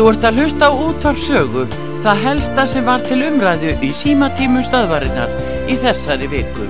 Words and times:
Þú 0.00 0.06
ert 0.08 0.22
að 0.24 0.38
hlusta 0.40 0.64
á 0.64 0.72
útvarpsögu, 0.80 1.62
það 2.00 2.20
helsta 2.24 2.62
sem 2.70 2.86
var 2.88 3.02
til 3.04 3.18
umræðu 3.20 3.74
í 3.84 3.90
símatímu 3.92 4.62
stöðvarinnar 4.64 5.34
í 5.68 5.76
þessari 5.76 6.28
viku. 6.32 6.68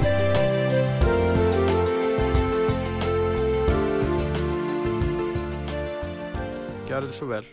Gjörðu 6.90 7.14
svo 7.21 7.30
vel. 7.30 7.46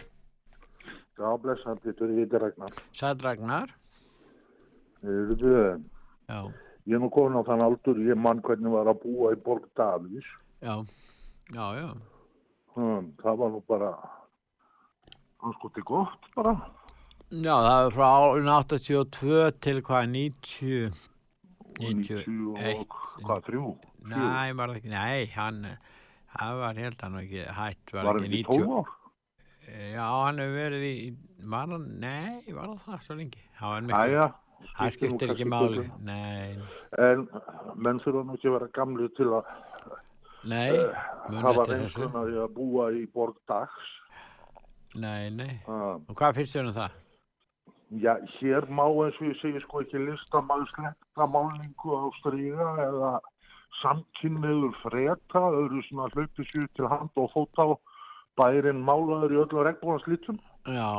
Já, 1.13 1.29
blessaðan 1.45 1.85
Pétur, 1.85 2.09
ég 2.09 2.25
heiti 2.25 2.41
Ragnar. 2.41 2.81
Sæð 2.97 3.21
Ragnar. 3.29 3.77
Já, 5.05 6.41
Ég 6.89 6.97
er 6.97 7.05
nú 7.05 7.13
komin 7.13 7.37
á 7.37 7.45
þann 7.53 7.67
aldur, 7.69 8.01
ég 8.01 8.17
mann 8.17 8.41
hvernig 8.41 8.73
var 8.73 8.89
að 8.89 9.03
búa 9.05 9.37
í 9.37 9.43
Borg 9.45 9.69
Davís. 9.77 10.25
já, 10.57 10.81
já, 11.53 11.65
já. 11.85 11.89
Hmm, 12.73 13.13
það 13.21 13.43
var 13.45 13.53
nú 13.53 13.67
bara, 13.69 13.93
það 15.41 15.55
skoti 15.59 15.83
gott 15.87 16.27
bara. 16.35 16.55
Já, 17.27 17.53
það 17.53 17.81
er 17.85 17.95
frá 17.97 18.07
árun 18.07 18.49
82 18.53 19.39
til 19.65 19.81
hvað, 19.83 20.09
90, 20.13 20.99
90 21.81 22.21
91. 22.23 22.85
og 22.87 23.25
hvað, 23.25 23.41
þrjú? 23.49 23.71
Nei, 24.07 24.53
var 24.55 24.71
það 24.71 24.77
ekki, 24.79 24.91
nei, 24.93 25.25
hann, 25.35 25.57
það 26.37 26.61
var 26.61 26.81
held 26.85 27.03
hann 27.03 27.19
ekki 27.21 27.43
hætt, 27.57 27.93
var, 27.93 28.07
Var 28.07 28.21
ekki 28.21 28.41
ekki 28.41 28.61
12 28.61 28.77
ár? 28.77 28.93
Já, 29.67 30.03
hann 30.07 30.39
hefur 30.39 30.55
verið 30.55 30.85
í, 30.87 30.93
var 31.51 31.73
hann, 31.75 31.87
nei, 31.99 32.53
var 32.55 32.71
það 32.71 32.85
það 32.85 33.05
svo 33.07 33.17
lengi? 33.19 33.43
Það 33.59 33.73
var 33.73 33.87
miklu, 33.89 34.01
Æja. 34.07 34.27
það 34.77 34.93
skiptir 34.95 35.35
ekki 35.35 35.49
máli, 35.51 35.85
nei, 36.07 36.55
En 37.09 37.27
menn 37.75 37.99
þurfa 38.05 38.23
nú 38.23 38.37
ekki 38.37 38.47
að 38.47 38.55
vera 38.57 38.71
gamli 38.79 39.11
til 39.19 39.29
að 39.41 39.51
nei, 40.47 40.71
mun 41.27 41.43
hafa 41.43 41.65
eftir 41.67 41.83
þessu, 41.83 42.05
reynsluna 42.07 42.25
í 42.31 42.41
að 42.45 42.53
búa 42.55 42.87
í 42.95 43.03
Borg 43.11 43.35
Dags. 43.51 43.91
Nei, 44.97 45.29
nei. 45.31 45.53
Ah, 45.67 45.95
Og 46.09 46.15
hvað 46.17 46.39
finnst 46.41 46.55
þér 46.57 46.69
um 46.71 46.75
það? 46.77 46.95
Já, 48.03 48.13
hér 48.37 48.65
má 48.67 48.83
eins 48.89 49.17
og 49.21 49.29
ég 49.29 49.37
segi 49.39 49.61
sko 49.63 49.81
ekki 49.85 50.01
listamæðu 50.03 50.65
slekta 50.73 51.27
málningu 51.31 51.95
á 51.95 52.03
stríða 52.19 52.69
eða 52.87 53.11
samkynniður 53.81 54.73
freka, 54.81 55.43
öðru 55.61 55.83
svona 55.87 56.09
hlaupi 56.11 56.43
sér 56.49 56.67
til 56.75 56.89
hand 56.91 57.13
og 57.15 57.29
fóta 57.35 57.67
og 57.75 57.79
bærin 58.39 58.83
málaður 58.83 59.35
í 59.35 59.39
öllu 59.45 59.63
regnbúðanslítum 59.67 60.39
Já, 60.67 60.91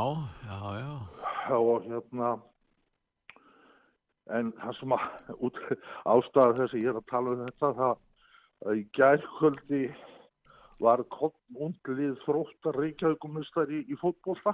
já, 0.49 0.59
já, 0.81 0.93
og 1.59 1.85
hérna 1.91 2.31
en 4.39 4.53
það 4.61 4.77
sem 4.79 4.95
að 4.97 5.05
út, 5.49 5.59
ástæða 6.15 6.57
þess 6.59 6.75
að 6.75 6.81
ég 6.83 6.91
er 6.93 7.01
að 7.01 7.07
tala 7.13 7.35
um 7.35 7.45
þetta 7.47 7.71
það 7.79 7.95
að 8.69 8.81
í 8.81 8.83
gærkvöldi 8.99 9.83
var 10.81 11.03
undlið 11.59 12.17
þróttar 12.25 12.77
reykjaugumistari 12.79 13.81
í, 13.83 13.87
í 13.93 13.97
fótbolta 14.01 14.53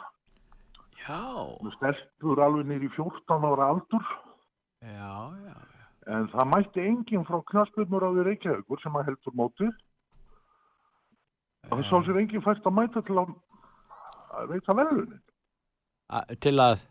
já, 1.04 1.18
með 1.60 1.74
stelpur 1.76 2.40
alveg 2.46 2.66
nýr 2.70 2.86
í 2.86 2.90
14 2.96 3.48
ára 3.50 3.70
aldur 3.74 4.04
já, 4.84 5.12
já, 5.44 5.56
En 6.06 6.26
það 6.28 6.48
mætti 6.52 6.82
enginn 6.84 7.22
frá 7.24 7.38
knaspurnur 7.48 8.04
á 8.04 8.08
því 8.12 8.24
Reykjavíkur 8.26 8.80
sem 8.82 8.96
að 9.00 9.06
heldur 9.08 9.32
mótið. 9.40 9.70
Og 11.70 11.78
það 11.78 11.86
sá 11.88 11.94
sér 12.04 12.18
enginn 12.20 12.42
fært 12.44 12.66
að 12.68 12.74
mæta 12.76 13.00
til 13.06 13.16
að, 13.22 13.30
að 14.36 14.50
veita 14.52 14.74
velunin. 14.76 15.22
A- 16.12 16.26
til 16.44 16.52
að, 16.60 16.82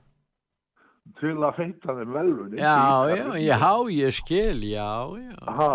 Til 1.19 1.35
að 1.45 1.55
feita 1.59 1.93
þeim 1.99 2.13
velunin. 2.15 2.57
já, 2.57 2.73
já, 3.13 3.37
já, 3.37 3.71
ég 3.99 4.17
skil, 4.17 4.63
já, 4.71 4.89
já, 5.21 5.37
Aha. 5.45 5.71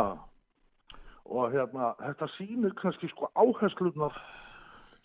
Og 1.29 1.53
hérna, 1.53 1.93
þetta 2.01 2.29
sýnir 2.39 2.75
kannski 2.79 3.11
sko 3.13 3.29
áherslunar 3.37 4.17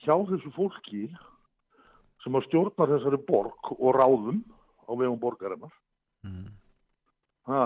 hjá 0.03 0.15
þessu 0.29 0.51
fólki 0.55 1.05
sem 2.23 2.35
að 2.39 2.47
stjórna 2.47 2.87
þessari 2.93 3.19
borg 3.27 3.73
og 3.75 3.95
ráðum 3.97 4.41
á 4.87 4.91
vegum 4.95 5.19
borgarinnar. 5.19 5.73
Mm. 6.23 6.51
Ha. 7.51 7.63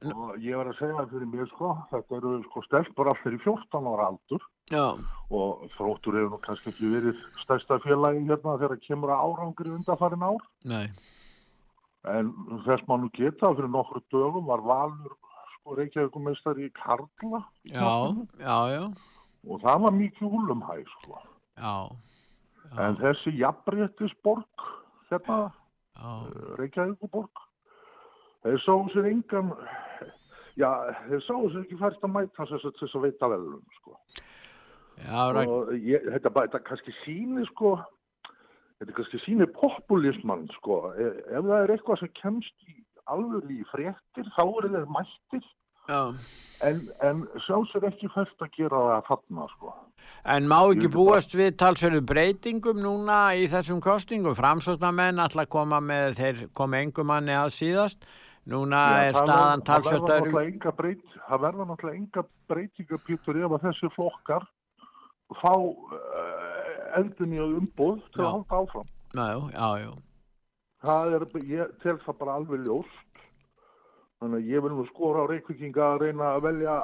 Og 0.00 0.36
ég 0.40 0.56
var 0.56 0.70
að 0.70 0.78
segja 0.78 1.06
fyrir 1.10 1.28
mér 1.28 1.48
sko, 1.50 1.74
þetta 1.90 2.16
eru 2.16 2.34
sko 2.46 2.62
stelpur 2.64 3.10
allir 3.12 3.36
í 3.36 3.40
14 3.44 3.88
ára 3.92 4.08
aldur 4.08 4.44
já, 4.72 4.84
og 5.28 5.66
þróttur 5.76 6.16
hefur 6.16 6.30
nú 6.32 6.40
kannski 6.44 6.72
ekki 6.72 6.92
verið 6.92 7.24
stærsta 7.42 7.80
félagi 7.84 8.22
hérna 8.28 8.56
þegar 8.62 8.80
kemur 8.86 9.12
að 9.12 9.24
árangri 9.26 9.74
undanfærin 9.74 10.24
ár 10.24 10.46
nei, 10.72 10.86
en 12.08 12.32
þess 12.64 12.86
nú 12.88 13.10
geta 13.16 13.52
fyrir 13.52 13.72
nokkru 13.74 14.00
dögum 14.14 14.48
var 14.48 14.64
Valur 14.64 15.16
sko 15.70 15.78
Reykjavíkumeistari 15.78 16.66
í 16.66 16.72
Karla. 16.74 17.44
Já, 17.70 18.14
já, 18.42 18.56
já, 18.74 18.84
og 19.46 19.60
það 19.62 19.82
var 19.84 19.92
mikið 19.94 20.34
úlumhæ 20.34 20.82
sko. 20.98 21.20
En 22.78 22.96
þessi 22.98 23.36
jafnréttisborg 23.38 24.66
hérna 25.10 25.52
já, 25.94 26.10
Reykjavíkuborg 26.58 27.46
þeir 28.42 28.58
sáu 28.64 28.88
sér 28.90 29.10
engan 29.12 29.54
já, 30.58 30.70
þeir 31.06 31.22
sáu 31.26 31.46
sér 31.50 31.62
ekki 31.62 31.78
fært 31.78 32.02
að 32.02 32.14
mæta 32.16 32.48
þess 32.50 32.66
að 32.66 32.98
að 32.98 33.06
veita 33.06 33.30
velum 33.30 33.64
sko. 33.78 33.96
Og 35.46 35.72
ég, 35.78 36.02
þetta, 36.02 36.34
þetta 36.34 36.64
kannski 36.66 36.94
síni 37.04 37.46
sko 37.54 37.78
þetta 38.80 38.96
kannski 38.96 39.22
síni 39.22 39.46
populismann 39.54 40.48
sko. 40.58 40.90
Ef, 40.98 41.22
ef 41.30 41.46
það 41.46 41.58
er 41.62 41.74
eitthvað 41.76 42.02
sem 42.02 42.14
kemst 42.18 42.68
í 42.68 42.80
alveg 43.10 43.50
í 43.52 43.64
fréttir 43.70 44.28
þá 44.36 44.44
eru 44.44 44.70
þeir 44.74 44.92
mættir 44.94 45.46
já. 45.90 46.02
en, 46.68 46.82
en 47.06 47.22
sjá 47.44 47.56
sér 47.70 47.86
ekki 47.90 48.10
fært 48.14 48.44
að 48.46 48.56
gera 48.56 48.82
það 48.86 49.06
þarna 49.10 49.46
sko. 49.54 49.76
En 50.30 50.48
má 50.50 50.58
ekki 50.68 50.90
búast 50.92 51.34
við 51.36 51.54
talsverðu 51.60 52.00
breytingum 52.08 52.80
núna 52.82 53.20
í 53.38 53.46
þessum 53.50 53.80
kostingum? 53.84 54.36
Framsóknarmenn 54.36 55.22
að 55.22 55.46
koma 55.52 55.78
með, 55.80 56.18
þeir 56.18 56.42
komi 56.56 56.82
engum 56.84 57.08
manni 57.08 57.36
að 57.36 57.54
síðast. 57.56 58.04
Núna 58.50 58.80
Já, 58.88 59.00
er 59.06 59.16
staðan 59.16 59.60
ver- 59.60 59.66
talsvert 59.68 60.06
það 61.30 61.42
verða 61.44 61.66
náttúrulega 61.68 61.98
enga 61.98 62.22
breytinga 62.50 62.98
Pétur 63.06 63.38
ef 63.38 63.52
að 63.54 63.66
þessi 63.68 63.90
flokkar 63.94 64.46
fá 65.38 65.52
uh, 65.54 66.96
endun 66.98 67.36
í 67.36 67.42
umboð 67.44 68.00
til 68.14 68.24
að 68.24 68.32
halda 68.32 68.62
áfram. 68.64 68.88
Já, 69.14 69.26
já, 69.52 69.68
já, 69.84 69.92
það 70.84 71.14
er, 71.18 71.26
ég 71.50 71.76
tel 71.84 71.96
það 72.04 72.18
bara 72.22 72.36
alveg 72.40 72.64
ljóst 72.66 73.09
þannig 74.20 74.40
að 74.40 74.50
ég 74.54 74.64
vil 74.64 74.72
nú 74.76 74.86
skora 74.90 75.24
á 75.24 75.30
reykvikinga 75.30 75.86
að 75.86 76.02
reyna 76.04 76.34
að 76.34 76.44
velja 76.48 76.74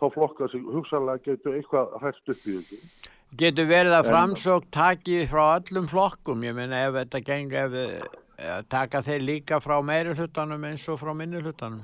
þá 0.00 0.04
flokka 0.16 0.50
sem 0.52 0.66
hugsalega 0.68 1.24
getur 1.30 1.56
eitthvað 1.58 1.96
hræst 2.02 2.34
upp 2.34 2.44
í 2.46 2.58
þessu 2.58 3.10
Getur 3.40 3.64
verið 3.64 3.94
að 3.96 4.10
framsók 4.10 4.66
taki 4.68 5.22
frá 5.24 5.56
öllum 5.56 5.86
flokkum? 5.88 6.42
Ég 6.44 6.52
meina 6.52 6.82
ef 6.84 6.98
þetta 6.98 7.20
geng, 7.24 7.54
ef 7.56 7.76
eh, 7.80 8.58
taka 8.68 9.00
þeir 9.06 9.24
líka 9.24 9.60
frá 9.64 9.78
meiri 9.80 10.12
hlutanum 10.12 10.68
eins 10.68 10.84
og 10.92 11.00
frá 11.00 11.14
minni 11.16 11.40
hlutanum? 11.40 11.80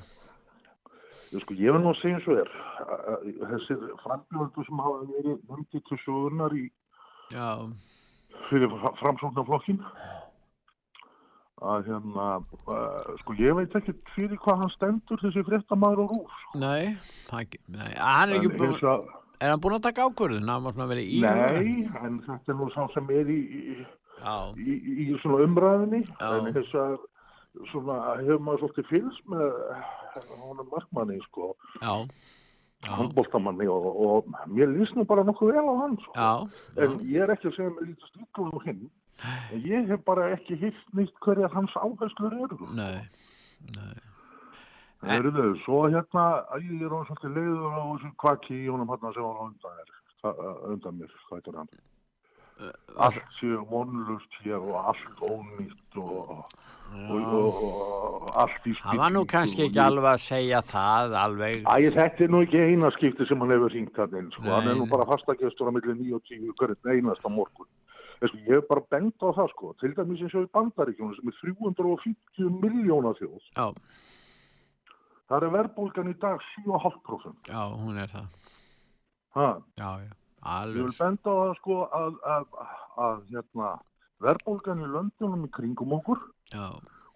ég, 1.32 1.42
sko, 1.42 1.56
ég 1.56 1.74
vil 1.74 1.82
nú 1.82 1.94
segja 1.98 2.18
eins 2.18 2.28
og 2.28 2.38
að 2.38 3.26
þessir 3.52 3.84
frambjöldu 4.02 4.64
sem 4.66 4.82
hafa 4.84 5.08
verið 5.12 5.40
nefndi 5.50 5.82
til 5.88 6.00
sögurnar 6.04 6.56
í 6.56 6.66
Já, 7.32 7.48
fyrir 8.48 8.72
framsóknarflokkin 9.00 9.82
að 11.62 11.86
hérna 11.90 12.26
uh, 12.38 13.12
sko 13.22 13.34
ég 13.38 13.56
veit 13.58 13.74
ekki 13.80 13.94
fyrir 14.14 14.38
hvað 14.44 14.60
hann 14.62 14.70
stendur 14.76 15.20
þessi 15.22 15.42
fréttamaður 15.48 16.04
og 16.04 16.12
rúf 16.14 16.36
sko. 16.44 16.58
nei, 16.62 16.96
ekki, 17.40 17.58
nei, 17.74 17.90
hann 17.98 18.30
er 18.30 18.36
ekki 18.38 18.50
En 18.52 18.58
búin, 18.58 18.72
hins 18.74 18.82
að- 18.82 19.08
er 19.40 19.50
hann 19.54 19.60
búin 19.64 19.76
að 19.78 19.82
taka 19.88 20.06
ákvörðun? 20.08 20.48
Hann 20.50 20.64
var 20.64 20.72
svona 20.76 20.88
verið 20.92 21.12
í 21.14 21.20
Nei, 21.22 21.88
en 22.04 22.20
þetta 22.26 22.52
er 22.54 22.58
nú 22.60 22.70
sá 22.74 22.82
sem 22.94 23.10
er 23.10 23.30
í, 23.34 23.38
í, 23.58 23.76
í, 24.58 24.78
í 25.04 25.20
svona 25.22 25.44
umræðinni 25.46 26.02
Já. 26.06 26.30
en 26.38 26.52
þess 26.56 26.74
að 26.74 26.96
svona 27.72 28.00
hefur 28.20 28.42
maður 28.44 28.64
svolítið 28.66 28.90
fylgst 28.92 29.30
með 29.30 29.46
honum 30.42 30.68
markmanni 30.72 31.16
sko, 31.24 31.52
já, 31.82 31.92
já, 32.84 32.90
handbóltamanni 32.98 33.66
og, 33.70 33.86
og 34.06 34.28
mér 34.50 34.70
líst 34.76 34.94
nú 34.94 35.04
bara 35.08 35.24
nokkuð 35.26 35.52
vel 35.56 35.66
á 35.66 35.74
hann 35.82 35.96
sko. 36.04 36.12
já, 36.14 36.30
en 36.84 36.98
ég 37.10 37.22
er 37.26 37.32
ekki 37.34 37.50
að 37.50 37.56
segja 37.58 37.72
mér 37.74 37.88
lítast 37.90 38.20
ykkur 38.22 38.54
á 38.54 38.58
hinn 38.66 38.84
en 39.24 39.64
ég 39.66 39.88
hef 39.90 40.04
bara 40.06 40.30
ekki 40.36 40.58
hitt 40.60 40.80
nýtt 40.94 41.18
hverjar 41.24 41.52
hans 41.54 41.74
áherslur 41.76 42.36
eru 42.44 42.70
nei, 42.74 43.02
nei. 43.76 43.96
Það 44.98 45.14
eru 45.14 45.30
þau, 45.36 45.50
svo 45.64 45.82
hérna 45.86 46.24
ég 46.62 46.82
er 46.82 46.94
hann 46.96 47.06
svolítið 47.06 47.36
leiður 47.38 47.76
á 47.78 47.82
þessu 47.92 48.14
kvaki 48.22 48.56
í 48.64 48.66
honum 48.70 48.90
hann 48.94 49.14
sem 49.14 49.22
var 49.22 49.38
á 49.38 49.44
undan, 49.46 49.94
það- 50.22 50.42
undan 50.72 50.98
mér, 51.02 51.14
hvað 51.28 51.38
heitir 51.38 51.60
hann 51.62 51.70
allt 52.98 53.22
séu 53.38 53.60
vonlust 53.70 54.38
hér 54.42 54.58
og 54.58 54.90
allt 54.90 55.20
ónýtt 55.22 55.98
og, 56.02 56.42
og, 57.10 57.26
og, 57.38 57.60
og 57.62 58.30
allt 58.42 58.66
í 58.66 58.74
Hann 58.82 58.98
var 59.02 59.12
nú 59.14 59.22
kannski 59.30 59.68
ekki 59.68 59.82
alveg 59.82 60.08
að 60.12 60.24
segja 60.24 60.62
það 60.66 61.14
alveg. 61.22 61.62
Æ, 61.62 61.90
þetta 61.94 62.26
er 62.26 62.32
nú 62.34 62.42
ekki 62.46 62.64
eina 62.64 62.90
skipti 62.96 63.26
sem 63.28 63.44
hann 63.44 63.54
hefur 63.54 63.74
hringt 63.74 64.00
hann 64.00 64.30
sko. 64.34 64.46
Nei, 64.46 64.54
hann 64.56 64.72
er 64.72 64.78
nú 64.80 64.88
nei. 64.88 64.92
bara 64.94 65.06
fastagestur 65.12 65.70
á 65.70 65.72
milli 65.76 65.94
9 66.00 66.16
og 66.18 66.24
10 66.32 66.54
hverjum 66.58 66.92
einasta 66.94 67.32
morgun. 67.32 67.70
Ég 68.22 68.48
hef 68.50 68.64
bara 68.68 68.82
bent 68.90 69.22
á 69.22 69.28
það, 69.30 69.48
sko, 69.52 69.72
til 69.78 69.92
dæmis 69.94 70.22
eins 70.26 70.34
og 70.34 70.46
í 70.48 70.50
bandaríkjónu 70.56 71.14
sem 71.18 71.28
er 71.30 71.36
350 71.38 72.48
miljóna 72.62 73.12
þjóð. 73.18 73.42
Já, 73.56 73.68
Það 75.28 75.44
er 75.44 75.52
verðbólgan 75.52 76.08
í 76.08 76.14
dag 76.18 76.40
7,5%. 76.56 77.50
já, 77.52 77.62
hún 77.76 77.98
er 78.00 78.08
það. 78.08 78.28
Ha, 79.36 79.48
Já, 79.76 79.90
já, 80.00 80.08
ég 80.08 80.72
vil 80.72 80.86
alveg. 80.88 80.98
benda 80.98 81.30
á 81.30 81.36
það, 81.38 81.54
sko, 81.60 81.76
að, 81.92 82.14
að, 82.24 82.46
að, 83.06 83.18
hérna, 83.34 83.72
verðbólgan 84.24 84.80
í 84.82 84.88
löndunum 84.94 85.44
í 85.44 85.50
kringum 85.52 85.92
okkur, 85.98 86.22
já, 86.54 86.64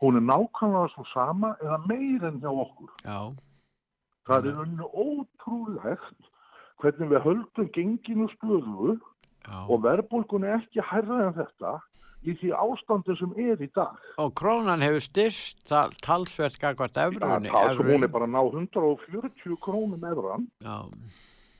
hún 0.02 0.16
er 0.20 0.26
nákvæmlega 0.28 0.92
svo 0.92 1.04
sama 1.14 1.54
eða 1.62 1.78
meir 1.88 2.24
en 2.28 2.38
hjá 2.44 2.50
okkur. 2.52 2.90
já, 3.04 3.18
Það 4.28 4.46
er 4.52 4.60
unni 4.62 4.86
ótrúlegt 4.92 6.28
hvernig 6.82 7.08
við 7.10 7.24
höldum 7.24 7.68
genginu 7.74 8.28
stöðu 8.36 9.00
já. 9.46 9.58
og 9.68 9.82
verðbólgun 9.84 10.44
er 10.48 10.60
ekki 10.60 10.84
hærra 10.90 11.26
en 11.28 11.34
þetta 11.40 11.72
í 12.22 12.36
því 12.38 12.52
ástandi 12.54 13.16
sem 13.18 13.32
er 13.34 13.58
í 13.62 13.68
dag. 13.74 13.98
Og 14.22 14.30
krónan 14.38 14.82
hefur 14.84 15.02
styrst 15.02 15.64
tal, 15.66 15.90
talsvert 16.04 16.58
gagvart 16.62 16.94
Það, 16.94 17.16
efruðinni. 17.16 17.50
það 17.50 17.76
sem 17.76 17.90
hún 17.90 18.06
er 18.06 18.12
bara 18.14 18.28
að 18.28 18.34
ná 18.36 18.42
140 18.46 19.56
krónum 19.64 20.04
efran. 20.12 20.46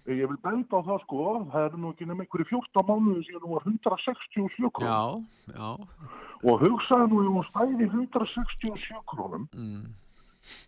Ég 0.07 0.27
vil 0.27 0.39
benda 0.43 0.79
á 0.79 0.87
það 0.87 1.03
sko, 1.05 1.25
það 1.53 1.67
er 1.67 1.75
nú 1.79 1.91
ekki 1.93 2.07
nefnir 2.11 2.27
einhverju 2.27 2.47
14 2.51 2.87
mánuði 2.89 3.21
síðan 3.27 3.45
hún 3.47 3.55
var 3.55 3.67
167 3.71 4.71
krónum. 4.75 5.27
já, 5.47 5.55
já, 5.55 5.69
Og 6.43 6.59
hugsaði 6.59 7.07
nú 7.11 7.21
hún 7.39 7.45
stæði 7.51 7.87
167 7.87 9.03
krónum, 9.07 9.45
mm. 9.55 9.85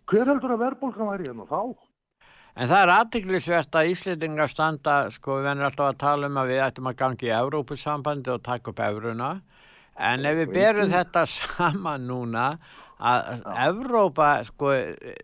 hver 0.07 0.31
heldur 0.31 0.55
að 0.55 0.63
verðbólgan 0.63 1.11
væri 1.11 1.27
hérna 1.27 1.47
þá? 1.51 1.75
En 2.55 2.69
það 2.71 2.81
er 2.85 2.93
aðtiklisvert 2.93 3.75
að 3.75 3.89
Íslendingar 3.91 4.47
standa, 4.47 4.95
sko, 5.11 5.41
við 5.41 5.49
vennum 5.49 5.67
alltaf 5.67 5.89
að 5.89 5.99
tala 6.05 6.29
um 6.31 6.37
að 6.39 6.53
við 6.53 6.61
ættum 6.63 6.87
að 6.87 6.97
gangi 7.01 7.27
í 7.27 7.35
Evrópusambandi 7.35 8.31
og 8.31 8.45
taka 8.45 8.71
upp 8.71 8.79
evruna. 8.85 9.31
En 9.95 10.23
ef 10.27 10.37
við 10.39 10.53
berum 10.55 10.91
þetta 10.91 11.25
saman 11.27 12.07
núna, 12.07 12.45
að 12.95 13.43
Evrópa, 13.65 14.29
sko, 14.47 14.71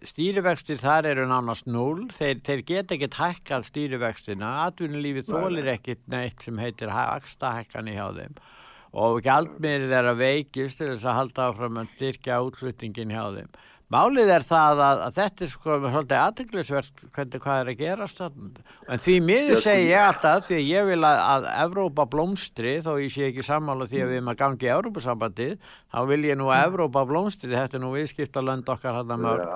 stýrivextir 0.03 0.81
þar 0.81 1.07
eru 1.13 1.27
nánast 1.31 1.69
núl, 1.71 2.09
þeir, 2.17 2.41
þeir 2.43 2.65
geta 2.67 2.97
ekkert 2.97 3.19
hækkað 3.21 3.67
stýrivextina, 3.69 4.51
atvinnulífi 4.67 5.23
þólir 5.31 5.71
ekkert 5.77 6.03
neitt 6.11 6.43
sem 6.43 6.59
heitir 6.59 6.91
vakstahækkani 6.91 7.95
hjá 7.95 8.09
þeim. 8.19 8.35
Og 8.91 9.21
gjaldmiðrið 9.23 9.93
er 9.95 10.11
að 10.11 10.19
veikist 10.19 10.81
til 10.81 10.89
þess 10.91 11.07
að 11.07 11.19
halda 11.21 11.47
áfram 11.47 11.79
að 11.79 11.93
styrkja 11.95 12.41
útflutningin 12.43 13.15
hjá 13.15 13.23
þeim. 13.37 13.53
Málið 13.91 14.29
er 14.31 14.45
það 14.47 14.81
að, 14.85 15.01
að 15.03 15.15
þetta 15.17 15.43
er 15.43 15.49
sko 15.51 15.77
svolítið 15.81 16.17
aðteglisvert 16.17 17.01
hvernig 17.11 17.41
hvað 17.43 17.61
er 17.61 17.71
að 17.71 17.81
gerast. 17.81 18.21
En 18.87 19.01
því 19.03 19.15
miður 19.27 19.59
segi 19.65 19.89
ég 19.89 20.05
alltaf 20.05 20.45
því 20.47 20.59
ég 20.63 20.87
vil 20.87 20.99
að, 21.07 21.19
að 21.33 21.47
Evrópa 21.65 22.05
blómstri 22.13 22.77
þó 22.85 22.91
ég 23.01 23.11
sé 23.11 23.27
ekki 23.27 23.43
sammála 23.43 23.89
því 23.91 24.03
að 24.05 24.13
við 24.13 24.19
erum 24.21 24.31
að 24.31 24.39
gangi 24.43 24.69
í 24.69 24.71
Evrópusambandið 24.77 25.55
þá 25.91 25.99
vil 26.07 26.21
ég 26.29 26.39
nú 26.39 26.47
að 26.47 26.65
Evrópa 26.69 27.03
blómstri 27.09 27.51
þetta 27.51 27.79
er 27.79 27.83
nú 27.83 27.91
viðskiptalönd 27.97 28.71
okkar 28.75 28.99
hann 29.01 29.11
að 29.11 29.25
mörg 29.25 29.51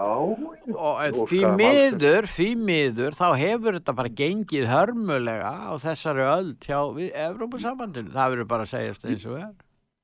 og 0.76 1.30
því 1.32 1.42
miður, 1.56 2.28
því 2.36 2.50
miður 2.60 3.16
þá 3.16 3.28
hefur 3.40 3.80
þetta 3.80 3.96
bara 4.02 4.16
gengið 4.20 4.68
hörmulega 4.74 5.54
á 5.72 5.74
þessari 5.86 6.28
öld 6.28 6.68
hjá 6.68 6.82
Evrópusambandinu, 7.30 8.12
það 8.12 8.36
verður 8.36 8.52
bara 8.52 8.68
að 8.68 8.74
segjast 8.76 9.08
eins 9.08 9.30
og 9.30 9.40
er. 9.40 9.56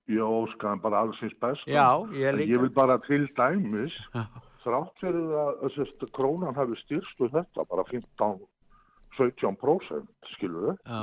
Ég 0.10 0.22
óskaðan 0.26 0.82
bara 0.82 1.00
allsins 1.06 1.36
best. 1.40 1.62
Já, 1.70 2.02
ég 2.18 2.34
líka. 2.36 2.50
Ég 2.56 2.60
vil 2.66 2.70
bara 2.74 2.98
til 3.06 3.28
dæmis, 3.38 3.94
þrátt 4.64 4.96
fyrir 5.02 5.30
að 5.44 5.52
þessast 5.66 6.00
krónan 6.16 6.56
hafi 6.58 6.76
styrst 6.82 7.18
við 7.22 7.32
þetta, 7.38 7.60
bara 7.70 7.84
15-17% 7.92 10.08
skilur 10.36 10.64
við, 10.72 10.78
Já. 10.86 11.02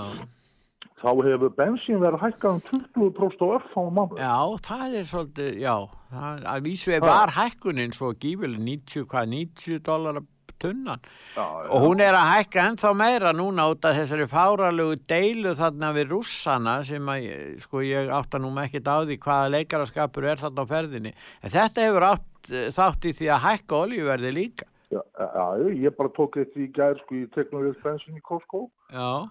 þá 1.03 1.09
hefur 1.29 1.53
bensín 1.59 2.01
verið 2.03 2.21
hækkað 2.27 2.51
um 2.57 2.61
20% 2.69 3.45
á 3.45 3.47
örfáum 3.59 3.93
mánuð. 3.99 4.19
Já, 4.23 4.39
það 4.69 4.89
er 5.01 5.05
svolítið, 5.13 5.51
já, 5.63 5.75
það, 6.13 6.35
að 6.55 6.59
vísu 6.69 6.89
Ha. 6.95 6.99
var 7.07 7.31
hækkunin 7.39 7.93
svo 7.95 8.09
gífileg 8.15 8.61
90, 8.67 9.05
hvað, 9.13 9.25
90 9.35 9.79
dólar 9.89 10.17
tunnan. 10.63 11.01
Já, 11.37 11.45
og 11.71 11.85
hún 11.85 12.01
er 12.05 12.15
að 12.19 12.31
hækka 12.35 12.65
ennþá 12.71 12.93
meira 12.99 13.33
núna 13.37 13.67
út 13.73 13.85
af 13.89 13.97
þessari 13.99 14.27
fáralegu 14.31 14.97
deilu 15.09 15.55
þarna 15.59 15.93
við 15.97 16.09
rússana 16.13 16.79
sem 16.85 17.07
að, 17.15 17.23
ég- 17.29 17.61
sko, 17.65 17.83
ég 17.87 18.11
átta 18.11 18.39
nú 18.43 18.51
ekkert 18.63 18.89
á 18.91 18.97
því 19.07 19.19
hvaða 19.23 19.53
leikaraskapur 19.57 20.25
er 20.33 20.37
þarna 20.43 20.65
á 20.67 20.71
ferðinni. 20.75 21.15
En 21.43 21.51
þetta 21.51 21.87
hefur 21.89 22.09
átt 22.13 22.51
eh, 22.53 22.69
þátt 22.75 23.05
í 23.09 23.13
því 23.19 23.31
að 23.37 23.45
hækka 23.49 23.83
olíuverði 23.85 24.33
líka. 24.35 24.67
Já, 24.89 25.03
já, 25.21 25.45
ég 25.85 25.93
bara 25.99 26.09
tók 26.17 26.39
þetta 26.41 26.61
í 26.65 26.71
gær 26.73 26.97
sko 27.03 27.15
í 27.19 27.27
teknolíðs 27.35 27.83
bensin 27.85 28.17
í 28.17 28.23
Costco. 28.25 28.71
Já, 28.89 29.29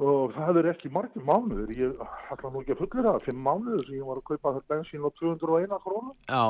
og 0.00 0.30
það 0.32 0.60
er 0.62 0.68
ekki 0.70 0.88
margir 0.94 1.24
mánuður. 1.26 1.72
Ég 1.76 1.98
ætla 2.32 2.52
nú 2.54 2.62
ekki 2.62 2.72
að 2.76 2.78
fullir 2.84 3.08
það, 3.08 3.18
fimm 3.26 3.42
mánuður 3.44 3.82
sem 3.88 3.98
ég 3.98 4.06
var 4.08 4.20
að 4.22 4.28
kaupa 4.30 4.52
þetta 4.56 4.70
bensin 4.72 5.02
á 5.04 5.10
201 5.18 5.74
krónu. 5.84 6.14
Já, 6.30 6.44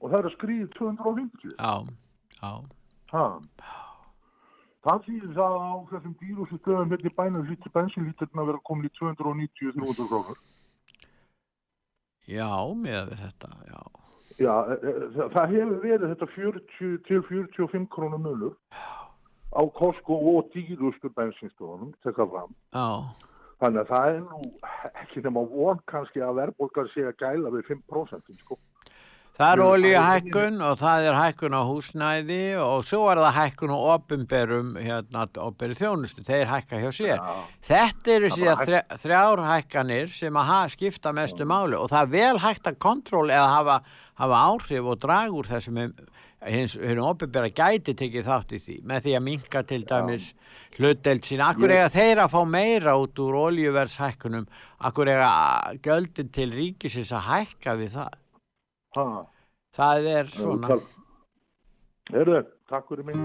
og 0.00 0.10
það 0.10 0.18
er 0.26 0.34
skriðið 0.34 0.74
250. 0.76 1.54
já, 1.54 1.72
já, 2.42 2.50
Ha. 3.10 3.24
Það 4.86 5.02
þýðir 5.06 5.32
það 5.36 5.54
að 5.56 5.64
á 5.68 5.76
þessum 5.90 6.12
dýrustu 6.22 6.58
stöðum 6.60 6.92
hérna 6.94 7.10
í 7.10 7.16
bænum 7.18 7.48
hlýttir 7.48 7.72
bensinlíturinn 7.74 8.40
að 8.42 8.50
vera 8.50 8.62
komin 8.64 8.88
í 8.88 8.92
290-300 9.00 10.06
krónur. 10.08 10.38
já, 12.30 12.48
með 12.84 13.16
þetta, 13.20 13.50
já, 13.68 13.80
Já, 14.40 14.54
e, 14.72 14.76
e, 14.88 14.92
það, 15.34 15.50
hefur 15.52 15.80
verið 15.82 16.12
þetta 16.14 16.28
40 16.32 16.94
til 17.04 17.20
45 17.28 17.88
krónur 17.92 18.22
munur 18.24 18.54
á 19.52 19.60
Costco 19.76 20.16
og 20.32 20.48
dýrustu 20.54 21.10
bensinstöðunum, 21.12 21.90
tekka 22.06 22.24
fram. 22.30 22.54
já, 22.72 22.86
Þannig 23.60 23.82
að 23.82 23.90
það 23.90 24.14
er 24.14 24.20
nú 24.24 24.38
ekki 25.02 25.20
nema 25.26 25.42
von 25.50 25.80
kannski 25.90 26.22
að 26.24 26.38
verðbólgar 26.38 26.88
sé 26.94 27.04
að 27.04 27.18
gæla 27.20 27.50
við 27.52 27.66
5% 27.74 28.38
sko. 28.40 28.56
Það 29.40 29.54
er 29.54 29.60
olíuhækkun 29.64 30.58
og 30.60 30.74
það 30.82 31.06
er 31.08 31.14
hækkun 31.16 31.54
á 31.56 31.62
húsnæði 31.64 32.40
og 32.60 32.82
svo 32.84 33.06
er 33.08 33.22
það 33.22 33.38
hækkun 33.38 33.70
á 33.72 33.78
opimberum 33.94 34.74
hérna, 34.76 35.22
opinberu 35.40 35.78
þjónustu, 35.78 36.24
þeir 36.26 36.50
hækka 36.50 36.80
hjá 36.82 36.90
sér. 36.92 37.22
Já. 37.22 37.38
Þetta 37.70 38.12
eru 38.18 38.30
síðan 38.34 38.60
þrjá, 38.68 38.80
þrjár 39.00 39.42
hækkanir 39.46 40.12
sem 40.12 40.40
að 40.42 40.52
skipta 40.74 41.14
mestu 41.16 41.48
máli 41.48 41.80
og 41.80 41.88
það 41.88 42.04
er 42.04 42.12
vel 42.18 42.44
hægt 42.44 42.68
að 42.68 42.78
kontról 42.84 43.24
eða 43.32 43.48
hafa, 43.54 43.80
hafa 44.20 44.44
áhrif 44.50 44.92
og 44.92 45.02
draga 45.06 45.32
úr 45.40 45.48
þessum 45.54 45.80
hins, 45.80 46.76
hins 46.76 47.04
opinbera 47.08 47.48
gæti 47.48 47.96
tekið 47.96 48.28
þátt 48.28 48.56
í 48.58 48.62
því 48.68 48.80
með 48.92 49.04
því 49.08 49.18
að 49.22 49.28
minka 49.32 49.66
til 49.72 49.82
dæmis 49.88 50.32
hlutdelt 50.76 51.24
sín. 51.24 51.40
Akkur 51.48 51.72
eiga 51.72 51.88
þeir 51.88 52.26
að 52.26 52.34
fá 52.36 52.42
meira 52.44 53.00
út 53.00 53.24
úr 53.24 53.40
olíuverðshækkunum, 53.48 54.50
akkur 54.84 55.16
eiga 55.16 55.30
göldin 55.80 56.28
til 56.28 56.52
ríkisins 56.52 57.16
að 57.16 57.30
hækka 57.32 57.80
við 57.80 57.96
það. 58.02 58.18
Ha, 58.96 59.26
Það 59.76 60.06
er 60.10 60.30
svona. 60.34 60.76
Herðu, 62.10 62.40
takk 62.66 62.88
fyrir 62.90 63.06
mig. 63.06 63.18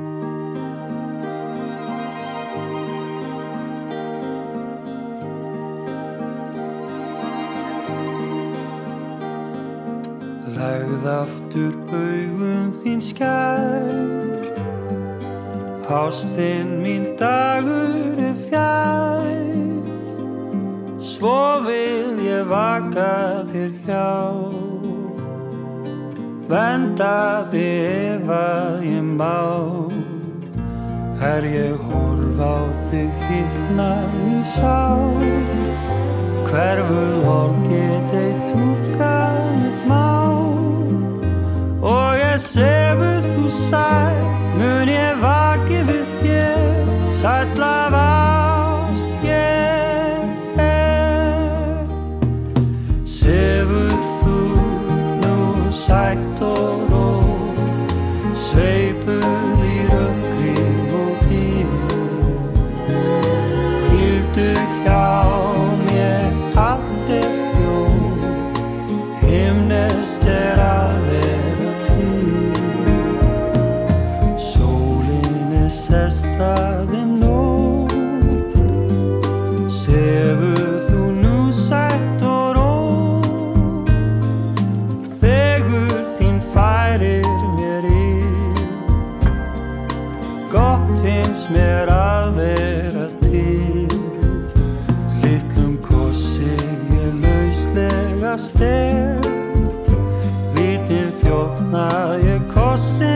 Legð 10.56 11.08
aftur 11.10 11.74
augun 11.90 12.70
þín 12.78 13.02
skær 13.04 13.90
Ástinn 15.96 16.78
mín 16.86 17.10
dagur 17.20 18.22
er 18.22 18.38
fjær 18.46 19.42
Svo 21.02 21.36
vil 21.66 22.22
ég 22.30 22.46
vaka 22.54 23.10
þér 23.50 23.76
hjá 23.90 24.65
Venda 26.50 27.46
þig 27.50 28.22
ef 28.22 28.30
að 28.30 28.84
ég 28.86 29.08
má 29.18 29.38
Er 31.26 31.48
ég 31.50 31.80
horf 31.90 32.38
á 32.38 32.58
þig 32.90 33.24
hittnar 33.30 34.12
mín 34.14 34.44
sá 34.46 34.78
Hverful 36.46 37.26
orð 37.34 37.66
geti 37.72 38.28
túkað 38.52 39.42
mitt 39.64 39.90
má 39.90 40.06
Og 41.82 42.12
ég 42.22 42.38
sefur 42.46 43.26
þú 43.34 43.50
sæl 43.50 44.22
Mun 44.60 44.94
ég 44.94 45.18
vaki 45.26 45.82
við 45.90 46.06
þér 46.20 46.66
Sæll 47.26 47.64
af 47.64 47.94
ást 47.98 49.24
ég 49.26 50.60
er. 50.62 51.88
Sefur 53.10 53.96
þú 54.20 54.36
nú 55.24 55.72
sætt 55.74 56.35
stef 98.56 99.28
Lítið 100.56 101.12
þjófnað 101.20 102.24
ég 102.24 102.48
kossin 102.54 103.15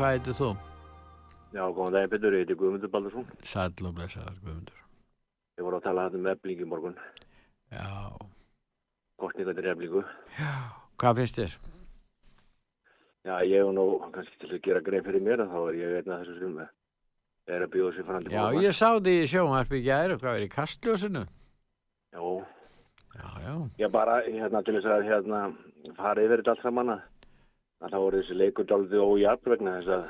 hvað 0.00 0.14
heitir 0.16 0.36
þú? 0.38 0.50
Já, 1.50 1.62
góðan 1.76 1.92
daginn 1.96 2.12
Petur, 2.12 2.34
ég 2.36 2.44
heiti 2.44 2.56
Guðmundur 2.56 2.90
Baldursson. 2.92 3.26
Sæll 3.44 3.88
og 3.88 3.96
blessaður 3.98 4.36
Guðmundur. 4.44 4.78
Ég 5.58 5.66
voru 5.66 5.76
að 5.80 5.84
tala 5.88 6.04
þetta 6.08 6.20
með 6.24 6.36
ebling 6.38 6.62
í 6.64 6.68
morgun, 6.70 6.94
Já, 7.70 7.86
kostninga 9.20 9.52
til 9.54 9.66
eblingu. 9.70 10.04
hvað 10.98 11.18
finnst 11.20 11.36
þér? 11.38 11.56
Já, 13.28 13.34
ég 13.44 13.60
hef 13.60 13.72
nú 13.76 13.84
kannski 14.14 14.40
til 14.40 14.54
að 14.56 14.62
gera 14.64 14.80
grein 14.80 15.04
fyrir 15.04 15.22
mér, 15.26 15.42
þá 15.44 15.58
er 15.68 15.76
ég 15.76 15.98
einn 15.98 16.14
af 16.14 16.22
þessu 16.24 16.38
sem 16.40 16.56
er 17.50 17.66
að 17.66 17.72
bjóða 17.74 17.92
sér 17.98 18.08
fram 18.08 18.24
til 18.24 18.32
Já, 18.32 18.44
ég 18.64 18.72
sá 18.78 18.88
því 18.96 19.14
í 19.20 19.28
sjónvarpi 19.28 19.80
í 19.82 19.84
gæri 19.84 20.16
hvað 20.22 20.38
er 20.40 20.46
í 20.46 20.50
kastljósinu? 20.54 21.26
Já, 22.16 22.22
Já, 23.20 23.28
já, 23.44 23.54
ég 23.84 23.92
bara, 23.92 24.20
hérna, 24.24 24.62
til 24.64 24.78
þess 24.78 24.88
að, 24.96 25.04
hérna, 25.10 25.40
fara 25.98 26.24
yfir 26.24 26.40
þetta 26.40 26.54
allt 26.56 26.64
saman 26.64 26.94
að, 26.94 27.00
að 27.80 27.92
þá 27.94 27.98
voru 28.04 28.20
þessi 28.20 28.38
leikur 28.38 28.68
dálítið 28.68 29.04
ójafn 29.04 29.52
vegna 29.54 29.76
þess 29.78 29.94
að 29.96 30.08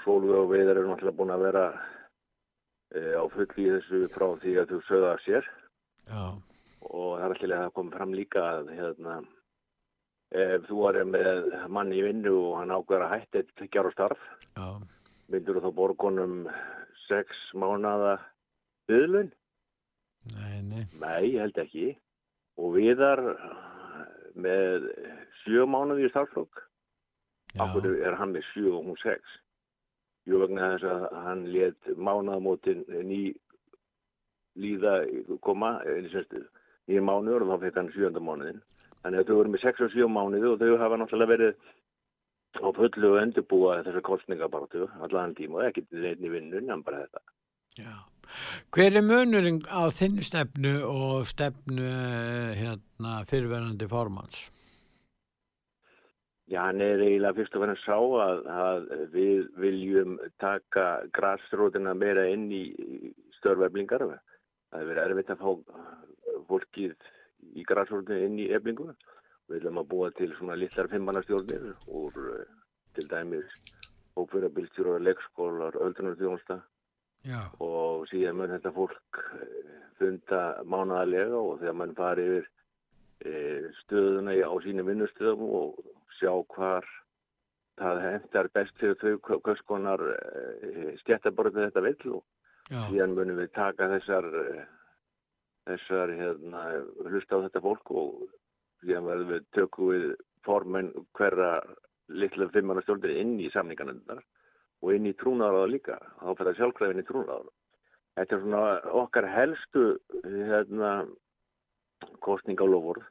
Sólvi 0.00 0.32
og 0.32 0.46
Veiðar 0.48 0.78
eru 0.80 0.88
náttúrulega 0.88 1.18
búin 1.18 1.32
að 1.34 1.42
vera 1.44 1.64
e, 2.96 3.00
á 3.20 3.24
fulli 3.34 3.66
í 3.66 3.72
þessu 3.74 4.06
frá 4.14 4.26
því 4.40 4.54
að 4.62 4.70
þú 4.70 4.78
sögða 4.86 5.10
sér. 5.26 5.50
Já, 6.08 6.22
og 6.88 7.10
það 7.18 7.24
er 7.26 7.34
alltaf 7.34 7.66
að 7.66 7.74
komið 7.76 7.98
fram 7.98 8.16
líka 8.16 8.46
að 8.54 8.72
hérna 8.78 9.18
ef 10.30 10.66
þú 10.70 10.80
er 10.88 11.00
með 11.10 11.50
mann 11.74 11.92
í 11.92 12.00
vinnu 12.06 12.32
og 12.38 12.58
hann 12.60 12.72
ákveður 12.72 13.06
að 13.06 13.14
hætta 13.16 13.42
eitt 13.42 13.52
tveggjar 13.58 13.90
á 13.90 13.96
starf 13.96 14.26
já, 14.54 14.66
myndur 15.32 15.58
þú 15.58 15.64
þá 15.66 15.76
borgunum 15.80 16.36
sex 17.08 17.40
mánada 17.58 18.16
byðlun? 18.88 19.32
nei, 20.36 20.60
nei, 20.62 20.84
Nei, 21.00 21.36
held 21.40 21.58
ekki. 21.58 21.90
Og 22.60 22.76
viðar 22.76 23.22
með 24.38 24.86
sjö 25.44 25.66
mánuði 25.66 26.08
í 26.08 26.12
starflokk 26.12 26.64
okkur 27.60 27.88
er 27.98 28.18
hann 28.18 28.34
með 28.34 28.46
sjö 28.52 28.74
og 28.78 28.88
hún 28.88 28.98
sex? 29.02 29.38
Jú 30.28 30.42
vegna 30.42 30.74
þess 30.74 30.88
að 30.90 31.06
hann 31.24 31.46
let 31.54 31.92
mánaðamótin 31.96 32.84
ný 33.06 33.22
líða 34.60 35.00
koma 35.42 35.78
nýja 35.86 37.02
mánuður 37.06 37.46
og 37.46 37.52
þá 37.52 37.64
fekk 37.64 37.80
hann 37.80 37.92
sjönda 37.94 38.22
mánuðin 38.22 38.62
þannig 39.02 39.20
að 39.22 39.28
þau 39.28 39.36
voru 39.40 39.52
með 39.54 39.64
sex 39.64 39.84
og 39.84 39.92
sjö 39.94 40.08
mánuði 40.10 40.50
og 40.50 40.60
þau 40.60 40.80
hafa 40.82 41.00
náttúrulega 41.00 41.34
verið 41.34 41.68
á 42.58 42.68
fullu 42.74 43.12
og 43.14 43.20
endurbúa 43.22 43.80
þessar 43.84 44.06
kostningabartu 44.06 44.88
allan 45.06 45.36
tíma 45.38 45.60
og 45.60 45.68
ekki 45.68 45.86
í 45.86 46.32
vinnun 46.32 46.72
en 46.72 46.82
bara 46.82 47.04
þetta. 47.04 47.22
Já. 47.78 47.94
Hver 48.74 48.96
er 48.98 49.02
munurinn 49.06 49.60
á 49.66 49.90
þinni 49.94 50.22
stefnu 50.22 50.76
og 50.86 51.26
stefnu 51.30 51.86
eh, 51.86 52.58
hérna 52.58 53.20
fyrirverandi 53.30 53.88
formans? 53.90 54.48
Já, 56.50 56.64
hann 56.66 56.80
er 56.82 56.98
eiginlega 56.98 57.36
fyrst 57.36 57.54
og 57.54 57.62
verðan 57.62 57.78
sá 57.78 57.96
að, 57.96 58.40
að 58.50 58.88
við 59.12 59.44
viljum 59.62 60.16
taka 60.42 60.86
grassrótina 61.14 61.92
meira 61.94 62.24
inn 62.26 62.48
í 62.50 62.64
störfæflingar. 63.36 64.02
Það 64.72 64.80
er 64.80 64.88
verið 64.88 65.04
erfitt 65.04 65.30
að 65.30 65.44
fá 65.44 66.40
fólkið 66.48 67.06
í 67.54 67.66
grassrótinu 67.68 68.26
inn 68.26 68.40
í 68.42 68.48
eflingu. 68.56 68.88
Við 69.46 69.60
viljum 69.60 69.78
að 69.78 69.86
búa 69.92 70.08
til 70.18 70.28
svona 70.40 70.56
litlar 70.58 70.90
fimmannastjórnir 70.90 71.68
úr 72.00 72.18
eh, 72.34 72.50
til 72.98 73.06
dæmis 73.12 73.54
hópverðabilstjóra, 74.18 74.98
leikskólar, 75.06 75.78
öldrunarþjónsta 75.86 76.58
og 77.62 78.08
síðan 78.10 78.40
mun 78.40 78.56
þetta 78.56 78.74
fólk 78.74 79.22
eh, 79.38 79.78
funda 80.02 80.42
mánaðarlega 80.66 81.38
og 81.38 81.62
þegar 81.62 81.78
mann 81.78 81.94
fari 81.94 82.26
yfir 82.26 82.50
stöðuna 83.84 84.32
á 84.32 84.54
sínum 84.64 84.88
vinnustöðum 84.88 85.42
og 85.54 85.80
sjá 86.18 86.32
hvar 86.54 86.88
það 87.80 88.02
hendar 88.04 88.50
best 88.54 88.76
fyrir 88.80 88.98
þau 89.00 89.38
hvers 89.44 89.62
konar 89.68 90.02
e, 90.12 90.96
stjættaborðið 91.02 91.68
þetta 91.68 91.84
vill 91.86 92.16
og 92.18 92.24
síðan 92.90 93.14
munum 93.16 93.40
við 93.40 93.52
taka 93.56 93.88
þessar 93.94 94.26
eh, 94.42 94.64
þessar 95.70 96.12
hérna 96.18 96.64
hlusta 97.06 97.40
á 97.40 97.44
þetta 97.46 97.64
fólk 97.64 97.94
og 98.02 98.26
síðan 98.82 99.08
verðum 99.08 99.32
við 99.34 99.46
tökum 99.56 99.94
við 99.94 100.10
formenn 100.46 100.92
hverra 101.16 101.54
litla 102.10 102.50
fimmana 102.54 102.82
stjórnir 102.84 103.16
inn 103.22 103.38
í 103.40 103.48
samninganundar 103.54 104.20
og 104.80 104.94
inn 104.94 105.08
í 105.08 105.16
trúnaráða 105.20 105.66
líka. 105.70 105.96
Þá 106.20 106.30
fyrir 106.30 106.48
það 106.50 106.60
sjálfkræfin 106.60 107.02
í 107.02 107.08
trúnaráða 107.08 107.52
þetta 108.20 108.36
er 108.36 108.42
svona 108.44 108.62
okkar 109.02 109.28
helstu 109.30 109.84
hérna 110.24 110.92
kostningalofur 112.24 113.02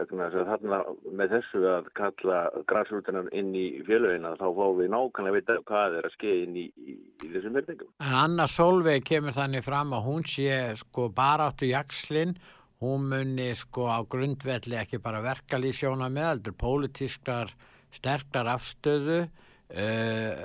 vegna 0.00 0.28
þess 0.30 0.40
að 0.40 0.50
þarna 0.50 0.78
með 1.20 1.34
þessu 1.34 1.62
að 1.70 1.90
kalla 1.98 2.38
græsrútinan 2.70 3.28
inn 3.36 3.50
í 3.56 3.66
félögina 3.86 4.32
þá 4.40 4.46
fáum 4.56 4.78
við 4.80 4.90
nákvæmlega 4.94 5.32
að 5.32 5.38
vita 5.38 5.56
hvað 5.70 5.98
er 5.98 6.08
að 6.08 6.16
skeið 6.16 6.40
inn 6.44 6.56
í, 6.56 6.64
í, 6.76 6.96
í 6.96 7.30
þessum 7.34 7.58
verðingum 7.58 7.92
En 8.06 8.16
Anna 8.22 8.46
Solveig 8.50 9.06
kemur 9.08 9.36
þannig 9.36 9.66
fram 9.66 9.94
að 9.96 10.06
hún 10.08 10.26
sé 10.28 10.58
sko 10.80 11.08
baráttu 11.14 11.70
jakslinn, 11.70 12.36
hún 12.80 13.08
muni 13.12 13.50
sko 13.58 13.88
á 13.92 13.98
grundvelli 14.08 14.78
ekki 14.80 15.02
bara 15.04 15.22
verkalí 15.24 15.72
sjóna 15.76 16.10
með, 16.12 16.30
heldur 16.34 16.58
pólitískar 16.64 17.54
sterkar 17.94 18.50
afstöðu, 18.52 19.24
uh, 19.26 20.44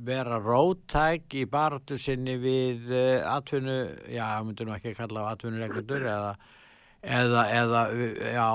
vera 0.00 0.38
rótæk 0.40 1.36
í 1.36 1.44
baratu 1.50 1.98
sinni 2.00 2.38
við 2.40 2.88
uh, 2.88 3.28
atvinnu, 3.36 3.82
já, 4.10 4.24
myndur 4.46 4.68
nú 4.68 4.76
ekki 4.76 4.94
að 4.94 5.02
kalla 5.02 5.28
á 5.28 5.30
atvinnureikundur 5.34 6.08
eða, 6.08 6.32
eða, 7.02 7.44
eða, 7.56 7.82
já, 8.34 8.48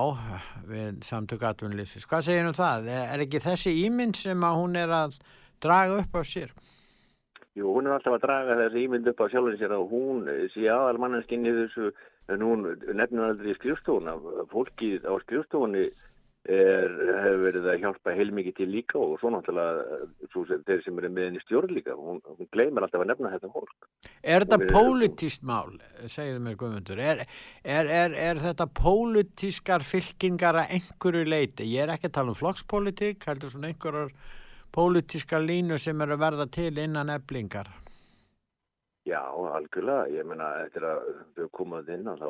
við 0.69 1.03
samtök 1.07 1.45
atvinnulífsins. 1.49 2.07
Hvað 2.09 2.27
segir 2.29 2.49
um 2.49 2.57
það? 2.57 2.89
Er 2.93 3.25
ekki 3.25 3.43
þessi 3.43 3.75
ímynd 3.85 4.19
sem 4.19 4.45
að 4.45 4.57
hún 4.61 4.79
er 4.79 4.95
að 4.95 5.19
draga 5.63 6.01
upp 6.03 6.19
af 6.21 6.29
sér? 6.29 6.51
Jú, 7.55 7.69
hún 7.71 7.87
er 7.87 7.95
alltaf 7.95 8.17
að 8.17 8.25
draga 8.25 8.57
þessi 8.65 8.83
ímynd 8.85 9.07
upp 9.11 9.23
á 9.23 9.25
sjálfinn 9.31 9.59
sér 9.61 9.75
að 9.77 9.87
hún 9.93 10.25
sé 10.53 10.67
aðal 10.67 10.99
mannanskinn 11.01 11.47
í 11.47 11.53
þessu, 11.61 11.93
en 12.33 12.41
hún 12.43 12.65
nefnir 12.97 13.29
aldrei 13.29 13.55
skrifstofuna, 13.55 14.17
fólkið 14.51 15.05
á 15.07 15.13
skrifstofunni 15.23 15.85
hefur 16.45 17.39
verið 17.41 17.67
að 17.71 17.79
hjálpa 17.81 18.13
heilmikið 18.13 18.55
til 18.59 18.67
líka 18.69 18.99
og 19.01 19.15
svo 19.21 19.31
náttúrulega 19.33 20.59
þeir 20.67 20.83
sem 20.85 20.99
eru 21.01 21.09
með 21.09 21.27
henni 21.29 21.41
stjórn 21.41 21.73
líka 21.73 21.95
hún, 21.97 22.19
hún 22.21 22.49
gleymar 22.53 22.85
alltaf 22.85 23.01
að 23.01 23.09
nefna 23.09 23.31
þetta 23.33 23.51
fólk. 23.53 23.87
Er 24.21 24.45
þetta 24.45 24.69
pólitíst 24.69 25.45
mál, 25.45 25.75
segðu 26.05 26.43
mér 26.45 26.57
Guðmundur? 26.61 27.01
Er, 27.01 27.23
er, 27.63 27.89
er 28.13 28.41
þetta 28.43 28.67
pólitískar 28.77 29.85
fylkingar 29.85 30.61
að 30.61 30.75
einhverju 30.77 31.29
leiti, 31.29 31.69
ég 31.73 31.87
er 31.87 31.95
ekki 31.95 32.11
að 32.11 32.17
tala 32.19 32.35
um 32.35 32.41
flokkspolítik, 32.41 33.25
heldur 33.25 33.53
svona 33.53 33.71
einhverjar 33.73 34.13
pólitískar 34.75 35.41
línu 35.41 35.79
sem 35.81 36.01
eru 36.03 36.17
að 36.17 36.23
verða 36.25 36.47
til 36.51 36.73
innan 36.83 37.13
eblingar 37.13 37.71
Já, 39.05 39.21
algjörlega, 39.29 40.09
ég 40.09 40.25
menna 40.25 40.47
eftir 40.63 40.85
að 40.89 41.09
þau 41.37 41.49
komaði 41.53 41.93
inn 41.93 42.07
þá 42.09 42.29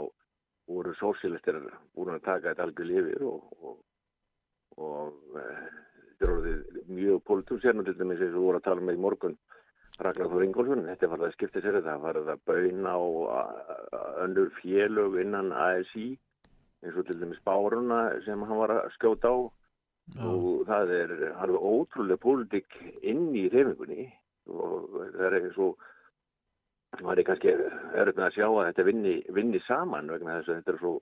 voru 0.67 0.91
sósialistir 1.00 1.62
búin 1.95 2.17
að 2.17 2.25
taka 2.25 2.51
þetta 2.51 2.65
algjörlega 2.67 3.03
yfir 3.05 3.27
og, 3.29 3.45
og 3.62 3.77
og 4.82 5.39
eh, 5.39 5.65
þetta 6.05 6.27
er 6.27 6.34
orðið 6.36 6.79
mjög 7.00 7.22
pólitum 7.27 7.62
sérnum 7.63 7.88
til 7.88 7.98
dæmis 8.00 8.22
eins 8.22 8.36
og 8.36 8.48
voru 8.48 8.62
að 8.62 8.67
tala 8.70 8.84
með 8.84 8.96
um 8.96 9.00
í 9.00 9.05
morgun 9.05 9.38
Ragnar 9.96 10.27
Þór 10.27 10.44
Ingólfsson, 10.44 10.88
þetta 10.89 11.08
var 11.08 11.22
það 11.22 11.29
að 11.29 11.36
skipta 11.38 11.62
sér 11.63 11.77
þetta 11.77 12.00
var 12.03 12.17
það 12.20 12.32
að 12.34 12.41
bauna 12.50 12.96
á 13.00 13.03
önnur 14.25 14.50
félög 14.58 15.20
innan 15.22 15.53
ASI 15.55 16.08
eins 16.84 16.98
og 17.00 17.05
til 17.08 17.22
dæmis 17.22 17.39
Báruna 17.48 18.01
sem 18.25 18.44
hann 18.44 18.60
var 18.60 18.74
að 18.75 18.89
skjóta 18.98 19.32
á. 19.32 19.38
Já. 20.13 20.22
og 20.22 20.67
það 20.70 20.91
er 20.94 21.12
alveg 21.41 21.63
ótrúlega 21.65 22.22
pólitik 22.22 22.75
inn 23.01 23.32
í 23.34 23.48
reyfingunni 23.50 24.03
og 24.53 24.91
það 25.15 25.24
er 25.25 25.36
eins 25.39 25.55
og 25.58 25.79
það 27.00 27.13
er 27.15 27.25
kannski 27.25 27.53
erður 27.55 28.12
með 28.12 28.25
að 28.27 28.36
sjá 28.36 28.46
að 28.46 28.67
þetta 28.67 28.86
vinni, 28.86 29.15
vinni 29.34 29.62
saman 29.65 30.12
vegna 30.13 30.36
þess 30.38 30.51
að 30.51 30.60
þetta 30.60 30.74
er 30.75 30.79
svo, 30.84 30.94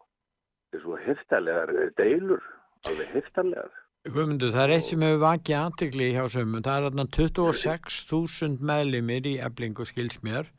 svo 0.85 0.99
heftarlegar 1.03 1.73
deilur 1.99 2.47
alveg 2.89 3.15
heftarlegar. 3.17 3.79
Guðmundur, 4.03 4.51
það 4.51 4.65
er 4.65 4.73
eitt 4.75 4.89
sem 4.89 5.03
hefur 5.05 5.21
vakið 5.21 5.59
aðtegli 5.61 6.09
hjá 6.11 6.23
sömum, 6.33 6.63
það 6.65 6.75
er 6.75 6.87
þarna 6.89 7.05
26.000 7.17 8.65
meðlimir 8.71 9.29
í 9.31 9.37
eblingu 9.47 9.87
skilsmér 9.87 10.49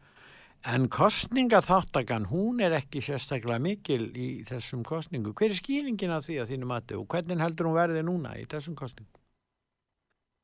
en 0.64 0.86
kostningaþáttakan 0.88 2.30
hún 2.30 2.62
er 2.64 2.78
ekki 2.78 3.02
sérstaklega 3.04 3.60
mikil 3.60 4.06
í 4.16 4.28
þessum 4.48 4.80
kostningu. 4.88 5.34
Hver 5.36 5.52
er 5.52 5.58
skýringin 5.58 6.14
af 6.14 6.24
því 6.24 6.38
að 6.40 6.54
þínu 6.54 6.70
mati 6.70 6.96
og 6.96 7.04
hvernig 7.12 7.44
heldur 7.44 7.68
hún 7.68 7.76
verði 7.76 8.06
núna 8.06 8.32
í 8.40 8.46
þessum 8.48 8.78
kostningu? 8.78 9.12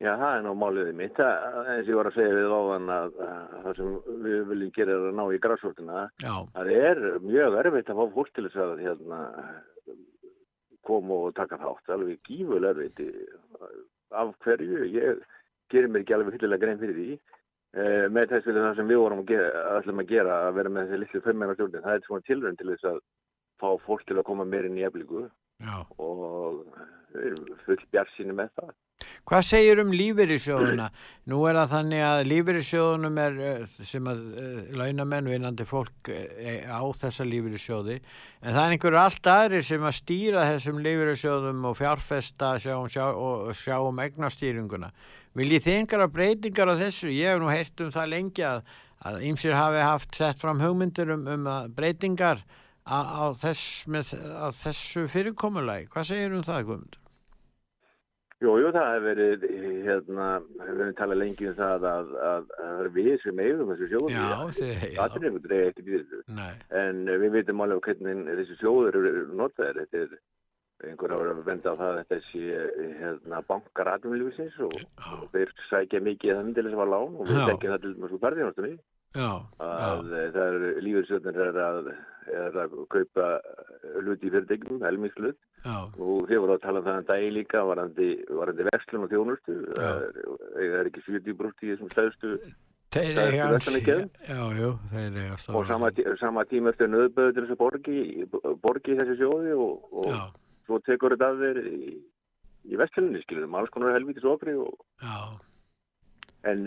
Já, 0.01 0.15
það 0.17 0.35
er 0.35 0.45
ná 0.45 0.53
máliðið 0.57 0.95
mitt. 0.97 1.17
Það, 1.17 1.57
eins 1.61 1.83
og 1.83 1.91
ég 1.91 1.99
var 1.99 2.09
að 2.09 2.15
segja 2.17 2.37
við 2.37 2.53
áðan 2.57 2.93
að, 2.95 3.19
að 3.25 3.57
það 3.65 3.75
sem 3.81 3.91
við 4.25 4.39
viljum 4.49 4.71
gera 4.77 4.95
er 4.95 5.09
að 5.09 5.19
ná 5.19 5.25
í 5.29 5.41
græsvöldina. 5.45 6.05
Það 6.25 6.71
er 6.77 7.03
mjög 7.25 7.57
erfitt 7.61 7.91
að 7.93 8.01
fá 8.01 8.15
fólk 8.15 8.31
til 8.33 8.45
þess 8.47 8.63
að 8.65 8.81
hérna, 8.81 9.19
koma 10.91 11.21
og 11.27 11.35
taka 11.39 11.59
þátt. 11.63 11.93
Alveg 11.97 12.23
gífulega 12.29 12.75
erfitt. 12.77 13.05
Af 14.11 14.35
hverju, 14.45 14.87
ég 14.91 15.23
gerir 15.71 15.91
mér 15.91 16.05
ekki 16.05 16.17
alveg 16.17 16.37
fyllilega 16.37 16.67
grein 16.67 16.83
fyrir 16.83 16.99
því. 16.99 17.21
Eh, 17.71 18.07
með 18.11 18.33
þess 18.33 18.51
að 18.51 18.57
það 18.59 18.79
sem 18.81 18.89
við 18.91 18.99
vorum 18.99 19.21
að 19.23 19.29
gera, 19.31 19.51
að 19.79 20.01
gera 20.11 20.37
að 20.49 20.57
vera 20.57 20.71
með 20.75 20.89
þessi 20.89 20.99
litlu 21.05 21.21
fimmæra 21.23 21.55
stjórnir 21.55 21.85
það 21.85 21.93
er 21.97 22.07
svona 22.07 22.27
tilrönd 22.27 22.59
til 22.59 22.71
þess 22.73 22.89
að 22.91 22.97
fá 23.63 23.69
fólk 23.85 24.03
til 24.09 24.17
að 24.19 24.27
koma 24.27 24.47
meirinn 24.49 24.81
í 24.81 24.87
eflingu 24.89 25.29
og 26.03 26.65
full 27.67 27.85
bjart 27.95 28.11
síni 28.17 28.35
með 28.35 28.51
það 28.59 28.73
Hvað 29.29 29.45
segir 29.47 29.81
um 29.83 29.93
lífeyrissjóðuna? 29.95 30.89
Nú 31.31 31.39
er 31.47 31.59
það 31.61 31.73
þannig 31.75 32.03
að 32.03 32.21
lífeyrissjóðunum 32.31 33.19
er 33.23 33.39
eh, 33.47 33.77
sem 33.87 34.09
að 34.11 34.21
uh, 34.27 34.61
launamenn 34.81 35.31
vinnandi 35.31 35.67
fólk 35.69 36.11
uh, 36.11 36.67
á 36.67 36.83
þessa 36.99 37.27
lífeyrissjóði 37.29 37.99
en 38.01 38.57
það 38.57 38.61
er 38.63 38.75
einhverju 38.75 39.01
allt 39.01 39.31
aðri 39.31 39.63
sem 39.65 39.87
að 39.87 39.97
stýra 40.01 40.47
þessum 40.51 40.81
lífeyrissjóðum 40.85 41.67
og 41.71 41.77
fjárfesta 41.79 42.53
sjá 42.63 42.75
um, 42.79 42.89
sjá, 42.91 43.05
og 43.15 43.53
sjá 43.55 43.77
um 43.85 44.01
egnastýringuna. 44.03 44.91
Viljið 45.39 45.67
þið 45.67 45.79
einhverja 45.79 46.13
breytingar 46.17 46.73
á 46.73 46.81
þessu? 46.81 47.13
Ég 47.15 47.35
hef 47.35 47.43
nú 47.43 47.53
heyrt 47.53 47.85
um 47.85 47.93
það 47.95 48.11
lengi 48.17 48.47
að, 48.49 48.65
að 49.07 49.21
ýmsir 49.31 49.55
hafi 49.55 49.85
haft 49.85 50.19
sett 50.19 50.43
fram 50.43 50.65
hugmyndir 50.65 51.15
um, 51.15 51.29
um 51.37 51.53
breytingar 51.77 52.43
á, 52.83 52.99
á, 52.99 53.25
þess, 53.39 53.85
með, 53.87 54.17
á 54.19 54.51
þessu 54.65 55.07
fyrirkomulagi. 55.13 55.87
Hvað 55.93 56.11
segir 56.11 56.35
um 56.35 56.43
það, 56.47 56.67
Guðmundur? 56.67 57.00
Jú, 58.41 58.55
jú, 58.57 58.69
það 58.73 58.87
hefur 58.89 59.05
verið, 59.05 59.43
hérna, 59.85 60.27
við 60.57 60.69
hefum 60.71 60.95
talað 60.97 61.19
lengi 61.21 61.49
um 61.51 61.57
það 61.59 61.83
að 61.91 62.13
það 62.15 62.53
er 62.71 62.89
við 62.95 63.11
sem 63.21 63.43
eigðum 63.45 63.73
þessu 63.75 63.89
sjóðu. 63.91 64.13
Já, 64.15 64.39
þið, 64.57 64.71
já. 64.95 65.01
Það 65.01 65.27
er 65.27 65.67
ekkert 65.67 65.91
í 65.91 65.97
þessu. 65.99 66.21
Nei. 66.39 66.53
En 66.81 67.03
við 67.11 67.35
veitum 67.35 67.65
alveg 67.67 67.89
hvernig 67.91 68.31
þessu 68.41 68.57
sjóður 68.63 68.99
eru 69.03 69.27
notaðir. 69.37 69.83
Þetta 69.83 70.01
er 70.07 70.15
einhver 70.89 71.13
ára 71.13 71.35
að 71.35 71.43
venda 71.51 71.75
á 71.77 71.81
það 71.83 72.01
að 72.01 72.25
sé, 72.31 72.63
hérna, 73.03 73.43
bankar 73.51 73.93
aðmjölvísins 73.99 74.57
og, 74.65 74.79
og 75.19 75.27
þeir 75.35 75.53
sækja 75.69 76.01
mikið 76.07 76.33
það 76.33 76.47
myndilega 76.47 76.73
sem 76.73 76.81
var 76.81 76.93
lán 76.95 77.19
og 77.21 77.29
við 77.29 77.43
tekjum 77.51 77.75
það 77.75 77.85
til 77.85 77.93
mjög 77.99 78.15
svo 78.15 78.23
barðinástunni. 78.25 78.73
Já. 79.17 79.31
Að 79.59 80.13
já. 80.15 80.31
það 80.37 80.45
eru 80.47 80.73
lífeyrstjórnir 80.87 81.43
er 81.49 81.61
að 81.65 81.93
er 82.31 82.57
að 82.63 82.75
kaupa 82.93 83.29
hluti 84.05 84.29
í 84.29 84.33
fyrirtegnum, 84.33 84.83
helmingslut 84.85 85.39
og 85.67 86.29
þið 86.29 86.43
voru 86.45 86.55
að 86.55 86.65
tala 86.65 86.81
um 86.81 86.87
það 86.87 86.99
en 87.01 87.09
dagi 87.09 87.31
líka 87.35 87.63
varandi, 87.67 88.09
varandi 88.31 88.67
verslun 88.71 89.07
og 89.07 89.13
þjónustu. 89.13 89.57
Það 89.77 90.67
er 90.67 90.91
ekki 90.91 91.05
70% 91.09 91.65
í 91.65 91.73
þessum 91.73 91.95
stæðstu 91.95 92.35
og 95.55 95.67
sama, 95.69 95.91
sama 96.19 96.43
tíma 96.51 96.73
eftir 96.73 96.91
nöðböðu 96.91 97.35
til 97.37 97.45
þess 97.45 97.55
að 97.55 97.61
borgi, 97.61 97.99
borgi 98.65 98.97
þessi 98.99 99.15
sjóði 99.21 99.55
og, 99.55 99.85
og 99.95 100.11
svo 100.67 100.81
tekur 100.89 101.15
þetta 101.15 101.29
að 101.31 101.45
þeir 101.45 101.61
í, 101.71 101.93
í 102.67 102.81
vestlunni, 102.81 103.23
skiljum, 103.23 103.55
alls 103.55 103.71
konar 103.75 103.95
helvítis 103.95 104.27
ofri 104.27 104.57
en 106.51 106.67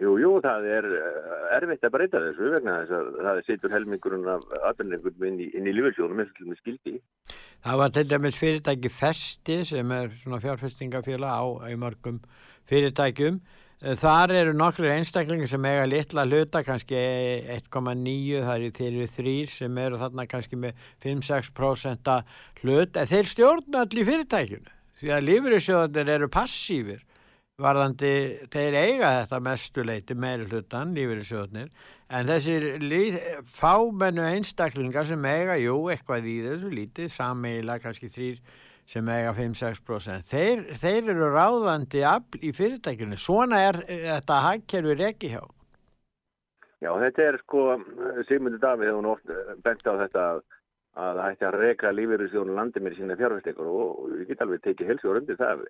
Jú, 0.00 0.14
jú, 0.16 0.30
það 0.40 0.66
er 0.72 0.86
eh, 0.96 1.40
erfitt 1.58 1.82
að 1.84 1.92
breyta 1.92 2.20
þessu 2.24 2.50
vegna 2.54 2.76
þess 2.80 2.96
að 2.96 3.08
það 3.26 3.40
setur 3.44 3.72
helmingurinn 3.74 4.28
af 4.32 4.44
aðbyrningum 4.70 5.26
inn 5.28 5.40
í, 5.44 5.48
í 5.52 5.74
lífelsjónum 5.76 6.22
eins 6.22 6.30
og 6.32 6.38
til 6.38 6.46
með 6.48 6.60
skildi. 6.62 6.92
Það 7.66 7.80
var 7.82 7.92
til 7.92 8.04
dæmis 8.08 8.38
fyrirtæki 8.40 8.92
Festi 8.96 9.58
sem 9.68 9.92
er 9.92 10.14
svona 10.22 10.38
fjárfestingafjöla 10.40 11.34
á 11.36 11.44
mörgum 11.82 12.22
fyrirtækjum. 12.70 13.36
Eh, 13.84 13.98
þar 14.00 14.32
eru 14.38 14.56
nokkru 14.56 14.88
einstaklingar 14.88 15.52
sem 15.52 15.68
eiga 15.68 15.84
litla 15.92 16.24
hluta, 16.24 16.64
kannski 16.64 16.96
1,9, 17.58 18.40
það 18.46 18.54
eru 18.56 18.72
þeirri 18.80 19.12
þrýr 19.18 19.52
sem 19.52 19.84
eru 19.84 20.00
þarna 20.00 20.28
kannski 20.32 20.62
með 20.64 20.80
5-6% 21.04 22.14
hlut. 22.62 23.04
Þeir 23.12 23.30
stjórna 23.34 23.84
allir 23.84 24.08
fyrirtækjunu 24.08 24.76
því 25.00 25.14
að 25.16 25.28
lífriðsjóðanir 25.28 26.16
eru 26.16 26.32
passífir 26.32 27.04
varðandi, 27.60 28.12
þeir 28.52 28.76
eiga 28.78 29.10
þetta 29.20 29.40
mestuleiti 29.44 30.16
meiri 30.18 30.48
hlutan, 30.48 30.94
lífeyrisjóðnir, 30.96 31.70
en 32.10 32.30
þessir 32.30 32.66
fámennu 33.56 34.24
einstaklingar 34.26 35.06
sem 35.08 35.24
eiga, 35.28 35.58
jú, 35.60 35.76
eitthvað 35.92 36.28
í 36.30 36.36
þessu 36.48 36.72
lítið, 36.74 37.12
sammeila 37.14 37.78
kannski 37.82 38.10
þrýr 38.10 38.42
sem 38.90 39.08
eiga 39.14 39.34
5-6%, 39.36 40.26
þeir, 40.26 40.64
þeir 40.80 41.12
eru 41.14 41.30
ráðandi 41.30 42.04
í 42.42 42.52
fyrirtækinu. 42.56 43.18
Svona 43.20 43.60
er 43.68 43.82
þetta 43.86 44.40
hagkerfi 44.48 44.96
reki 44.98 45.34
hjá. 45.36 45.42
Já, 46.80 46.94
þetta 46.96 47.26
er 47.28 47.36
sko, 47.42 47.66
Sigmundur 48.26 48.62
Davíð 48.62 48.88
hefur 48.88 49.12
oft 49.12 49.36
bent 49.62 49.84
á 49.84 49.94
þetta 50.00 50.24
að 50.32 50.42
að 50.98 51.20
það 51.20 51.28
ætti 51.32 51.46
að 51.46 51.56
reka 51.60 51.92
lífeyrisjónu 51.94 52.56
landi 52.56 52.82
með 52.82 52.96
sína 52.98 53.16
fjárfæstekur 53.18 53.68
og, 53.70 53.90
og 54.02 54.14
ég 54.18 54.30
get 54.30 54.42
alveg 54.42 54.62
tekið 54.64 54.92
helsjóður 54.92 55.20
undir 55.22 55.38
það 55.38 55.64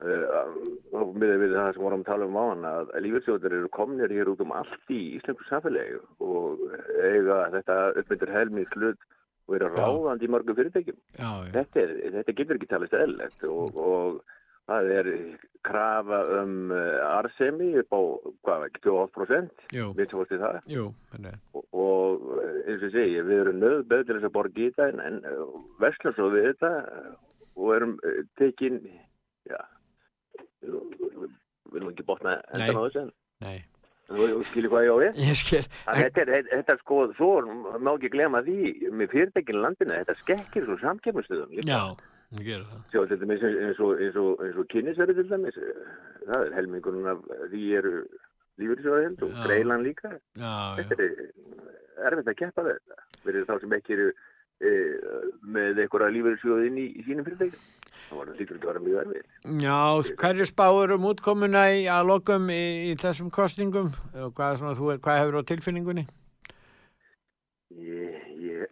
og 0.00 1.14
miður 1.20 1.42
við 1.42 1.54
það 1.58 1.70
sem 1.76 1.84
vorum 1.84 2.02
að 2.02 2.08
tala 2.08 2.26
um 2.26 2.38
á 2.40 2.44
hann 2.48 2.66
að 2.70 2.92
lífelsjóður 3.04 3.56
eru 3.58 3.70
komnir 3.76 4.12
hér 4.14 4.30
út 4.32 4.40
um 4.40 4.52
allt 4.56 4.92
í 4.92 5.00
íslensku 5.18 5.44
samfélagi 5.48 5.98
og 6.24 6.62
eiga 7.04 7.40
þetta 7.56 7.78
uppmyndir 8.00 8.32
helmið 8.32 8.70
slutt 8.72 9.08
og 9.50 9.56
eru 9.58 9.70
ráðandi 9.74 10.28
í 10.28 10.30
mörgum 10.32 10.56
fyrirtækjum. 10.56 10.98
Já, 11.18 11.30
já. 11.44 11.50
Þetta, 11.58 11.82
er, 11.82 11.94
þetta 12.16 12.36
getur 12.38 12.58
ekki 12.58 12.68
talist 12.70 12.96
eðlegt 12.96 13.44
og, 13.50 13.76
og 13.76 14.20
það 14.70 14.92
er 14.94 15.10
krafa 15.66 16.20
um 16.38 16.72
arsemi 16.72 17.72
upp 17.82 17.92
á 17.92 18.00
hvað 18.46 18.66
ekki 18.68 18.84
28% 18.86 19.66
við 19.98 20.12
tóðum 20.14 20.44
það. 20.46 20.60
Jú, 20.70 20.86
og, 21.52 21.66
og 21.74 22.24
eins 22.62 22.86
og 22.86 22.94
segi 22.94 23.20
við 23.26 23.42
erum 23.42 23.60
nöðböð 23.60 24.06
til 24.06 24.16
þess 24.16 24.30
að 24.30 24.36
borga 24.38 24.64
í 24.64 24.70
þetta 24.70 24.88
en, 24.94 25.04
en 25.10 25.68
vestlum 25.82 26.16
svo 26.16 26.30
við 26.32 26.48
þetta 26.52 26.72
og 27.58 27.74
erum 27.76 27.98
tekinn 28.40 28.80
já 29.50 29.60
við 30.64 31.74
viljum 31.74 31.90
ekki 31.92 32.06
botna 32.08 32.36
endan 32.52 32.76
á 32.76 32.82
þessu 32.86 33.04
nei, 33.44 33.58
Þú 34.10 34.24
þú 34.26 34.38
skilur 34.50 34.72
hvað 34.72 34.84
ég 34.84 34.90
á 34.90 34.96
við? 35.00 35.18
ég 35.22 35.36
skil. 35.38 35.60
Þetta 35.86 36.20
er, 36.24 36.30
þetta- 36.34 36.56
þetta 36.58 36.74
sko, 36.80 36.96
svo 37.14 37.28
má 37.78 37.90
ekki 37.94 38.08
glema 38.10 38.40
því 38.42 38.56
með 38.90 39.12
fyrirtækinu 39.12 39.60
landinu, 39.62 39.94
þetta 40.00 40.16
skekkir 40.24 40.64
svo 40.66 40.76
samkefnustöðum. 40.82 41.52
líka. 41.54 41.68
Já, 41.70 41.94
það 42.34 42.42
gerur 42.48 42.64
það. 42.72 42.80
Sjá, 42.90 43.00
til 43.12 43.18
dæmis 43.22 43.44
eins 43.46 43.78
og, 43.86 43.92
eins 44.02 44.16
og, 44.18 44.42
og 44.58 44.66
kynnisverði 44.74 45.14
til 45.20 45.28
dæmis, 45.30 45.60
það 46.26 46.42
er 46.48 46.56
helmingurinn 46.58 47.06
af 47.12 47.22
því 47.52 47.62
eru 47.78 47.94
lífyrirsjóðahend 48.58 49.22
og 49.22 49.30
Já. 49.30 49.42
greilan 49.46 49.86
líka. 49.86 50.10
Já, 50.34 50.50
já, 50.74 50.82
Þetta 50.90 51.06
er 51.06 52.10
erfitt 52.10 52.32
að 52.34 52.38
keppa 52.42 52.66
við 52.66 52.74
þetta. 52.80 52.98
Verið 53.30 53.46
þá 53.46 53.54
sem 53.62 53.78
ekki 53.78 53.94
eru 53.94 54.10
með 54.60 55.78
einhverja 55.84 56.12
lífyrirsjóð 56.14 56.64
inn 56.68 56.80
í, 56.80 56.86
í 57.00 57.04
sínum 57.06 57.24
fyrirtækjum. 57.24 57.68
Það 58.10 58.18
var 58.18 58.30
það 58.30 58.40
ekki 58.42 58.54
að 58.56 58.64
vera 58.66 58.80
mjög 58.84 59.00
erfið. 59.00 59.26
já, 59.62 60.14
hverju 60.20 60.46
spáur 60.48 60.94
um 60.96 61.04
útkomuna 61.12 61.62
í 61.70 61.84
að 61.86 62.08
lokum 62.10 62.48
í, 62.50 62.62
í 62.90 62.96
þessum 62.98 63.30
kostningum 63.30 63.92
og 64.18 64.32
hvað, 64.34 64.56
svona, 64.58 64.74
þú, 64.78 64.88
hvað 65.04 65.20
hefur 65.20 65.38
á 65.38 65.42
tilfinningunni? 65.52 66.06
Ég, 67.70 68.18
ég, 68.42 68.66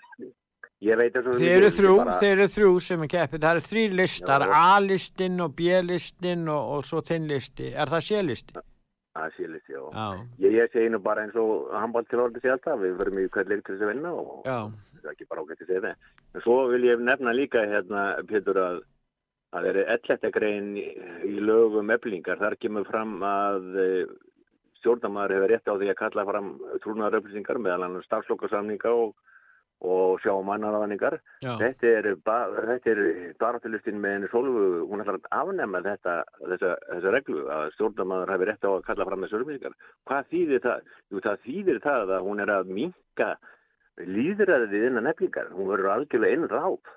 ég 0.90 1.00
veit 1.00 1.16
að 1.16 1.32
Þeir 1.40 1.56
eru 1.56 1.72
þrjú, 1.72 1.96
þeir 2.20 2.32
eru 2.34 2.48
þrjú 2.52 2.70
sem 2.84 3.04
er 3.06 3.12
keppið, 3.16 3.44
það 3.46 3.56
eru 3.56 3.66
þrý 3.70 3.84
listar. 4.02 4.46
A-listin 4.60 5.40
og 5.46 5.56
B-listin 5.56 6.48
og, 6.52 6.72
og 6.76 6.88
svo 6.88 7.00
þinn 7.06 7.30
listi, 7.32 7.72
er 7.72 7.88
það 7.96 8.10
C-listi? 8.10 8.66
Það 9.16 9.30
sé 9.32 9.46
list, 9.48 9.68
já. 9.72 9.80
Já, 9.80 10.08
Ég, 10.44 10.54
ég 10.58 10.74
segi 10.74 10.90
nú 10.92 10.98
bara 11.00 11.22
eins 11.24 11.36
og 11.40 11.70
handbalt 11.72 12.08
til 12.10 12.20
orðið 12.20 12.42
sé 12.44 12.50
alltaf, 12.52 12.82
við 12.82 12.98
verum 12.98 13.20
í 13.22 13.30
hvert 13.32 13.48
leik 13.48 13.62
til 13.64 13.72
þess 13.72 13.86
að 13.86 13.90
vinna 13.94 14.10
og 14.12 14.42
já, 14.44 14.58
það 15.06 15.14
er 15.14 15.16
ekki 15.16 15.30
bara 15.30 15.46
ágætt 15.46 15.64
að 15.64 15.72
segja 15.72 15.86
það. 15.86 16.12
En 16.34 16.44
svo 16.44 16.58
vil 16.74 16.84
ég 16.90 17.06
nefna 17.06 17.34
líka 17.38 17.64
hérna, 17.70 18.04
Pétur, 18.26 18.60
að 18.60 18.84
að 19.54 19.68
er 19.70 19.78
ellettegrein 19.84 20.72
í, 20.80 21.36
lögum 21.44 21.92
eflingar. 21.94 22.40
Þar 22.40 22.58
kemur 22.62 22.88
fram 22.88 23.16
að 23.26 23.78
e, 23.78 23.86
stjórnamaður 24.80 25.36
hefur 25.36 25.54
rétt 25.54 25.70
á 25.70 25.74
því 25.78 25.92
að 25.92 26.00
kalla 26.02 26.26
fram 26.28 26.52
trúnaðaröflýsingar 26.84 27.62
meðal 27.62 27.86
hann 27.86 28.04
starfslokasamninga 28.04 28.92
og, 28.92 29.14
og 29.86 30.20
sjá 30.24 30.32
um 30.34 30.46
mannaraðningar. 30.50 31.18
já, 31.44 31.52
Þetta 31.62 31.92
er, 31.92 32.10
er 32.12 33.34
baráttulistin 33.40 34.00
með 34.02 34.16
henni 34.16 34.32
Solvu, 34.32 34.68
hún 34.90 35.04
ætlar 35.04 35.20
að 35.20 35.28
afnema 35.40 35.82
þetta, 35.86 36.16
þessa, 36.44 36.72
þessa 36.92 37.16
reglu 37.16 37.44
að 37.56 37.68
stjórnamaður 37.76 38.34
hefur 38.34 38.52
rétt 38.52 38.68
á 38.68 38.70
að 38.74 38.86
kalla 38.90 39.10
fram 39.10 39.26
þessu 39.26 39.40
örflýsingar. 39.40 39.76
Hvað 40.10 40.32
þýðir 40.34 40.64
það? 40.68 40.96
Jú, 41.12 41.26
það 41.28 41.44
þýðir 41.46 41.84
það 41.86 42.16
að 42.18 42.26
hún 42.30 42.44
er 42.44 42.56
að 42.58 42.74
minka 42.80 43.36
líðræðið 44.02 44.86
innan 44.90 45.10
eflingar. 45.10 45.50
Hún 45.54 45.70
verður 45.72 45.92
algjörlega 45.94 46.36
einn 46.36 46.48
ráð. 46.50 46.94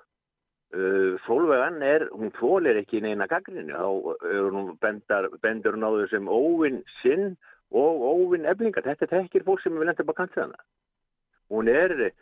Uh, 0.70 1.16
Solveig 1.24 1.80
er, 1.82 2.06
hún 2.14 2.30
þólir 2.36 2.78
ekki 2.82 3.00
neina 3.02 3.26
gaggrinu. 3.30 3.74
Þá 3.74 4.50
hún 4.54 4.74
bendar, 4.82 5.30
bendur 5.42 5.78
hún 5.78 5.86
á 5.86 5.90
þau 5.90 6.08
sem 6.12 6.30
óvinn 6.30 6.82
sinn 7.00 7.34
og 7.70 8.04
óvinn 8.12 8.48
eflingar. 8.50 8.86
Þetta 8.86 9.10
tekir 9.10 9.46
fólk 9.46 9.64
sem 9.64 9.74
vil 9.74 9.88
enda 9.88 10.06
bara 10.06 10.22
kantið 10.22 10.44
hana. 10.44 10.64
Hún 11.50 11.68
er, 11.72 12.12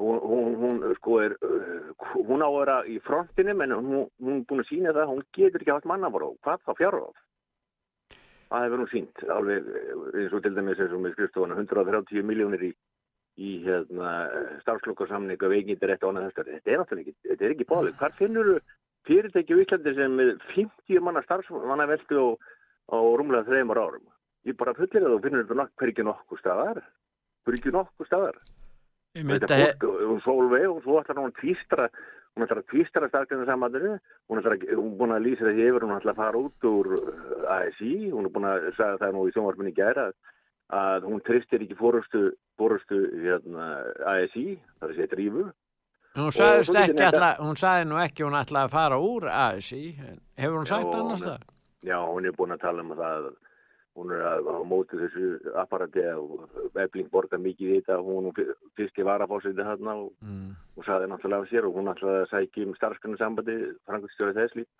hún, 0.00 0.20
hún, 0.24 0.58
hún 0.62 0.82
sko 0.96 1.20
er, 1.26 1.36
uh, 1.44 1.92
hún 2.16 2.44
á 2.44 2.48
að 2.48 2.58
vera 2.62 2.76
í 2.88 2.98
frontinum 3.04 3.64
en 3.66 3.76
hún, 3.76 4.04
hún 4.22 4.44
búin 4.48 4.64
að 4.64 4.70
sína 4.70 4.94
það 4.94 5.04
að 5.04 5.10
hún 5.12 5.24
getur 5.36 5.64
ekki 5.64 5.74
haft 5.74 5.90
mannafóra 5.90 6.30
hvað 6.46 6.62
þá 6.64 6.78
fjárráð 6.78 7.16
það 8.48 8.64
hefur 8.64 8.82
hún 8.82 8.92
sínt 8.92 9.24
alveg 9.34 9.66
eh, 9.78 9.90
eins 10.22 10.36
og 10.36 10.44
til 10.44 10.54
dæmis 10.56 10.80
eins 10.80 10.94
og 10.94 11.02
með 11.04 11.16
skrifstofana 11.16 11.58
130 11.58 12.24
miljónir 12.28 12.64
í, 12.68 12.72
í 13.38 13.54
hérna, 13.62 14.12
starfslokkarsamninga 14.64 15.50
veikindir 15.52 15.94
eftir 15.94 16.10
annað 16.10 16.28
þessar 16.28 16.52
þetta 16.52 16.72
er 16.72 16.80
náttúrulega 16.82 17.12
ekki, 17.12 17.28
þetta 17.30 17.46
er 17.46 17.54
ekki 17.54 17.68
báðið 17.70 17.98
hvað 18.00 18.18
finnur 18.18 18.52
fyrirtæki 19.08 19.56
á 19.56 19.62
Íslandi 19.62 19.94
sem 19.96 20.18
með 20.18 20.30
50 20.52 21.04
manna 21.06 21.22
starfsmanna 21.24 21.88
veldu 21.88 22.18
á, 22.18 22.26
á 22.92 22.98
rúmlega 22.98 23.46
þreymar 23.48 23.80
árum? 23.80 24.06
Ég 24.48 24.58
bara 24.58 24.76
fullir 24.76 25.04
að 25.04 25.14
þú 25.14 25.22
finnur 25.24 25.44
þetta 25.44 25.58
nokk 25.60 25.80
hver 25.80 25.92
ekki 25.92 26.06
nokkuð 26.06 26.42
staðar. 26.42 26.84
Hver 27.44 27.58
ekki 27.58 27.74
nokkuð 27.74 28.08
staðar. 28.08 28.38
Þetta 29.18 29.48
að, 29.56 29.64
fólk, 29.64 29.86
hún 30.10 30.22
Solveig 30.24 30.68
og 30.70 30.80
svo 30.84 31.00
ætlar 31.00 31.18
hún 31.18 31.32
að 31.32 31.38
tvístra 31.40 31.88
hún 32.36 32.44
ætlar 32.44 32.60
að 32.62 32.68
tvístra 32.70 33.08
starfgjörnum 33.10 33.48
samandinu 33.48 33.94
hún 34.30 34.40
ætlar 34.40 34.54
að, 34.54 34.66
hún 34.78 34.90
er 34.92 34.98
búin 35.00 35.14
að 35.16 35.24
lýsa 35.24 35.46
þessi 35.48 35.64
yfir 35.66 35.86
hún 35.86 35.94
ætlar 35.96 36.14
að 36.14 36.20
fara 36.20 36.42
út 36.44 36.66
úr 36.68 36.90
uh, 36.94 37.56
ASI 37.56 37.94
hún 38.12 38.28
er 38.28 38.34
búin 38.34 38.46
að 38.46 38.68
sagða 38.76 39.00
það 39.02 39.16
nú 39.16 39.24
í 39.24 39.32
sjónvarpinni 39.34 39.72
gæra 39.74 40.04
að, 40.10 40.18
að 40.74 41.06
hún 41.08 41.22
tristir 41.24 41.62
ekki 41.64 41.76
fórustu, 41.78 42.32
fórustu 42.60 42.98
hérna, 43.22 43.68
ASI, 44.06 44.58
það 44.78 44.88
er 44.88 44.92
að 44.92 44.96
segja 44.98 45.10
drífu. 45.14 45.44
Hún 46.18 46.32
sagðist 46.34 46.74
ekki 46.76 47.04
ætla, 47.08 47.34
hún 47.40 47.56
sagði 47.56 47.84
nú 47.88 47.98
ekki 48.02 48.24
hún 48.26 48.36
ætlaði 48.36 48.68
að 48.68 48.74
fara 48.74 48.98
úr 49.00 49.28
ASI, 49.30 49.82
hefur 50.36 50.58
hún 50.58 50.66
sagt 50.66 50.88
Já, 50.88 50.98
annars 51.00 51.22
hún- 51.22 51.28
það? 51.28 51.42
já, 51.84 51.98
hún 52.08 52.26
er 52.26 52.32
búin 52.32 52.52
að 52.56 52.60
tala 52.60 52.82
um 52.82 52.90
það 52.98 53.28
hún 53.98 54.12
er 54.14 54.20
að, 54.22 54.46
á 54.46 54.56
móti 54.62 54.94
þessu 54.98 55.54
apparati 55.58 56.02
og 56.14 56.48
Ebling 56.78 57.08
borgar 57.10 57.38
mikið 57.42 57.70
í 57.70 57.78
þetta 57.80 57.96
hún 58.02 58.28
og 58.30 58.36
fyrsti 58.78 59.02
varafósiti 59.02 59.58
þarna 59.64 59.94
og, 60.04 60.12
Mm, 60.22 60.52
og 60.76 60.84
saði 60.84 61.08
náttúrulega 61.10 61.42
af 61.42 61.48
sér 61.50 61.64
og 61.66 61.74
hún 61.74 61.90
ætlaði 61.90 62.20
að 62.22 62.30
sækja 62.30 62.66
um 62.66 62.74
starfskunni 62.76 63.18
sambandi 63.18 63.56
frangustjóri 63.86 64.34
þess 64.34 64.54
líka, 64.54 64.70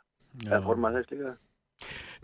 eða 0.47 0.63
formað 0.63 0.95
þess 1.01 1.11
líka 1.11 1.37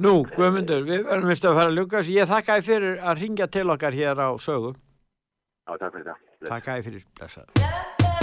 Nú, 0.03 0.25
Guðmundur, 0.35 0.83
við 0.89 1.05
verðum 1.07 1.31
vist 1.31 1.45
að 1.47 1.59
fara 1.61 1.71
að 1.71 1.77
þessu. 2.01 2.17
Ég 2.17 2.31
þakka 2.31 2.57
þið 2.59 2.71
fyrir 2.71 2.97
að 2.99 3.21
ringja 3.23 3.47
til 3.47 3.69
okkar 3.71 3.95
hér 3.95 4.25
á 4.27 4.31
sögu. 4.43 4.75
Já, 4.75 5.77
takk 5.79 5.95
fyrir 5.95 6.09
það. 6.11 6.27
Þið 6.43 6.89
fyrir 6.89 7.07
blessaður. 7.15 8.14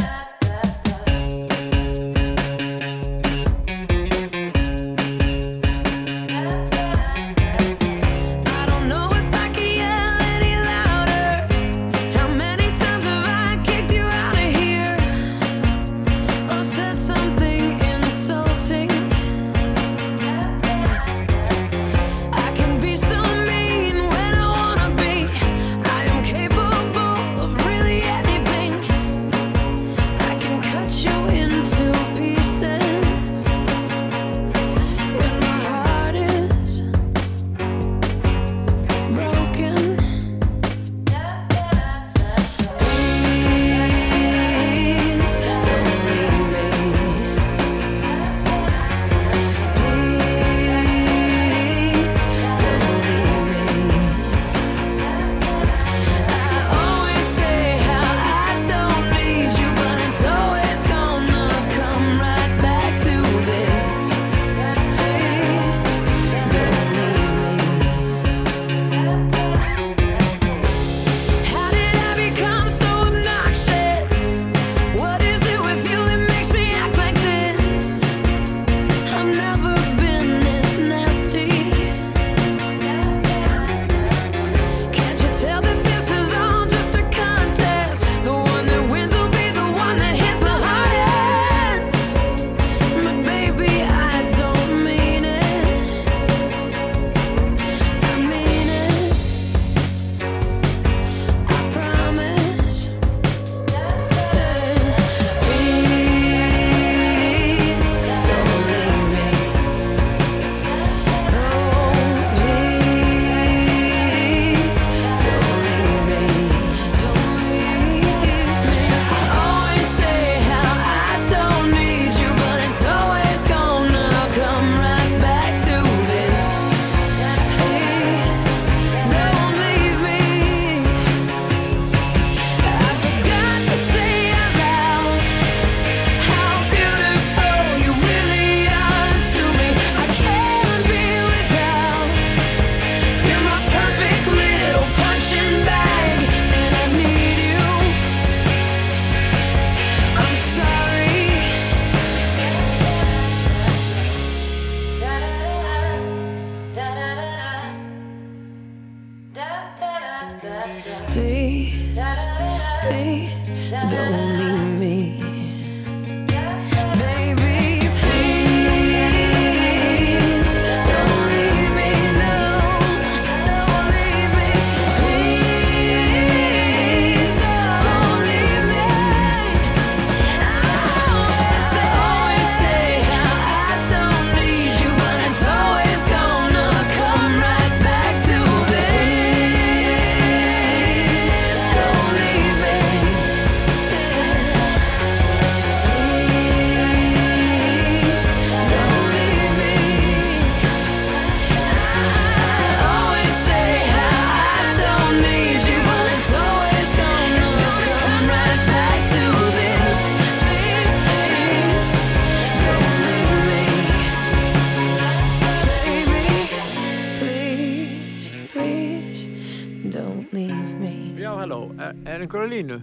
Er 222.36 222.42
einhver 222.42 222.48
á 222.48 222.54
línu? 222.56 222.80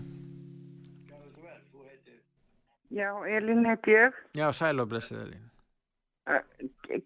Já, 2.90 3.10
Elín 3.28 3.66
heiti 3.68 3.92
ég. 3.92 4.14
Já, 4.34 4.48
sæl 4.56 4.80
og 4.80 4.88
blessuð 4.88 5.20
Elín. 5.26 5.44
Eh, 6.28 6.42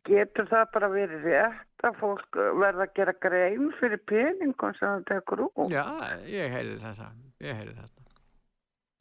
Getur 0.06 0.46
það 0.50 0.68
bara 0.74 0.88
verið 0.90 1.24
rétt 1.26 1.84
að 1.86 1.96
fólk 2.00 2.38
verða 2.58 2.86
að 2.86 2.92
gera 2.96 3.12
grein 3.22 3.68
fyrir 3.80 4.00
peningum 4.06 4.74
sem 4.78 4.88
það 4.88 5.04
tekur 5.10 5.42
út? 5.48 5.70
Já, 5.70 5.82
ég 6.30 6.50
heyrði 6.54 6.78
þetta, 6.82 7.08
ég 7.42 7.58
heyrði 7.58 7.74
þetta. 7.80 8.06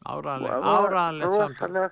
Áraðanlegt, 0.10 0.70
áraðanlegt 0.74 1.38
samtal. 1.38 1.90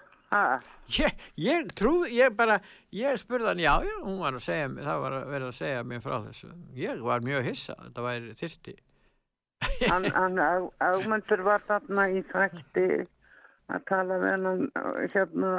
Ég, 0.98 1.24
ég 1.42 1.72
trúði, 1.78 2.12
ég 2.18 2.34
bara, 2.38 2.60
ég 2.94 3.18
spurði 3.22 3.50
hann, 3.50 3.62
já, 3.64 3.74
já, 3.86 3.96
hún 4.06 4.20
var 4.22 4.34
að 4.38 4.46
segja, 4.46 4.68
mér- 4.74 4.86
það 4.90 5.02
var 5.06 5.16
að 5.20 5.30
vera 5.36 5.48
að 5.50 5.58
segja 5.58 5.84
mér 5.90 6.02
frá 6.06 6.18
þessu. 6.26 6.50
Ég 6.78 7.02
var 7.06 7.26
mjög 7.26 7.46
hissa, 7.50 7.76
þetta 7.86 8.06
væri 8.06 8.34
þyrti. 8.42 8.76
Hann, 9.90 10.40
Ágmundur 10.80 11.44
var 11.46 11.64
þarna 11.68 12.08
í 12.14 12.24
þætti 12.32 12.90
að 13.70 13.86
tala 13.90 14.18
við 14.22 14.32
hann 14.48 14.66
hérna 15.14 15.54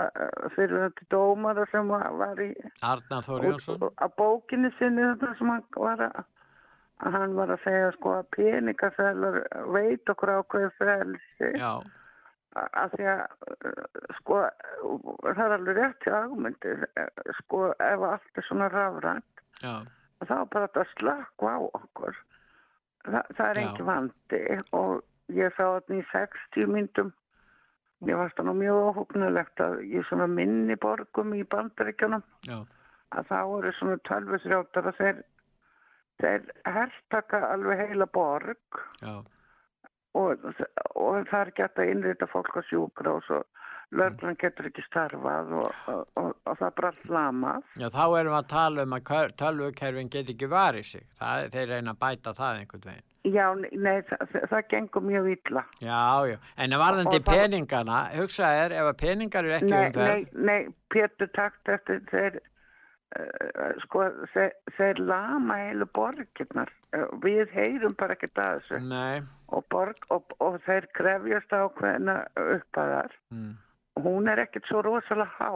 fyrir 0.57 0.77
þetta 0.87 1.09
dómara 1.15 1.67
sem 1.71 1.93
var 1.93 2.43
í 2.43 2.51
Arnar 2.83 3.25
Þór 3.27 3.47
Jónsson. 3.47 3.87
að 4.03 4.17
bókinni 4.19 4.73
sinni 4.79 5.07
þetta 5.13 5.33
sem 5.39 5.53
hann 5.53 5.67
var 5.77 6.05
að 6.09 7.15
hann 7.15 7.37
var 7.39 7.55
að 7.55 7.63
segja 7.65 7.93
sko 7.97 8.17
að 8.19 8.29
peningasælar 8.37 9.41
veit 9.73 10.11
okkur 10.13 10.35
ákveðu 10.37 10.73
frelsi. 10.77 11.53
Já, 11.57 11.79
að 12.59 12.97
því 12.97 13.07
að 13.13 13.23
uh, 13.71 13.85
sko 14.19 14.41
það 15.23 15.45
er 15.45 15.55
alveg 15.57 15.79
rétt 15.79 16.03
til 16.05 16.17
augmyndir 16.19 16.85
sko 17.39 17.71
ef 17.79 18.09
allt 18.11 18.43
er 18.43 18.49
svona 18.49 18.69
rafrænt 18.73 19.45
þá 19.63 20.35
bara 20.51 20.67
þetta 20.67 20.85
slakku 20.97 21.49
á 21.49 21.59
okkur 21.63 22.19
Þa, 23.07 23.23
það 23.37 23.47
er 23.47 23.63
engin 23.63 23.89
vandi 23.89 24.41
og 24.77 25.35
ég 25.37 25.57
sá 25.57 25.65
þetta 25.65 25.97
í 25.97 26.05
60 26.11 26.71
myndum. 26.75 27.15
Mér 28.05 28.17
varst 28.17 28.39
það 28.39 28.49
nú 28.49 28.55
mjög 28.61 28.79
óhugnulegt 28.89 29.61
að 29.65 29.81
ég 29.93 30.07
svona 30.09 30.29
minni 30.31 30.77
borgum 30.81 31.35
í 31.37 31.43
bandaríkjunum. 31.53 32.25
Að 33.11 33.29
þá 33.29 33.39
eru 33.43 33.73
svona 33.77 34.01
tölvusrjótar 34.09 34.89
að 34.89 35.01
þeir 35.01 35.23
þeir 36.21 36.47
hertaka 36.69 37.41
alveg 37.55 37.85
heila 37.85 38.07
borg. 38.13 38.81
Og, 40.19 40.47
og 40.99 41.29
það 41.31 41.41
er 41.41 41.53
gett 41.57 41.79
að 41.79 41.93
innrita 41.93 42.27
fólk 42.31 42.57
á 42.59 42.63
sjúkra 42.67 43.17
og 43.19 43.27
svo 43.29 43.43
löglan 43.91 44.37
getur 44.39 44.69
ekki 44.71 44.83
starfað 44.87 45.53
og, 45.59 45.71
og, 45.91 46.03
og, 46.21 46.33
og 46.47 46.59
það 46.61 46.75
bara 46.79 46.91
allt 46.93 47.07
lamað. 47.11 47.63
já, 47.77 47.87
þá 47.91 48.03
erum 48.21 48.33
við 48.33 48.39
að 48.41 48.51
tala 48.55 48.83
um 48.87 48.97
að 48.99 49.15
tölvukerfin 49.43 50.11
get 50.11 50.35
ekki 50.35 50.49
varið 50.51 50.85
sig. 50.95 51.07
Það, 51.19 51.47
þeir 51.55 51.73
reyna 51.75 51.95
að 51.97 52.03
bæta 52.05 52.35
það 52.39 52.61
einhvern 52.61 52.85
veginn. 52.91 53.07
Já, 53.21 53.47
nei, 53.77 53.99
það, 54.09 54.21
það, 54.33 54.45
það 54.51 54.69
gengur 54.71 55.03
mjög 55.05 55.27
illa. 55.35 55.63
Já, 55.85 55.99
já, 56.31 56.37
en 56.57 56.77
varðandi 56.81 57.19
Og 57.19 57.25
það- 57.27 57.35
peningana, 57.35 57.99
hugsa 58.17 58.53
er, 58.63 58.73
ef 58.73 58.87
að 58.93 59.01
peningar 59.03 59.45
eru 59.45 59.57
ekki 59.59 59.69
Nei, 59.75 59.83
umferð, 59.91 60.07
nei, 60.09 60.45
nei, 60.47 60.75
Pétur 60.91 61.29
takt 61.37 61.69
eftir 61.69 62.01
þeir, 62.09 62.39
uh, 63.19 63.75
sko, 63.85 64.07
þeir, 64.33 64.55
þeir 64.79 65.03
lama 65.05 65.59
heilu 65.67 65.87
borgirnar. 65.95 66.73
Uh, 66.97 67.05
við 67.23 67.53
heyrum 67.53 67.95
bara 68.01 68.17
ekki 68.17 68.31
að 68.33 68.63
þessu 68.63 68.81
nei, 68.89 69.21
og, 69.53 69.67
borg, 69.71 70.01
og, 70.11 70.33
og 70.41 70.57
þeir 70.65 70.89
krefjast 70.97 71.53
ákveðina 71.53 72.23
uppaðar. 72.41 73.13
mm, 73.35 73.53
hún 74.05 74.29
er 74.31 74.43
ekkert 74.45 74.69
svo 74.69 74.83
rosalega 74.85 75.31
há. 75.39 75.53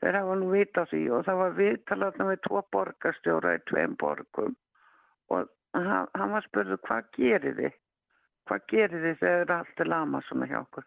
Þeir 0.00 0.16
hafa 0.16 0.36
nú 0.40 0.50
vita 0.54 0.86
því 0.88 1.00
og 1.12 1.26
það 1.26 1.40
var 1.42 1.56
viðtalatna 1.58 2.28
við 2.30 2.38
tvo 2.46 2.62
borgarstjóra 2.72 3.56
í 3.58 3.64
tveim 3.68 3.96
borgum 4.00 4.54
og 5.30 5.50
hann, 5.76 6.08
hann 6.16 6.32
var 6.32 6.46
spurðu 6.46 6.78
hvað 6.86 7.10
gerir 7.18 7.58
þið? 7.58 7.76
Hvað 8.48 8.64
gerir 8.72 9.04
þið 9.04 9.20
þegar 9.20 9.52
allt 9.58 9.84
er 9.84 9.90
lama 9.92 10.22
svona 10.26 10.48
hjá 10.50 10.62
okkur? 10.62 10.86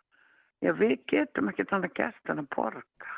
Já 0.63 0.72
við 0.80 0.96
getum 1.12 1.52
ekki 1.52 1.67
þannig 1.69 1.93
gert 2.00 2.32
hann 2.32 2.41
að 2.41 2.50
borga. 2.56 3.15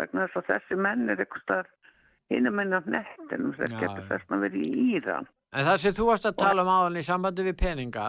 Vegna 0.00 0.26
þess 0.26 0.42
að 0.42 0.50
þessi 0.50 0.80
menn 0.88 1.08
er 1.08 1.22
eitthvað 1.22 1.44
starf 1.44 1.92
hinum 2.32 2.60
enn 2.60 2.74
á 2.74 2.80
nettinum 2.82 3.54
þeir 3.56 3.78
getur 3.80 4.06
þess 4.10 4.32
að 4.34 4.46
vera 4.48 4.60
í 4.60 4.70
Íran 4.96 5.28
en 5.52 5.64
það 5.68 5.80
sem 5.84 5.96
þú 5.96 6.06
varst 6.10 6.26
að 6.28 6.36
tala 6.42 6.64
um 6.66 6.70
áðan 6.72 6.98
í 7.00 7.04
sambandi 7.06 7.46
við 7.46 7.56
peninga, 7.62 8.06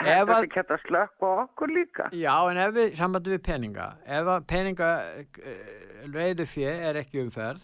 þetta 0.00 0.16
að, 0.20 0.30
er 0.34 0.44
ekki 0.48 0.60
hægt 0.60 0.74
að 0.76 0.84
slökka 0.86 1.32
okkur 1.44 1.74
líka. 1.76 2.08
Já, 2.16 2.34
en 2.50 2.60
ef 2.66 2.74
við, 2.76 2.92
sambandi 2.98 3.34
við 3.36 3.42
peninga, 3.46 3.88
ef 4.18 4.30
að 4.34 4.46
peninga 4.50 4.90
reyðu 6.14 6.46
fjö 6.50 6.70
er 6.90 7.00
ekki 7.00 7.22
umferð, 7.24 7.62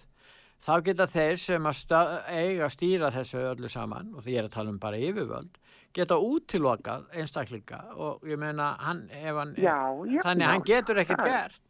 þá 0.66 0.72
geta 0.86 1.06
þeir 1.10 1.38
sem 1.42 1.68
að 1.70 1.94
eiga 2.32 2.66
að 2.66 2.74
stýra 2.74 3.12
þessu 3.14 3.42
öllu 3.52 3.70
saman, 3.72 4.12
og 4.16 4.24
því 4.24 4.34
ég 4.36 4.42
er 4.42 4.48
að 4.50 4.56
tala 4.56 4.72
um 4.74 4.80
bara 4.82 5.00
yfirvöld, 5.00 5.58
geta 5.96 6.18
útilokað 6.20 7.06
einstaklinga. 7.16 7.78
Og 7.96 8.26
ég 8.28 8.40
meina, 8.40 8.74
hann, 8.82 9.06
hann, 9.12 9.54
já, 9.56 9.76
já, 10.04 10.20
þannig 10.26 10.46
að 10.46 10.52
hann 10.52 10.64
já, 10.64 10.68
getur 10.74 11.02
ekkert 11.04 11.24
er- 11.24 11.32
gert. 11.32 11.62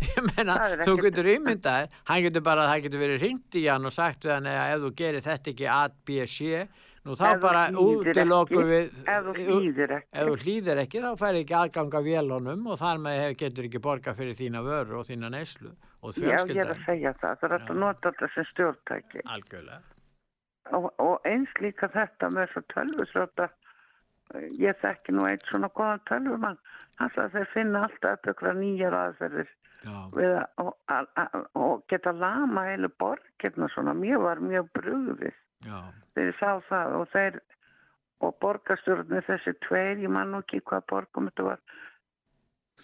Ég 0.16 0.22
meina, 0.30 0.54
þú 0.80 0.94
getur 0.96 1.26
ímyndaðir 1.28 1.90
hann 2.08 2.22
getur 2.24 2.40
bara, 2.40 2.62
það 2.70 2.86
getur 2.86 3.02
verið 3.02 3.18
hringt 3.20 3.56
í 3.60 3.66
hann 3.68 3.84
og 3.84 3.92
sagt 3.92 4.24
við 4.24 4.32
hann 4.32 4.46
að 4.48 4.70
ef 4.72 4.78
þú 4.80 4.90
gerir 4.96 5.24
þetta 5.26 5.50
ekki 5.52 5.66
A, 5.68 5.80
B, 6.08 6.16
C, 6.24 6.62
nú 7.06 7.16
þá 7.16 7.26
Ef 7.30 7.38
bara 7.42 7.62
ekki, 7.70 8.64
við 8.70 8.90
ef 9.08 9.28
þú 9.28 9.34
hlýðir 9.36 9.94
ekki 9.96 10.20
ef 10.20 10.26
þú 10.28 10.34
hlýðir 10.42 10.82
ekki 10.82 11.04
þá 11.04 11.10
færði 11.20 11.44
ekki 11.44 11.56
aðgang 11.60 11.94
að 12.00 12.08
vélunum 12.10 12.66
og 12.66 12.80
þar 12.80 13.00
með 13.06 13.22
getur 13.40 13.68
ekki 13.70 13.82
borga 13.86 14.14
fyrir 14.18 14.36
þína 14.36 14.64
vörur 14.66 15.00
og 15.00 15.08
þína 15.08 15.30
neyslu 15.32 15.72
og 16.00 16.16
Já, 16.16 16.36
ég 16.48 16.60
er 16.64 16.74
að 16.74 16.84
segja 16.86 17.14
það. 17.20 17.40
Það 17.40 17.46
er 17.48 17.54
að 17.56 17.80
nota 17.80 18.12
þetta 18.12 18.28
sem 18.34 18.46
stjórntæki. 18.50 19.24
algjörlega 19.24 20.76
Og, 20.76 20.86
og 21.02 21.26
eins 21.26 21.50
líka 21.58 21.88
þetta 21.90 22.28
með 22.30 22.52
svo 22.52 22.62
tölvusrota. 22.70 23.48
Ég 24.60 24.76
þekki 24.78 25.14
nú 25.16 25.24
eitt 25.26 25.48
svona 25.50 25.70
góðan 25.74 26.04
tölvumann. 26.06 26.60
Hann 27.00 27.10
sagði 27.16 27.26
að 27.26 27.34
þeir 27.34 27.50
finna 27.54 27.82
alltaf 27.88 28.20
upp 28.20 28.30
ykkur 28.30 28.58
nýjar 28.60 28.96
aðferðir 29.00 29.50
og, 30.60 30.74
og 31.58 31.82
geta 31.90 32.12
lama 32.14 32.68
heilu 32.68 32.92
borgirna 33.02 33.70
svona. 33.74 33.96
Mér 33.98 34.22
var 34.22 34.42
mjög 34.44 34.70
brugðið 34.78 35.34
ég 35.66 36.34
sá 36.40 36.60
það 36.68 36.96
og 37.00 37.06
þeir 37.12 37.38
og 38.20 38.34
borgarstjórnir 38.40 39.24
þessi 39.24 39.54
tveir, 39.66 40.02
ég 40.04 40.12
man 40.12 40.34
nú 40.34 40.42
ekki 40.44 40.60
hvað 40.68 40.88
borgum 40.92 41.30
þetta 41.30 41.46
var. 41.46 41.62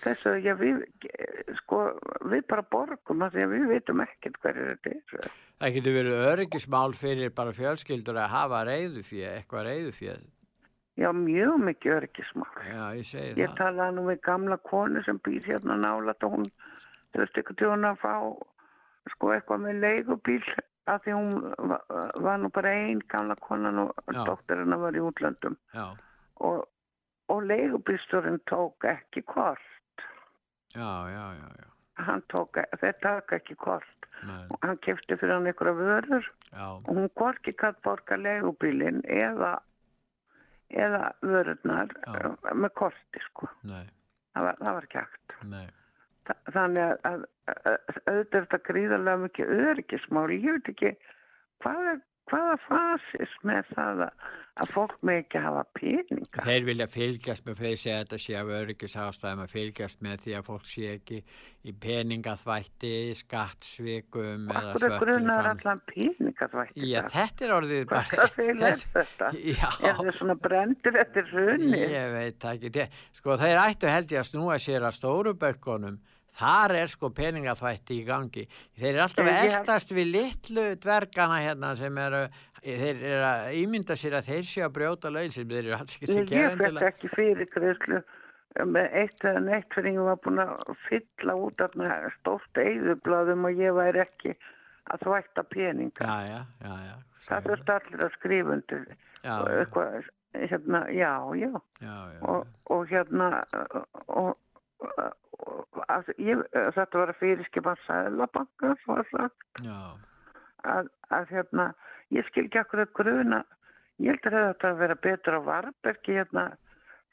Þessu, 0.01 0.33
já 0.45 0.53
við 0.61 0.83
sko, 1.63 1.81
við 2.29 2.47
bara 2.49 2.65
borgum 2.73 3.25
því 3.33 3.45
að 3.45 3.53
við 3.55 3.67
vitum 3.73 4.03
ekkert 4.05 4.41
hverju 4.45 4.71
þetta 4.71 4.95
er. 4.95 5.37
Það 5.61 5.77
getur 5.77 5.97
verið 5.97 6.25
öryggismál 6.31 6.97
fyrir 6.97 7.37
bara 7.37 7.57
fjölskyldur 7.57 8.21
að 8.21 8.33
hafa 8.35 8.65
reyðufjö 8.69 9.31
eitthvað 9.33 9.71
reyðufjö 9.71 10.17
já, 10.97 11.13
mjög 11.13 11.59
mikið 11.61 11.93
öryggismál. 11.93 12.53
Já, 12.65 12.85
ég 12.97 13.09
segi 13.09 13.41
ég 13.41 13.51
það. 13.51 13.57
talaði 13.61 13.97
nú 13.97 14.07
við 14.11 14.21
gamla 14.29 14.59
konu 14.69 15.03
sem 15.05 15.21
býr 15.25 15.45
hérna 15.45 15.77
nálat 15.81 16.25
og 16.25 16.39
hún 16.39 16.47
þurfti 17.17 17.43
ykkur 17.43 17.59
tjóna 17.61 17.93
að 17.93 18.01
fá 18.05 18.15
sko 19.15 19.33
eitthvað 19.35 19.67
með 19.67 19.83
leigubíl 19.85 20.41
af 20.87 21.03
því 21.05 21.15
hún 21.19 21.31
var, 21.71 21.83
var 22.23 22.39
nú 22.39 22.51
bara 22.55 22.71
ein 22.73 23.01
gamla 23.11 23.35
konan 23.43 23.79
og 23.79 23.95
Já. 24.15 24.25
dóttirina 24.25 24.79
var 24.79 24.95
í 24.97 25.03
útlöndum. 25.03 25.57
Já, 25.75 25.97
og, 26.41 26.67
og 27.29 27.43
leigubílstjórin 27.43 28.39
tók 28.51 28.85
ekki 28.85 29.23
kort. 29.23 30.05
Já, 30.75 31.09
já, 31.11 31.25
já, 31.41 31.49
já. 31.59 31.69
hann 32.07 32.23
tók, 32.33 32.59
þeir 32.81 32.99
taka 33.03 33.37
ekki 33.37 33.55
kort. 33.55 34.11
Nei, 34.27 34.47
og 34.51 34.59
hann 34.63 34.79
kefti 34.79 35.17
fyrir 35.17 35.35
hann 35.35 35.47
einhverja 35.47 35.75
vörur. 35.75 36.29
Já, 36.53 36.67
og 36.77 36.93
hún 36.97 37.09
hvorki 37.15 37.53
katt 37.53 37.83
borga 37.83 38.17
leigubílinn 38.17 39.03
eða 39.05 39.59
eða 40.71 41.13
vörurnar 41.23 41.93
Já. 42.07 42.15
eh, 42.21 42.55
með 42.55 42.73
korti 42.75 43.21
sko. 43.31 43.47
Nei, 43.63 43.85
það 44.35 44.43
var, 44.49 44.57
það 44.63 44.75
var 44.75 44.87
ekki 44.89 44.99
hægt 44.99 45.37
nei 45.47 45.67
þannig 46.55 46.83
að, 46.89 46.99
að, 47.13 47.23
að 47.55 47.79
auðvitað 48.07 48.41
er 48.41 48.49
þetta 48.51 48.63
gríðarlega 48.71 49.23
mikið 49.27 49.55
öryggismál 49.71 50.27
ég 50.35 50.51
veit 50.59 50.73
ekki 50.75 50.93
hvað 51.65 51.91
er, 51.95 52.05
hvaða 52.27 52.57
fasis 52.67 53.35
með 53.47 53.69
það 53.77 54.01
að, 54.09 54.25
að 54.65 54.71
fólk 54.75 54.95
með 55.07 55.21
ekki 55.23 55.43
hafa 55.45 55.61
peninga 55.79 56.47
Þeir 56.47 56.65
vilja 56.67 56.87
fylgjast 56.91 57.45
með, 57.47 57.61
þeir 57.63 57.77
segja 57.79 57.99
að 57.99 58.03
þetta 58.03 58.19
sé 58.25 58.35
af 58.41 58.51
öryggisástæðum 58.61 59.45
að 59.45 59.53
fylgjast 59.55 60.03
með 60.03 60.25
því 60.25 60.35
að 60.41 60.49
fólk 60.49 60.67
sé 60.67 60.89
ekki 60.97 61.21
í 61.67 61.75
peningaþvætti, 61.87 62.93
skattsvikum 63.21 64.51
eða 64.51 64.73
Akkur 64.73 64.75
er 64.75 64.83
svörtum 64.83 65.07
grunar 65.07 65.49
allan 65.53 65.83
peninga 65.91 66.49
þvætti 66.53 66.91
Já, 66.91 66.99
þetta 67.15 67.47
er 67.47 67.55
orðið 67.61 67.87
Hvað 67.87 68.11
bara... 68.11 68.29
það 68.35 68.67
er 68.71 68.85
þetta? 68.97 69.31
Já, 69.55 69.71
Er 69.91 70.01
þið 70.03 70.13
svona 70.19 70.39
brendir 70.49 71.01
eftir 71.05 71.31
hrunni? 71.31 71.81
ég 71.95 72.13
veit 72.17 72.49
ekki. 72.53 72.89
Sko, 73.21 73.39
þeir 73.41 73.63
ættu 73.69 73.91
held 73.91 74.15
ég 74.15 74.23
að 74.23 74.29
snúa 74.33 74.59
sér 74.63 74.87
að 74.91 74.99
stóru 74.99 75.35
bökkunum. 75.39 75.99
Þar 76.37 76.75
er 76.83 76.91
sko 76.93 77.09
peningaþvætti 77.17 77.97
í 78.01 78.05
gangi. 78.05 78.43
Þeir 78.77 78.91
eru 78.93 79.03
alltaf 79.07 79.25
Ég 79.25 79.33
að 79.39 79.55
eldast 79.61 79.95
við 79.97 80.11
litlu 80.13 80.65
dvergana 80.85 81.39
hérna 81.41 81.71
sem 81.79 81.99
eru, 82.03 82.21
þeir 82.61 83.01
eru 83.01 83.25
að 83.31 83.47
ímynda 83.63 83.97
sér 83.97 84.19
að 84.19 84.29
þeir 84.33 84.45
séu 84.51 84.65
að 84.67 84.75
brjóta 84.77 85.13
laun 85.15 85.33
sem 85.33 85.49
þeir 85.49 85.63
eru 85.65 85.79
alls 85.79 85.97
ekki 85.97 86.11
að 86.11 86.15
Ég, 86.21 86.29
gera 86.29 86.43
ég 86.43 86.51
fekk 86.59 86.67
endilega. 86.67 86.91
ekki 86.93 87.13
fyrir 87.15 87.51
greiðslu 87.55 88.03
með 88.73 88.95
eitt 89.03 89.25
eða 89.29 89.41
neitt 89.47 89.75
fyrir 89.77 89.93
ég 89.97 90.05
var 90.11 90.21
búin 90.25 90.39
að 90.45 90.53
fylla 90.89 91.35
út 91.47 91.61
af 91.65 91.75
með 91.77 92.07
stórt 92.19 92.61
eigðublaðum 92.63 93.49
og 93.51 93.59
ég 93.65 93.75
væri 93.77 94.01
ekki 94.05 94.37
að 94.93 95.03
þvætta 95.09 95.43
peninga. 95.51 96.07
Já, 96.07 96.17
já, 96.31 96.41
já, 96.69 96.75
já. 96.91 96.97
Það 97.27 97.49
þurfti 97.51 97.75
allir 97.75 98.05
að 98.07 98.13
skrifa 98.21 98.55
undir 98.55 98.85
og 99.27 99.49
eitthvað 99.57 100.11
hérna, 100.37 100.81
já, 100.95 101.11
já, 101.41 101.51
Já, 101.81 101.97
já. 102.13 102.21
og, 102.29 102.47
og 102.77 102.85
hérna, 102.93 103.29
og 104.13 104.35
að, 104.85 106.13
ég, 106.21 106.43
þetta 106.53 107.01
var 107.01 107.13
að 107.13 107.21
fyrirskipa 107.21 107.75
sæðlabanka, 107.87 108.75
svo 108.83 108.99
að 109.01 109.11
sagt, 109.13 109.63
að, 110.67 110.91
að 111.15 111.33
hérna, 111.33 111.67
ég 112.15 112.29
skil 112.29 112.47
ekki 112.47 112.63
akkur 112.63 112.85
að 112.85 112.95
gruna, 113.01 113.43
ég 114.03 114.15
heldur 114.15 114.39
að 114.39 114.49
þetta 114.51 114.71
að 114.71 114.83
vera 114.85 114.99
betra 115.09 115.41
á 115.41 115.47
Varbergi 115.49 116.19
hérna 116.19 116.47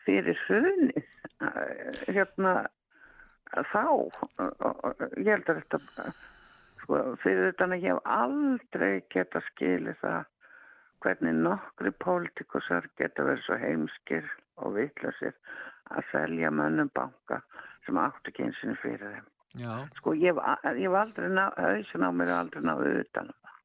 fyrir 0.03 0.39
hrunið, 0.47 1.09
eh, 1.47 2.03
hérna, 2.11 2.53
þá, 3.71 3.85
ég 5.21 5.31
held 5.31 5.49
að 5.53 5.63
þetta, 5.63 6.11
sko, 6.83 7.01
fyrir 7.23 7.49
þetta 7.51 7.69
að 7.69 7.77
ég 7.79 7.89
hef 7.93 8.13
aldrei 8.17 8.93
geta 9.13 9.43
skilið 9.51 9.99
það 10.03 10.29
hvernig 11.03 11.35
nokkri 11.43 11.91
pólitíkusar 11.99 12.87
geta 12.99 13.25
verið 13.27 13.43
svo 13.43 13.57
heimskir 13.59 14.27
og 14.63 14.77
vitlausir 14.77 15.35
að 15.91 16.03
selja 16.11 16.51
mönnum 16.51 16.89
banka 16.95 17.41
sem 17.85 17.97
áttu 17.97 18.31
og 18.31 18.75
fyrir 18.81 18.99
þeim. 19.13 19.25
já. 19.59 19.73
Sko, 19.99 20.13
ég 20.15 20.33
hef 20.33 20.93
aldrei 20.97 21.29
ná, 21.29 21.49
hausin 21.57 22.03
á 22.07 22.09
mér 22.11 22.27
er 22.31 22.37
aldrei 22.39 22.63
náðu 22.63 22.93
utan 23.03 23.27
um 23.27 23.33
það. 23.33 23.57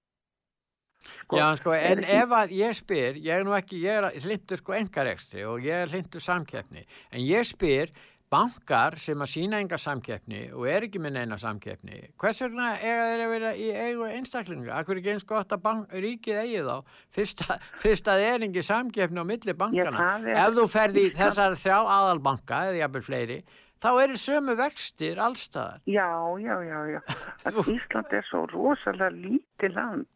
Sko, 1.23 1.37
Já, 1.39 1.55
sko, 1.57 1.73
en 1.73 1.99
ekki- 2.03 2.11
ef 2.23 2.29
að 2.29 2.51
ég 2.59 2.75
spyr, 2.75 3.15
ég 3.23 3.29
er 3.39 3.45
nú 3.45 3.53
ekki, 3.57 3.81
ég 3.81 4.03
er 4.03 4.21
hlindur 4.21 4.59
sko 4.59 4.73
engarekstri 4.73 5.45
og 5.47 5.61
ég 5.63 5.83
er 5.85 5.89
hlindur 5.89 6.21
samkeppni, 6.21 6.85
en 7.13 7.21
ég 7.21 7.47
spyr 7.47 7.89
bankar 8.33 8.97
sem 9.01 9.19
að 9.25 9.31
sína 9.33 9.61
enga 9.63 9.79
samkeppni 9.81 10.41
og 10.53 10.67
er 10.69 10.87
ekki 10.89 11.01
með 11.03 11.15
neina 11.19 11.39
samkeppni, 11.41 12.01
hvers 12.21 12.43
vegna 12.45 12.71
eiga 12.77 13.07
þeir 13.11 13.23
að 13.25 13.33
vera 13.35 13.53
í 13.57 13.69
eigu 13.73 14.09
einstaklinga? 14.09 14.75
Akkur 14.81 14.97
er 14.97 15.01
ekki 15.03 15.13
eins 15.15 15.27
gott 15.29 15.55
að 15.57 15.63
bank, 15.65 15.95
ríkið 16.05 16.41
eigi 16.43 16.65
þá, 16.67 16.75
fyrst 17.17 17.45
að, 17.47 17.71
fyrst 17.85 18.11
að 18.13 18.25
er 18.27 18.45
ekki 18.49 18.65
samkeppni 18.69 19.25
á 19.25 19.31
milli 19.31 19.55
bankana. 19.63 19.97
það 20.03 20.29
er- 20.29 20.43
ef 20.45 20.59
þú 20.59 20.67
ferði 20.75 21.07
í 21.09 21.15
þessar 21.17 21.57
þrjá 21.63 21.79
aðalbanka, 21.97 22.61
eða 22.69 22.81
jafnvel 22.83 23.05
fleiri, 23.09 23.39
þá 23.79 23.89
eru 24.03 24.17
sömu 24.19 24.57
vextir 24.59 25.21
allstaðar. 25.23 25.81
Já, 25.87 26.09
já, 26.43 26.55
já, 26.67 26.79
já. 26.97 27.01
Að 27.49 27.61
Ísland 27.75 28.13
er 28.13 28.25
svo 28.29 28.45
rosalega 28.53 29.11
lítið 29.15 29.75
land 29.79 30.07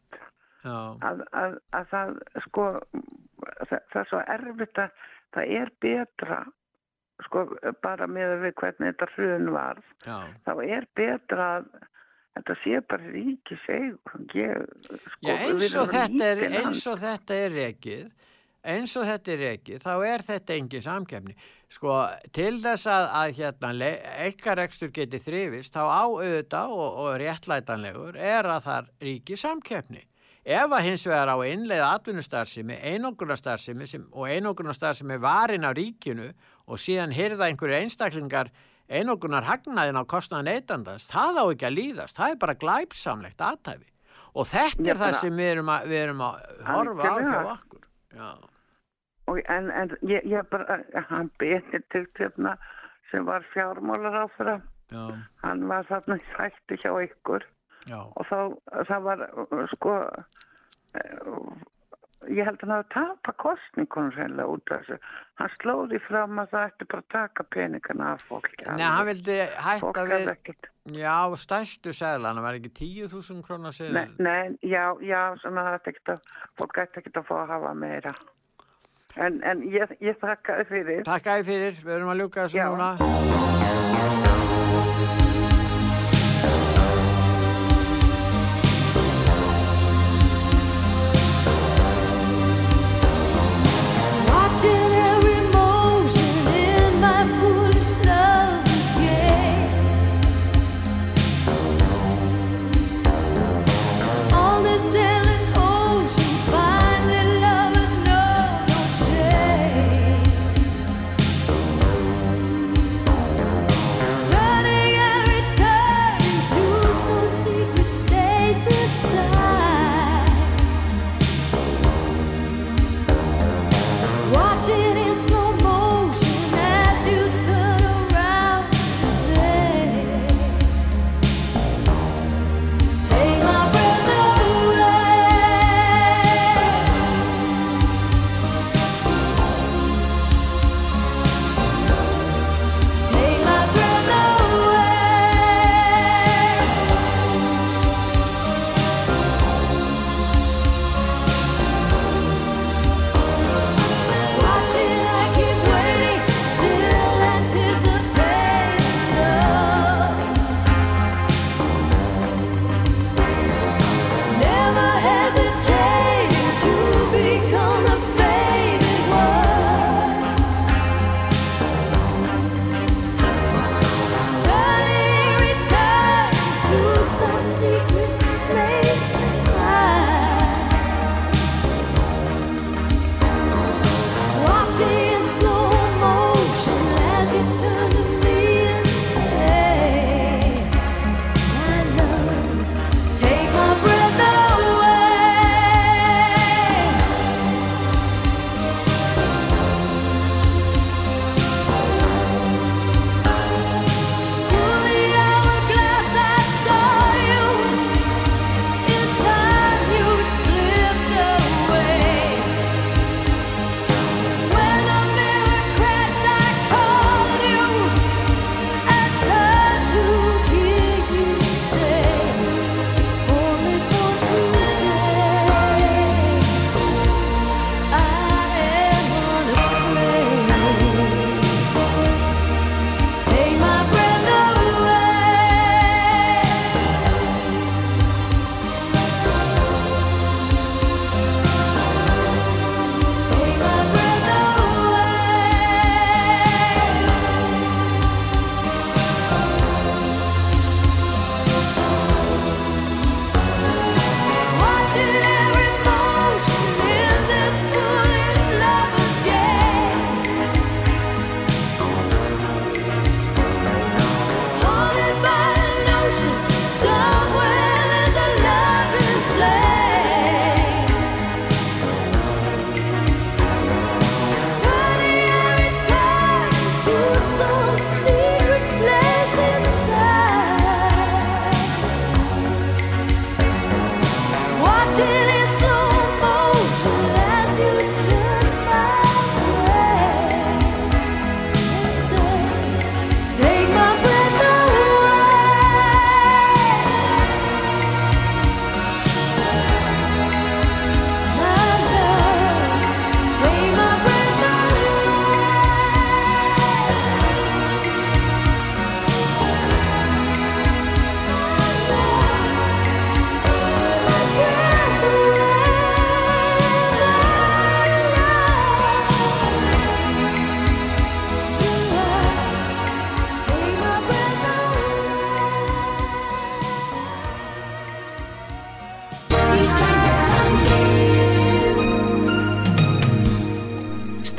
Já, 0.63 0.95
að, 1.03 1.21
að, 1.35 1.55
að 1.75 1.87
það, 1.91 2.11
sko, 2.45 2.65
það, 3.67 3.79
það 3.91 3.97
er 3.99 4.05
svo 4.07 4.19
erfitt 4.31 4.79
að 4.79 4.93
það 5.35 5.49
er 5.59 5.71
betra, 5.83 6.37
sko, 7.27 7.47
bara 7.83 8.07
með 8.09 8.37
við 8.43 8.53
hvernig 8.61 8.93
þetta 8.93 9.09
hrun 9.15 9.49
varð, 9.55 9.89
já. 10.05 10.17
þá 10.45 10.53
er 10.65 10.87
betra 10.97 11.49
að 11.57 11.71
þetta 12.33 12.59
sé 12.63 12.81
bara 12.89 13.13
ríkiseg. 13.13 13.97
Ég, 14.37 14.67
sko, 15.15 15.33
eins 15.33 15.75
er, 16.21 16.45
eins 16.49 16.85
og 16.89 17.01
þetta 17.01 17.39
er 17.45 17.57
rekið, 17.57 18.29
eins 18.73 18.95
og 18.97 19.09
þetta 19.09 19.35
er 19.35 19.43
rekið, 19.47 19.83
þá 19.83 19.93
er 20.07 20.25
þetta 20.29 20.57
engin 20.57 20.85
samkefni. 20.85 21.35
Sko, 21.73 21.97
til 22.35 22.55
þess 22.61 22.87
að, 22.89 23.09
að 23.19 23.35
hérna, 23.39 23.91
eikarekstur 24.27 24.93
geti 24.93 25.21
þrifist, 25.21 25.73
þá 25.73 25.83
á 25.89 26.03
auðvitað 26.05 26.73
og, 26.77 26.89
og 27.03 27.13
réttlætanlegur 27.21 28.17
er 28.17 28.49
að 28.49 28.65
það 28.67 28.91
ríki 29.09 29.37
samkefni. 29.39 30.03
Ef 30.43 30.73
að 30.75 30.83
hins 30.83 31.05
vegar 31.07 31.29
á 31.31 31.37
innleiða 31.47 31.93
atvinnustarfsemi, 31.95 32.75
einogrunastarfsemi 32.83 33.85
sem, 33.87 34.03
og 34.11 34.27
einogrunastarfsemi 34.27 35.15
varin 35.23 35.63
á 35.63 35.71
ríkinu 35.71 36.33
og 36.67 36.79
síðan 36.81 37.15
hyrða 37.15 37.49
einhverju 37.49 37.79
einstaklingar 37.79 38.51
einogunar 38.93 39.47
hagnaðin 39.47 39.99
á 39.99 40.03
kostnaðan 40.05 40.51
neytandans, 40.51 41.07
það 41.09 41.39
á 41.39 41.45
ekki 41.47 41.67
að 41.67 41.77
líðast, 41.77 42.17
það 42.17 42.35
er 42.35 42.39
bara 42.43 42.59
glæpsamlegt 42.63 43.43
aðtæfi. 43.43 43.89
Og 44.33 44.49
þetta 44.49 44.89
er 44.89 44.99
það 44.99 45.19
sem 45.19 45.37
við 45.37 45.51
erum 45.51 45.69
að, 45.69 45.85
við 45.91 45.99
erum 46.07 46.25
að 46.25 46.41
horfa 46.67 47.09
á 47.09 47.15
hjá 47.21 47.39
okkur. 47.53 47.85
Já, 48.13 48.27
Og, 49.31 49.39
en, 49.47 49.69
en 49.71 49.91
ég, 50.03 50.25
ég 50.27 50.47
bara, 50.51 50.81
hann 51.07 51.29
Benedikt 51.39 52.19
hérna 52.19 52.57
sem 53.11 53.23
var 53.27 53.45
fjármálar 53.53 54.17
á 54.19 54.25
þeirra, 54.35 54.55
hann 55.43 55.67
var 55.69 55.87
þarna 55.87 56.17
í 56.19 56.25
þætti 56.33 56.79
hjá 56.81 56.91
ykkur. 57.05 57.45
Já, 57.87 57.99
og 58.03 58.27
þá, 58.27 58.39
það 58.89 59.07
var, 59.07 59.23
sko, 59.71 59.93
uh, 60.99 61.53
ég 62.31 62.45
held 62.47 62.59
að 62.61 62.69
hann 62.69 62.73
hafi 62.77 62.89
tapað 62.93 63.35
kostningunum 63.43 64.11
reynilega 64.15 64.51
út 64.53 64.71
af 64.71 64.83
þessu. 64.83 64.97
Hann 65.41 65.51
slóði 65.57 65.99
fram 66.07 66.39
að 66.43 66.47
það 66.53 66.65
ætti 66.69 66.87
bara 66.93 67.03
að 67.03 67.09
taka 67.15 67.41
peningana 67.55 68.05
af 68.13 68.21
fólki. 68.29 68.59
Nei, 68.67 68.85
hann 68.85 69.07
vildi 69.09 69.37
hætta 69.67 70.03
við, 70.11 70.27
ekkert. 70.35 70.69
já, 70.99 71.15
stærstu 71.43 71.89
seðlana, 71.97 72.43
var 72.45 72.53
ekki 72.59 72.71
10.000 73.09 73.41
krónar 73.47 73.71
Nei, 73.73 73.77
seðl? 73.79 73.97
nei, 74.19 74.45
já, 74.61 74.85
já, 75.01 75.21
svona 75.41 75.65
það 75.67 75.77
ætti 75.79 75.89
ekkert 75.95 76.09
að, 76.15 76.19
fólk 76.61 76.75
ætti 76.85 77.01
ekkert 77.03 77.17
að 77.23 77.27
fá 77.31 77.35
að 77.41 77.51
hafa 77.55 77.73
meira. 77.83 78.13
En, 79.21 79.41
en 79.45 79.61
ég, 79.69 79.91
ég 80.01 80.15
þakkaði 80.21 80.63
fyrir. 80.71 81.03
Takk 81.05 81.27
æði 81.35 81.43
fyrir, 81.51 81.75
við 81.85 81.93
erum 81.99 82.13
að 82.15 82.19
ljúka 82.23 82.47
þessu 82.47 82.57
núna. 82.65 82.89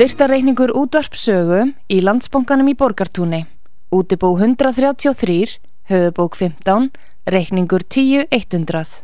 Styrtareikningur 0.05 0.69
útvarpsögu 0.77 1.63
í 1.89 1.97
landsbónganum 2.05 2.67
í 2.69 2.75
Borgartúni. 2.77 3.39
Útibó 3.89 4.35
133, 4.37 5.55
höfubók 5.89 6.37
15, 6.37 6.91
reikningur 7.25 7.81
10100. 7.89 9.01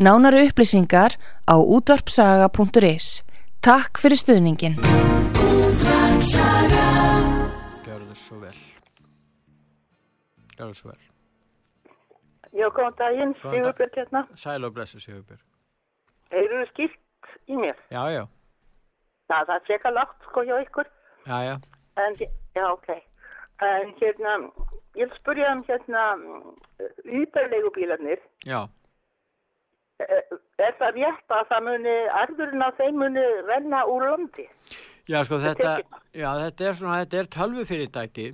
Nánari 0.00 0.46
upplýsingar 0.48 1.18
á 1.44 1.60
útvarpsaga.is. 1.60 3.20
Takk 3.60 4.00
fyrir 4.00 4.16
stuðningin. 4.16 4.80
Gjörðu 7.84 8.16
svo 8.16 8.40
vel. 8.40 8.56
Gjörðu 10.56 10.74
svo 10.80 10.88
vel. 10.94 11.00
Já, 12.56 12.72
góðan 12.72 12.96
daginn. 12.96 13.36
Sigurbjörg 13.44 13.92
hérna. 13.92 14.24
Sæl 14.32 14.64
og 14.64 14.72
blessu 14.72 15.04
Sigurbjörg. 15.04 15.44
Heyrðu 16.32 16.64
skýrt 16.72 17.34
í 17.44 17.60
mér? 17.60 17.76
Já, 17.92 18.08
já, 18.08 18.24
Já, 19.30 19.38
það 19.46 19.54
er 19.56 19.64
frekar 19.68 19.92
lágt 19.94 20.18
sko 20.28 20.40
hjá 20.48 20.56
ykkur. 20.64 20.86
já, 21.26 21.38
já. 21.46 21.54
En, 22.00 22.12
já, 22.56 22.66
ok. 22.72 22.88
En 23.62 23.90
hérna, 24.00 24.32
ég 24.96 25.06
vil 25.10 25.18
spurja 25.20 25.52
um 25.54 25.62
hérna,ýtarlegubílarnir. 25.68 28.20
Já, 28.46 28.62
Er 30.00 30.72
það 30.80 30.94
rétt 30.96 31.28
að 31.36 31.42
það 31.50 31.60
muni, 31.66 31.92
arðurinn 32.16 32.62
af 32.64 32.78
þeim 32.78 32.94
muni 33.02 33.20
renna 33.44 33.82
úr 33.84 34.00
landi? 34.08 34.46
já 35.10 35.18
sko 35.28 35.36
þetta, 35.42 35.74
já, 36.16 36.30
þetta 36.40 36.64
er 36.70 36.74
svona, 36.78 37.00
þetta 37.02 37.18
er 37.20 37.28
tölvufyrirtæki. 37.36 38.26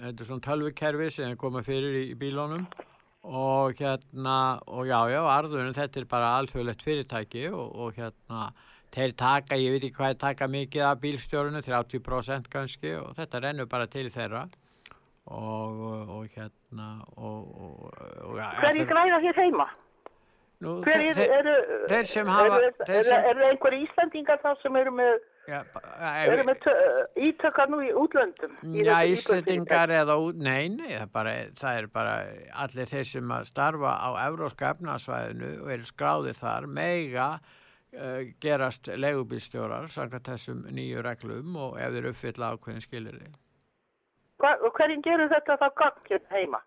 Þetta 0.00 0.20
er 0.24 0.28
svona 0.30 0.46
tölvukerfi 0.46 1.08
sem 1.12 1.34
koma 1.36 1.60
fyrir 1.66 1.92
í, 2.00 2.02
í 2.14 2.16
bílónum 2.16 2.64
og 3.28 3.76
hérna, 3.76 4.38
og 4.64 4.88
já, 4.88 4.96
já, 5.12 5.20
arðurinn, 5.28 5.76
þetta 5.76 6.00
er 6.00 6.08
bara 6.08 6.32
alþjóðlegt 6.38 6.80
fyrirtæki 6.86 7.44
og, 7.52 7.68
og 7.76 7.92
hérna, 8.00 8.48
þeir 8.94 9.12
taka, 9.16 9.56
ég 9.60 9.70
veit 9.76 9.84
ekki 9.88 9.96
hvað 10.00 10.18
taka 10.18 10.48
mikið 10.50 10.82
af 10.90 11.00
bílstjórinu, 11.04 11.62
30% 11.62 12.48
kannski 12.50 12.94
og 12.98 13.14
þetta 13.18 13.42
rennur 13.44 13.66
bara 13.70 13.86
til 13.86 14.08
þeirra 14.10 14.46
og, 15.30 15.84
og, 16.10 16.24
hérna, 16.34 16.88
og, 17.16 17.52
og, 17.60 18.34
ja, 18.40 18.48
Hverju 18.64 18.86
græða 18.90 19.20
hér 19.22 19.38
heima? 19.44 19.68
Nú, 20.60 20.74
Hver 20.84 21.00
þeir- 21.16 21.30
eru, 21.38 21.52
þeir 21.88 22.04
sem 22.06 22.26
hafa- 22.28 22.56
eru, 22.58 22.72
eru, 22.86 23.04
sem- 23.04 23.24
eru 23.30 23.44
einhver 23.46 23.72
Íslandingar 23.78 24.40
þá 24.42 24.50
sem 24.62 24.74
eru 24.76 24.90
með, 24.92 25.20
Já, 25.48 25.60
eru 26.26 26.42
með 26.44 26.58
tö- 26.66 27.06
ítökar 27.16 27.70
nú 27.72 27.78
í 27.80 27.88
útlöndum? 27.96 28.52
í 28.68 28.82
Já, 28.84 28.92
þessu 28.98 29.14
Íslendingar 29.14 29.88
eða 30.02 30.18
út, 30.20 30.36
nei, 30.36 30.68
nei, 30.68 30.90
það 30.90 31.00
er, 31.00 31.06
bara, 31.14 31.32
það 31.62 31.78
er 31.78 31.86
bara 31.86 32.14
allir 32.66 32.86
þeir 32.92 33.06
sem 33.08 33.32
starfa 33.48 33.94
á 34.04 34.08
Evróska 34.28 34.74
efnarsvæðinu 34.74 35.62
og 35.62 35.70
eru 35.78 35.88
skráðir 35.88 36.36
þar 36.36 36.66
mega 36.68 37.30
gerast 38.40 38.86
leigubílstjórar 38.86 39.88
samkvæmt 39.90 40.28
þessum 40.30 40.66
nýju 40.70 41.02
reglum 41.02 41.56
og 41.58 41.78
ef 41.82 41.94
þeir 41.96 42.10
uppfylla 42.12 42.52
ákveðin 42.54 42.84
skilir 42.84 43.16
og 44.40 44.76
hverjum 44.76 45.02
gerur 45.04 45.30
þetta 45.30 45.56
þá 45.60 45.66
hérna 46.08 46.34
heima? 46.34 46.60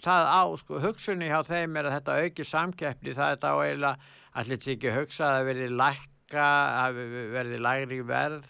Það 0.00 0.28
á, 0.32 0.42
sko, 0.62 0.80
hugsunni 0.80 1.28
hjá 1.28 1.40
þeim 1.44 1.76
er 1.76 1.88
að 1.88 1.96
þetta 1.98 2.18
auki 2.24 2.44
samkeppni, 2.48 3.14
það 3.16 3.26
er 3.26 3.34
þetta 3.34 3.50
á 3.52 3.56
eiginlega, 3.60 4.12
allir 4.32 4.60
þetta 4.60 4.74
ekki 4.76 4.94
hugsa 4.96 5.24
að 5.26 5.34
það 5.34 5.48
verði 5.50 5.66
lækka, 5.80 6.46
að 6.84 7.00
verði 7.34 7.58
lægri 7.66 7.98
verð 8.08 8.46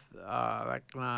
vegna, 0.68 1.14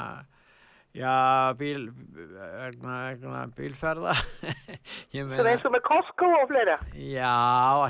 já, 0.96 1.16
bíl, 1.60 1.82
vegna, 2.16 2.96
vegna 3.10 3.42
bílferða. 3.58 4.16
Svona 5.12 5.52
eins 5.52 5.68
og 5.68 5.76
með 5.76 5.84
Costco 5.90 6.32
og 6.38 6.48
fleira. 6.48 6.78
Já, 6.96 7.36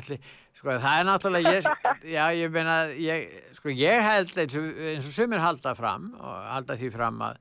allir, 0.00 0.34
sko 0.53 0.76
það 0.82 0.98
er 1.00 1.07
náttúrulega, 1.09 1.53
ég, 1.57 1.68
já 2.12 2.24
ég 2.36 2.53
meina, 2.55 2.76
ég, 3.00 3.32
sko 3.57 3.72
ég 3.72 4.03
held 4.05 4.32
eins 4.42 4.57
og, 4.61 4.66
eins 4.92 5.09
og 5.09 5.14
sumir 5.16 5.40
halda 5.42 5.74
fram 5.78 6.11
og 6.20 6.34
halda 6.53 6.76
því 6.80 6.90
fram 6.92 7.22
að, 7.28 7.38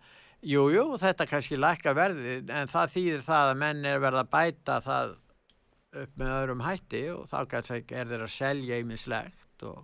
jú, 0.53 0.63
jú, 0.73 0.85
þetta 1.01 1.27
kannski 1.29 1.59
lækka 1.59 1.93
verðið 1.97 2.49
en 2.55 2.71
það 2.71 2.93
þýðir 2.95 3.25
það 3.27 3.51
að 3.51 3.61
menn 3.65 3.85
er 3.91 3.99
verið 4.05 4.23
að 4.23 4.31
bæta 4.37 4.79
það 4.87 5.13
upp 6.01 6.11
með 6.21 6.33
öðrum 6.39 6.61
hætti 6.63 7.03
og 7.11 7.25
þá 7.27 7.37
kannski 7.51 7.95
er 7.99 8.11
þeir 8.13 8.21
að 8.27 8.35
selja 8.39 8.81
ýmislegt 8.83 9.65
og 9.67 9.81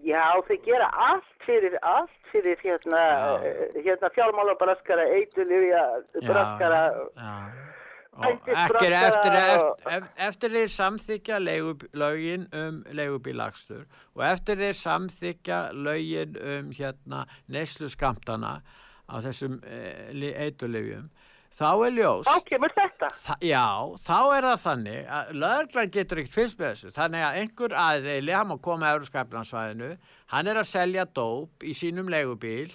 Já, 0.00 0.24
þeir 0.48 0.60
gera 0.64 0.86
allt 0.96 1.42
fyrir, 1.44 1.74
allt 1.84 2.28
fyrir 2.30 2.56
hérna, 2.62 3.00
Já. 3.04 3.50
hérna 3.84 4.08
fjármálabraskara, 4.14 5.04
eitulifja, 5.18 5.82
braskara. 6.24 6.78
já, 6.88 7.34
og 7.34 7.69
Ættis 8.10 8.56
ekki 8.58 8.88
braskara 8.90 9.00
eftir, 9.06 9.34
eftir, 9.38 10.06
eftir, 10.26 10.54
þeir 10.56 10.72
samþykja 10.74 11.36
lögin 11.44 12.46
um 12.58 12.80
leigubílakstur 12.90 13.84
og 14.16 14.24
eftir 14.26 14.58
þeir 14.58 14.76
samþykja 14.80 15.60
lögin 15.86 16.34
um 16.54 16.72
hérna 16.74 17.22
neyslu 17.46 17.88
skamtana 17.88 18.58
á 19.06 19.14
þessum 19.22 19.60
e, 19.62 19.78
eitulifjum 20.46 21.06
þá 21.54 21.70
er 21.86 21.94
ljós. 21.96 22.28
Þá 22.28 22.46
kemur 22.46 22.74
þetta. 22.74 23.10
Þa, 23.24 23.36
já, 23.46 23.64
þá 24.06 24.18
er 24.20 24.46
það 24.48 24.62
þannig 24.64 25.10
að 25.16 25.32
lögreglan 25.44 25.92
getur 25.96 26.22
ekkert 26.22 26.36
fylgst 26.36 26.60
með 26.60 26.70
þessu. 26.70 26.92
Þannig 26.96 27.26
að 27.26 27.40
einhver 27.40 27.76
aðeili, 27.84 28.36
hann 28.36 28.50
má 28.50 28.56
koma 28.62 28.88
að 28.88 28.98
Euróskapnansvæðinu, 28.98 29.90
hann 30.34 30.50
er 30.50 30.60
að 30.60 30.70
selja 30.70 31.06
dóp 31.18 31.66
í 31.66 31.74
sínum 31.76 32.10
leigubíl 32.12 32.70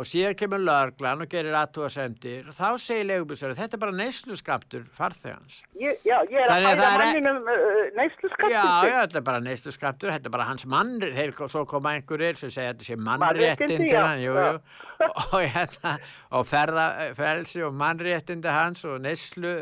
og 0.00 0.08
síðan 0.08 0.36
kemur 0.40 0.62
lögreglan 0.64 1.24
og 1.24 1.28
gerir 1.32 1.56
aðtúasemdir 1.60 2.48
og 2.48 2.56
þá 2.56 2.66
segir 2.80 3.08
leigubílsverður 3.10 3.58
þetta 3.60 3.76
er 3.76 3.82
bara 3.84 3.96
neyslu 4.00 4.36
skamtur 4.40 4.84
farþegans 4.96 5.58
já, 5.80 6.16
ég 6.30 6.36
er 6.40 6.52
að 6.54 6.66
það 6.68 6.84
er- 6.86 7.02
manninum 7.04 7.50
uh, 7.50 7.80
neyslu 7.98 8.30
skattum. 8.32 8.52
Já, 8.54 8.64
já, 8.88 8.94
þetta 9.04 9.18
er 9.20 9.26
bara 9.30 9.40
neyslu 9.44 9.74
skamtur, 9.74 10.12
þetta 10.14 10.30
er 10.30 10.34
bara 10.36 10.46
hans 10.50 10.66
mann, 10.70 10.94
þeir 11.00 11.32
svo 11.50 11.64
koma 11.68 11.94
einhverjir 11.98 12.38
sem 12.40 12.52
segja 12.54 12.72
þetta 12.74 12.86
sé 12.88 12.96
mannréttindi, 13.08 13.90
hann, 13.96 14.22
jú, 14.24 14.36
jú, 14.36 14.54
og, 15.24 15.36
hérna, 15.54 15.94
og 16.38 16.46
ferða, 16.48 16.86
felsi 17.18 17.64
og 17.66 17.76
mannréttindi 17.80 18.54
hans 18.54 18.84
og 18.88 19.00
neyslu 19.04 19.52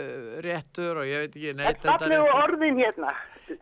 réttur 0.45 1.03
og 1.03 1.09
ég 1.11 1.27
veit 1.27 1.35
ekki, 1.35 1.53
Þetta 1.59 1.65
neytenda 1.65 1.99
fallegu 2.05 2.39
orðin 2.45 2.81
hérna. 2.85 3.17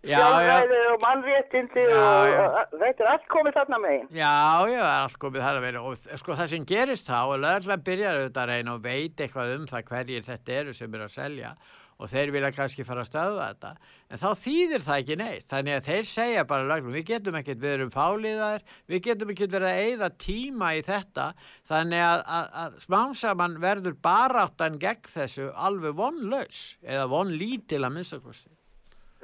Já, 0.07 0.19
Sjálfræði 0.19 0.83
og 0.91 1.01
mannréttindi 1.05 1.87
Já, 1.87 2.03
og, 2.43 2.75
þetta 2.75 3.07
er 3.07 3.11
allt 3.13 3.27
komið 3.33 3.57
þarna 3.61 3.81
megin. 3.83 4.07
Já, 4.17 4.35
já, 4.73 4.83
allt 4.91 5.19
komið 5.23 5.47
þar 5.47 5.59
að 5.61 5.67
vera 5.69 5.87
og 5.87 6.05
sko 6.23 6.37
það 6.37 6.53
sem 6.53 6.69
gerist 6.69 7.11
þá 7.11 7.19
og 7.23 7.41
lögreglan 7.45 7.89
byrjar 7.89 8.21
auðvitað 8.21 8.45
að 8.45 8.53
reyna 8.53 8.77
og 8.77 8.87
veit 8.87 9.25
eitthvað 9.25 9.57
um 9.57 9.67
það 9.71 9.91
hverjir 9.91 10.31
þetta 10.31 10.57
eru 10.61 10.77
sem 10.77 10.97
eru 10.97 11.09
að 11.09 11.17
selja 11.17 11.57
og 11.97 12.11
þeir 12.13 12.33
vilja 12.35 12.51
kannski 12.53 12.85
fara 12.85 13.05
að 13.05 13.09
stöða 13.09 13.45
þetta. 13.51 13.71
En 14.13 14.21
þá 14.21 14.27
þýðir 14.43 14.83
það 14.85 14.99
ekki 15.03 15.17
neitt. 15.21 15.47
Þannig 15.53 15.77
að 15.77 15.87
þeir 15.87 16.09
segja 16.11 16.43
bara 16.51 16.67
lögreglum 16.69 16.97
við 16.97 17.07
getum 17.11 17.39
ekkert 17.41 17.63
við 17.63 17.77
erum 17.77 17.95
fáliðar 17.95 18.67
við 18.91 19.03
getum 19.07 19.33
ekkert 19.33 19.55
verið 19.57 19.71
að 19.71 19.87
eyða 19.87 20.11
tíma 20.27 20.73
í 20.77 20.83
þetta. 20.87 21.31
Þannig 21.71 22.05
að, 22.11 22.27
að, 22.41 22.51
að 22.65 22.77
smámsaman 22.85 23.57
verður 23.65 23.97
baráttan 24.05 24.77
gegn 24.83 25.11
þessu 25.15 25.49
alveg 25.55 25.97
vonlaus 25.97 26.63
eða 26.85 27.09
vonlítil 27.15 27.83
að 27.83 27.97
minnstakosti 27.97 28.56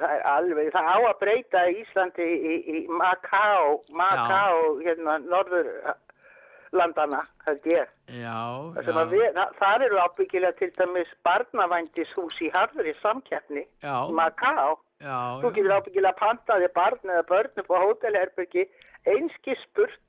Það 0.02 0.12
er 0.16 0.22
alveg, 0.32 0.70
það 0.74 0.86
á 0.90 0.96
að 1.08 1.18
breyta 1.22 1.60
Íslandi 1.70 2.26
í, 2.26 2.54
í 2.74 2.78
Macau, 2.90 3.76
Macau, 3.94 4.62
hérna, 4.82 5.14
norðurlandana, 5.30 7.20
held 7.46 7.66
ég. 7.70 7.90
Já, 8.10 8.38
Það, 8.82 9.02
við, 9.12 9.26
það, 9.36 9.52
það 9.60 9.84
eru 9.86 10.00
ábyggilega 10.02 10.58
til 10.58 10.70
dæmis 10.78 11.12
barnavændishús 11.28 12.40
í 12.42 12.50
harðri 12.54 12.94
samkeppni, 13.02 13.62
já, 13.84 13.94
Macau. 14.10 14.80
já, 15.02 15.18
Þú 15.44 15.52
getur 15.58 15.76
ábyggilega 15.78 16.18
pantaði 16.18 16.68
barn 16.74 17.14
eða 17.14 17.22
börn 17.30 17.62
upp 17.62 17.70
á 17.70 17.78
hótelherbergi, 17.84 18.66
einski 19.06 19.56
spurt 19.62 20.00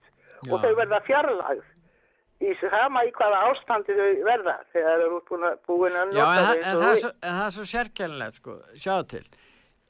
og 0.50 0.58
Já. 0.58 0.64
þau 0.66 0.74
verða 0.82 1.00
fjarlægð. 1.08 1.64
Í 2.44 2.52
sama 2.60 3.06
í 3.08 3.12
hvaða 3.16 3.38
ástandi 3.54 3.94
þau 3.96 4.10
verða 4.26 4.58
þegar 4.74 5.00
þau 5.00 5.06
eru 5.06 5.20
búin 5.30 5.46
að, 5.96 6.10
nota 6.12 6.42
þau 6.44 6.58
en, 6.58 6.66
og 6.74 6.82
það 6.82 6.90
er 6.90 7.00
svo, 7.00 7.12
er 7.64 7.68
sérkennilegt, 7.72 8.40
sko, 8.42 8.56
sjáðu 8.76 9.06
til. 9.14 9.24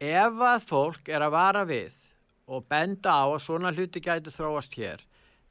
Ef 0.03 0.41
að 0.43 0.65
fólk 0.67 1.07
er 1.07 1.23
að 1.23 1.31
vara 1.31 1.63
við 1.63 1.93
og 2.51 2.65
benda 2.67 3.13
á 3.15 3.25
að 3.29 3.39
svona 3.45 3.71
hluti 3.71 4.01
gæti 4.03 4.33
þróast 4.33 4.73
hér, 4.75 4.99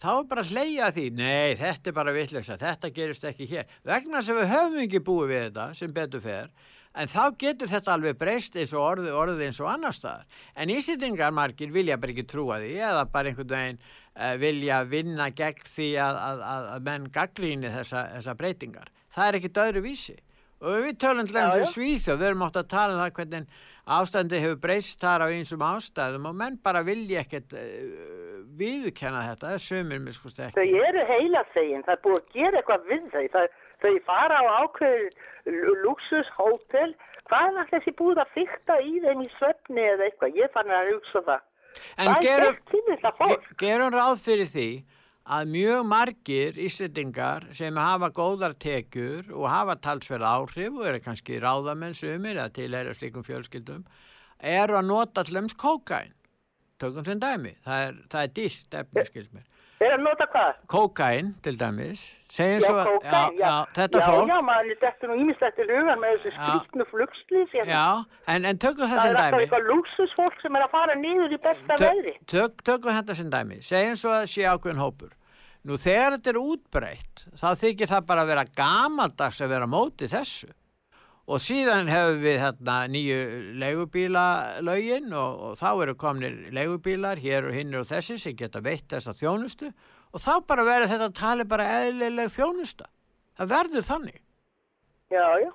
þá 0.03 0.11
er 0.12 0.26
bara 0.28 0.42
að 0.44 0.50
hleyja 0.53 0.90
því, 0.92 1.05
nei, 1.16 1.55
þetta 1.57 1.88
er 1.88 1.96
bara 1.96 2.12
vitleisa, 2.12 2.59
þetta 2.61 2.90
gerist 2.92 3.24
ekki 3.24 3.48
hér. 3.48 3.70
Vegna 3.88 4.20
sem 4.20 4.36
við 4.36 4.50
höfum 4.50 4.82
ekki 4.82 5.00
búið 5.07 5.30
við 5.30 5.42
þetta, 5.46 5.64
sem 5.78 5.94
betur 5.96 6.24
fer, 6.26 6.50
en 6.92 7.09
þá 7.09 7.22
getur 7.40 7.72
þetta 7.72 7.94
alveg 7.94 8.18
breyst 8.20 8.59
eins 8.61 8.74
og 8.76 8.84
orðið, 8.90 9.16
orðið 9.22 9.42
eins 9.46 9.62
og 9.62 9.70
annar 9.72 9.96
staðar. 9.96 10.28
En 10.53 10.74
íslendingar 10.74 11.32
margir 11.32 11.72
vilja 11.72 11.96
bara 12.03 12.12
ekki 12.12 12.26
trúa 12.28 12.61
því, 12.61 12.74
eða 12.90 13.09
bara 13.14 13.32
einhvern 13.32 13.55
veginn 13.55 13.80
uh, 13.80 14.34
vilja 14.42 14.82
vinna 14.84 15.30
gegn 15.32 15.64
því 15.64 15.90
að, 15.96 16.20
að, 16.26 16.44
að, 16.50 16.68
að 16.74 16.86
menn 16.90 17.09
gaggríni 17.16 17.72
þessa, 17.72 18.05
þessa 18.18 18.36
breytingar. 18.42 18.92
Það 19.16 19.30
er 19.30 19.40
ekki 19.40 19.55
öðru 19.64 19.86
vísi. 19.88 20.20
Og 20.62 20.84
við 20.84 20.98
tölum 21.03 21.26
til 21.26 21.34
þess 21.34 21.57
að 21.57 21.70
Svíþjóð, 21.72 22.18
við 22.20 22.28
erum 22.28 22.44
átt 22.46 22.59
að 22.61 22.68
tala 22.70 22.92
um 22.94 23.00
það 23.00 23.14
hvernig 23.16 23.62
ástandi 23.87 24.39
hefur 24.43 24.61
breyst 24.62 25.01
þar 25.03 25.26
á 25.26 25.35
einsum 25.35 25.62
ástæðum 25.66 26.28
og 26.30 26.37
menn 26.39 26.59
bara 26.62 26.85
vilja 26.87 27.22
ekkert 27.24 27.55
uh, 27.59 28.43
viðkenna 28.59 29.24
þetta, 29.30 29.55
er 29.57 29.62
sömur 29.62 30.03
miskust 30.05 30.41
ekki. 30.41 30.61
Þau 30.61 30.87
eru 30.89 31.05
heila 31.09 31.45
þegin, 31.55 31.85
það 31.87 31.95
er 31.97 32.03
búið 32.07 32.18
að 32.18 32.37
gera 32.37 32.61
eitthvað 32.61 32.89
við 32.91 33.07
þau. 33.14 33.24
Það, 33.37 33.57
þau 33.83 33.95
fara 34.07 34.39
á 34.39 34.45
ákveður 34.62 35.80
luxushótel. 35.87 36.91
Hvað 37.30 37.62
er 37.62 37.70
þessi 37.72 37.95
búið 37.99 38.22
að 38.22 38.35
fykta 38.37 38.78
í 38.83 38.99
þeim 39.03 39.24
í 39.24 39.30
svefni 39.39 39.87
eða 39.95 40.09
eitthvað? 40.09 40.39
Ég 40.39 40.55
fann 40.55 40.74
að 40.74 40.93
hugsa 40.93 41.24
það. 41.26 41.49
En 41.97 42.11
er 42.12 42.18
gerum, 42.20 42.57
gerum 43.61 43.95
ráð 43.95 44.18
fyrir 44.20 44.51
því 44.51 44.68
að 45.23 45.53
mjög 45.55 45.85
margir 45.87 46.57
Íslendingar 46.59 47.47
sem 47.55 47.77
hafa 47.79 48.11
góðar 48.14 48.57
tekjur 48.59 49.31
og 49.31 49.47
hafa 49.51 49.77
talsverð 49.79 50.27
áhrif 50.27 50.79
og 50.79 50.89
eru 50.91 51.03
kannski 51.05 51.39
ráðamenn 51.43 51.95
sumir 51.95 52.37
eða 52.37 52.51
tilhæra 52.57 52.95
slíkum 52.97 53.27
fjölskyldum 53.27 53.85
eru 54.43 54.79
að 54.81 54.89
nota 54.89 55.23
allums 55.23 55.55
kókain. 55.55 56.12
Tökum 56.83 57.07
sem 57.07 57.20
dæmi. 57.23 57.55
Það 57.62 57.87
er, 57.87 57.99
það 58.11 58.23
er 58.27 58.33
dýrt 58.39 58.79
efni, 58.81 59.05
skils 59.07 59.31
mér. 59.31 59.47
Er 59.83 59.95
að 59.97 60.03
nota 60.03 60.27
hvað? 60.31 60.59
Kókain, 60.70 61.33
til 61.43 61.59
dæmis. 61.59 62.03
Segjum 62.33 62.62
Já, 62.62 62.66
svo, 62.66 62.83
kókaín, 62.89 63.35
já, 63.37 63.45
já, 63.45 63.55
þetta 63.76 63.99
já, 64.01 64.05
fólk. 64.09 64.28
Já, 64.33 64.37
maður 64.49 64.76
þetta 64.80 65.09
nú 65.11 65.16
ímislegt 65.20 65.57
til 65.59 65.66
hugan 65.68 65.99
með 66.01 66.12
þessu 66.14 66.30
Já. 66.33 66.39
skrýtnu 66.47 66.87
flugslýs. 66.93 67.57
Já, 67.68 67.83
en, 68.33 68.47
en 68.49 68.61
tökum 68.62 68.87
það 68.89 68.95
Það 68.95 69.03
sem 69.03 69.11
er 69.11 69.18
alltaf 69.18 69.35
dæmi. 69.35 69.43
eitthvað 69.45 69.66
lúksusfólk 69.72 70.39
sem 70.41 70.57
er 70.57 70.64
að 70.64 70.70
fara 70.72 70.95
niður 71.03 71.35
í 71.37 71.41
besta 71.45 71.76
Tö- 71.76 71.91
veðri. 71.91 72.14
tök, 72.33 72.62
tökum 72.64 72.97
þetta 72.97 73.18
sem 73.20 73.28
dæmi, 73.35 73.59
segjum 73.66 74.01
svo 74.01 74.14
að 74.16 74.24
sé 74.33 74.47
ákveðin 74.49 74.80
hópur. 74.80 75.12
Nú 75.68 75.76
þegar 75.78 76.16
þetta 76.16 76.33
er 76.33 76.41
útbreytt, 76.41 77.26
þá 77.37 77.49
þykir 77.61 77.93
það 77.93 78.07
bara 78.09 78.24
að 78.24 78.33
vera 78.33 78.45
gamaldags 78.62 79.43
að 79.45 79.53
vera 79.53 79.68
á 79.68 79.74
móti 79.76 80.09
þessu. 80.11 80.49
Og 81.30 81.39
síðan 81.39 81.87
hefur 81.93 82.16
við 82.24 82.41
hérna 82.43 82.80
nýju 82.91 83.18
leigubílalögin 83.62 85.12
og, 85.14 85.41
og 85.53 85.59
þá 85.61 85.68
eru 85.85 85.95
komnir 86.01 86.35
leigubílar 86.55 87.20
hér 87.22 87.47
og 87.49 87.55
hinnir 87.55 87.83
og 87.85 87.89
þessi 87.93 88.16
sem 88.18 88.35
geta 88.37 88.61
veitt 88.64 88.89
þessa 88.91 89.14
þjónustu 89.16 89.70
og 90.12 90.20
þá 90.20 90.32
bara 90.46 90.66
verður 90.68 90.92
þetta 90.92 91.10
tali 91.18 91.44
bara 91.48 91.68
eðlileg 91.80 92.32
þjónusta. 92.34 92.88
Það 93.38 93.52
verður 93.54 93.86
þannig. 93.88 94.18
Já, 95.12 95.26
já. 95.42 95.50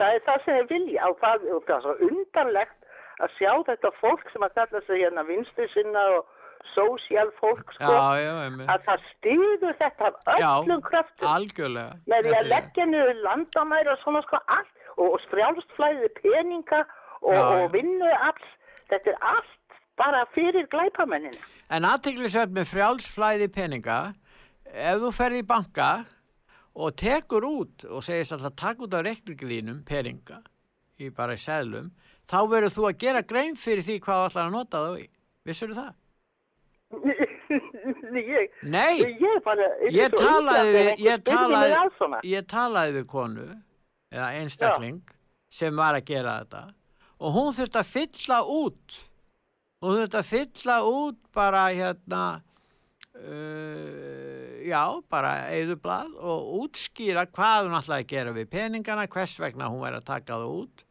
Það 0.00 0.14
er 0.14 0.24
það 0.26 0.44
sem 0.44 0.56
ég 0.58 0.70
vilja 0.72 1.10
og 1.10 1.18
það, 1.22 1.44
og 1.54 1.66
það 1.68 1.76
er 1.76 1.84
svo 1.84 2.08
undarlegt 2.08 2.80
að 3.22 3.34
sjá 3.38 3.52
þetta 3.68 3.90
fólk 4.00 4.24
sem 4.32 4.42
að 4.42 4.56
kalla 4.58 4.80
sig 4.86 5.04
hérna 5.04 5.22
vinstri 5.28 5.68
sinna 5.70 6.02
og 6.16 6.24
sósíal 6.72 7.30
fólk 7.40 7.72
sko, 7.76 7.92
Já, 7.92 8.24
já, 8.24 8.32
að 8.72 8.84
það 8.86 9.02
stýður 9.10 9.74
þetta 9.80 10.10
af 10.10 10.38
Já, 10.40 10.50
öllum 10.62 10.82
algjörlega. 11.34 11.96
með 12.08 12.28
því 12.28 12.34
að 12.38 12.48
leggja 12.52 12.86
niður 12.88 13.20
landamæri 13.26 13.92
og 13.92 14.00
svona 14.02 14.22
sko 14.24 14.40
allt 14.56 14.86
og, 14.96 15.06
og 15.10 15.18
strjálst 15.26 15.74
flæði 15.76 16.10
peninga 16.20 16.80
og, 17.20 17.34
og 17.36 17.66
vinnu 17.74 18.10
alls 18.16 18.48
þetta 18.90 19.12
er 19.12 19.20
allt 19.34 19.78
bara 20.00 20.24
fyrir 20.34 20.66
glæpamennin 20.72 21.36
En 21.72 21.86
aðteglisverð 21.88 22.52
með 22.54 22.68
frjálsflæði 22.70 23.48
peninga, 23.54 23.98
ef 24.68 25.00
þú 25.00 25.10
ferði 25.14 25.40
í 25.40 25.46
banka 25.48 25.88
og 26.74 26.96
tekur 27.00 27.46
út 27.48 27.86
og 27.88 28.04
segist 28.04 28.34
alltaf 28.34 28.56
takk 28.60 28.84
út 28.84 28.96
af 28.96 29.04
reikningilínum 29.06 29.82
peninga, 29.88 30.42
í 31.00 31.10
bara 31.14 31.38
í 31.38 31.40
seðlum, 31.40 31.92
þá 32.28 32.38
verður 32.50 32.74
þú 32.76 32.88
að 32.90 32.98
gera 33.04 33.22
grein 33.22 33.56
fyrir 33.56 33.86
því 33.86 33.98
hvað 34.04 34.20
þú 34.20 34.30
ætlar 34.30 34.48
að 34.48 34.56
nota 34.58 34.82
þá 34.84 35.00
í. 35.00 35.08
Vissur 35.44 35.74
það? 35.76 35.92
ég, 38.14 38.54
Nei, 38.62 39.00
ég 39.00 39.42
bara 39.44 39.66
ég 39.92 40.14
talaði 40.14 40.76
við, 40.76 40.92
ég 41.04 41.24
talaði, 41.26 42.22
ég 42.30 42.46
talaði 42.50 42.96
við 42.98 43.10
konu, 43.10 43.48
eða 44.14 44.30
einstakling, 44.38 45.02
sem 45.52 45.76
var 45.76 45.98
að 45.98 46.08
gera 46.12 46.38
þetta 46.42 46.64
og 47.24 47.34
hún 47.34 47.52
þurfti 47.56 47.80
að 47.80 47.90
fylla 47.92 48.38
út, 48.50 48.96
hún 49.84 50.00
þurfti 50.00 50.20
að 50.20 50.30
fylla 50.30 50.78
út 50.88 51.20
bara 51.36 51.66
hérna, 51.74 52.22
uh, 53.20 54.64
já, 54.64 54.82
bara 55.12 55.34
eðublað 55.52 56.16
og 56.20 56.50
útskýra 56.62 57.26
hvað 57.28 57.68
hún 57.68 57.78
ætlaði 57.78 58.06
að 58.06 58.10
gera 58.14 58.34
við 58.36 58.50
peningana, 58.54 59.06
hvers 59.12 59.36
vegna 59.40 59.70
hún 59.72 59.84
væri 59.84 60.00
að 60.00 60.10
taka 60.10 60.38
það 60.38 60.58
út. 60.62 60.84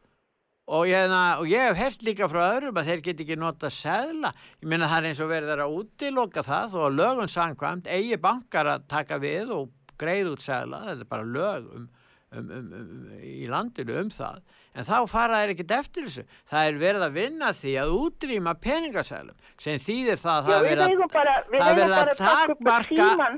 Og 0.64 0.86
ég, 0.88 1.12
og 1.12 1.44
ég 1.50 1.66
hef 1.68 1.76
hert 1.76 2.04
líka 2.06 2.26
frá 2.32 2.40
öðrum 2.46 2.78
að 2.80 2.86
þeir 2.88 3.00
get 3.04 3.18
ekki 3.20 3.36
nota 3.36 3.68
seðla. 3.68 4.30
Ég 4.62 4.70
meina 4.72 4.88
það 4.88 5.02
er 5.02 5.08
eins 5.10 5.20
og 5.20 5.32
þeirra 5.34 5.66
að 5.66 5.74
útiloka 5.76 6.44
það 6.46 6.76
að 6.80 6.96
lögum 6.96 7.28
sangkvæmt 7.28 7.90
eigi 7.92 8.16
bankar 8.16 8.70
að 8.72 8.86
taka 8.88 9.18
við 9.20 9.52
og 9.58 9.74
greið 10.00 10.30
út 10.32 10.44
seðla. 10.46 10.80
Þetta 10.86 11.04
er 11.04 11.10
bara 11.10 11.28
lög 11.34 11.68
um, 11.68 11.84
um, 12.32 12.48
um, 12.48 12.72
um, 12.80 13.12
í 13.20 13.44
landinu 13.52 13.98
um 14.00 14.14
það 14.14 14.40
en 14.74 14.86
þá 14.88 14.94
fara 15.10 15.40
þeir 15.40 15.54
ekkert 15.54 15.74
eftir 15.78 16.06
þessu 16.08 16.24
það 16.50 16.68
er 16.68 16.78
verið 16.82 17.06
að 17.06 17.18
vinna 17.18 17.50
því 17.54 17.74
að 17.80 17.96
útrýma 18.00 18.54
peningaseðlum 18.66 19.50
sem 19.64 19.82
þýðir 19.86 20.22
það 20.22 20.52
að 20.54 20.68
Já, 20.68 20.76
það 20.84 21.04
bara, 21.14 21.34
það 21.50 21.66
er 21.68 21.80
verið 21.80 21.98
að 21.98 22.14
takmarka-. 22.20 23.28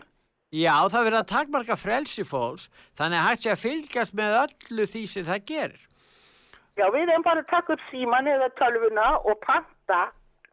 Já, 0.57 0.75
það 0.89 1.01
er 1.01 1.09
verið 1.11 1.21
að 1.21 1.33
takmarka 1.33 1.77
frelsi 1.81 2.27
fólks 2.27 2.71
þannig 2.99 3.21
að 3.21 3.27
hægt 3.29 3.45
sé 3.45 3.53
að 3.53 3.65
fylgjast 3.65 4.17
með 4.17 4.39
öllu 4.45 4.89
því 4.93 5.05
sem 5.13 5.27
það 5.27 5.45
gerir 5.53 5.83
Já, 6.77 6.91
við 6.93 7.09
eigum 7.09 7.25
bara 7.25 7.41
að 7.41 7.51
taka 7.51 7.73
upp 7.73 7.85
síman 7.91 8.27
eða 8.29 8.51
tölvuna 8.59 9.07
og 9.25 9.39
panta 9.45 10.01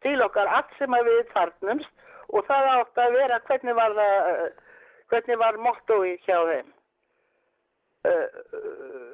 til 0.04 0.16
okkar 0.24 0.48
allt 0.56 0.72
sem 0.78 0.94
að 0.96 1.08
við 1.10 1.20
þarfnumst 1.34 1.90
og 2.32 2.46
það 2.48 2.68
átt 2.74 3.00
að 3.04 3.16
vera 3.18 3.40
hvernig 3.48 3.76
var 3.76 3.96
það, 3.98 4.30
uh, 4.30 4.46
hvernig 5.12 5.40
var 5.42 5.58
mottói 5.66 6.14
hjá 6.24 6.38
þeim. 6.48 6.70
Uh, 8.04 8.24
uh, 8.56 9.13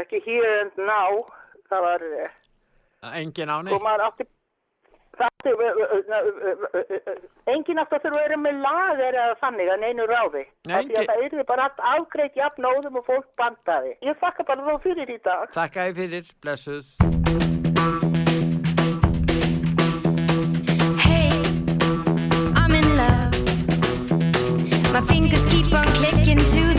ekki 0.00 0.22
here 0.24 0.52
and 0.60 0.78
now, 0.78 1.24
það 1.70 1.80
var, 1.88 2.06
uh, 2.22 2.30
Engin 3.18 3.50
á 3.50 3.58
neitt 3.62 3.74
og 3.74 3.82
maður 3.82 4.04
átti, 4.06 4.26
það 5.18 5.28
átti, 5.28 5.52
uh, 5.52 5.62
uh, 5.68 5.92
uh, 5.92 6.02
uh, 6.16 6.80
uh, 6.80 7.12
uh, 7.12 7.22
engin 7.52 7.82
átti 7.82 7.98
að 7.98 8.04
þurfa 8.06 8.20
að 8.20 8.26
vera 8.26 8.38
með 8.44 8.60
lag 8.62 9.02
eða 9.08 9.24
þannig 9.42 9.72
að 9.72 9.82
neinu 9.82 10.06
ráði. 10.10 10.44
Nei, 10.70 10.76
að 10.86 11.08
það 11.10 11.24
yrði 11.26 11.46
bara 11.48 11.68
allt 11.68 11.82
afgreitt 11.92 12.38
jafn 12.38 12.68
óðum 12.70 13.00
og 13.02 13.08
fólk 13.08 13.28
bandaði. 13.40 13.96
Ég 14.06 14.20
þakka 14.22 14.46
bara 14.52 14.68
þá 14.68 14.86
fyrir 14.86 15.10
í 15.10 15.18
dag. 15.26 15.48
Þakka 15.56 15.88
þið 15.88 16.02
fyrir, 16.02 16.36
blessuð. 16.44 16.86
My 24.92 25.00
fingers 25.00 25.46
keep 25.46 25.72
on 25.72 25.86
clicking 25.96 26.36
to 26.36 26.71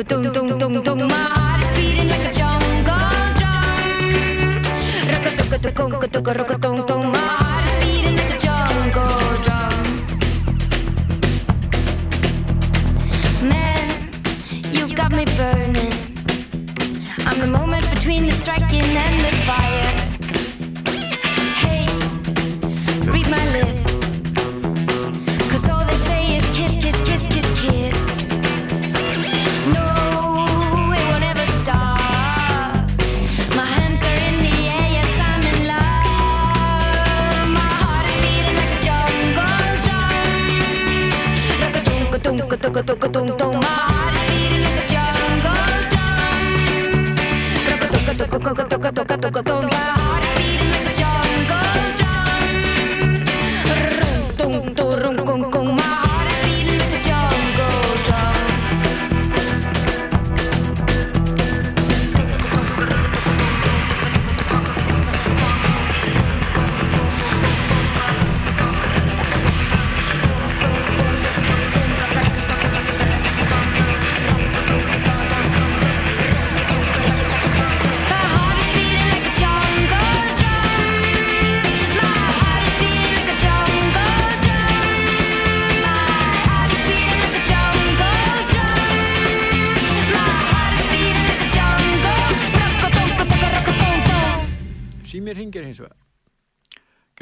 Ba-da-dunk-a-dunk-a-dunk, 0.00 0.60
dunk, 0.60 0.84
dunk, 0.84 0.98
dunk. 0.98 1.10
My 1.10 1.14
heart 1.14 1.62
is 1.62 1.70
beating 1.76 2.08
like 2.08 2.24
a 2.24 2.32
jungle 2.32 2.96
drum. 3.36 4.08
Rock-a-dunk-a-dunk-a-dunk, 5.12 6.26
rock-a-dunk-dunk. 6.38 7.04
My 7.12 7.18
heart 7.18 7.64
is 7.68 7.74
beating 7.84 8.16
like 8.16 8.32
a 8.32 8.38
jungle 8.38 9.18
drum. 9.44 9.76
Man, 13.46 13.88
you 14.72 14.88
got 14.96 15.12
me 15.12 15.26
burning. 15.36 15.92
I'm 17.26 17.38
the 17.38 17.46
moment 17.46 17.84
between 17.92 18.24
the 18.24 18.32
striking 18.32 18.96
and 18.96 19.20
the 19.20 19.32
fire. 19.44 19.89
Dunk, 42.72 42.76
a 42.76 42.94
dunk, 42.94 43.04
a 43.04 43.08
dunk, 43.08 43.30
a 43.30 43.36
dunk, 43.36 43.38
dunk. 43.38 43.54
My 43.54 43.66
heart 43.66 44.14
is 44.14 44.22
beating 44.30 44.62
like 44.62 44.78
a 44.78 44.86
jungle 44.86 45.40
drum. 45.90 46.40
Like 47.66 47.82
a 47.82 47.88
dunk, 47.90 48.34
a 48.58 48.92
dunk, 48.92 49.10
a 49.10 49.16
dunk, 49.16 49.36
a 49.36 49.49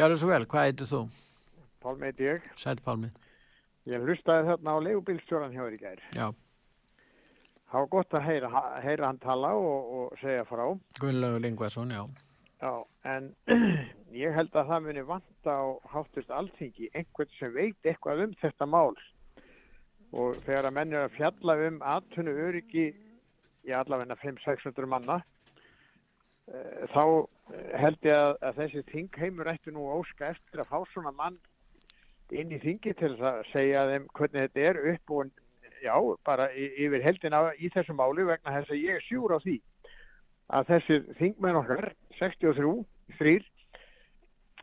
Gjörðu 0.09 0.21
svo 0.23 0.29
vel, 0.31 0.45
hvað 0.49 0.63
heitir 0.65 0.87
þú? 0.89 0.99
Pálmi 1.85 2.07
heiti 2.09 2.25
ég. 2.25 2.45
Sæl 2.57 2.79
Pálmi. 2.81 3.11
Ég 3.93 4.01
hlustaði 4.07 4.47
þarna 4.47 4.73
á 4.73 4.77
leigubílstjóran 4.87 5.53
hjá 5.53 5.61
þér 5.67 5.77
í 5.77 5.81
gær. 5.83 6.01
Já, 6.17 6.29
Það 7.69 7.83
var 7.83 7.91
gott 7.93 8.17
að 8.17 8.25
heyra, 8.25 8.63
heyra 8.81 9.11
hann 9.11 9.21
tala 9.21 9.51
og, 9.61 9.93
og 9.99 10.17
segja 10.23 10.47
frá. 10.49 10.65
Gunnlaugur 11.03 11.45
Lingvason, 11.45 11.93
já. 11.93 12.01
Já, 12.63 12.73
en 13.13 13.29
ég 14.25 14.33
held 14.33 14.57
að 14.57 14.73
það 14.73 14.87
muni 14.87 15.07
vanta 15.13 15.59
á 15.61 15.67
háttist 15.93 16.33
alþingi 16.33 16.89
einhvern 16.97 17.35
sem 17.37 17.53
veit 17.53 17.93
eitthvað 17.93 18.25
um 18.25 18.37
þetta 18.41 18.73
mál. 18.73 18.97
Og 20.17 20.41
þegar 20.49 20.71
að 20.71 20.79
menn 20.81 20.97
er 20.97 21.11
að 21.11 21.19
fjalla 21.21 21.59
um 21.69 21.83
atvinnu 21.85 22.39
öryggi 22.49 22.87
í 23.69 23.77
allavegna 23.77 24.17
500-600 24.25 24.89
manna, 24.89 25.21
eh, 26.49 26.87
þá 26.97 27.29
held 27.79 28.05
ég 28.07 28.15
að, 28.15 28.35
að 28.45 28.59
þessi 28.63 28.83
þingheimur 28.93 29.51
ætti 29.53 29.73
nú 29.73 29.87
óska 29.93 30.33
eftir 30.35 30.63
að 30.63 30.71
fá 30.73 30.79
svona 30.93 31.13
mann 31.17 31.39
inn 32.35 32.53
í 32.53 32.61
þingi 32.61 32.95
til 32.99 33.15
að 33.17 33.45
segja 33.53 33.87
þeim 33.89 34.09
hvernig 34.19 34.49
þetta 34.49 34.67
er 34.71 34.81
upp 34.93 35.15
og 35.17 35.31
já, 35.83 35.95
bara 36.27 36.49
yfir 36.53 37.05
heldina 37.05 37.43
í 37.57 37.71
þessu 37.73 37.97
máli 37.97 38.27
vegna 38.29 38.57
þess 38.59 38.75
að 38.75 38.83
ég 38.83 38.99
er 38.99 39.07
sjúr 39.07 39.37
á 39.37 39.39
því 39.45 39.57
að 40.59 40.73
þessir 40.73 41.07
þingmenn 41.21 41.61
okkar 41.63 41.91
63, 42.19 42.75
3 43.19 43.39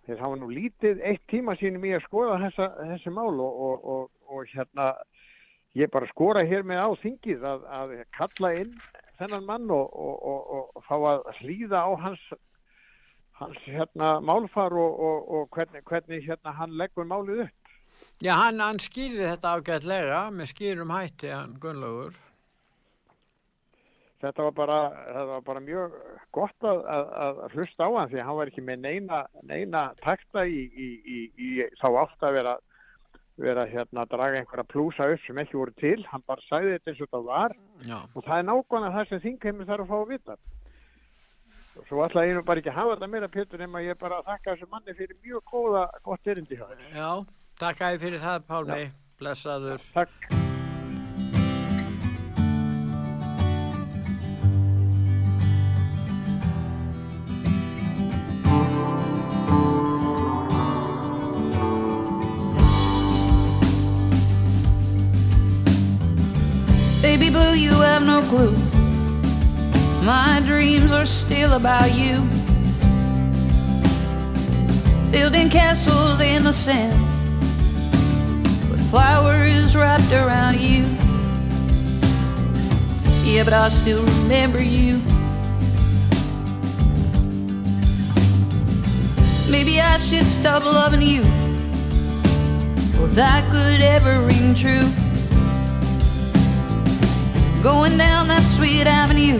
þeir 0.06 0.22
hafa 0.22 0.38
nú 0.38 0.50
lítið 0.54 1.02
eitt 1.06 1.24
tíma 1.32 1.56
sínum 1.58 1.86
í 1.88 1.94
að 1.98 2.06
skoða 2.06 2.40
þessa, 2.46 2.70
þessi 2.92 3.14
mál 3.14 3.34
og, 3.34 3.62
og, 3.68 3.86
og, 3.96 4.10
og 4.30 4.52
hérna 4.54 4.92
ég 5.76 5.92
bara 5.94 6.10
skora 6.14 6.46
hér 6.46 6.66
með 6.68 6.86
á 6.86 6.90
þingið 7.02 7.46
að, 7.50 7.66
að 7.80 7.96
kalla 8.18 8.54
inn 8.62 8.76
þennan 9.20 9.48
mann 9.48 9.72
og 9.72 10.84
fá 10.86 10.96
að 11.00 11.30
hlýða 11.40 11.82
á 11.88 11.92
hans 12.06 12.24
hans 13.40 13.58
hérna 13.68 14.16
málfar 14.24 14.74
og, 14.80 15.00
og, 15.10 15.32
og 15.38 15.48
hvernig, 15.56 15.82
hvernig 15.90 16.22
hérna 16.28 16.54
hann 16.56 16.76
leggur 16.80 17.08
málið 17.10 17.46
upp 17.48 17.74
Já, 18.24 18.32
hann, 18.40 18.62
hann 18.64 18.78
skýrði 18.80 19.26
þetta 19.28 19.58
ágætlega 19.58 20.20
með 20.32 20.48
skýrum 20.54 20.92
hætti, 20.96 21.28
hann 21.34 21.58
Gunnlaugur. 21.60 22.14
þetta 24.24 24.46
var 24.48 24.54
bara, 24.58 24.78
þetta 25.10 25.26
var 25.32 25.42
bara 25.50 25.64
mjög 25.66 25.98
gott 26.34 26.64
að, 26.70 26.80
að, 26.96 27.12
að 27.26 27.58
hlusta 27.58 27.86
á 27.86 27.90
hann 27.98 28.14
því 28.14 28.24
hann 28.26 28.38
var 28.40 28.52
ekki 28.54 28.64
með 28.70 28.80
neina, 28.86 29.20
neina 29.44 29.82
takta 30.02 30.46
í, 30.48 30.64
í, 30.72 30.88
í, 31.04 31.20
í 31.36 31.50
þá 31.82 31.88
átt 32.06 32.24
að 32.26 32.38
vera, 32.40 32.56
vera 33.44 33.68
hérna 33.70 34.06
að 34.06 34.14
draga 34.16 34.40
einhverja 34.40 34.68
plúsa 34.72 35.10
upp 35.12 35.26
sem 35.28 35.44
ekki 35.44 35.60
voru 35.60 35.76
til, 35.84 36.00
hann 36.10 36.24
bara 36.26 36.48
sagði 36.48 36.78
þetta 36.78 36.94
eins 36.94 37.02
og 37.04 37.10
þetta 37.10 37.24
var 37.28 37.58
Já, 37.86 37.98
og 38.16 38.24
það 38.24 38.38
er 38.40 38.48
nákvæmlega 38.54 38.96
það 38.96 39.12
sem 39.12 39.24
þingheimur 39.28 39.70
þarf 39.74 39.86
að 39.86 39.92
fá 39.92 39.98
að 40.00 40.12
vita. 40.16 40.38
Svo 41.84 42.02
ætla 42.06 42.24
ég 42.26 42.38
nú 42.38 42.42
bara 42.48 42.62
ekki 42.64 42.72
að 42.72 42.78
hafa 42.80 42.96
þetta 42.96 43.10
meira 43.12 43.28
Pétur 43.28 43.60
nema 43.62 43.82
ég 43.84 44.00
bara 44.00 44.22
þakka 44.24 44.56
þessu 44.56 44.70
manni 44.72 44.96
fyrir 44.96 45.18
mjög 45.26 45.44
góða, 45.52 45.84
gott 46.08 46.28
erindi 46.32 46.56
hjá 46.56 46.66
þér. 46.72 46.88
já, 46.96 47.12
takk 47.60 47.82
að 47.82 48.00
fyrir 48.00 48.24
það, 48.24 48.48
Pálmi. 48.48 48.92
Blessaður. 49.20 49.82
Takk. 49.94 50.12
Baby 67.02 67.30
blue, 67.30 67.54
you 67.54 67.72
have 67.72 68.06
no 68.06 68.22
clue. 68.24 68.75
My 70.06 70.40
dreams 70.46 70.92
are 70.92 71.08
still 71.08 71.54
about 71.54 71.92
you. 71.96 72.22
Building 75.10 75.50
castles 75.50 76.20
in 76.20 76.44
the 76.44 76.54
sand 76.54 76.94
with 78.70 78.88
flowers 78.92 79.76
wrapped 79.76 80.12
around 80.12 80.60
you. 80.60 80.84
Yeah, 83.24 83.46
but 83.46 83.54
I 83.54 83.70
still 83.70 84.04
remember 84.04 84.62
you. 84.62 85.02
Maybe 89.50 89.82
I 89.82 89.98
should 89.98 90.28
stop 90.28 90.64
loving 90.66 91.02
you. 91.02 91.22
If 93.04 93.16
that 93.16 93.44
could 93.50 93.82
ever 93.82 94.20
ring 94.28 94.54
true. 94.54 94.88
Going 97.64 97.98
down 97.98 98.28
that 98.28 98.44
sweet 98.56 98.86
avenue, 98.86 99.40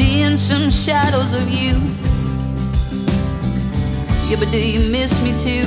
seeing 0.00 0.36
some 0.38 0.70
shadows 0.70 1.30
of 1.34 1.46
you. 1.50 1.74
Yeah, 4.28 4.38
but 4.38 4.50
do 4.50 4.58
you 4.58 4.80
miss 4.90 5.12
me 5.22 5.32
too? 5.44 5.64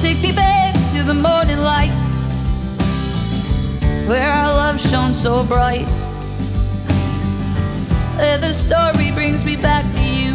Take 0.00 0.22
me 0.22 0.30
back 0.30 0.72
to 0.94 1.02
the 1.02 1.14
morning 1.14 1.58
light, 1.58 1.90
where 4.06 4.30
our 4.30 4.52
love 4.54 4.80
shone 4.80 5.14
so 5.14 5.42
bright. 5.42 5.88
Where 8.18 8.38
the 8.38 8.52
story 8.52 9.10
brings 9.10 9.44
me 9.44 9.56
back 9.56 9.84
to 9.96 10.04
you, 10.20 10.34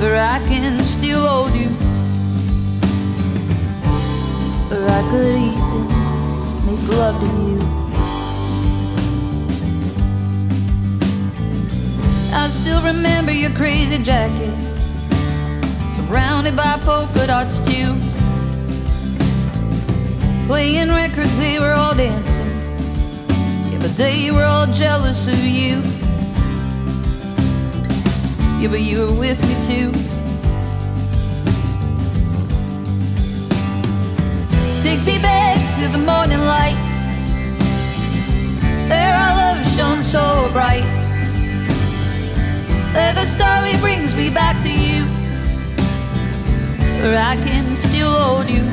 where 0.00 0.16
I 0.16 0.38
can 0.46 0.78
still 0.78 1.26
hold 1.26 1.52
you. 1.56 1.70
where 4.68 4.88
I 4.88 5.02
could 5.10 5.36
even 5.36 5.85
make 6.86 6.96
love 6.96 7.20
to 7.20 7.26
you. 7.26 7.58
I 12.32 12.48
still 12.50 12.82
remember 12.82 13.32
your 13.32 13.50
crazy 13.50 13.98
jacket, 14.02 14.54
surrounded 15.96 16.56
by 16.56 16.78
polka 16.82 17.26
dots 17.26 17.58
too. 17.60 17.94
Playing 20.46 20.88
records, 20.88 21.36
they 21.38 21.58
were 21.58 21.72
all 21.72 21.94
dancing, 21.94 22.46
yeah, 23.72 23.78
but 23.80 23.96
they 23.96 24.30
were 24.30 24.44
all 24.44 24.66
jealous 24.66 25.26
of 25.26 25.38
you. 25.38 25.82
Yeah, 28.60 28.68
but 28.68 28.80
you 28.80 29.06
were 29.06 29.18
with 29.18 29.40
me 29.42 29.54
too. 29.66 29.92
Take 34.82 35.04
me 35.04 35.20
back 35.20 35.55
to 35.76 35.88
the 35.88 35.98
morning 35.98 36.40
light. 36.40 36.78
There 38.88 39.14
our 39.14 39.34
love 39.36 39.66
shone 39.76 40.02
so 40.02 40.48
bright. 40.52 40.86
There 42.94 43.12
the 43.12 43.26
story 43.26 43.76
brings 43.80 44.14
me 44.14 44.30
back 44.30 44.56
to 44.62 44.70
you. 44.70 45.04
Where 47.02 47.20
I 47.20 47.36
can 47.36 47.76
still 47.76 48.10
hold 48.10 48.48
you. 48.48 48.64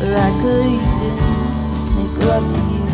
Where 0.00 0.16
I 0.16 0.30
could 0.40 0.66
even 0.78 1.16
make 1.96 2.16
love 2.26 2.46
to 2.54 2.60
you. 2.74 2.86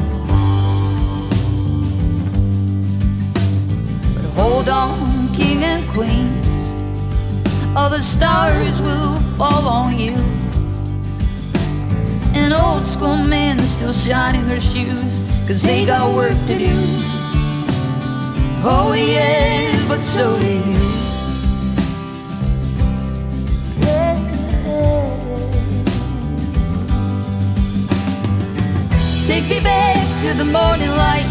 But 4.15 4.27
hold 4.41 4.69
on, 4.69 5.33
king 5.35 5.63
and 5.63 5.89
queens 5.91 6.47
all 7.77 7.91
the 7.91 8.03
stars 8.03 8.81
will 8.81 9.17
fall 9.37 9.69
on 9.69 10.01
you. 10.01 10.36
And 12.47 12.55
old 12.55 12.87
school 12.87 13.17
men 13.17 13.59
still 13.59 13.93
shining 13.93 14.47
their 14.47 14.61
shoes, 14.61 15.19
cause 15.49 15.63
they 15.65 15.85
got 15.85 16.15
work 16.15 16.39
to 16.47 16.57
do. 16.57 16.71
Oh, 18.63 18.95
yeah, 18.97 19.75
but 19.89 20.01
so 20.01 20.39
do 20.39 20.47
you. 20.47 20.79
Take 29.27 29.49
me 29.51 29.61
back 29.61 30.07
to 30.23 30.39
the 30.39 30.45
morning 30.45 30.91
light, 30.91 31.27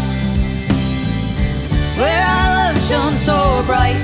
where 1.96 2.22
our 2.26 2.74
love 2.74 2.88
shone 2.90 3.16
so 3.16 3.62
bright 3.64 3.96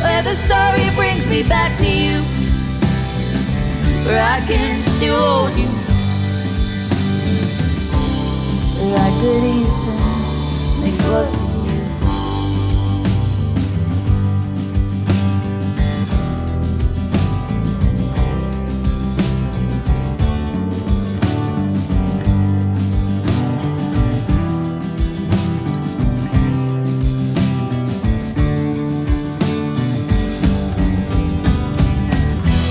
where 0.00 0.22
the 0.22 0.34
story 0.34 0.88
brings 0.94 1.28
me 1.28 1.42
back 1.42 1.76
to 1.78 1.86
you, 1.86 2.22
where 4.10 4.24
I 4.24 4.40
can 4.40 4.82
still 4.82 5.14
hold 5.14 5.56
you, 5.56 5.68
where 8.80 8.98
I 8.98 9.10
could 9.20 9.44
even 9.44 9.98
make 10.80 10.98
love 11.04 11.30
to 11.32 11.38
you. 11.38 11.78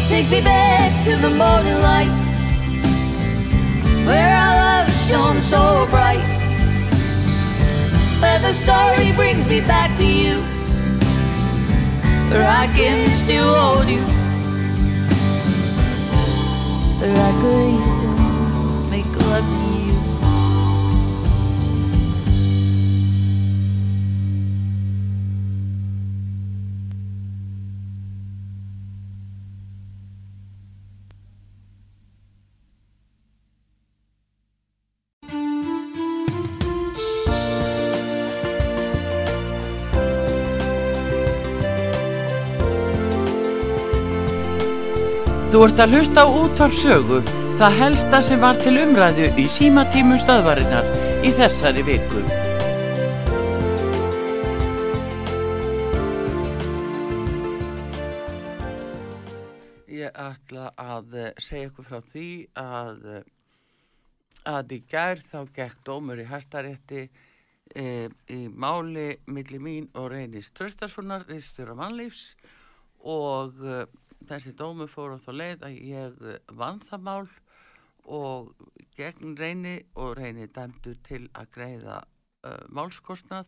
Take 0.09 0.29
me 0.31 0.41
back 0.41 0.88
to 1.09 1.15
the 1.17 1.29
morning 1.29 1.79
light 1.81 2.13
Where 4.05 4.35
our 4.35 4.55
love 4.63 4.93
shone 5.07 5.41
so 5.41 5.87
bright 5.89 6.23
that 8.21 8.41
the 8.41 8.53
story 8.53 9.11
brings 9.15 9.47
me 9.47 9.61
back 9.61 9.97
to 9.97 10.05
you. 10.05 10.41
Where 12.29 12.45
I 12.45 12.67
can 12.75 13.07
still 13.23 13.53
hold 13.55 13.87
you. 13.87 14.03
Where 16.99 17.15
I 17.15 17.31
could 17.41 17.88
Þú 45.59 45.65
ert 45.67 45.81
að 45.83 45.91
hlusta 45.91 46.23
á 46.23 46.27
útvarp 46.39 46.71
sögu, 46.71 47.17
það 47.59 47.73
helsta 47.75 48.19
sem 48.23 48.39
var 48.39 48.59
til 48.63 48.77
umræðu 48.79 49.25
í 49.35 49.43
símatímum 49.51 50.15
stöðvarinnar 50.23 50.87
í 51.27 51.33
þessari 51.35 51.83
viku. 51.83 52.21
Ég 59.99 60.23
ætla 60.29 60.71
að 60.79 61.19
eh, 61.25 61.29
segja 61.35 61.73
ykkur 61.73 61.91
frá 61.91 61.99
því 62.07 62.31
að, 62.63 63.05
eh, 63.17 63.29
að 64.55 64.75
í 64.79 64.81
gær 64.87 65.27
þá 65.27 65.39
gekk 65.59 65.87
dómur 65.91 66.23
í 66.23 66.31
hæstarétti 66.31 67.09
e, 67.75 67.87
í 68.31 68.41
máli 68.47 69.09
milli 69.27 69.59
mín 69.59 69.91
og 69.91 70.13
Reynis 70.15 70.55
Tröstasonar, 70.55 71.27
reistur 71.27 71.75
af 71.75 71.83
mannlífs 71.83 72.29
og 73.03 73.59
þessi 74.27 74.55
dómur 74.57 74.89
fór 74.91 75.15
á 75.15 75.17
þá 75.23 75.31
leið 75.35 75.67
að 75.67 75.77
ég 75.89 76.17
eh, 76.25 76.39
vann 76.59 76.81
það 76.83 77.05
mál 77.07 77.29
og 78.09 78.53
gegn 78.97 79.35
reyni 79.37 79.75
og 80.01 80.17
reyni 80.17 80.47
dæmdu 80.49 80.95
til 81.05 81.27
að 81.37 81.51
greiða 81.53 81.99
uh, 82.01 82.63
málskostnað. 82.73 83.45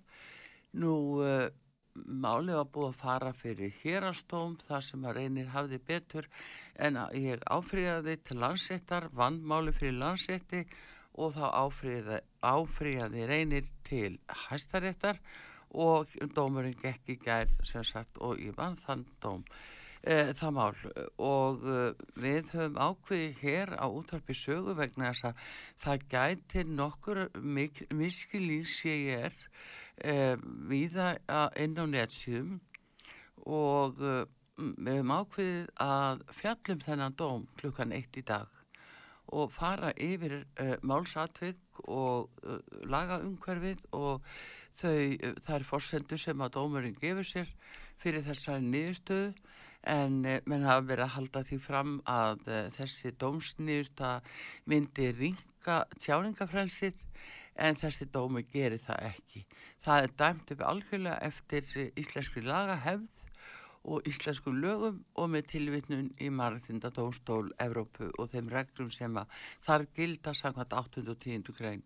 Nú 0.78 0.94
uh, 1.24 1.48
máli 1.96 2.54
var 2.56 2.70
búið 2.72 2.92
að 2.92 3.00
fara 3.00 3.32
fyrir 3.36 3.74
hérastóm 3.82 4.58
þar 4.62 4.86
sem 4.86 5.08
að 5.08 5.18
reynir 5.18 5.50
hafði 5.52 5.80
betur 5.88 6.30
en 6.76 7.00
ég 7.18 7.42
áfríðaði 7.52 8.18
til 8.28 8.40
landsettar, 8.44 9.10
vann 9.12 9.42
máli 9.44 9.74
fyrir 9.76 9.98
landsetti 10.00 10.64
og 11.20 11.34
þá 11.36 11.46
áfríðaði, 11.66 12.22
áfríðaði 12.40 13.28
reynir 13.28 13.68
til 13.88 14.14
hæstaréttar 14.46 15.20
og 15.72 16.16
dómurinn 16.36 16.80
gekk 16.80 17.12
í 17.16 17.20
gær 17.20 17.52
sem 17.68 17.84
sagt 17.88 18.20
og 18.20 18.40
ég 18.40 18.56
vann 18.56 18.80
þann 18.86 19.06
dóm 19.24 19.44
e, 20.04 20.34
það 20.38 20.54
mál. 20.58 20.82
Og 21.22 21.66
e, 21.66 21.78
við 22.22 22.52
höfum 22.56 22.80
ákveðið 22.82 23.42
hér 23.42 23.74
á 23.78 23.86
útvarpi 23.88 24.36
sögu 24.38 24.76
vegna 24.78 25.12
þess 25.12 25.30
að 25.30 25.44
það 25.86 26.06
gæti 26.14 26.66
nokkur 26.70 27.24
miskilíð 27.42 28.68
sé 28.72 28.96
ég 29.08 29.28
er 29.30 29.38
e, 29.98 30.16
viða 30.72 31.14
inn 31.62 31.78
á 31.78 31.86
netsjum 31.90 32.58
og 33.46 34.02
við 34.02 34.96
höfum 34.96 35.14
ákveðið 35.18 35.70
að 35.86 36.26
fjallum 36.38 36.82
þennan 36.86 37.18
dóm 37.18 37.46
klukkan 37.62 37.94
eitt 37.98 38.18
í 38.18 38.26
dag 38.26 38.50
og 39.32 39.48
fara 39.54 39.94
yfir 39.96 40.42
málsatvik 40.84 41.80
og 41.88 42.34
laga 42.84 43.22
umhverfið 43.24 43.86
og 43.96 44.26
þau, 44.78 45.18
það 45.46 45.56
er 45.56 45.66
fórsendu 45.68 46.20
sem 46.20 46.44
að 46.44 46.54
dómurinn 46.58 46.98
gefur 47.00 47.28
sér 47.28 47.50
fyrir 48.02 48.26
þessari 48.26 48.66
niðurstöðu 48.68 49.32
en 49.90 50.20
menn 50.22 50.68
hafa 50.68 50.86
verið 50.86 51.06
að 51.06 51.16
halda 51.16 51.44
því 51.48 51.58
fram 51.66 51.94
að 52.10 52.44
þessi 52.78 53.14
dómsniðusta 53.22 54.12
myndi 54.70 55.08
ringa 55.18 55.78
tjáningafrælsið 55.98 57.02
en 57.62 57.80
þessi 57.80 58.08
dómi 58.14 58.44
gerir 58.52 58.82
það 58.86 59.08
ekki. 59.12 59.46
Það 59.82 60.04
er 60.04 60.14
dæmt 60.22 60.54
upp 60.54 60.64
algjörlega 60.70 61.18
eftir 61.26 61.92
íslenski 61.98 62.44
lagahefð 62.46 63.10
og 63.84 64.06
íslenskum 64.06 64.60
lögum 64.62 65.00
og 65.18 65.30
með 65.34 65.48
tilvittnun 65.56 66.10
í 66.22 66.30
Marðinda 66.30 66.92
Dómstól 66.94 67.50
Evrópu 67.62 68.12
og 68.12 68.30
þeim 68.30 68.52
reglum 68.54 68.92
sem 68.94 69.16
að 69.18 69.32
þar 69.66 69.88
gilda 69.96 70.34
samkvæmt 70.38 70.76
8. 70.78 71.06
og 71.10 71.18
10. 71.18 71.50
grein. 71.58 71.82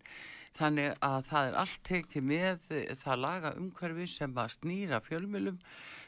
Þannig 0.55 0.93
að 1.03 1.17
það 1.29 1.47
er 1.47 1.57
allt 1.61 1.81
tekið 1.87 2.27
með 2.31 2.73
það 3.01 3.21
laga 3.23 3.53
umhverfi 3.59 4.07
sem 4.11 4.35
að 4.39 4.53
snýra 4.57 5.01
fjölmjölum 5.03 5.59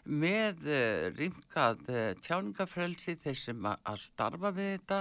með 0.07 0.67
rimkað 1.17 1.83
tjáningafrelsi 2.23 3.17
þeir 3.19 3.39
sem 3.39 3.67
að 3.67 4.01
starfa 4.01 4.51
við 4.55 4.73
þetta 4.77 4.99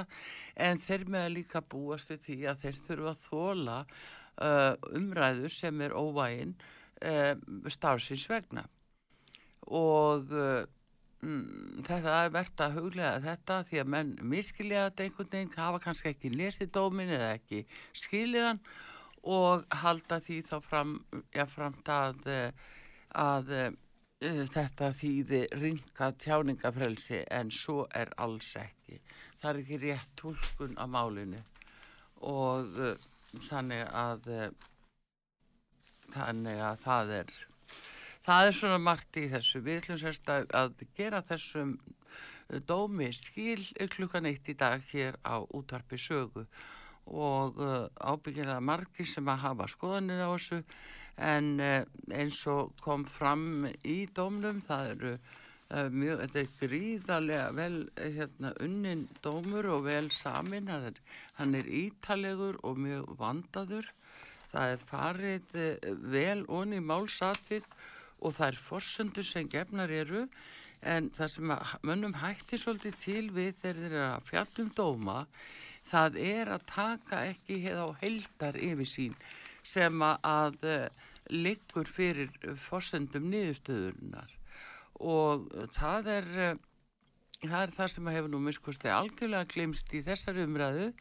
en 0.67 0.81
þeir 0.83 1.05
með 1.09 1.27
að 1.27 1.35
líka 1.37 1.63
búast 1.63 2.11
við 2.11 2.23
því 2.27 2.39
að 2.51 2.63
þeir 2.65 2.81
þurfa 2.87 3.13
að 3.13 3.25
þóla 3.27 3.77
uh, 4.43 4.73
umræður 4.97 5.53
sem 5.53 5.85
er 5.85 5.95
óvægin 5.97 6.57
uh, 7.03 7.35
starfsins 7.73 8.27
vegna. 8.31 8.67
Og 9.67 10.33
uh, 10.33 10.65
þetta 11.87 12.19
er 12.23 12.35
verðt 12.35 12.63
að 12.63 12.77
huglega 12.81 13.23
þetta 13.25 13.63
því 13.71 13.81
að 13.83 13.95
menn 13.95 14.13
miskilja 14.35 14.85
þetta 14.89 15.07
einhvern 15.07 15.33
veginn 15.33 15.57
hafa 15.57 15.83
kannski 15.87 16.13
ekki 16.13 16.35
lesið 16.35 16.75
dómin 16.77 17.15
eða 17.17 17.33
ekki 17.39 17.65
skiliðan 17.97 18.61
og 19.27 19.65
halda 19.75 20.21
því 20.23 20.43
þá 20.47 20.57
fram 20.63 20.93
já, 21.35 21.43
framt 21.51 21.89
að, 21.91 22.29
að 23.11 23.51
þetta 24.21 24.93
þýði 24.97 25.43
ringa 25.61 26.13
tjáningafrelsi 26.17 27.25
en 27.31 27.51
svo 27.51 27.87
er 27.95 28.09
alls 28.17 28.57
ekki. 28.57 29.01
Það 29.41 29.51
er 29.51 29.59
ekki 29.61 29.79
rétt 29.83 30.15
tólkun 30.17 30.79
á 30.81 30.85
málinu. 30.89 31.43
Og 32.25 32.79
uh, 32.81 32.97
þannig 33.49 33.85
að 33.93 34.29
uh, 34.33 34.49
þannig 36.15 36.61
að 36.65 36.81
það 36.81 37.13
er 37.21 37.35
það 38.25 38.47
er 38.47 38.57
svona 38.57 38.79
margt 38.79 39.17
í 39.17 39.29
þessu. 39.29 39.61
Við 39.61 39.83
ætlum 39.83 40.01
sérst 40.01 40.29
að, 40.33 40.49
að 40.55 40.87
gera 40.97 41.23
þessum 41.23 41.77
dómi 42.67 43.11
skil 43.13 43.61
klukkan 43.91 44.27
eitt 44.27 44.49
í 44.49 44.55
dag 44.57 44.81
hér 44.93 45.19
á 45.29 45.45
útarpi 45.45 45.99
sögu. 45.99 46.47
Og 47.07 47.61
uh, 47.61 47.87
ábyggilega 48.01 48.61
margir 48.65 49.07
sem 49.07 49.29
að 49.29 49.45
hafa 49.45 49.69
skoðanir 49.69 50.25
á 50.25 50.33
þessu 50.33 50.65
en 51.17 51.57
uh, 51.61 51.83
eins 52.13 52.43
og 52.53 52.75
kom 52.85 53.07
fram 53.09 53.67
í 53.85 54.05
dómnum 54.17 54.61
það 54.65 54.91
eru 54.95 55.13
uh, 55.17 55.89
mjög, 55.91 56.23
þetta 56.23 56.41
er 56.43 56.51
gríðarlega 56.61 57.49
vel 57.57 57.79
hérna, 57.97 58.53
unnin 58.65 59.07
dómur 59.25 59.71
og 59.77 59.87
vel 59.89 60.11
samin 60.13 60.69
er, 60.73 61.01
hann 61.41 61.57
er 61.57 61.69
ítalegur 61.69 62.61
og 62.63 62.81
mjög 62.85 63.17
vandaður. 63.21 63.93
Það 64.53 64.73
er 64.73 64.85
farið 64.89 65.57
vel 66.13 66.45
onni 66.49 66.79
málsatvitt 66.81 67.67
og 68.23 68.37
það 68.39 68.47
er 68.47 68.61
forsöndur 68.69 69.27
sem 69.27 69.49
gefnar 69.53 69.93
eru. 69.93 70.25
En 70.87 71.11
það 71.17 71.33
sem 71.33 71.53
mönnum 71.89 72.15
hætti 72.21 72.61
svolítið 72.61 72.99
til 73.03 73.27
við 73.35 73.57
þegar 73.61 73.81
þeir 73.81 73.87
eru 73.91 74.03
að 74.07 74.27
fjallum 74.31 74.73
dóma 74.77 75.19
það 75.91 76.19
er 76.23 76.51
að 76.51 76.65
taka 76.69 77.23
ekki 77.31 77.59
á 77.71 77.87
heldar 78.01 78.59
yfir 78.59 78.89
sín 78.91 79.19
sem 79.67 80.03
að 80.07 80.59
uh, 80.63 81.11
liggur 81.35 81.91
fyrir 81.91 82.33
forsöndum 82.63 83.27
niðurstöðunar 83.33 84.35
og 85.03 85.49
það 85.77 86.11
er, 86.15 86.29
uh, 86.49 86.61
það 87.43 87.59
er 87.63 87.75
það 87.79 87.91
sem 87.95 88.13
hefur 88.15 88.33
nú 88.33 88.43
miskusti 88.47 88.93
algjörlega 88.93 89.51
glimst 89.53 89.93
í 89.93 90.05
þessari 90.07 90.47
umræðu. 90.47 90.93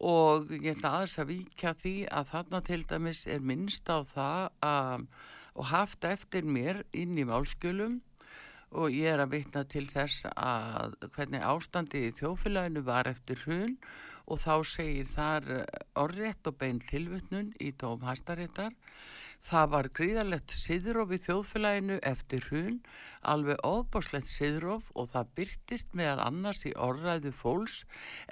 Og 0.00 0.48
ég 0.54 0.78
ætla 0.78 0.94
aðeins 0.96 1.18
að 1.20 1.28
víkja 1.34 1.74
því 1.76 1.96
að 2.08 2.30
þarna 2.30 2.60
til 2.64 2.78
dæmis 2.88 3.26
er 3.28 3.42
minnst 3.44 3.90
á 3.92 4.00
það 4.08 4.46
að 4.64 5.04
og 5.60 5.66
haft 5.70 6.06
eftir 6.08 6.46
mér 6.46 6.84
inn 6.96 7.18
í 7.18 7.26
málskjölum. 7.28 7.98
Og 8.70 8.94
ég 8.94 9.10
er 9.10 9.20
að 9.24 9.34
vitna 9.34 9.64
til 9.66 9.86
þess 9.90 10.28
að 10.30 10.94
hvernig 11.16 11.42
ástandi 11.42 12.04
í 12.06 12.12
þjófélaginu 12.14 12.84
var 12.86 13.10
eftir 13.10 13.40
hrun 13.42 13.74
og 13.74 13.90
þá 14.38 14.54
segir 14.62 15.08
þar 15.10 15.48
orðrétt 15.98 16.46
og 16.46 16.60
bein 16.60 16.78
tilvittnun 16.90 17.50
í 17.58 17.72
dóm 17.80 18.06
hæstaréttar 18.06 18.76
Það 19.48 19.68
var 19.72 19.86
gríðarlegt 19.96 20.52
siðróf 20.52 21.12
í 21.16 21.18
þjóðfélaginu 21.22 21.96
eftir 22.10 22.42
hrun, 22.48 22.74
alveg 23.32 23.62
ofbáslegt 23.64 24.28
siðróf 24.28 24.90
og 24.92 25.08
það 25.12 25.30
byrtist 25.38 25.96
meðal 25.96 26.20
annars 26.26 26.60
í 26.68 26.72
orðræðu 26.86 27.32
fólks 27.38 27.78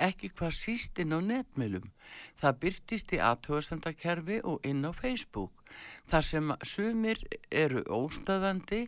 ekki 0.08 0.30
hvað 0.36 0.52
síst 0.58 1.00
inn 1.00 1.16
á 1.16 1.20
netmilum. 1.24 1.88
Það 2.40 2.60
byrtist 2.64 3.16
í 3.16 3.22
aðtöðsendakerfi 3.30 4.42
og 4.52 4.68
inn 4.68 4.84
á 4.84 4.92
Facebook. 4.92 5.64
Þar 6.12 6.28
sem 6.28 6.54
sumir 6.74 7.24
eru 7.64 7.84
óstöðandi 7.88 8.84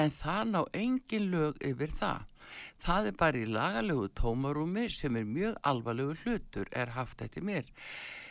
en 0.00 0.10
það 0.22 0.42
ná 0.54 0.60
engin 0.72 1.30
lög 1.34 1.60
yfir 1.60 1.92
það. 2.00 2.24
Það 2.82 3.10
er 3.10 3.18
bara 3.18 3.42
í 3.42 3.48
lagalegu 3.48 4.06
tómarúmi 4.20 4.86
sem 4.92 5.16
er 5.18 5.26
mjög 5.26 5.58
alvarlegu 5.66 6.14
hlutur 6.22 6.70
er 6.72 6.94
haft 6.94 7.24
eftir 7.26 7.46
mér. 7.46 7.66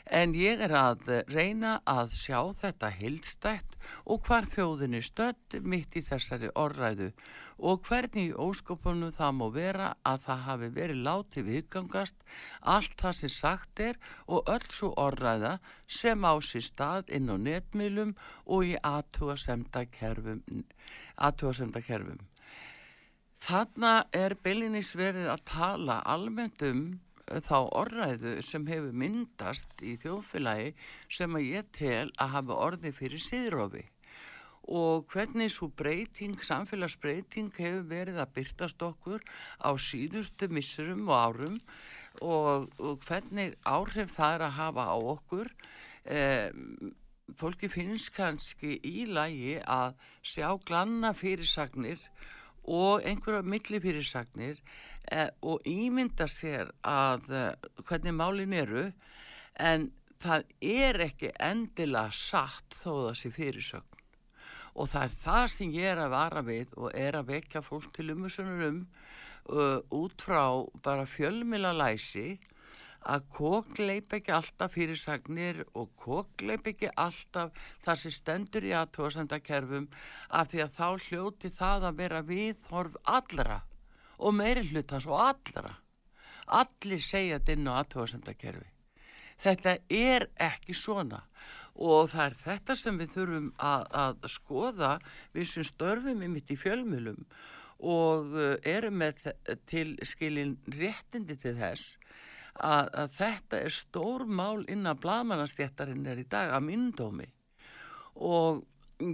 En 0.08 0.32
ég 0.40 0.62
er 0.64 0.72
að 0.72 1.10
reyna 1.28 1.82
að 1.84 2.14
sjá 2.16 2.40
þetta 2.56 2.90
heildstætt 2.96 3.74
og 4.08 4.22
hvar 4.24 4.46
þjóðinni 4.48 5.02
stödd 5.04 5.58
mitt 5.68 5.98
í 6.00 6.04
þessari 6.06 6.48
orðræðu 6.56 7.10
og 7.58 7.82
hvernig 7.90 8.30
í 8.30 8.38
óskopunum 8.40 9.12
það 9.18 9.34
má 9.36 9.46
vera 9.58 9.90
að 10.08 10.24
það 10.30 10.46
hafi 10.46 10.70
verið 10.78 11.04
látið 11.10 11.50
viðgangast 11.52 12.24
allt 12.76 12.96
það 13.02 13.18
sem 13.20 13.34
sagt 13.36 13.84
er 13.84 14.00
og 14.28 14.48
öll 14.56 14.70
svo 14.78 14.94
orðræða 14.96 15.58
sem 16.00 16.24
á 16.24 16.34
sér 16.40 16.68
stað 16.70 17.14
inn 17.20 17.28
á 17.28 17.36
netmiðlum 17.36 18.16
og 18.46 18.64
í 18.64 18.78
aðtúasemda 18.80 19.88
kerfum. 19.92 20.44
Aðtúasemda 21.20 21.84
kerfum. 21.84 22.24
Þarna 23.44 23.92
er 24.16 24.38
beilinist 24.44 24.96
verið 24.98 25.30
að 25.32 25.44
tala 25.50 26.00
almennt 26.10 26.64
um 26.66 26.82
uh, 27.28 27.38
þá 27.44 27.58
orðræðu 27.82 28.38
sem 28.46 28.66
hefur 28.70 28.96
myndast 29.04 29.84
í 29.86 29.98
þjóðfélagi 30.02 30.74
sem 31.20 31.38
að 31.38 31.52
ég 31.52 31.70
tel 31.78 32.08
að 32.18 32.34
hafa 32.38 32.60
orði 32.70 32.96
fyrir 32.96 33.22
síðrófi 33.22 33.86
og 34.68 35.08
hvernig 35.12 35.52
svo 35.52 35.70
breyting, 35.72 36.36
samfélagsbreyting 36.44 37.54
hefur 37.56 37.86
verið 37.88 38.20
að 38.20 38.34
byrtast 38.36 38.84
okkur 38.84 39.24
á 39.64 39.72
síðustu 39.80 40.50
missurum 40.52 41.08
og 41.08 41.16
árum 41.16 41.60
og, 42.22 42.68
og 42.80 43.00
hvernig 43.08 43.56
áhrif 43.64 44.12
það 44.18 44.36
er 44.36 44.46
að 44.48 44.58
hafa 44.58 44.88
á 44.92 44.98
okkur. 45.14 45.52
Eh, 46.04 46.50
fólki 47.40 47.70
finnst 47.72 48.12
kannski 48.16 48.78
í 48.84 49.06
lagi 49.08 49.58
að 49.64 49.96
sjá 50.24 50.50
glanna 50.68 51.14
fyrirsagnir 51.16 52.04
og 52.68 53.06
einhverja 53.08 53.44
milli 53.48 53.80
fyrirsagnir 53.84 54.60
eh, 55.12 55.30
og 55.42 55.64
ímynda 55.68 56.28
sér 56.32 56.72
að 56.84 57.30
eh, 57.32 57.70
hvernig 57.88 58.16
málin 58.16 58.56
eru 58.58 58.90
en 59.58 59.90
það 60.22 60.50
er 60.62 61.00
ekki 61.08 61.32
endilega 61.44 62.14
satt 62.14 62.78
þó 62.82 63.14
sé 63.16 63.32
fyrirsögn. 63.34 63.94
Og 64.78 64.90
það 64.92 65.08
er 65.08 65.16
það 65.24 65.46
sem 65.54 65.72
ég 65.74 65.92
er 65.92 66.02
að 66.04 66.14
vara 66.14 66.44
við 66.46 66.74
og 66.78 66.92
er 66.94 67.18
að 67.18 67.32
vekja 67.32 67.64
fólk 67.66 67.90
til 67.96 68.12
umhersunar 68.14 68.68
um 68.68 68.84
uh, 69.50 69.80
út 69.90 70.22
frá 70.22 70.44
bara 70.86 71.08
fjölmila 71.10 71.74
læsi 71.74 72.38
að 73.06 73.26
kokleip 73.34 74.14
ekki 74.18 74.34
alltaf 74.36 74.74
fyrirsagnir 74.76 75.64
og 75.78 75.92
kokleip 76.02 76.68
ekki 76.74 76.90
alltaf 76.96 77.52
það 77.86 78.00
sem 78.02 78.16
stendur 78.16 78.68
í 78.68 78.74
aðtóðsendakerfum 78.78 79.90
af 80.40 80.52
því 80.52 80.64
að 80.66 80.78
þá 80.80 80.88
hljóti 81.08 81.52
það 81.58 81.90
að 81.90 82.00
vera 82.02 82.24
viðhorf 82.28 82.98
allra 83.04 83.60
og 84.18 84.34
meiri 84.34 84.66
hlutans 84.72 85.06
og 85.08 85.20
allra. 85.22 85.76
Allir 86.48 87.04
segja 87.04 87.38
þetta 87.38 87.56
inn 87.58 87.70
á 87.70 87.74
aðtóðsendakerfi. 87.84 88.70
Þetta 89.38 89.78
er 89.94 90.30
ekki 90.42 90.74
svona 90.74 91.22
og 91.78 92.10
það 92.10 92.24
er 92.24 92.38
þetta 92.42 92.76
sem 92.76 92.96
við 92.98 93.12
þurfum 93.14 93.52
að, 93.62 93.84
að 93.94 94.24
skoða 94.34 94.94
við 95.36 95.52
sem 95.52 95.68
störfum 95.68 96.24
í 96.26 96.30
mitt 96.32 96.50
í 96.50 96.58
fjölmjölum 96.58 97.28
og 97.78 98.34
uh, 98.34 98.56
erum 98.66 98.98
með 99.04 99.28
til 99.70 99.92
skilin 100.02 100.56
réttindi 100.74 101.38
til 101.38 101.54
þess 101.60 102.00
að, 102.64 102.90
að 103.04 103.14
þetta 103.18 103.62
er 103.68 103.76
stór 103.76 104.26
mál 104.26 104.66
innan 104.72 105.00
blaðmannastjættarinn 105.04 106.08
er 106.10 106.22
í 106.22 106.28
dag 106.30 106.54
að 106.56 106.68
myndómi 106.70 107.30
og 108.28 108.64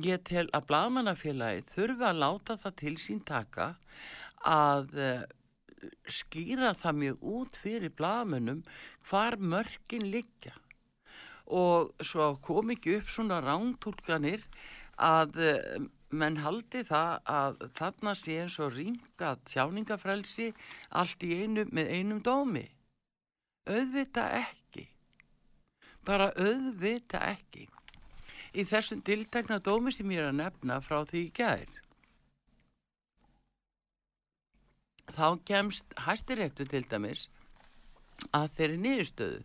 ég 0.06 0.24
tel 0.28 0.48
að 0.56 0.68
blaðmannafélagi 0.72 1.66
þurfi 1.74 2.08
að 2.08 2.20
láta 2.24 2.58
það 2.60 2.76
til 2.82 2.96
sín 3.04 3.24
taka 3.28 3.74
að 4.48 4.94
uh, 5.00 5.24
skýra 6.08 6.74
það 6.80 7.00
mjög 7.02 7.26
út 7.38 7.58
fyrir 7.60 7.96
blaðmönnum 7.98 8.62
hvar 9.10 9.36
mörkin 9.40 10.08
liggja 10.12 10.56
og 11.54 11.92
svo 12.00 12.34
kom 12.44 12.72
ekki 12.72 12.98
upp 13.00 13.12
svona 13.12 13.42
rántúlkanir 13.44 14.46
að 14.96 15.40
eh, 15.44 15.82
menn 16.14 16.38
haldi 16.44 16.84
það 16.88 17.20
að 17.34 17.66
þarna 17.80 18.14
sé 18.16 18.38
eins 18.44 18.60
og 18.64 18.76
ringa 18.78 19.34
tjáningafrelsi 19.50 20.54
allt 21.02 21.24
í 21.26 21.42
einu 21.42 21.66
með 21.72 21.92
einum 21.98 22.22
dómi. 22.24 22.68
Auðvita 23.70 24.26
ekki. 24.40 24.88
Bara 26.04 26.32
auðvita 26.36 27.22
ekki. 27.30 27.70
Í 28.54 28.66
þessum 28.70 29.02
tiltekna 29.08 29.60
dómi 29.64 29.94
sem 29.96 30.12
ég 30.12 30.22
er 30.22 30.30
að 30.32 30.40
nefna 30.42 30.82
frá 30.84 31.00
því 31.10 31.22
í 31.24 31.32
gær. 31.38 31.80
Þá 35.14 35.28
kemst 35.48 35.96
hæstiréttu 36.06 36.68
til 36.70 36.84
dæmis 36.90 37.28
að 38.32 38.52
þeirri 38.58 38.78
niðurstöðu 38.84 39.42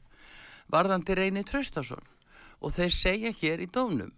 varðandi 0.73 1.17
reyni 1.17 1.45
Traustason 1.47 2.05
og 2.61 2.75
þeir 2.75 2.95
segja 2.95 3.33
hér 3.41 3.63
í 3.65 3.71
dónum 3.73 4.13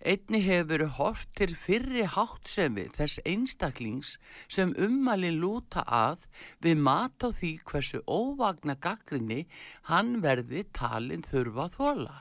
Einni 0.00 0.38
hefur 0.40 0.68
verið 0.70 0.94
hort 0.96 1.28
til 1.36 1.50
fyrri 1.60 2.06
háttsemi 2.08 2.86
þess 2.94 3.20
einstaklings 3.28 4.14
sem 4.48 4.72
ummalin 4.80 5.36
lúta 5.42 5.82
að 5.84 6.24
við 6.64 6.80
mat 6.86 7.20
á 7.20 7.28
því 7.28 7.50
hversu 7.68 8.00
óvagna 8.08 8.78
gaggrinni 8.80 9.42
hann 9.90 10.22
verði 10.24 10.64
talin 10.72 11.26
þurfa 11.26 11.68
þóla. 11.76 12.16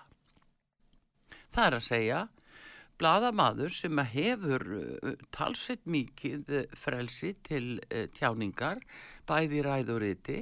Það 1.55 1.65
er 1.65 1.77
að 1.77 1.85
segja, 1.87 2.19
bladamaður 2.99 3.71
sem 3.71 4.03
hefur 4.11 4.65
uh, 4.75 5.15
talsett 5.31 5.87
mikið 5.87 6.51
uh, 6.51 6.65
frelsi 6.75 7.31
til 7.47 7.79
uh, 7.79 8.05
tjáningar, 8.11 8.83
bæði 9.23 9.63
ræðuriti, 9.63 10.41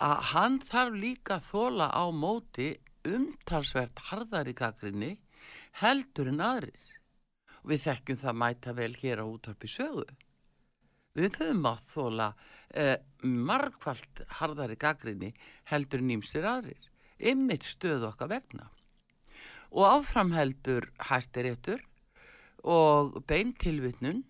að 0.00 0.16
hann 0.32 0.58
þarf 0.64 0.96
líka 0.96 1.38
þóla 1.44 1.92
á 1.92 2.08
móti 2.08 2.72
umtalsvert 3.04 4.00
harðari 4.08 4.56
gaggrinni 4.56 5.12
heldur 5.80 6.30
en 6.30 6.42
aðrir. 6.44 6.90
Og 7.64 7.72
við 7.72 7.84
þekkjum 7.86 8.20
það 8.20 8.38
mæta 8.42 8.74
vel 8.76 8.92
hér 9.00 9.22
á 9.22 9.26
útarpi 9.26 9.70
sögu. 9.70 10.06
Við 11.14 11.38
höfum 11.38 11.66
átt 11.70 11.90
þóla 11.94 12.28
eh, 12.74 12.98
margfald 13.22 14.24
harðari 14.40 14.76
gaggrinni 14.76 15.30
heldur 15.70 16.02
en 16.02 16.14
ímstir 16.16 16.46
aðrir. 16.48 16.90
Ymmit 17.22 17.66
stöðu 17.66 18.10
okkar 18.10 18.32
vegna. 18.34 18.68
Og 19.70 19.86
áfram 19.86 20.34
heldur 20.34 20.90
hæstiréttur 21.08 21.82
og 22.64 23.20
beintilvitnun 23.28 24.24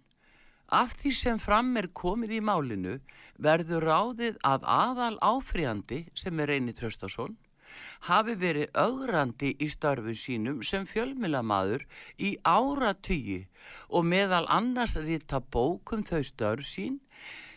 af 0.74 0.94
því 1.00 1.12
sem 1.16 1.40
fram 1.40 1.74
er 1.76 1.90
komið 1.96 2.38
í 2.38 2.42
málinu 2.44 2.98
verður 3.42 3.84
ráðið 3.88 4.38
að 4.44 4.64
aðal 4.68 5.16
áfríandi 5.22 6.04
sem 6.18 6.40
er 6.40 6.52
Reyni 6.52 6.74
Tröstason 6.76 7.36
hafi 8.08 8.34
verið 8.40 8.72
augrandi 8.74 9.52
í 9.60 9.68
störfum 9.72 10.16
sínum 10.18 10.60
sem 10.66 10.86
fjölmilamaður 10.88 11.86
í 12.18 12.34
áratugi 12.44 13.44
og 13.88 14.06
meðal 14.10 14.44
annars 14.52 14.96
rita 15.00 15.40
bókum 15.40 16.04
þau 16.06 16.22
störf 16.26 16.68
sín, 16.68 17.00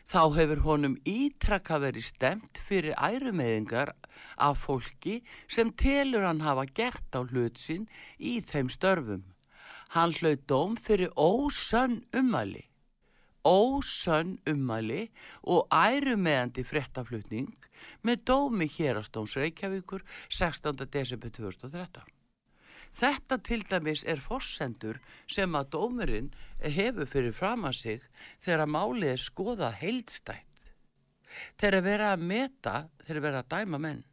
þá 0.07 0.21
hefur 0.37 0.63
honum 0.67 0.95
ítrakka 1.03 1.81
verið 1.83 2.07
stemt 2.09 2.61
fyrir 2.67 2.95
ærumeðingar 2.95 3.93
af 4.37 4.63
fólki 4.63 5.19
sem 5.47 5.73
telur 5.75 6.27
hann 6.27 6.45
hafa 6.45 6.65
gert 6.65 7.11
á 7.15 7.21
hlut 7.27 7.59
sinn 7.59 7.89
í 8.19 8.39
þeim 8.39 8.71
störfum. 8.71 9.25
Hann 9.95 10.15
hlaut 10.19 10.47
dóm 10.47 10.75
fyrir 10.79 11.11
ósönn 11.15 12.01
umæli 12.15 12.67
ósönn 13.47 14.37
ummæli 14.49 15.07
og 15.43 15.67
ærumeðandi 15.71 16.63
fréttaflutning 16.67 17.47
með 18.05 18.23
dómi 18.29 18.67
hérastóms 18.71 19.35
Reykjavíkur 19.37 20.03
16. 20.29 20.85
desember 20.91 21.31
2013. 21.33 22.13
Þetta 22.97 23.37
til 23.45 23.61
dæmis 23.69 24.03
er 24.09 24.21
fossendur 24.23 24.97
sem 25.29 25.53
að 25.57 25.71
dómurinn 25.75 26.31
hefur 26.63 27.09
fyrir 27.09 27.35
fram 27.35 27.67
að 27.69 27.79
sig 27.81 28.05
þegar 28.45 28.73
málið 28.73 29.13
er 29.13 29.21
skoðað 29.21 29.79
heildstætt. 29.83 30.71
Þegar 31.59 31.83
vera 31.85 32.11
að 32.15 32.25
meta, 32.31 32.75
þegar 33.05 33.25
vera 33.27 33.43
að 33.43 33.51
dæma 33.53 33.81
menn. 33.83 34.03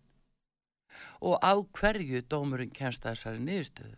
Og 1.25 1.39
á 1.41 1.55
hverju 1.79 2.21
dómurinn 2.29 2.75
kemst 2.75 3.07
þessari 3.07 3.41
niðurstöðu. 3.41 3.97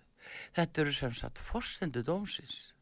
Þetta 0.54 0.82
eru 0.82 0.94
sem 0.94 1.14
sagt 1.14 1.42
fossendu 1.42 2.02
dómsins 2.06 2.76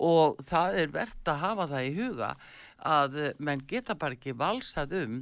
og 0.00 0.38
það 0.48 0.78
er 0.80 0.92
verðt 0.94 1.28
að 1.28 1.42
hafa 1.42 1.66
það 1.70 1.86
í 1.86 1.90
huga 1.98 2.30
að 2.90 3.18
menn 3.38 3.62
geta 3.68 3.96
bara 4.00 4.16
ekki 4.16 4.32
valsað 4.32 4.94
um 5.02 5.18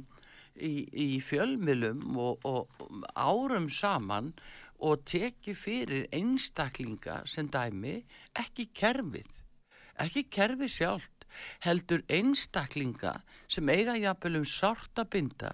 í, 0.61 0.87
í 0.91 1.19
fjölmilum 1.23 2.17
og, 2.19 2.45
og 2.45 3.03
árum 3.15 3.69
saman 3.71 4.33
og 4.79 5.03
teki 5.09 5.55
fyrir 5.57 6.07
einstaklinga 6.15 7.21
sem 7.27 7.49
dæmi 7.51 7.99
ekki 8.39 8.69
kerfið, 8.75 9.29
ekki 9.99 10.25
kerfið 10.31 10.71
sjálft, 10.75 11.25
heldur 11.63 12.03
einstaklinga 12.09 13.19
sem 13.51 13.69
eiga 13.69 13.97
jafnvel 13.99 14.39
um 14.41 14.47
sárt 14.47 15.01
að 15.01 15.11
binda, 15.15 15.53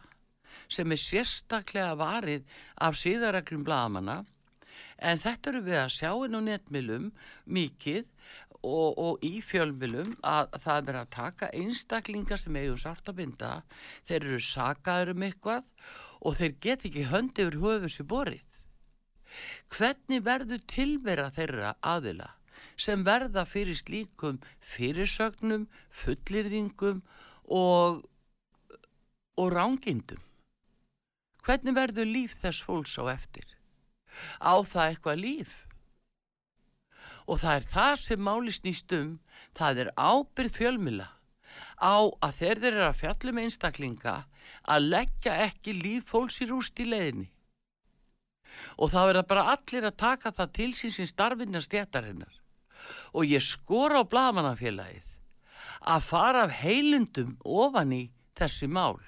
sem 0.69 0.91
er 0.91 1.01
sérstaklega 1.01 1.97
varið 1.99 2.45
af 2.81 2.97
síðareglum 3.01 3.65
bladamanna, 3.65 4.23
en 4.97 5.19
þetta 5.19 5.51
eru 5.51 5.63
við 5.65 5.79
að 5.81 5.93
sjá 5.97 6.11
inn 6.25 6.37
á 6.37 6.41
netmilum 6.45 7.09
mikið 7.45 8.05
og, 8.65 8.97
og 8.97 9.25
í 9.25 9.39
fjölmjölum 9.45 10.15
að 10.25 10.57
það 10.63 10.77
er 10.77 10.87
verið 10.89 11.01
að 11.01 11.13
taka 11.15 11.49
einstaklingar 11.59 12.41
sem 12.41 12.57
eigum 12.59 12.79
sárt 12.81 13.11
að 13.11 13.19
binda, 13.21 13.51
þeir 14.09 14.19
eru 14.21 14.41
sakaður 14.41 15.13
um 15.13 15.25
eitthvað 15.27 15.69
og 16.25 16.37
þeir 16.39 16.57
get 16.65 16.85
ekki 16.89 17.07
höndi 17.11 17.45
yfir 17.45 17.59
höfu 17.61 17.91
sér 17.93 18.09
borið. 18.09 18.43
Hvernig 19.75 20.23
verður 20.25 20.65
tilvera 20.71 21.29
þeirra 21.35 21.75
aðila 21.83 22.31
sem 22.79 23.03
verða 23.07 23.45
fyrir 23.47 23.77
slíkum 23.77 24.39
fyrirsögnum, 24.59 25.67
fullirðingum 25.91 27.01
og, 27.51 28.01
og 29.39 29.51
rángindum? 29.53 30.23
Hvernig 31.45 31.75
verður 31.77 32.09
líf 32.09 32.39
þess 32.41 32.63
fólks 32.65 32.95
á 32.97 33.05
eftir? 33.13 33.45
Á 34.41 34.55
það 34.65 34.89
eitthvað 34.89 35.21
líf? 35.21 35.64
Og 37.25 37.41
það 37.41 37.55
er 37.57 37.67
það 37.73 37.93
sem 38.03 38.21
máli 38.21 38.53
snýst 38.53 38.95
um, 38.97 39.11
það 39.57 39.85
er 39.85 39.93
ábyrð 39.97 40.57
fjölmila 40.59 41.09
á 41.81 41.95
að 42.23 42.37
þeir 42.39 42.61
þeir 42.61 42.73
eru 42.73 42.85
að 42.87 42.99
fjallum 43.01 43.39
einstaklinga 43.41 44.15
að 44.71 44.89
leggja 44.93 45.37
ekki 45.47 45.73
líf 45.75 46.11
fólks 46.11 46.39
í 46.43 46.49
rúst 46.49 46.79
í 46.79 46.87
leiðinni. 46.87 47.29
Og 48.79 48.91
það 48.93 49.09
verða 49.09 49.25
bara 49.29 49.47
allir 49.55 49.87
að 49.87 49.97
taka 49.99 50.31
það 50.31 50.53
til 50.57 50.71
sín 50.77 50.93
sem 50.95 51.09
starfinna 51.09 51.61
stjættarinnar. 51.63 52.35
Og 53.17 53.27
ég 53.27 53.43
skora 53.43 54.03
á 54.03 54.03
blamanafélagið 54.07 55.15
að 55.85 56.05
fara 56.05 56.45
af 56.45 56.53
heilundum 56.61 57.35
ofan 57.43 57.91
í 57.93 58.03
þessi 58.37 58.69
mál, 58.69 58.99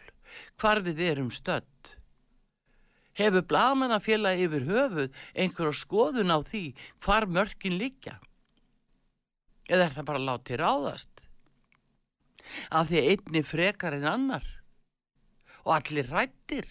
hvar 0.59 0.81
við 0.83 1.03
erum 1.11 1.31
stödd. 1.31 1.96
Hefur 3.17 3.41
blamanafélagi 3.49 4.45
yfir 4.45 4.65
höfuð 4.67 5.21
einhverja 5.33 5.77
skoðun 5.79 6.33
á 6.33 6.37
því 6.45 6.63
hvar 7.01 7.25
mörkin 7.25 7.77
liggja? 7.81 8.19
Eða 9.67 9.87
er 9.87 9.95
það 9.95 10.09
bara 10.09 10.25
látið 10.27 10.61
ráðast? 10.61 11.13
Af 12.69 12.91
því 12.91 13.01
einni 13.11 13.41
frekar 13.43 13.97
en 13.97 14.05
annar 14.07 14.45
og 15.65 15.73
allir 15.79 16.07
rættir. 16.13 16.67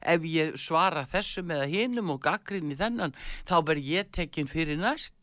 Ef 0.00 0.24
ég 0.24 0.56
svara 0.58 1.04
þessum 1.06 1.52
eða 1.52 1.68
hinum 1.68 2.14
og 2.16 2.22
gaggrinni 2.24 2.74
þennan, 2.78 3.12
þá 3.44 3.56
verð 3.68 3.90
ég 3.92 4.08
tekin 4.16 4.48
fyrir 4.48 4.80
næst. 4.80 5.14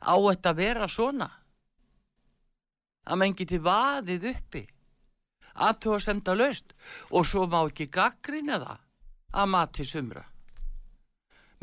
Á 0.00 0.14
þetta 0.14 0.54
að 0.54 0.60
vera 0.62 0.88
svona. 0.88 1.28
Að 3.04 3.20
menn 3.20 3.36
geti 3.36 3.58
vaðið 3.60 4.30
uppi, 4.30 4.62
aðtóa 5.60 5.98
semta 6.00 6.32
löst 6.38 6.72
og 7.10 7.26
svo 7.28 7.44
má 7.50 7.58
ekki 7.66 7.90
gaggrinna 7.92 8.62
það 8.62 8.83
að 9.34 9.50
mati 9.54 9.86
sumra. 9.88 10.24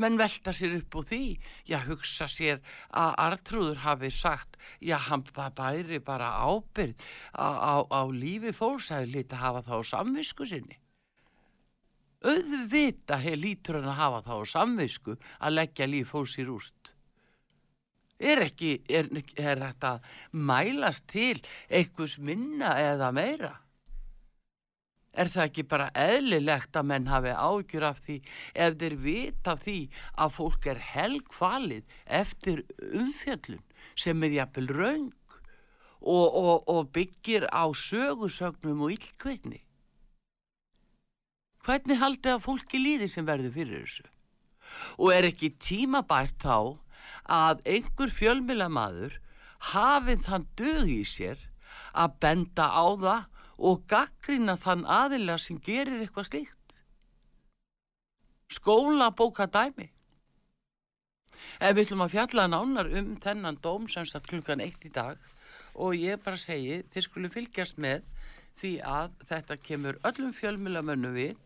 Menn 0.02 0.18
velta 0.18 0.54
sér 0.56 0.78
upp 0.80 0.96
úr 0.98 1.06
því, 1.06 1.24
já 1.70 1.82
hugsa 1.86 2.28
sér 2.32 2.62
að 2.98 3.18
Artrúður 3.26 3.82
hafi 3.84 4.10
sagt, 4.12 4.58
já 4.82 4.98
hann 4.98 5.24
bæri 5.36 6.00
bara 6.00 6.32
ábyrð 6.42 6.96
á, 7.38 7.48
á, 7.48 7.76
á 7.86 8.02
lífi 8.10 8.54
fólks 8.56 8.90
að 8.96 9.12
lítið 9.16 9.44
hafa 9.44 9.62
það 9.68 9.84
á 9.84 9.90
samvisku 9.92 10.48
sinni. 10.48 10.80
Auðvita 12.22 13.18
hef 13.18 13.38
lítur 13.38 13.80
hann 13.80 13.92
að 13.92 14.00
hafa 14.00 14.24
það 14.26 14.42
á 14.42 14.46
samvisku 14.56 15.18
að 15.40 15.56
leggja 15.58 15.90
líf 15.90 16.12
fólks 16.14 16.38
í 16.38 16.48
rúst. 16.50 16.94
Er 18.22 18.44
ekki, 18.46 18.76
er, 18.90 19.10
er 19.36 19.58
þetta 19.58 19.96
mælast 20.32 21.08
til 21.10 21.42
einhvers 21.70 22.20
minna 22.22 22.76
eða 22.78 23.10
meira? 23.18 23.56
Er 25.12 25.28
það 25.28 25.48
ekki 25.50 25.64
bara 25.68 25.90
eðlilegt 25.98 26.78
að 26.80 26.88
menn 26.88 27.10
hafi 27.12 27.32
ágjur 27.36 27.84
af 27.84 27.98
því 28.06 28.18
ef 28.66 28.78
þeir 28.80 28.94
vita 29.04 29.56
því 29.60 29.80
að 30.24 30.36
fólk 30.38 30.68
er 30.72 30.80
helgvalið 30.92 31.98
eftir 32.22 32.62
umfjöllun 32.80 33.66
sem 34.00 34.24
er 34.24 34.38
jafnvel 34.38 34.70
raung 34.72 35.12
og, 36.00 36.28
og, 36.32 36.70
og 36.72 36.94
byggir 36.96 37.50
á 37.52 37.68
sögusögnum 37.76 38.86
og 38.88 38.96
illkveitni? 38.96 39.60
Hvernig 41.62 42.00
haldið 42.02 42.38
að 42.38 42.46
fólki 42.48 42.80
líði 42.82 43.12
sem 43.12 43.28
verður 43.28 43.54
fyrir 43.54 43.84
þessu? 43.84 44.08
Og 44.98 45.12
er 45.14 45.28
ekki 45.28 45.52
tímabært 45.62 46.40
þá 46.42 46.80
að 47.28 47.62
einhver 47.68 48.14
fjölmilamaður 48.16 49.20
hafið 49.76 50.26
þann 50.26 50.48
dög 50.58 50.88
í 50.90 51.04
sér 51.06 51.44
að 51.92 52.16
benda 52.24 52.72
á 52.72 52.86
það 52.96 53.28
og 53.62 53.84
gaggrina 53.90 54.58
þann 54.58 54.88
aðila 54.90 55.38
sem 55.40 55.60
gerir 55.62 56.02
eitthvað 56.02 56.30
slíkt. 56.30 56.78
Skólabóka 58.52 59.48
dæmi. 59.48 59.92
Ef 61.62 61.76
við 61.76 61.86
ætlum 61.86 62.06
að 62.06 62.16
fjalla 62.16 62.48
nánar 62.50 62.90
um 62.98 63.14
þennan 63.22 63.60
dóm 63.62 63.88
sem 63.90 64.06
satt 64.10 64.28
klukkan 64.30 64.64
eitt 64.66 64.84
í 64.86 64.92
dag 64.94 65.20
og 65.74 65.96
ég 65.96 66.20
bara 66.24 66.38
segi, 66.38 66.82
þið 66.92 67.06
skulle 67.06 67.32
fylgjast 67.32 67.78
með 67.82 68.04
því 68.60 68.74
að 68.86 69.14
þetta 69.30 69.58
kemur 69.68 70.00
öllum 70.10 70.34
fjölmjölamönnum 70.36 71.16
við 71.16 71.38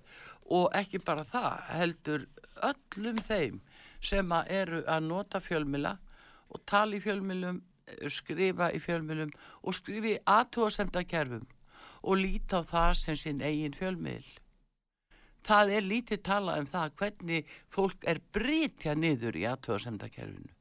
og 0.55 0.71
ekki 0.77 1.01
bara 1.05 1.25
það, 1.27 1.61
heldur 1.77 2.25
öllum 2.65 3.21
þeim 3.27 3.61
sem 4.05 4.33
að 4.35 4.51
eru 4.59 4.81
að 4.89 5.07
nota 5.09 5.41
fjölmjöla 5.41 5.95
og 6.53 6.63
tala 6.69 6.97
í 6.97 7.03
fjölmjölum, 7.03 7.61
skrifa 8.11 8.71
í 8.73 8.81
fjölmjölum 8.81 9.31
og 9.63 9.77
skrifa 9.77 10.13
í 10.15 10.19
aðtóasemda 10.37 11.05
kerfum 11.09 11.45
og 12.05 12.21
líta 12.21 12.61
á 12.61 12.69
það 12.69 12.91
sem 13.01 13.17
sinn 13.17 13.41
eigin 13.41 13.77
fjölmiðl. 13.77 14.33
Það 15.45 15.71
er 15.77 15.85
lítið 15.85 16.21
talað 16.25 16.59
um 16.61 16.67
það 16.69 16.93
hvernig 16.99 17.55
fólk 17.73 18.05
er 18.09 18.21
brytja 18.33 18.95
niður 18.97 19.37
í 19.37 19.45
aðtöðasemdakerfinu. 19.49 20.53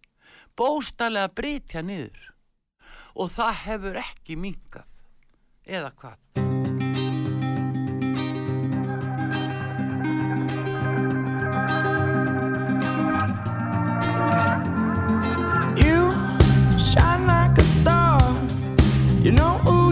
Bóstalega 0.57 1.33
brytja 1.33 1.83
niður. 1.85 2.31
Og 3.15 3.31
það 3.33 3.61
hefur 3.65 4.01
ekki 4.03 4.37
minkað. 4.37 4.91
Eða 5.65 5.93
hvað? 6.01 6.19
You 15.81 16.11
shine 16.77 17.27
like 17.27 17.57
a 17.57 17.65
star. 17.65 18.21
You 19.25 19.33
know 19.33 19.57
who 19.65 19.84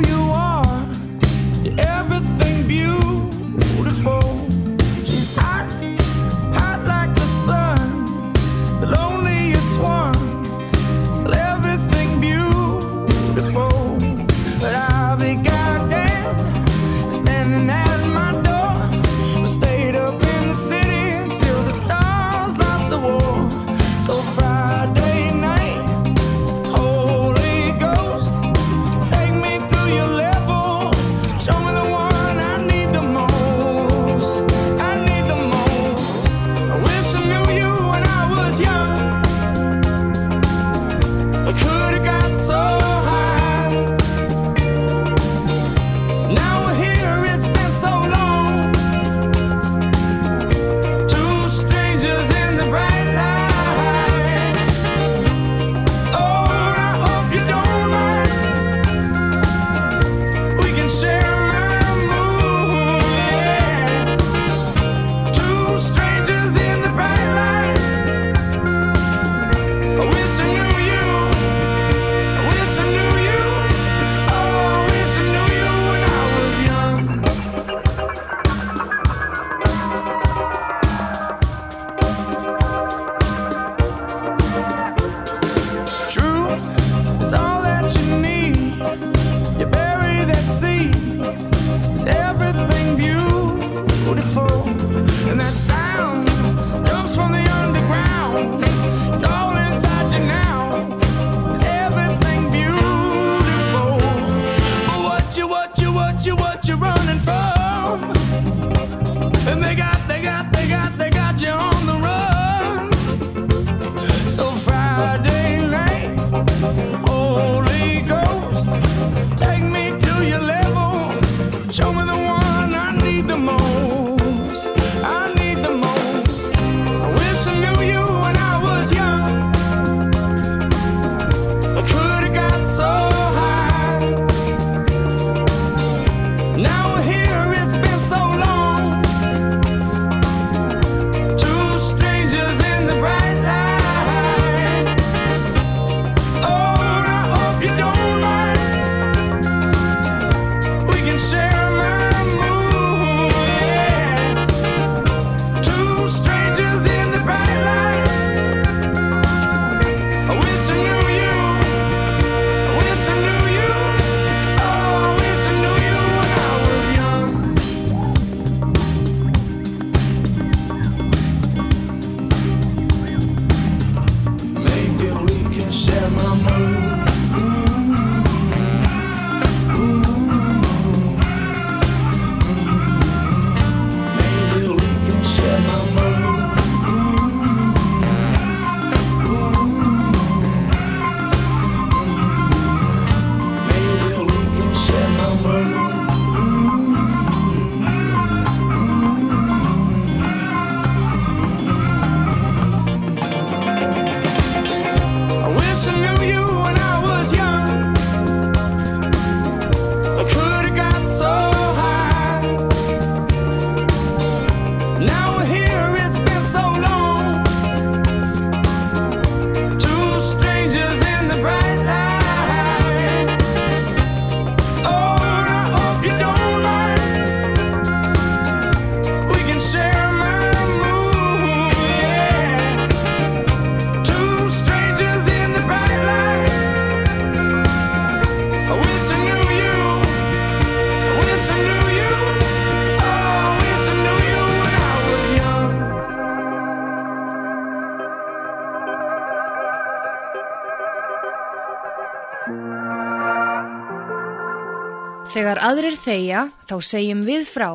Þegar 255.52 255.68
aðrir 255.68 255.96
þeia, 256.00 256.42
þá 256.64 256.72
segjum 256.80 257.18
við 257.26 257.42
frá. 257.44 257.66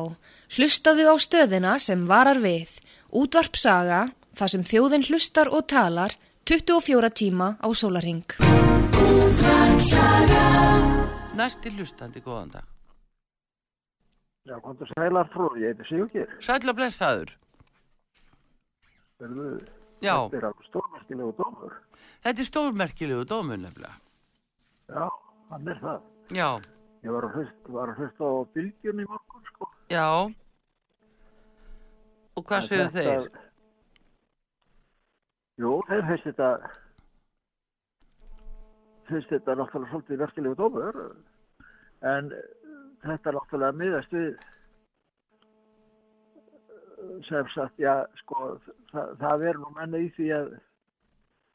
Hlustaðu 0.50 1.04
á 1.06 1.14
stöðina 1.22 1.72
sem 1.78 2.00
varar 2.10 2.40
við. 2.42 2.72
Útvarp 3.14 3.54
saga, 3.54 4.00
þar 4.34 4.50
sem 4.50 4.64
þjóðin 4.66 5.04
hlustar 5.06 5.46
og 5.54 5.68
talar, 5.70 6.16
24 6.50 7.10
tíma 7.14 7.52
á 7.62 7.68
sólarhing. 7.70 8.24
Næsti 11.38 11.70
hlustandi, 11.76 12.18
góðan 12.24 12.50
dag. 12.56 12.66
Já, 14.50 14.56
kom 14.64 14.74
til 14.80 14.88
sælar 14.96 15.30
frú, 15.30 15.46
ég 15.62 15.70
heiti 15.70 15.86
Sigurgir. 15.86 16.32
Sætla 16.42 16.74
blessaður. 16.74 17.30
Verðu, 19.22 19.52
Já. 20.02 20.16
Þetta 20.16 20.40
er 20.40 20.48
alveg 20.50 20.66
stórmerkilegu 20.72 21.30
dómur. 21.38 21.78
Þetta 22.26 22.42
er 22.42 22.50
stórmerkilegu 22.50 23.30
dómur 23.30 23.62
nefnilega. 23.62 23.94
Já, 24.90 25.06
hann 25.52 25.70
er 25.76 25.80
það. 25.86 26.02
Já, 26.34 26.50
Ég 27.04 27.14
var 27.14 27.26
að 27.28 27.36
hlusta, 27.38 27.86
hlusta 27.98 28.26
á 28.26 28.32
bylgjum 28.56 29.00
í 29.02 29.06
morgun, 29.06 29.44
sko. 29.52 29.68
já. 29.90 30.08
Og 32.36 32.44
hvað 32.46 32.68
þetta- 32.70 32.92
þeir? 32.96 33.30
Jú, 35.58 35.72
þeir 35.88 36.04
finnst 36.08 36.26
þetta, 36.28 36.50
finnst 39.08 39.30
þetta 39.32 39.56
náttúrulega 39.58 39.90
svolítið 39.90 40.22
merkilegu 40.22 40.54
dómur. 40.58 41.00
En 42.02 42.32
eh, 42.32 42.38
þetta 43.02 43.34
náttúrulega 43.34 43.78
miðast 43.80 44.12
við 44.14 44.28
eh, 44.30 44.38
sem 47.26 47.48
sagt, 47.54 47.78
já, 47.78 48.06
sko, 48.22 48.60
það, 48.92 49.16
það 49.22 49.46
er 49.50 49.58
nú 49.58 49.70
menni 49.74 50.04
í 50.06 50.12
því 50.18 50.28
að 50.38 50.52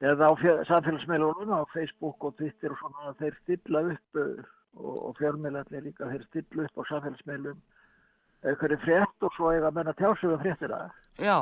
eða 0.04 0.28
á 0.28 0.32
samfélagsmiðlunum, 0.68 1.54
á 1.56 1.64
Facebook 1.72 2.24
og 2.28 2.36
Twitter 2.36 2.74
og 2.76 2.80
svona, 2.82 3.14
þeir 3.22 3.38
stilla 3.40 3.86
upp 3.94 4.20
uh, 4.20 4.44
og, 4.80 4.98
og 5.10 5.16
fjármiðlarnir 5.20 5.88
líka, 5.88 6.10
þeir 6.10 6.28
stilla 6.30 6.68
upp 6.68 6.82
á 6.82 6.84
samfélagsmiðlum 6.92 7.62
einhverju 8.44 8.82
frétt 8.84 9.26
og 9.28 9.38
svo 9.38 9.54
eiga 9.54 9.72
menn 9.72 9.92
að 9.92 10.02
tjá 10.02 10.10
sig 10.20 10.34
um 10.34 10.42
fréttina 10.42 10.82
Já, 11.22 11.38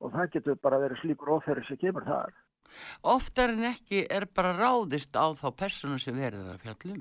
og 0.00 0.12
það 0.14 0.32
getur 0.34 0.58
bara 0.64 0.80
verið 0.82 1.02
slíkur 1.02 1.34
óferri 1.36 1.64
sem 1.66 1.78
kemur 1.80 2.06
þar. 2.08 2.34
oftar 3.02 3.52
en 3.54 3.64
ekki 3.72 4.04
er 4.10 4.26
bara 4.36 4.52
ráðist 4.56 5.16
á 5.18 5.26
þá 5.36 5.48
persónu 5.62 5.98
sem 5.98 6.16
verður 6.16 6.52
að 6.54 6.60
fjallum. 6.64 7.00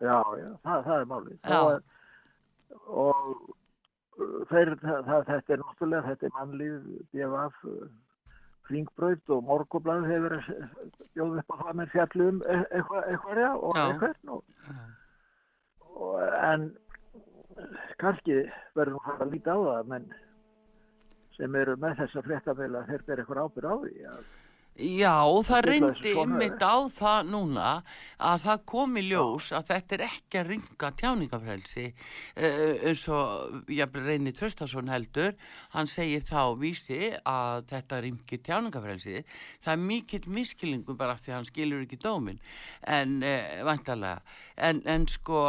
Já, 0.00 0.18
já, 0.38 0.50
það, 0.64 0.84
það 0.86 0.94
er 0.96 1.08
málið. 1.10 1.38
Já. 1.44 1.60
Og, 1.60 1.82
og 3.04 3.24
uh, 4.20 4.38
þeir, 4.52 4.72
það, 4.84 5.00
það, 5.08 5.24
þetta 5.32 5.54
er 5.56 5.64
náttúrulega, 5.64 6.04
þetta 6.08 6.28
er 6.28 6.36
mannlíf, 6.38 6.86
BFF, 7.10 7.66
Kringbraut 8.70 9.32
og 9.34 9.44
Morgoblæð 9.48 10.04
hefur 10.06 10.36
bjóða 11.16 11.42
upp 11.42 11.50
á 11.50 11.56
það 11.60 11.78
með 11.80 11.94
fjallum 11.94 12.42
e- 12.46 12.58
eitthvað, 12.78 13.08
eitthvað, 13.10 13.40
já, 13.42 13.50
og 13.58 13.80
eitthvað. 13.82 14.20
Og, 14.30 14.42
og, 15.96 16.12
en 16.38 16.68
kannski 17.98 18.36
verður 18.78 18.94
nú 18.94 19.00
að 19.16 19.32
líta 19.34 19.56
á 19.56 19.60
það, 19.66 19.88
menn 19.94 20.06
sem 21.34 21.56
eru 21.56 21.74
með 21.80 21.98
þessa 22.04 22.22
fréttamila, 22.28 22.84
þeir 22.86 23.04
ber 23.08 23.22
eitthvað 23.24 23.42
ábyrð 23.42 23.72
á 23.72 23.76
því. 23.82 23.94
Að, 24.12 24.30
Já, 24.80 25.20
það 25.44 25.66
reyndi 25.66 26.12
ymmit 26.16 26.62
á 26.64 26.88
það 26.96 27.26
núna 27.28 27.72
að 28.16 28.44
það 28.46 28.62
kom 28.72 28.96
í 28.96 29.02
ljós 29.10 29.50
að 29.56 29.66
þetta 29.70 29.96
er 29.96 30.04
ekki 30.06 30.38
að 30.40 30.48
ringa 30.54 30.90
tjáningafrelsi 31.00 31.84
uh, 31.90 32.86
eins 32.88 33.02
og 33.12 33.68
ég 33.76 33.98
reyni 34.00 34.32
Tröstason 34.36 34.88
heldur, 34.88 35.36
hann 35.74 35.90
segir 35.90 36.24
þá 36.24 36.56
vísi 36.60 37.10
að 37.28 37.68
þetta 37.74 38.00
ringi 38.06 38.40
tjáningafrelsi, 38.46 39.24
það 39.60 39.74
er 39.74 39.84
mikill 39.90 40.32
miskilningu 40.40 40.96
bara 40.96 41.16
af 41.16 41.24
því 41.24 41.34
að 41.34 41.38
hann 41.38 41.50
skilur 41.50 41.84
ekki 41.84 42.00
dómin 42.00 42.40
en 42.88 43.18
uh, 43.20 43.60
vantarlega 43.68 44.24
en, 44.60 44.82
en 44.84 45.06
sko 45.10 45.40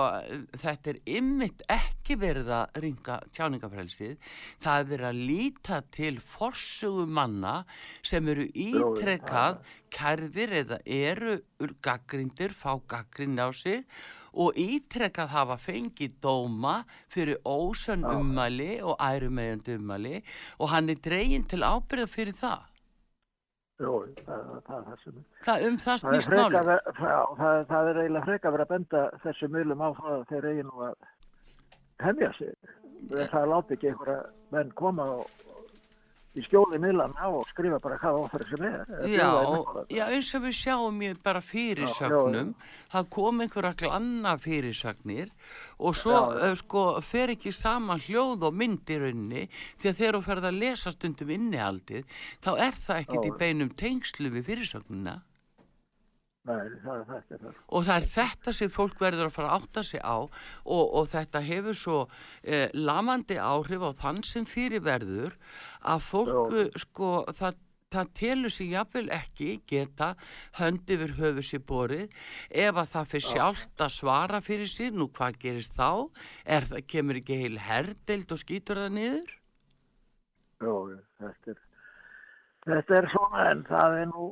þetta 0.61 0.93
er 0.93 0.99
ymmit 1.17 1.63
ekki 1.71 2.17
verið 2.21 2.51
að 2.55 2.79
ringa 2.85 3.17
tjáningafrelsið, 3.35 4.15
það 4.63 4.79
er 4.79 4.89
verið 4.93 5.09
að 5.09 5.21
líta 5.31 5.81
til 5.95 6.15
forsögu 6.35 7.05
manna 7.19 7.57
sem 8.05 8.31
eru 8.31 8.47
ítrekkað 8.51 9.61
kærðir 9.91 10.57
eða 10.63 10.81
eru 10.85 11.37
gaggrindir, 11.83 12.55
fá 12.55 12.75
gaggrinni 12.87 13.43
á 13.43 13.51
sig 13.51 13.85
og 14.31 14.55
ítrekkað 14.55 15.31
hafa 15.33 15.57
fengið 15.59 16.15
dóma 16.23 16.81
fyrir 17.11 17.41
ósönn 17.43 18.05
ummæli 18.07 18.79
og 18.79 18.95
ærumegjandi 19.03 19.75
ummæli. 19.75 20.21
Og 20.59 20.71
hann 20.71 20.89
er 20.89 20.99
dreginn 21.03 21.43
til 21.43 21.65
ábyrða 21.67 22.07
fyrir 22.07 22.37
það. 22.39 22.70
Jú, 23.81 23.93
það, 24.25 24.41
það, 24.67 24.77
er 24.77 24.85
það 24.87 24.99
sem 25.03 25.17
það 25.47 25.65
um 25.67 25.77
það 25.85 26.01
snýst 26.03 26.31
ver- 26.31 26.81
já, 27.01 27.19
það, 27.41 27.63
það 27.71 27.89
er 27.91 27.99
eiginlega 28.03 28.25
freka 28.29 28.51
verið 28.55 28.65
að 28.67 28.73
benda 28.75 29.03
þessu 29.23 29.49
miðlum 29.55 29.83
á 29.85 29.89
það 29.99 30.11
að 30.17 30.25
þeir 30.31 30.47
eigin 30.51 30.69
nú 30.71 30.83
að 30.87 30.95
hefja 32.05 32.31
sig. 32.37 32.53
Það 33.31 33.47
láti 33.51 33.75
ekki 33.77 33.89
einhverja 33.91 34.19
menn 34.53 34.71
koma 34.77 35.05
og, 35.17 35.25
í 36.31 36.43
skjóli 36.45 36.79
miðlana 36.79 37.27
og 37.27 37.47
skrifa 37.49 37.79
bara 37.83 37.97
hvað 37.99 38.19
óþæri 38.21 38.45
sem 38.47 38.67
er. 38.67 38.91
Já, 39.11 39.31
já, 39.91 40.03
eins 40.07 40.29
og 40.37 40.45
við 40.45 40.55
sjáum 40.61 41.01
ég 41.03 41.17
bara 41.25 41.41
fyrirsögnum, 41.43 42.53
það 42.93 43.09
kom 43.15 43.43
einhverja 43.43 43.73
glanna 43.81 44.35
fyrirsögnir 44.39 45.33
og 45.79 45.97
svo 45.99 46.15
Já, 46.15 46.51
uh, 46.51 46.55
sko 46.59 46.85
fer 47.03 47.33
ekki 47.35 47.51
saman 47.55 47.99
hljóð 48.05 48.47
og 48.47 48.55
mynd 48.61 48.91
í 48.91 48.99
rauninni 49.01 49.43
því 49.81 49.91
að 49.91 49.99
þegar 49.99 50.17
þú 50.17 50.23
ferð 50.29 50.47
að 50.51 50.61
lesa 50.63 50.95
stundum 50.95 51.35
innihaldið 51.35 52.15
þá 52.45 52.51
er 52.55 52.79
það 52.79 53.03
ekkit 53.03 53.19
Já, 53.19 53.27
í 53.27 53.37
beinum 53.43 53.75
tengslu 53.83 54.31
við 54.31 54.47
fyrirsögnina 54.51 55.19
Nei, 56.49 56.71
það, 56.81 57.01
það 57.05 57.25
það. 57.29 57.57
og 57.69 57.83
það 57.85 57.95
er 57.95 58.05
þetta 58.15 58.51
sem 58.57 58.69
fólk 58.73 59.01
verður 59.03 59.27
að 59.27 59.35
fara 59.35 59.49
að 59.51 59.57
átta 59.59 59.83
sig 59.85 60.01
á 60.01 60.17
og, 60.17 60.85
og 60.97 61.09
þetta 61.11 61.41
hefur 61.45 61.77
svo 61.77 61.97
eh, 62.41 62.71
lamandi 62.73 63.37
áhrif 63.37 63.85
á 63.85 63.91
þann 63.99 64.23
sem 64.25 64.47
fyrirverður 64.49 65.35
að 65.85 66.07
fólk 66.07 66.55
Já. 66.57 66.63
sko 66.81 67.11
það 67.37 67.59
það 67.91 68.11
telur 68.15 68.53
sig 68.53 68.71
jafnvel 68.71 69.07
ekki 69.11 69.49
geta 69.67 70.13
hönd 70.59 70.91
yfir 70.95 71.15
höfu 71.17 71.43
sér 71.43 71.63
borið 71.67 72.13
ef 72.63 72.77
að 72.79 72.91
það 72.93 73.09
fyrir 73.13 73.25
sjálft 73.27 73.83
að 73.83 73.95
svara 73.97 74.39
fyrir 74.43 74.71
sér, 74.71 74.93
nú 74.95 75.09
hvað 75.11 75.39
gerist 75.41 75.75
þá 75.75 76.07
er 76.45 76.67
það, 76.69 76.85
kemur 76.93 77.19
ekki 77.19 77.39
heil 77.41 77.57
herdeild 77.59 78.31
og 78.31 78.41
skýtur 78.41 78.79
það 78.85 78.95
niður 78.97 79.35
jú, 80.63 80.75
þetta 81.19 81.53
er, 81.53 81.61
þetta 82.69 82.99
er 83.01 83.09
svona 83.11 83.49
en 83.51 83.65
það 83.67 83.97
er 83.99 84.09
nú, 84.13 84.29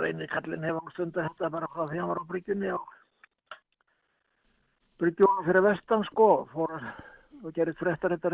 reynir 0.00 0.30
kallinn 0.32 0.64
hefur 0.66 0.86
nú 0.86 0.94
stundu 0.94 1.24
þetta 1.24 1.50
bara 1.50 1.72
frá 1.74 1.84
því 1.86 2.00
hann 2.00 2.12
var 2.12 2.22
á 2.22 2.30
bryggjunni 2.30 2.72
og 2.76 2.94
bryggjunum 5.00 5.44
fyrir 5.46 5.66
vestan 5.68 6.04
sko, 6.10 6.30
fór 6.54 6.78
að 6.78 6.88
og 7.44 7.52
í 7.52 7.62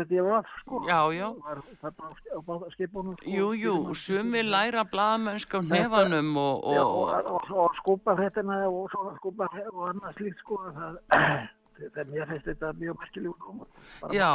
DFF 0.09 0.51
sko. 0.61 0.81
Já, 0.87 0.99
já. 1.13 1.27
Var 1.43 1.61
þarna 1.81 2.09
á, 2.09 2.11
á, 2.33 2.39
á 2.39 2.67
skipunum 2.73 3.15
sko. 3.17 3.29
Jú, 3.29 3.47
jú, 3.57 3.75
sumi 3.93 4.43
læra 4.43 4.85
blaðmennsk 4.89 5.53
á 5.53 5.59
nefanum 5.61 6.31
og, 6.37 6.63
Já, 6.73 6.83
og, 6.83 7.11
og, 7.35 7.51
og, 7.51 7.75
skúpa 7.81 8.15
fréttina 8.17 8.63
og 8.69 8.89
skúpa 9.19 9.49
fréttina 9.51 9.75
og 9.75 9.89
annað 9.91 10.17
slíkt 10.19 10.39
sko 10.43 10.61
það, 10.71 10.97
þegar 11.77 12.09
mér 12.11 12.27
finnst 12.31 12.47
þetta 12.49 12.71
mjög 12.79 13.03
dómur. 13.15 13.67
Bara 14.01 14.13
Já, 14.13 14.29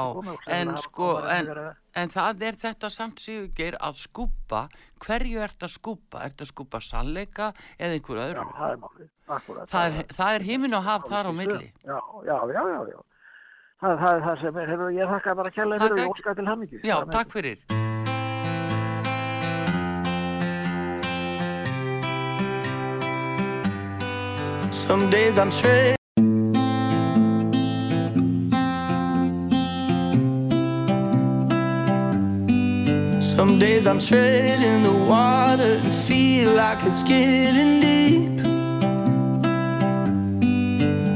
sem 0.45 0.55
en 0.59 0.77
sko, 0.77 1.09
en, 1.27 1.47
að- 1.47 1.75
en 2.03 2.09
það 2.15 2.43
er 2.49 2.59
þetta 2.65 2.91
samt 2.91 3.21
sigurgeir 3.21 3.77
að 3.81 3.95
skúpa, 4.03 4.69
hverju 5.05 5.41
ert 5.47 5.63
að 5.67 5.75
skúpa? 5.75 6.25
Ert 6.25 6.41
að 6.45 6.51
skúpa 6.53 6.81
sannleika 6.81 7.53
eða 7.79 7.99
einhver 7.99 8.23
öðru? 8.25 8.47
Já, 8.47 8.57
það 8.59 8.71
er 8.73 8.81
málið, 8.85 9.11
akkurat. 9.29 9.69
Það 9.71 9.87
er, 10.01 10.07
það 10.21 10.35
er 10.41 10.43
himinn 10.51 10.75
og 10.75 10.83
haf 10.89 11.09
þar 11.09 11.31
á 11.31 11.33
milli. 11.33 11.73
Já, 11.85 11.99
já, 12.25 12.39
já, 12.55 12.63
já, 12.75 12.81
já. 12.95 13.01
Það, 13.79 13.99
það 14.03 14.15
er 14.15 14.23
það 14.27 14.41
sem 14.43 14.57
er, 14.59 14.71
hefur, 14.73 14.89
ég 14.91 15.13
þakka 15.15 15.35
bara 15.39 15.51
kærlega 15.55 15.85
fyrir 15.87 15.97
Takk, 16.01 16.09
og 16.09 16.17
óska 16.17 16.35
til 16.35 16.47
hammingju. 16.51 16.81
Já, 16.83 16.97
takk 17.15 17.31
fyrir. 17.37 17.67
Some 24.71 25.11
days 25.11 25.39
I'm 25.39 25.51
straight. 25.51 25.98
Some 33.39 33.61
days 33.61 33.87
I'm 33.87 34.01
treading 34.01 34.83
the 34.83 34.93
water 34.93 35.79
and 35.81 35.95
feel 35.95 36.55
like 36.55 36.85
it's 36.85 37.05
getting 37.05 37.79
deep. 37.79 38.41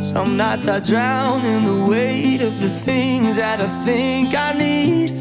Some 0.01 0.37
nights 0.37 0.69
I 0.69 0.79
drown 0.79 1.45
in 1.45 1.65
the 1.65 1.85
weight 1.85 2.41
of 2.41 2.61
the 2.61 2.69
things 2.69 3.35
that 3.39 3.61
I 3.61 3.67
think 3.85 4.37
I 4.37 4.53
need. 4.53 5.19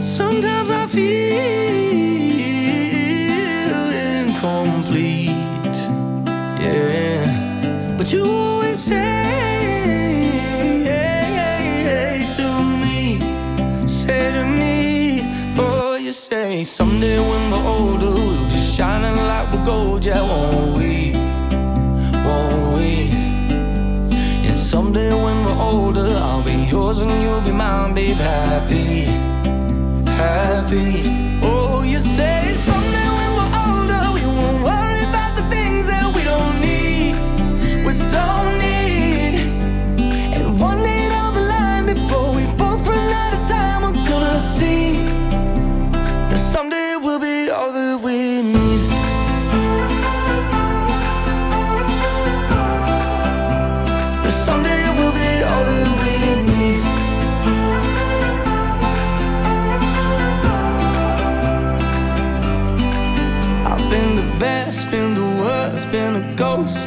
Sometimes 0.00 0.68
I 0.68 0.88
feel 0.88 1.44
incomplete. 4.18 5.78
Yeah. 6.60 7.94
But 7.96 8.12
you 8.12 8.43
older, 17.64 18.10
we'll 18.10 18.48
be 18.48 18.60
shining 18.60 19.16
like 19.16 19.52
we're 19.52 19.64
gold, 19.64 20.04
yeah, 20.04 20.20
won't 20.20 20.76
we? 20.76 21.12
Won't 22.26 22.76
we? 22.76 23.10
And 24.48 24.58
someday 24.58 25.12
when 25.12 25.44
we're 25.44 25.60
older, 25.60 26.08
I'll 26.10 26.42
be 26.42 26.52
yours 26.70 26.98
and 27.00 27.10
you'll 27.22 27.40
be 27.40 27.52
mine, 27.52 27.94
babe, 27.94 28.16
happy, 28.16 29.02
happy. 30.12 31.23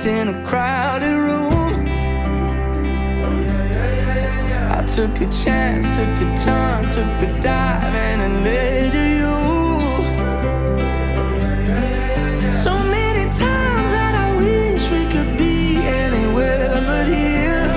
In 0.08 0.30
a 0.30 0.44
crowded 0.46 1.18
room. 1.28 1.86
I 4.72 4.82
took 4.96 5.20
a 5.20 5.28
chance, 5.30 5.86
took 5.98 6.22
a 6.26 6.38
turn, 6.44 6.84
took 6.96 7.30
a 7.30 7.40
dive, 7.42 7.96
and 8.08 8.22
it 8.22 8.34
led 8.46 8.92
to 8.94 9.04
you. 9.20 9.36
So 12.54 12.72
many 12.80 13.26
times 13.44 13.90
that 13.96 14.14
I 14.16 14.28
wish 14.38 14.90
we 14.90 15.06
could 15.14 15.38
be 15.38 15.78
anywhere 15.78 16.82
but 16.86 17.08
here. 17.08 17.68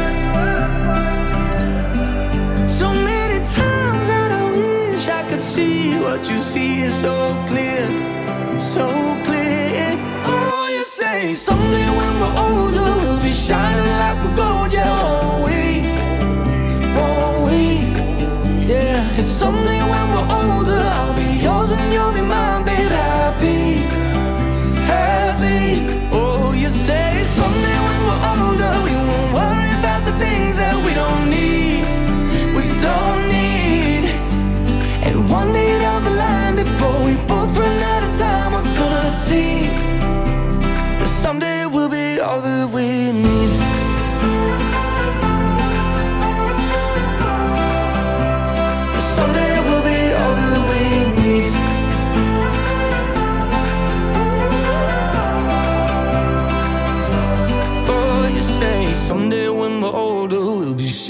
So 2.69 2.95
many 2.95 3.39
times 3.45 4.07
that 4.07 4.31
I 4.31 4.45
wish 4.53 5.09
I 5.09 5.23
could 5.29 5.43
see 5.43 5.99
what 5.99 6.31
you 6.31 6.39
see 6.41 6.83
is 6.83 6.95
so 6.95 7.15
clear, 7.49 7.89
so 8.59 9.20
we're 12.21 12.39
older, 12.39 12.91
we'll 13.01 13.23
be 13.23 13.33
shining 13.33 13.91
like 14.03 14.17
we're 14.23 14.37
gold, 14.37 14.73
yeah, 14.73 14.91
won't 14.93 15.45
we? 15.47 15.61
Won't 16.97 17.39
we? 17.49 17.61
Yeah, 18.73 19.17
and 19.17 19.25
someday 19.25 19.80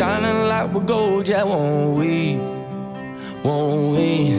shining 0.00 0.48
like 0.48 0.72
we're 0.72 0.80
gold, 0.80 1.28
yeah, 1.28 1.44
won't 1.44 1.98
we? 1.98 2.40
Won't 3.44 3.92
we? 3.92 4.32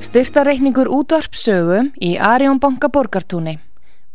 Styrtareikningur 0.00 0.88
útvarpsögu 0.92 1.82
í 2.00 2.14
Arjón 2.16 2.60
banka 2.60 2.88
borgartúni. 2.88 3.58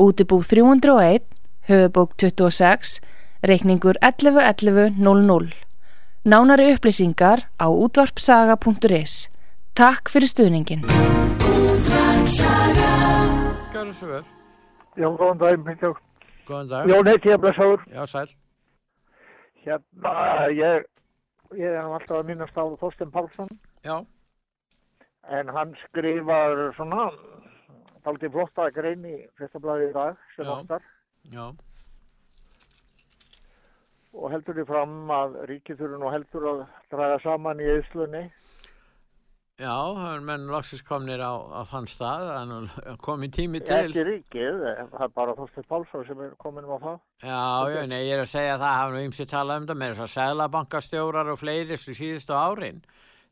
Útibú 0.02 0.42
301, 0.42 1.26
höfubók 1.70 2.18
26, 2.18 2.98
reikningur 3.46 3.98
111100. 4.02 5.54
Nánari 6.26 6.74
upplýsingar 6.74 7.46
á 7.62 7.66
útvarpsaga.is. 7.70 9.28
Takk 9.78 10.10
fyrir 10.10 10.34
stuðningin. 10.34 10.82
Gjörðu 13.74 13.94
svo 13.94 14.10
vel. 14.16 14.37
Já, 14.98 15.08
góðan 15.14 15.38
dag, 15.38 15.60
Mikkel. 15.62 15.94
Góðan 16.48 16.70
dag. 16.72 16.88
Jón 16.90 17.06
heiti 17.06 17.30
ég 17.30 17.42
blessaður. 17.42 17.84
Já, 17.94 18.06
sæl. 18.10 18.32
Hérna, 19.62 20.14
ég, 20.50 20.88
ég 21.54 21.76
er 21.76 21.84
alltaf 21.84 22.16
að 22.18 22.32
minnast 22.32 22.58
á 22.58 22.66
Þorsten 22.82 23.12
Pálsson. 23.14 23.52
Já. 23.86 24.00
En 25.30 25.52
hann 25.54 25.76
skrifar 25.84 26.64
svona, 26.80 27.12
dálítið 28.08 28.34
flotta 28.40 28.70
grein 28.74 29.06
í 29.06 29.16
fyrstablaði 29.38 29.92
í 29.92 29.94
dag, 30.00 30.18
sem 30.34 30.50
oftar. 30.50 30.82
Já. 31.30 31.46
Og 34.18 34.32
heldur 34.34 34.58
því 34.58 34.66
fram 34.72 35.14
að 35.14 35.38
ríkið 35.52 35.84
þurfi 35.84 36.02
nú 36.02 36.10
heldur 36.10 36.50
að 36.56 36.66
draga 36.90 37.22
saman 37.22 37.62
í 37.62 37.70
eðslunni. 37.76 38.24
Já, 39.58 39.74
það 39.74 40.12
er 40.12 40.26
menn 40.26 40.44
loksins 40.54 40.84
komnir 40.86 41.22
á, 41.26 41.34
á 41.34 41.66
þann 41.66 41.88
stað, 41.90 42.28
að 42.30 43.00
komið 43.08 43.32
tími 43.40 43.62
til. 43.66 43.88
Ekki 43.88 44.04
ríkið, 44.06 44.60
það 44.92 45.06
er 45.08 45.16
bara 45.16 45.34
Þorsten 45.40 45.66
Pálsson 45.72 46.06
sem 46.06 46.22
er 46.28 46.36
komin 46.38 46.70
á 46.70 46.78
það. 46.78 47.00
Já, 47.26 47.42
já, 47.74 47.80
nei, 47.90 48.04
ég 48.04 48.14
er 48.20 48.22
að 48.22 48.30
segja 48.36 48.54
að 48.54 48.62
það 48.62 48.78
hafa 48.78 48.94
nú 48.94 49.02
ymsi 49.08 49.26
talað 49.32 49.64
um 49.64 49.68
það 49.72 49.80
með 49.82 49.96
þess 49.96 50.06
að 50.06 50.14
seglabankastjórar 50.14 51.34
og 51.34 51.42
fleiri 51.42 51.80
síðustu 51.82 52.38
árin. 52.38 52.86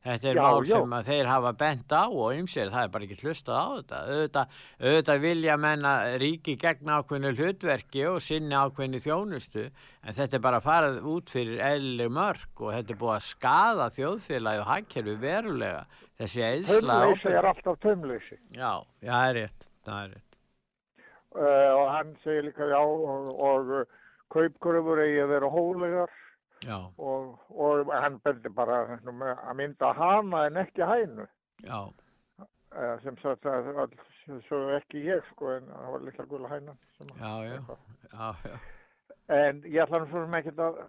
Þetta 0.05 0.27
er 0.29 0.37
Já, 0.37 0.41
mál 0.45 0.67
sem 0.69 0.91
að 0.93 1.07
þeir 1.09 1.29
hafa 1.29 1.51
bent 1.57 1.93
á 1.97 2.05
og 2.05 2.33
ymsir, 2.37 2.69
það 2.69 2.83
er 2.83 2.91
bara 2.93 3.05
ekki 3.07 3.25
hlustað 3.25 3.57
á 3.57 3.65
þetta. 3.73 4.01
Auðvitað, 4.05 4.59
auðvitað 4.85 5.23
vilja 5.23 5.55
menna 5.57 5.93
ríki 6.21 6.55
gegn 6.61 6.91
ákveðinu 6.93 7.31
hlutverki 7.39 8.03
og 8.11 8.19
sinni 8.21 8.53
ákveðinu 8.53 9.01
þjónustu, 9.01 9.65
en 10.05 10.17
þetta 10.19 10.37
er 10.37 10.43
bara 10.45 10.61
farið 10.61 10.99
út 11.09 11.33
fyrir 11.33 11.63
eðlileg 11.71 12.13
mörg 12.13 12.61
og 12.61 12.75
þetta 12.75 12.93
er 12.93 13.01
búið 13.01 13.15
að 13.15 13.25
skada 13.31 13.89
þjóðfélagi 13.97 14.61
og 14.61 14.69
hagkerfi 14.69 15.17
verulega. 15.25 15.81
Þessi 16.19 16.43
eðsla 16.47 16.99
Taumleysi 16.99 17.31
er 17.35 17.47
alltaf 17.49 17.79
taumleysi. 17.83 18.37
Já, 18.55 18.69
já, 19.03 19.11
það 19.11 19.29
er 19.29 19.35
rétt, 19.39 19.65
það 19.87 20.03
er 20.05 20.13
rétt. 20.15 20.37
Uh, 21.35 21.71
og 21.75 21.89
hann 21.91 22.13
segir 22.23 22.45
líka 22.47 22.67
já 22.71 22.77
og, 22.79 23.27
og 23.43 23.71
uh, 23.81 23.97
kaupkurfur 24.31 25.01
eigi 25.03 25.19
að 25.25 25.33
vera 25.33 25.49
hólegar 25.51 26.13
og, 26.97 27.33
og 27.51 27.91
hann 27.91 28.15
bendi 28.23 28.49
bara 28.55 28.77
með 29.03 29.33
að 29.35 29.57
mynda 29.59 29.89
hana 29.99 30.45
en 30.47 30.61
ekki 30.65 30.87
hænu. 30.91 31.27
já, 31.67 31.79
Uh, 32.75 32.97
sem 33.05 33.15
sagt 33.21 33.45
að 33.47 33.69
svo 34.49 34.57
ekki 34.75 34.99
ég 35.05 35.21
sko 35.29 35.47
en 35.53 35.67
það 35.69 35.91
var 35.93 36.01
litla 36.03 36.23
gula 36.27 36.49
hænan. 36.51 36.77
sem- 36.97 37.11
já, 37.21 37.29
já, 37.47 37.77
já, 38.11 38.33
já. 38.43 38.57
En 39.31 39.61
ég 39.63 39.77
ætla 39.85 40.01
nú 40.01 40.09
svo 40.09 40.23
sem 40.25 40.35
ekkert 40.41 40.59
að 40.59 40.81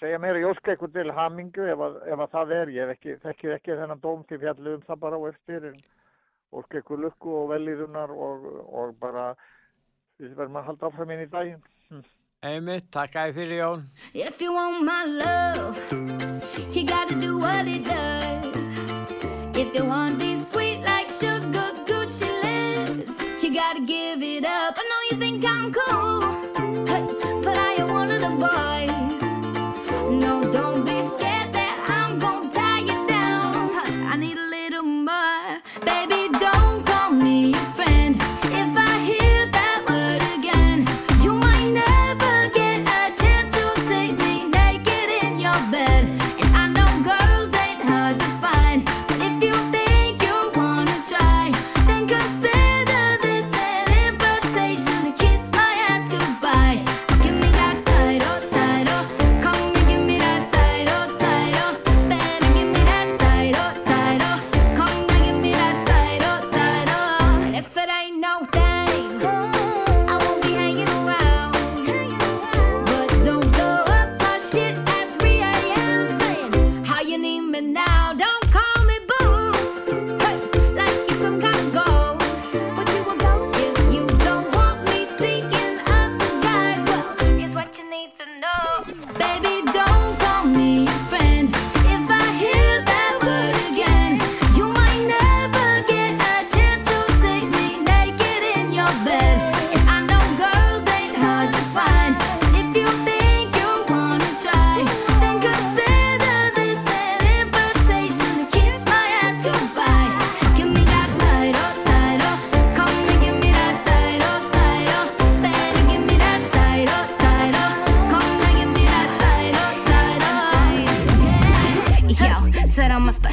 segja 0.00 0.18
meira, 0.22 0.40
ég 0.40 0.48
óska 0.48 0.72
eitthvað 0.72 0.94
til 0.96 1.12
hamingu 1.16 1.66
ef 1.72 1.86
að, 1.86 1.96
ef 2.08 2.22
að 2.24 2.34
það 2.34 2.54
er, 2.56 2.74
ég 2.74 2.86
hef 2.86 2.94
ekki, 2.96 3.16
þekki 3.24 3.54
ekki 3.56 3.80
þennan 3.80 4.04
dóm 4.04 4.22
til 4.28 4.40
fjallu 4.42 4.76
um 4.78 4.86
það 4.86 5.02
bara 5.04 5.20
á 5.20 5.22
eftir 5.30 5.66
en 5.70 5.80
óska 6.50 6.80
eitthvað 6.80 7.04
lukku 7.04 7.34
og 7.42 7.50
velíðunar 7.52 8.14
og, 8.14 8.46
og 8.80 8.94
bara 9.02 9.26
við 10.20 10.32
verðum 10.38 10.58
að 10.60 10.66
halda 10.70 10.90
áfram 10.90 11.12
inn 11.14 11.24
í 11.24 11.28
daginn. 11.30 11.62
Hm. 11.90 12.08
Einmitt, 12.40 12.86
takk 12.88 13.16
æði 13.20 13.34
fyrir 13.36 13.58
Jón. 13.60 13.82
If 14.16 14.40
you 14.40 14.54
want 14.54 14.84
my 14.88 15.04
love, 15.04 15.76
you 16.72 16.86
gotta 16.88 17.14
do 17.20 17.36
what 17.38 17.68
it 17.68 17.84
does. 17.84 18.72
If 19.60 19.74
you 19.74 19.84
want 19.84 20.18
these 20.18 20.48
sweet 20.48 20.80
like 20.80 21.10
sugar 21.10 21.68
Gucci 21.84 22.30
lips, 22.40 23.20
you 23.42 23.52
gotta 23.52 23.84
give 23.84 24.22
it 24.22 24.46
up. 24.46 24.72
I 24.78 24.84
know 24.88 25.02
you 25.10 25.16
think 25.20 25.44
I'm 25.44 25.70
cool, 25.70 26.49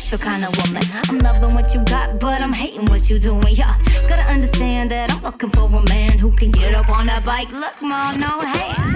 special 0.07 0.25
kind 0.25 0.45
of 0.45 0.55
woman. 0.63 0.81
I'm 1.09 1.19
loving 1.19 1.53
what 1.53 1.73
you 1.73 1.83
got, 1.83 2.17
but 2.17 2.39
I'm 2.41 2.53
hating 2.53 2.85
what 2.85 3.09
you 3.09 3.19
doing. 3.19 3.43
Yeah, 3.49 3.75
gotta 4.07 4.23
understand 4.31 4.89
that 4.91 5.11
I'm 5.11 5.21
looking 5.21 5.49
for 5.49 5.65
a 5.65 5.83
man 5.89 6.17
who 6.17 6.31
can 6.31 6.49
get 6.49 6.73
up 6.75 6.87
on 6.87 7.07
that 7.07 7.25
bike. 7.25 7.49
Look, 7.51 7.81
mom, 7.81 8.21
no 8.21 8.39
hands. 8.39 8.95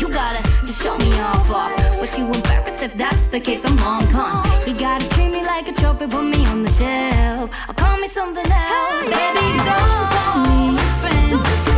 You 0.00 0.08
gotta 0.08 0.40
just 0.64 0.80
show 0.84 0.96
me 0.98 1.18
off 1.18 1.50
off. 1.50 1.74
But 1.98 2.16
you 2.16 2.26
embarrassed 2.26 2.80
if 2.80 2.94
that's 2.94 3.30
the 3.30 3.40
case, 3.40 3.64
I'm 3.64 3.76
long 3.78 4.08
gone. 4.12 4.46
You 4.68 4.74
gotta 4.78 5.08
treat 5.08 5.30
me 5.30 5.44
like 5.44 5.66
a 5.66 5.72
trophy, 5.72 6.06
put 6.06 6.22
me 6.22 6.46
on 6.46 6.62
the 6.62 6.70
shelf. 6.70 7.50
Or 7.68 7.74
call 7.74 7.98
me 7.98 8.06
something 8.06 8.46
else. 8.46 9.08
Baby, 9.08 9.46
don't 9.66 10.06
call 10.14 10.46
me 10.46 10.78
your 10.78 10.90
friend. 11.02 11.77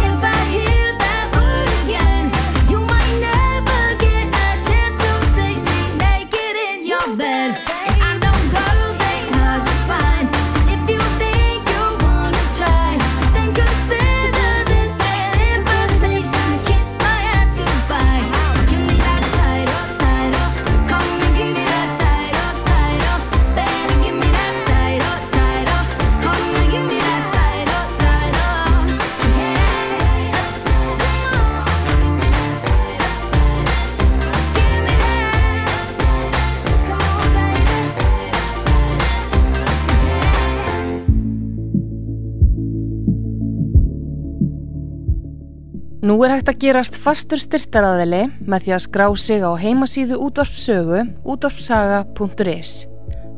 Nú 46.11 46.17
er 46.27 46.33
hægt 46.35 46.49
að 46.51 46.57
gerast 46.65 46.97
fastur 46.99 47.39
styrtaraðili 47.39 48.25
með 48.43 48.65
því 48.65 48.73
að 48.75 48.81
skrá 48.83 49.05
sig 49.15 49.45
á 49.47 49.55
heimasíðu 49.55 50.17
útvarpsögu 50.27 51.03
útvarpsaga.is. 51.23 52.73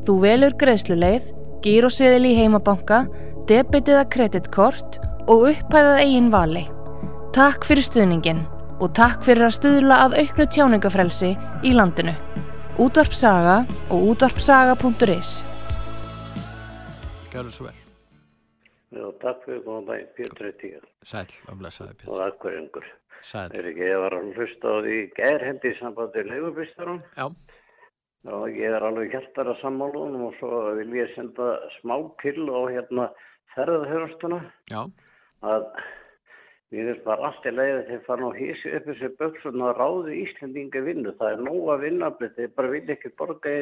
Þú 0.07 0.15
velur 0.23 0.57
greiðsluleið, 0.63 1.27
gíróseðil 1.67 2.31
í 2.31 2.39
heimabanka, 2.39 3.03
debitiða 3.51 4.07
kreditkort 4.15 4.97
og 5.27 5.51
upphæðað 5.51 6.01
eigin 6.07 6.33
vali. 6.33 6.65
Takk 7.37 7.69
fyrir 7.69 7.85
stuðningin 7.85 8.41
og 8.81 8.97
takk 8.97 9.21
fyrir 9.27 9.51
að 9.51 9.59
stuðla 9.59 10.01
að 10.07 10.17
auknu 10.23 10.49
tjáningafrelsi 10.57 11.35
í 11.69 11.77
landinu. 11.77 12.17
Útvarpsaga 12.81 13.61
og 13.93 14.09
útvarpsaga.is. 14.15 15.37
Gjörðu 17.37 17.53
svo 17.53 17.69
vel. 17.69 17.82
Já, 18.93 19.07
takk 19.23 19.47
fyrir 19.47 19.63
góðan 19.65 19.87
daginn, 19.89 20.11
Pétur 20.17 20.49
Eittíka 20.51 20.83
Sæl, 21.09 21.31
og 21.49 21.57
blessaði 21.63 21.95
Pétur. 22.03 22.13
og. 23.23 23.55
Er 23.57 23.69
ekki, 23.71 23.87
ég 23.87 24.01
var 24.03 24.17
að 24.19 24.33
hlusta 24.37 24.69
á 24.69 24.77
því 24.83 24.97
gærhendi 25.17 25.71
í 25.71 25.79
sambandi 25.79 26.25
leigubistarum. 26.27 27.01
Já. 27.17 27.27
Já, 28.23 28.35
ég 28.55 28.77
er 28.77 28.85
alveg 28.87 29.15
hjartar 29.15 29.49
að 29.51 29.61
sammálunum 29.63 30.29
og 30.29 30.37
svo 30.39 30.61
vil 30.79 30.93
ég 30.95 31.11
senda 31.17 31.57
smá 31.81 31.97
til 32.23 32.45
og 32.51 32.69
hérna 32.71 33.09
ferðarhörstuna 33.57 34.39
Já. 34.71 34.85
að 35.43 35.65
við 36.73 36.93
erum 36.93 37.03
bara 37.07 37.31
allt 37.31 37.49
í 37.49 37.53
leið 37.53 37.75
að 37.81 37.89
þeir 37.91 38.05
fara 38.07 38.23
nú 38.23 38.31
hísi 38.37 38.75
upp 38.77 38.87
þessi 38.91 39.11
böksun 39.19 39.65
og 39.67 39.81
ráði 39.81 40.21
Íslandinga 40.23 40.85
vinnu. 40.87 41.15
Það 41.19 41.35
er 41.35 41.45
nóg 41.49 41.73
að 41.75 41.85
vinna, 41.89 42.13
þeir 42.23 42.55
bara 42.57 42.73
vil 42.77 42.85
ekki 42.95 43.15
borga 43.19 43.57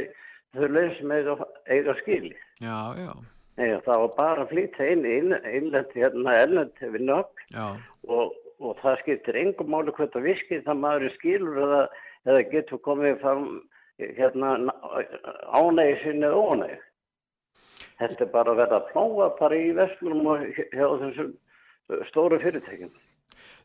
þau 0.55 0.67
leið 0.77 0.97
sem 0.99 1.15
eiga, 1.17 1.37
eiga 1.71 1.97
skili. 2.03 2.35
Já, 2.61 2.77
já. 3.01 3.13
Nei, 3.61 3.75
það 3.85 4.05
var 4.05 4.13
bara 4.17 4.45
að 4.47 4.53
flytja 4.55 4.87
inn, 4.95 5.03
inn, 5.05 5.35
innlend, 5.45 5.91
hérna, 5.93 6.37
ellend 6.41 6.79
vinnuafl 6.81 7.43
Já. 7.53 7.67
og, 8.09 8.39
og 8.57 8.79
það 8.81 9.03
skiptir 9.03 9.37
engum 9.37 9.69
máli 9.75 9.93
hvert 9.99 10.17
að 10.17 10.31
viskið 10.31 10.63
það 10.69 10.81
maður 10.81 11.13
skilur 11.19 11.61
eða, 11.67 11.83
eða 12.25 12.47
getur 12.55 12.81
komið 12.87 13.19
fram 13.21 13.45
hérna 14.01 14.55
ánægi 15.53 15.99
sinni 16.05 16.31
eða 16.31 16.41
ónægi. 16.55 16.81
Þetta 18.01 18.25
er 18.25 18.33
bara 18.33 18.55
að 18.55 18.63
verða 18.63 18.81
að 18.81 18.89
plóa 18.95 19.29
bara 19.37 19.61
í 19.61 19.71
vestlunum 19.77 20.33
og 20.33 20.49
hjá 20.57 20.87
þessum 21.03 21.37
stóru 22.09 22.41
fyrirtækjum. 22.41 22.97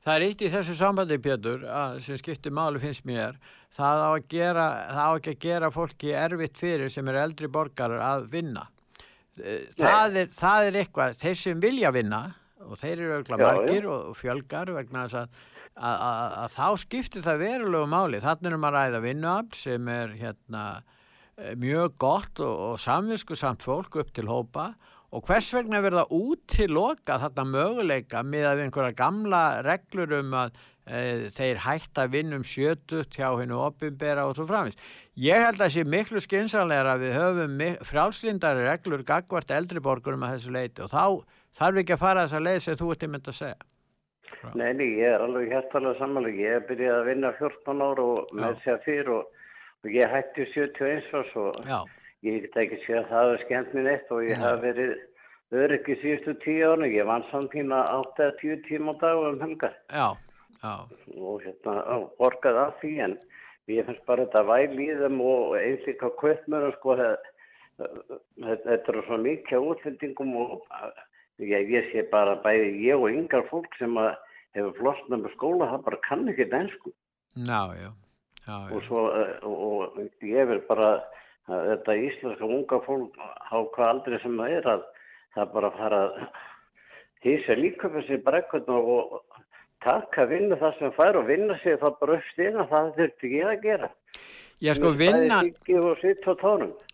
Það 0.05 0.15
er 0.17 0.23
eitt 0.27 0.43
í 0.43 0.51
þessu 0.53 0.75
sambandi, 0.77 1.15
Pétur, 1.23 1.63
að, 1.71 2.01
sem 2.05 2.19
skiptir 2.19 2.53
máli 2.53 2.81
finnst 2.83 3.07
mér, 3.07 3.39
það 3.73 4.03
á, 4.05 4.11
gera, 4.29 4.65
það 4.91 5.07
á 5.07 5.11
ekki 5.15 5.31
að 5.31 5.43
gera 5.47 5.71
fólki 5.73 6.11
erfitt 6.13 6.59
fyrir 6.59 6.91
sem 6.93 7.07
er 7.09 7.23
eldri 7.23 7.49
borgarar 7.49 8.03
að 8.05 8.27
vinna. 8.35 8.67
Það 9.35 10.17
er, 10.21 10.31
það 10.31 10.69
er 10.69 10.79
eitthvað, 10.81 11.17
þeir 11.19 11.37
sem 11.41 11.61
vilja 11.63 11.91
vinna, 11.95 12.21
og 12.65 12.79
þeir 12.79 12.95
eru 12.95 13.13
auðvitað 13.17 13.41
Já, 13.41 13.45
já. 13.45 13.47
margir 13.47 13.87
og, 13.91 14.09
fjölgar 14.19 14.73
vegna 14.77 15.05
þess 15.05 15.21
að, 15.21 15.39
að, 15.91 16.55
þá 16.55 16.67
skiptir 16.85 17.25
það 17.25 17.41
verulegu 17.43 17.91
máli. 17.91 18.21
Þannig 18.23 18.51
erum 18.51 18.67
að 18.69 18.77
ræða 18.77 19.01
vinnuafl 19.03 19.59
sem 19.59 19.89
er 19.91 20.15
hérna 20.21 20.65
eh, 21.35 21.53
mjög 21.59 21.97
gott 22.01 22.43
og, 22.45 22.61
og 22.69 22.77
samvisku 22.81 23.37
samt 23.39 23.65
fólk 23.67 23.99
upp 24.01 24.13
til 24.15 24.29
hópa 24.31 24.71
og 25.15 25.23
hvers 25.27 25.51
vegna 25.55 25.79
verða 25.83 26.07
útiloka 26.11 27.19
þarna 27.21 27.45
möguleika 27.47 28.23
með 28.25 28.65
einhverja 28.65 28.95
gamla 28.97 29.43
reglur 29.63 30.17
um 30.17 30.33
að 30.35 30.57
þeir 30.85 31.61
hætta 31.65 32.05
að 32.05 32.11
vinna 32.13 32.37
um 32.37 32.43
sjötut 32.45 33.15
hjá 33.17 33.31
hennu 33.39 33.57
opinbera 33.65 34.27
og 34.29 34.35
svo 34.37 34.45
framins. 34.49 34.77
Ég 35.17 35.41
held 35.41 35.57
að 35.57 35.63
það 35.63 35.71
sé 35.73 35.85
miklu 35.89 36.21
skynsanlegra 36.21 36.93
að 36.93 37.05
við 37.05 37.15
höfum 37.19 37.63
frálslindari 37.89 38.67
reglur 38.67 39.05
gagvart 39.07 39.53
eldri 39.55 39.81
borgurum 39.81 40.25
að 40.27 40.35
þessu 40.35 40.53
leiti 40.53 40.83
og 40.85 40.91
þá 40.91 41.05
þarf 41.55 41.81
ekki 41.81 41.95
að 41.95 42.03
fara 42.03 42.25
þessa 42.27 42.43
leið 42.43 42.59
sem 42.65 42.77
þú 42.81 42.91
ert 42.93 43.07
einmitt 43.07 43.31
að 43.31 43.39
segja. 43.39 43.63
Nei, 44.53 44.73
ég 44.77 45.15
er 45.15 45.23
alveg 45.23 45.49
hjertalega 45.49 45.97
samanlega. 45.97 46.43
Ég 46.43 46.59
er 46.59 46.67
byrjað 46.69 46.99
að 46.99 47.09
vinna 47.09 47.31
14 47.39 47.83
ára 47.85 48.05
og 48.11 48.35
með 48.35 48.61
sér 48.65 48.79
fyrir 48.85 49.11
og, 49.15 49.41
og 49.81 49.95
ég 49.95 50.11
hætti 50.11 50.45
71 50.53 51.09
árs 51.17 51.33
og 51.41 51.59
Já. 51.65 51.79
ég 52.27 52.45
get 52.45 52.59
ekki 52.65 52.79
sé 52.83 52.99
að 52.99 53.09
það 53.09 53.25
hefur 53.25 53.43
skemmt 53.45 53.73
mér 53.77 53.87
neitt 53.89 54.13
og 54.13 54.23
ég 54.25 54.37
Nei. 54.37 54.45
hef 54.45 54.61
verið 54.65 54.93
öryggi 55.63 55.97
síðustu 56.03 56.37
tíu 56.43 56.69
ára. 56.73 56.91
Ég 56.91 57.09
vann 57.09 57.25
samtíma 57.31 57.81
8-10 58.19 58.61
tíma 58.67 58.93
á 58.93 59.01
dag 59.01 59.23
um 59.31 59.41
helgar 59.41 59.73
Já, 59.89 60.13
já, 60.13 60.24
og 60.65 61.41
hérna 61.45 61.79
á, 61.85 61.95
borgaði 62.19 62.61
af 62.65 62.77
því 62.81 62.93
en 63.07 63.17
ég 63.71 63.87
finnst 63.87 64.05
bara 64.09 64.25
þetta 64.25 64.43
væl 64.49 64.79
í 64.79 64.91
þeim 65.01 65.21
og 65.25 65.57
eins 65.59 65.87
líka 65.89 66.11
kaupmörum 66.21 66.75
sko 66.77 66.97
þetta 66.99 68.93
er 68.93 69.01
svo 69.07 69.19
mikið 69.21 69.67
útlendingum 69.71 70.35
og 70.39 70.63
ég, 71.43 71.71
ég 71.71 71.91
sé 71.91 72.05
bara 72.11 72.37
bæði 72.45 72.71
ég 72.85 73.01
og 73.01 73.11
yngar 73.11 73.45
fólk 73.49 73.75
sem 73.79 73.97
að 73.99 74.13
hefur 74.55 74.77
flosnað 74.79 75.25
með 75.25 75.35
skóla 75.35 75.69
það 75.73 75.85
bara 75.89 76.01
kann 76.07 76.31
ekki 76.31 76.47
dænsku 76.51 76.93
já, 77.35 77.61
já, 77.75 77.89
já, 78.47 78.55
og 78.71 78.81
svo 78.87 79.05
eh, 79.11 79.33
og, 79.43 79.99
ég 80.23 80.51
vil 80.51 80.61
bara 80.69 80.91
að 81.45 81.69
þetta 81.71 81.97
íslenska 82.07 82.47
unga 82.47 82.81
fólk 82.87 83.17
á 83.19 83.57
hvað 83.75 83.89
aldrei 83.89 84.19
sem 84.23 84.37
það 84.39 84.59
er 84.59 84.69
að 84.75 84.85
það 85.35 85.51
bara 85.57 85.73
fara 85.75 86.03
að 86.05 86.15
hýsa 87.25 87.57
líka 87.59 87.89
fyrir 87.91 88.07
sig 88.07 88.23
brekkun 88.23 88.71
og, 88.71 88.89
og 89.19 89.44
taka 89.85 90.25
vinna 90.31 90.57
það 90.61 90.79
sem 90.79 90.93
fær 90.97 91.19
og 91.21 91.27
vinna 91.29 91.57
sig 91.61 91.77
það 91.81 91.99
bara 92.01 92.17
upp 92.17 92.31
stíðan 92.33 92.71
það 92.71 92.91
þurfti 92.99 93.33
ég 93.35 93.51
að 93.51 93.67
gera 93.67 93.91
Já, 94.63 94.71
sko, 94.73 94.93
vinnan- 94.95 95.49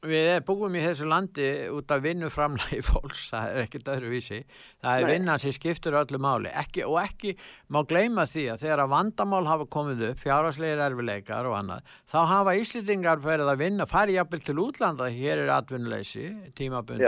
Við 0.01 0.39
búum 0.47 0.73
í 0.75 0.81
þessu 0.81 1.05
landi 1.05 1.45
út 1.69 1.91
af 1.93 2.01
vinnuframlægi 2.01 2.79
fólks, 2.89 3.27
það 3.29 3.51
er 3.51 3.59
ekkert 3.67 3.91
öðruvísi. 3.93 4.39
Það 4.81 4.95
er 4.97 5.05
Nei. 5.05 5.11
vinnan 5.13 5.39
sem 5.43 5.53
skiptur 5.53 5.93
öllu 5.99 6.17
máli. 6.17 6.49
Ekki, 6.57 6.81
og 6.89 6.97
ekki 7.03 7.35
má 7.69 7.83
gleyma 7.85 8.25
því 8.25 8.47
að 8.55 8.63
þegar 8.65 8.81
að 8.81 8.89
vandamál 8.95 9.43
hafa 9.45 9.67
komið 9.77 10.01
upp, 10.09 10.23
fjárhagslegir 10.23 10.81
erfileikar 10.87 11.45
og 11.51 11.53
annað, 11.59 11.85
þá 12.09 12.17
hafa 12.31 12.55
Íslendingar 12.63 13.21
verið 13.21 13.51
að 13.53 13.61
vinna, 13.61 13.87
farið 13.93 14.17
jafnvel 14.17 14.41
til 14.49 14.57
útlanda, 14.65 15.11
hér 15.13 15.43
er 15.45 15.53
atvinnuleysi, 15.59 16.25
tímabundi, 16.57 17.05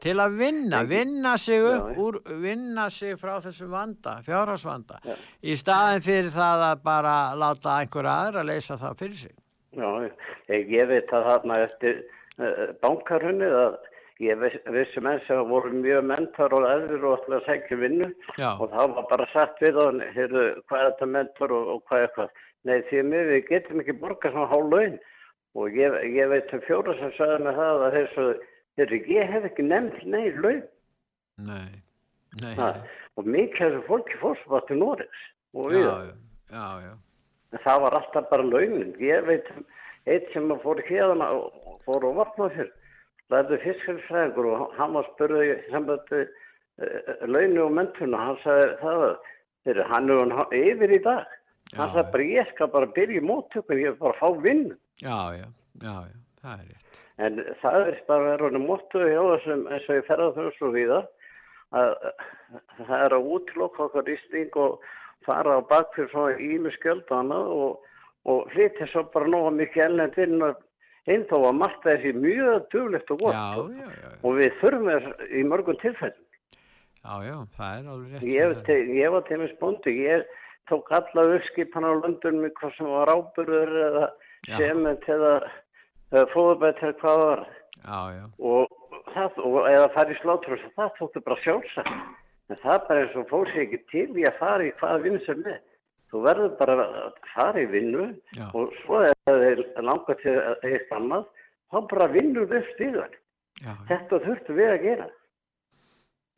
til 0.00 0.16
að 0.16 0.38
vinna, 0.40 0.80
vinna 0.88 1.36
sig 1.38 1.60
upp, 1.60 1.92
já. 1.92 2.00
úr, 2.00 2.20
vinna 2.40 2.88
sig 2.90 3.20
frá 3.20 3.36
þessu 3.44 3.68
vanda, 3.68 4.16
fjárhagsvanda, 4.24 4.98
Já. 5.04 5.14
í 5.44 5.60
staðin 5.60 6.02
fyrir 6.08 6.32
það 6.32 6.66
að 6.72 6.82
bara 6.88 7.18
láta 7.36 7.76
einhver 7.84 8.08
aðra 8.16 8.42
leysa 8.48 8.80
það 8.80 8.96
fyrir 9.04 9.22
sig. 9.26 9.36
Já, 9.76 10.10
ég, 10.50 10.82
veit 10.90 11.12
að 11.14 11.26
þarna 11.28 11.58
eftir 11.66 12.00
uh, 12.40 12.70
bankarunnið 12.82 13.54
að 13.54 13.76
ég 14.20 14.40
viss, 14.40 14.56
vissi 14.74 15.02
menn 15.04 15.20
sem 15.26 15.40
voru 15.48 15.70
mjög 15.72 16.04
mentor 16.10 16.56
og 16.58 16.66
eðlir 16.68 17.04
og 17.08 17.20
ætla 17.20 17.38
að 17.38 17.46
segja 17.46 17.78
vinnu 17.80 18.08
Já. 18.36 18.50
og 18.56 18.66
það 18.72 18.96
var 18.96 19.06
bara 19.12 19.28
sagt 19.32 19.62
við 19.64 19.78
hann, 19.80 20.02
heyrðu, 20.16 20.46
hvað 20.68 20.82
er 20.82 20.90
þetta 20.90 21.10
mentor 21.14 21.54
og, 21.56 21.70
og 21.76 21.84
hvað 21.88 22.04
er 22.06 22.12
hvað. 22.16 22.34
Nei, 22.68 22.76
því 22.90 23.04
mér 23.08 23.30
við 23.30 23.46
getum 23.48 23.80
ekki 23.80 23.96
borgað 24.02 24.34
svona 24.34 24.50
hálf 24.50 24.74
laun 24.74 24.98
og 25.56 25.78
ég, 25.78 25.96
ég 26.18 26.32
veit 26.34 26.52
um 26.56 26.64
fjóra 26.66 26.96
sem 26.98 27.14
sagði 27.16 27.38
með 27.46 27.60
það 27.62 27.84
að 27.86 27.98
svo, 28.14 28.26
heyrðu, 28.80 29.00
ég 29.14 29.32
hef 29.34 29.46
ekki 29.48 29.68
nefnt 29.70 30.02
nei 30.04 30.26
laun. 30.36 30.64
Nei, 31.40 31.70
nei, 32.42 32.52
Ha, 32.58 32.72
og 33.16 33.30
mikið 33.30 33.62
þessu 33.62 33.86
fólki 33.88 34.18
fórsvar 34.20 34.66
til 34.68 34.82
Noregs 34.82 35.22
og 35.56 35.72
já, 35.72 35.78
við. 35.78 36.10
já, 36.52 36.58
já, 36.58 36.66
já. 36.90 36.92
En 37.50 37.62
það 37.64 37.80
var 37.84 37.96
alltaf 37.98 38.28
bara 38.30 38.46
launin. 38.46 38.92
Ég 39.02 39.24
veit 39.26 39.48
um 39.56 39.64
eitt 40.08 40.30
sem 40.32 40.52
fór 40.62 40.80
hérna 40.86 41.32
og 41.36 41.80
fór 41.86 42.06
og 42.08 42.20
vatna 42.20 42.48
fyrr 42.54 42.70
lærði 43.30 43.58
fiskilsfræðingur 43.64 44.48
og 44.50 44.72
hann 44.78 44.96
var 44.96 45.08
spurðið 45.12 45.50
í 45.52 45.58
sambandi 45.70 46.22
uh, 46.24 47.26
launu 47.30 47.66
og 47.66 47.76
mentuna, 47.78 48.22
hann 48.30 48.40
sagði 48.44 48.72
það 48.80 49.04
þeir, 49.66 49.82
hann 49.92 50.10
er 50.14 50.34
hann 50.38 50.56
yfir 50.56 50.94
í 50.96 51.00
dag 51.04 51.36
hann 51.76 51.92
sagði 51.94 52.06
bara 52.16 52.28
ég 52.40 52.52
skal 52.54 52.70
bara 52.72 52.90
byrja 52.96 53.20
í 53.20 53.26
móttökun 53.30 53.82
ég 53.82 53.92
er 53.92 54.00
bara 54.00 54.16
að 54.16 54.22
fá 54.22 54.42
vinnu 54.48 54.76
Já, 55.00 55.18
já, 55.36 55.46
já, 55.84 55.94
já, 56.10 56.18
það 56.42 56.56
er 56.56 56.66
rétt. 56.70 57.00
en 57.26 57.40
það 57.62 57.80
er 57.92 58.00
bara 58.08 58.34
að 58.34 58.44
vera 58.46 58.62
móttöku 58.66 59.06
hjá 59.12 59.22
þessum 59.34 59.66
eins 59.70 59.88
og 59.90 60.00
ég 60.00 60.08
ferða 60.08 60.30
þau 60.38 60.50
svo 60.56 60.72
við 60.74 60.94
að 60.96 61.10
það 62.88 62.96
er 63.04 63.14
að 63.14 63.28
útlokka 63.36 63.86
okkar 63.86 64.10
ísling 64.16 64.58
og 64.58 64.80
fara 65.30 65.58
á 65.58 65.60
bakfyrir 65.70 66.10
svona 66.12 66.34
ími 66.42 66.72
skjöld 66.76 67.06
og 67.08 67.16
annað 67.22 67.54
og, 67.56 67.94
og 68.30 68.50
hlyti 68.54 68.88
svo 68.90 69.06
bara 69.14 69.30
nóga 69.30 69.54
mikið 69.56 69.86
ellend 69.86 70.18
inn 70.26 70.42
og 70.48 70.66
inn 71.10 71.24
þó 71.30 71.36
að 71.48 71.56
margt 71.60 71.86
þessi 71.86 72.12
mjög 72.16 72.66
duglegt 72.74 73.14
og 73.14 73.22
gott 73.22 73.38
Já, 73.38 73.46
já, 73.78 73.86
já, 74.02 74.10
og 74.22 74.36
við 74.36 74.58
þurfum 74.60 74.90
þess 74.90 75.30
í 75.30 75.44
mörgum 75.48 75.80
tilfellum. 75.80 76.26
Já, 77.00 77.14
já, 77.24 77.36
það 77.56 77.78
er 77.78 77.90
alveg 77.94 78.12
rétt. 78.12 78.26
ég, 78.28 78.54
sem 78.58 78.66
te, 78.66 78.78
ég 78.98 79.14
var 79.14 79.24
til 79.28 79.40
með 79.40 79.54
spóndi 79.54 79.94
ég 79.96 80.26
tók 80.68 80.92
alla 80.94 81.24
uppskipan 81.38 81.88
á 81.88 81.92
löndunum 81.96 82.46
í 82.46 82.52
hvað 82.60 82.76
sem 82.76 82.90
var 82.92 83.14
ábyrður 83.14 83.72
eða 83.86 84.04
sement 84.50 85.08
eða, 85.08 85.32
eða 86.12 86.26
fóðbætt 86.34 86.84
eða 86.84 86.98
hvað 87.00 87.24
var. 87.24 87.46
Og, 88.38 88.76
það, 89.14 89.40
og 89.48 89.58
eða 89.72 89.88
fara 89.96 90.12
í 90.12 90.18
slátur 90.20 90.58
og 90.58 90.66
það 90.76 90.92
tóktu 90.98 91.24
bara 91.24 91.42
sjálfsagt 91.46 92.19
en 92.50 92.58
það 92.62 92.76
er 92.76 92.86
bara 92.88 93.02
eins 93.04 93.18
og 93.20 93.28
fór 93.30 93.50
sér 93.52 93.64
ekki 93.66 93.82
til 93.92 94.06
í 94.18 94.26
að 94.28 94.38
fara 94.40 94.66
í 94.66 94.72
hvaða 94.80 95.02
vinn 95.06 95.20
sem 95.26 95.42
er. 95.46 95.60
Þú 96.10 96.22
verður 96.26 96.54
bara 96.58 96.76
að 96.82 97.18
fara 97.30 97.62
í 97.62 97.68
vinnu 97.70 98.08
Já. 98.34 98.46
og 98.50 98.72
svo 98.82 99.04
er 99.06 99.14
það 99.28 99.64
langar 99.86 100.18
til 100.22 100.34
að 100.34 100.66
eitt 100.66 100.94
annað 100.96 101.28
þá 101.70 101.78
bara 101.92 102.08
vinnur 102.10 102.48
þau 102.50 102.62
stíðan 102.72 103.18
þetta 103.88 104.20
þurftu 104.24 104.56
við 104.56 104.70
að 104.72 104.84
gera. 104.86 105.08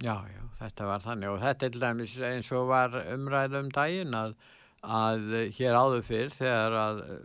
Já, 0.03 0.17
já, 0.27 0.43
þetta 0.59 0.89
var 0.89 1.05
þannig. 1.05 1.31
Og 1.31 1.39
þetta 1.43 1.69
er 1.69 2.33
eins 2.33 2.51
og 2.53 2.69
var 2.73 2.97
umræð 3.15 3.59
um 3.61 3.71
daginn 3.75 4.19
að, 4.19 4.35
að 4.83 5.29
hér 5.55 5.77
áður 5.79 6.03
fyrr 6.07 6.33
þegar 6.35 6.75
að 6.81 7.03
uh, 7.07 7.19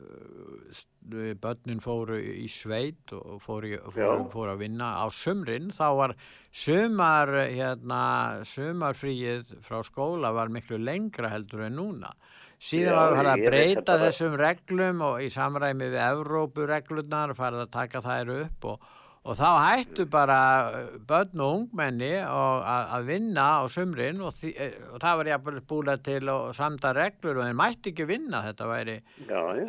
st- 0.69 0.93
börnin 1.41 1.79
fóru 1.79 2.17
í 2.19 2.49
sveit 2.51 3.13
og 3.15 3.37
fóru, 3.39 3.77
fóru, 3.95 4.25
fóru 4.33 4.51
að 4.51 4.65
vinna 4.65 4.89
á 4.99 5.07
sumrin 5.07 5.69
þá 5.71 5.85
var 5.95 6.13
sumar 6.51 7.31
hérna, 7.47 8.01
sumarfríið 8.43 9.53
frá 9.63 9.79
skóla 9.87 10.33
var 10.35 10.51
miklu 10.51 10.77
lengra 10.83 11.31
heldur 11.31 11.63
en 11.69 11.79
núna. 11.79 12.11
Síðan 12.59 12.97
var 12.97 13.15
farið 13.15 13.31
að 13.31 13.45
breyta 13.47 13.85
það 13.93 14.03
þessum 14.03 14.35
reglum 14.41 15.01
og 15.07 15.19
í 15.23 15.29
samræmi 15.31 15.91
við 15.93 15.99
Evrópureglurnar 16.09 17.35
farið 17.37 17.63
að 17.63 17.73
taka 17.77 18.01
þær 18.03 18.31
upp 18.41 18.69
og, 18.73 18.87
og 19.27 19.35
þá 19.35 19.47
hættu 19.59 20.05
bara 20.07 20.39
uh, 20.71 20.91
börn 21.07 21.41
og 21.43 21.55
ungmenni 21.57 22.13
að, 22.23 22.61
að 22.95 23.09
vinna 23.09 23.47
á 23.59 23.63
sumrin 23.71 24.21
og, 24.23 24.31
því, 24.39 24.53
eh, 24.55 24.77
og 24.93 25.01
það 25.03 25.19
var 25.19 25.29
jafnvel 25.33 25.61
búlega 25.67 26.03
til 26.05 26.31
og 26.31 26.45
samda 26.55 26.93
reglur 26.95 27.41
og 27.41 27.43
þeir 27.43 27.59
mætti 27.59 27.91
ekki 27.91 28.07
vinna 28.07 28.41
þetta 28.45 28.69
væri, 28.71 28.97
já, 29.27 29.41
já. 29.59 29.65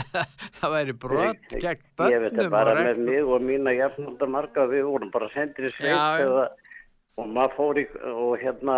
það 0.60 0.74
væri 0.76 0.96
brot 1.06 1.54
gegn 1.56 1.86
Ég 2.10 2.22
veit 2.22 2.36
það 2.36 2.38
börnum 2.38 2.54
bara 2.54 2.76
með 2.78 3.02
mig 3.08 3.34
og 3.34 3.46
mína 3.50 3.74
jafnaldar 3.76 4.30
marga 4.30 4.66
við 4.70 4.86
vorum 4.88 5.10
bara 5.14 5.30
sendir 5.34 5.68
í 5.68 5.72
sveit 5.74 5.90
Já, 5.90 6.04
já. 6.20 6.28
eða, 6.28 6.46
og 7.20 7.32
maður 7.34 7.56
fór 7.58 7.82
í 7.82 7.86
og 8.14 8.36
hérna 8.40 8.76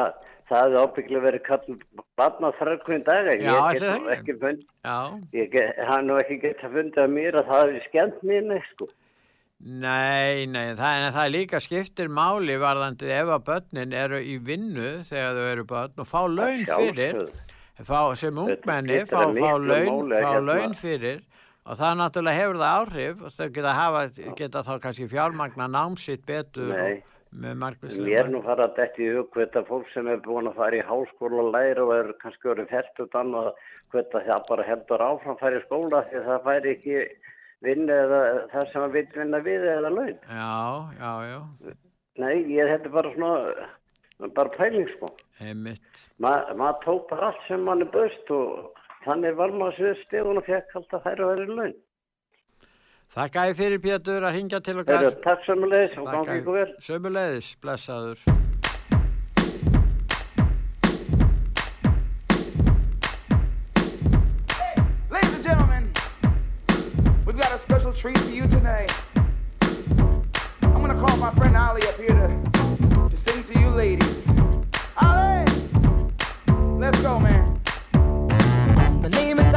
það 0.48 0.64
hefði 0.64 0.80
ábyggilega 0.86 1.26
verið 1.26 1.44
kall 1.46 1.76
barnaþrælkvinn 2.20 3.04
dag 3.06 3.28
Já, 3.28 3.36
ég 3.36 3.44
get 3.44 3.68
ætli 3.68 3.92
það 3.92 4.00
nú 4.00 4.16
ekki? 4.16 4.38
fund 4.40 4.64
Já, 4.88 4.98
ég 5.36 5.52
get, 5.52 5.78
hann 5.92 6.08
nú 6.08 6.18
ekki 6.24 6.40
gett 6.42 6.66
að 6.66 6.76
funda 6.80 7.06
mér 7.12 7.38
að 7.40 7.52
það 7.52 7.64
hefði 7.66 7.84
skemmt 7.86 8.26
neitt 8.32 8.68
sko 8.72 8.88
nei, 9.62 10.46
nei, 10.50 10.72
það, 10.78 11.08
það 11.14 11.32
líka 11.36 11.60
skiptir 11.62 12.10
máli 12.10 12.56
varðandi 12.60 13.10
ef 13.14 13.30
að 13.36 13.44
börnin 13.46 13.94
eru 13.94 14.18
í 14.18 14.36
vinnu 14.42 14.90
þegar 15.06 15.38
þau 15.38 15.44
eru 15.52 15.66
börn 15.70 16.02
og 16.02 16.08
fá 16.08 16.20
laun 16.26 16.64
fyrir 16.66 17.20
fá, 17.82 18.00
sem 18.18 18.38
ungmenni 18.42 19.04
fá, 19.06 19.22
fá, 19.30 19.52
laun, 19.58 20.10
fá 20.10 20.18
hérna- 20.18 20.42
laun 20.48 20.74
fyrir 20.78 21.22
og 21.62 21.78
það 21.78 21.96
náttúrulega 22.00 22.40
hefur 22.40 22.60
það 22.62 22.76
áhrif 22.80 23.22
og 23.22 23.34
þau 23.36 23.48
geta, 23.54 23.72
hafa, 23.78 24.04
geta 24.40 24.66
þá 24.66 24.74
kannski 24.82 25.08
fjármagna 25.12 25.70
námsitt 25.70 26.26
betur 26.26 26.72
Nei. 26.74 26.92
og, 26.98 27.08
með 27.32 27.42
Mér 27.42 27.52
er 27.54 27.60
margvíslega 27.62 28.24
nú 28.28 28.40
fara 28.44 28.66
að 28.68 28.74
detti 28.76 29.06
í 29.06 29.12
hug 29.16 29.36
þetta 29.36 29.62
fólk 29.68 29.86
sem 29.94 30.08
er 30.10 30.18
búin 30.24 30.50
að 30.50 30.58
fara 30.58 30.76
í 30.76 30.82
háskóla 30.84 31.46
og 31.46 31.54
læra 31.54 31.86
og 31.86 31.92
er 31.96 32.10
kannski 32.20 32.50
orðið 32.52 32.74
fært 32.74 33.16
annað 33.22 33.52
hvort 33.92 34.16
að 34.18 34.26
það 34.26 34.42
bara 34.50 34.66
heldur 34.68 35.04
áfram 35.06 35.36
að 35.36 35.44
fara 35.44 35.60
í 35.60 35.64
skóla 35.64 36.02
því 36.10 36.18
að 36.18 36.28
það 36.28 36.44
færi 36.48 36.74
ekki 36.76 36.98
vinna 37.62 38.00
eða 38.06 38.20
það 38.52 38.66
sem 38.72 38.86
að 38.86 38.96
vil 38.98 39.06
vinna 39.16 39.40
við 39.46 39.68
eða 39.76 39.94
laun. 39.94 40.18
já, 40.26 40.52
já, 40.98 41.12
já, 41.30 41.40
Nei, 42.20 42.34
ég 42.52 42.68
er 42.68 42.88
bara 42.92 43.12
svona 43.14 43.68
bara 44.36 44.52
pæling 44.56 44.88
sko. 44.96 45.08
Ma, 46.20 46.34
maður 46.54 46.82
tók 46.84 47.08
bara 47.10 47.30
allt 47.30 47.46
sem 47.48 47.64
mann 47.64 47.82
er 47.82 47.90
böst 47.94 48.30
og 48.30 48.76
þannig 49.06 49.38
var 49.40 49.54
maður 49.56 49.78
sér 49.78 50.04
stegun 50.04 50.42
og 50.42 50.46
fekk 50.46 50.76
alltaf 50.78 51.08
þær 51.08 51.24
að 51.24 51.32
vera 51.32 51.56
laun. 51.62 51.74
Þakka 53.12 53.48
ég 53.50 53.58
fyrir 53.58 53.82
Pétur 53.84 54.24
að 54.24 54.38
ringja 54.38 54.62
til 54.64 54.78
okkar 54.80 55.10
takk 55.24 55.44
sömuleiðis 55.48 55.98
og 56.00 56.08
gangi 56.14 56.40
ykkur 56.40 56.60
vel. 56.60 56.70
Sömuleiðis, 56.80 57.52
blessaður 57.60 58.51
special 67.92 68.12
treat 68.12 68.18
for 68.18 68.30
you 68.30 68.46
tonight. 68.46 68.92
I'm 70.62 70.80
gonna 70.80 70.94
call 70.94 71.16
my 71.16 71.30
friend 71.34 71.56
Ali 71.56 71.82
up 71.82 71.96
here 71.96 72.08
to, 72.08 73.08
to 73.10 73.16
sing 73.16 73.44
to 73.44 73.60
you 73.60 73.68
ladies. 73.68 74.26
Ali! 74.96 75.44
Let's 76.78 77.00
go, 77.00 77.18
man. 77.18 77.60
My 79.02 79.08
name 79.08 79.38
is 79.38 79.51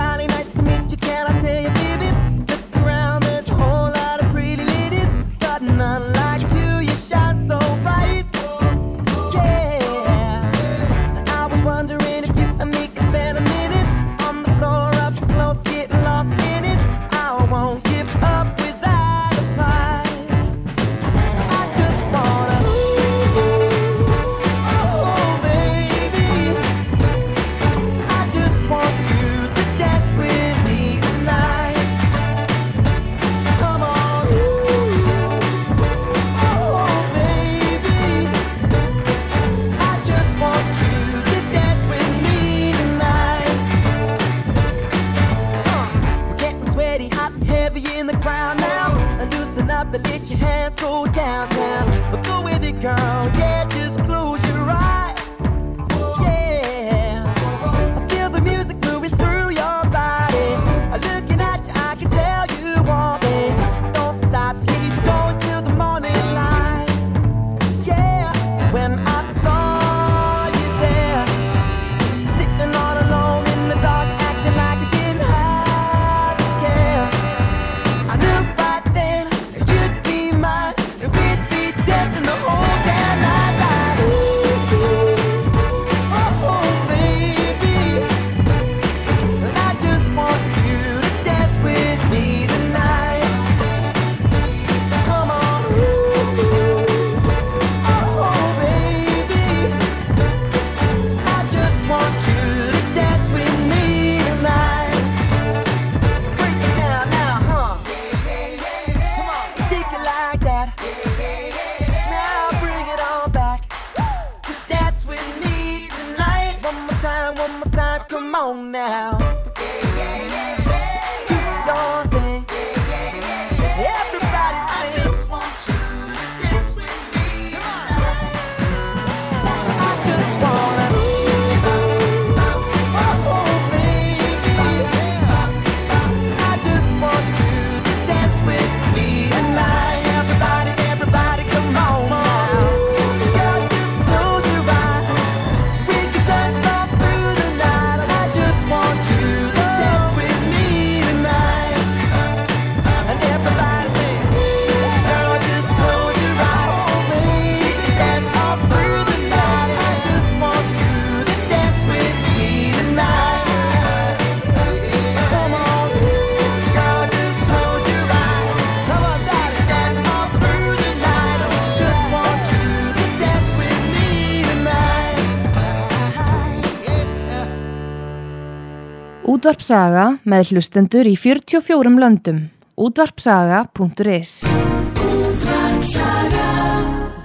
Útvarpsaga 179.65 180.19
með 180.29 180.49
hlustendur 180.53 181.07
í 181.09 181.15
44 181.17 181.89
löndum. 181.97 182.41
Útvarpsaga.is 182.77 184.33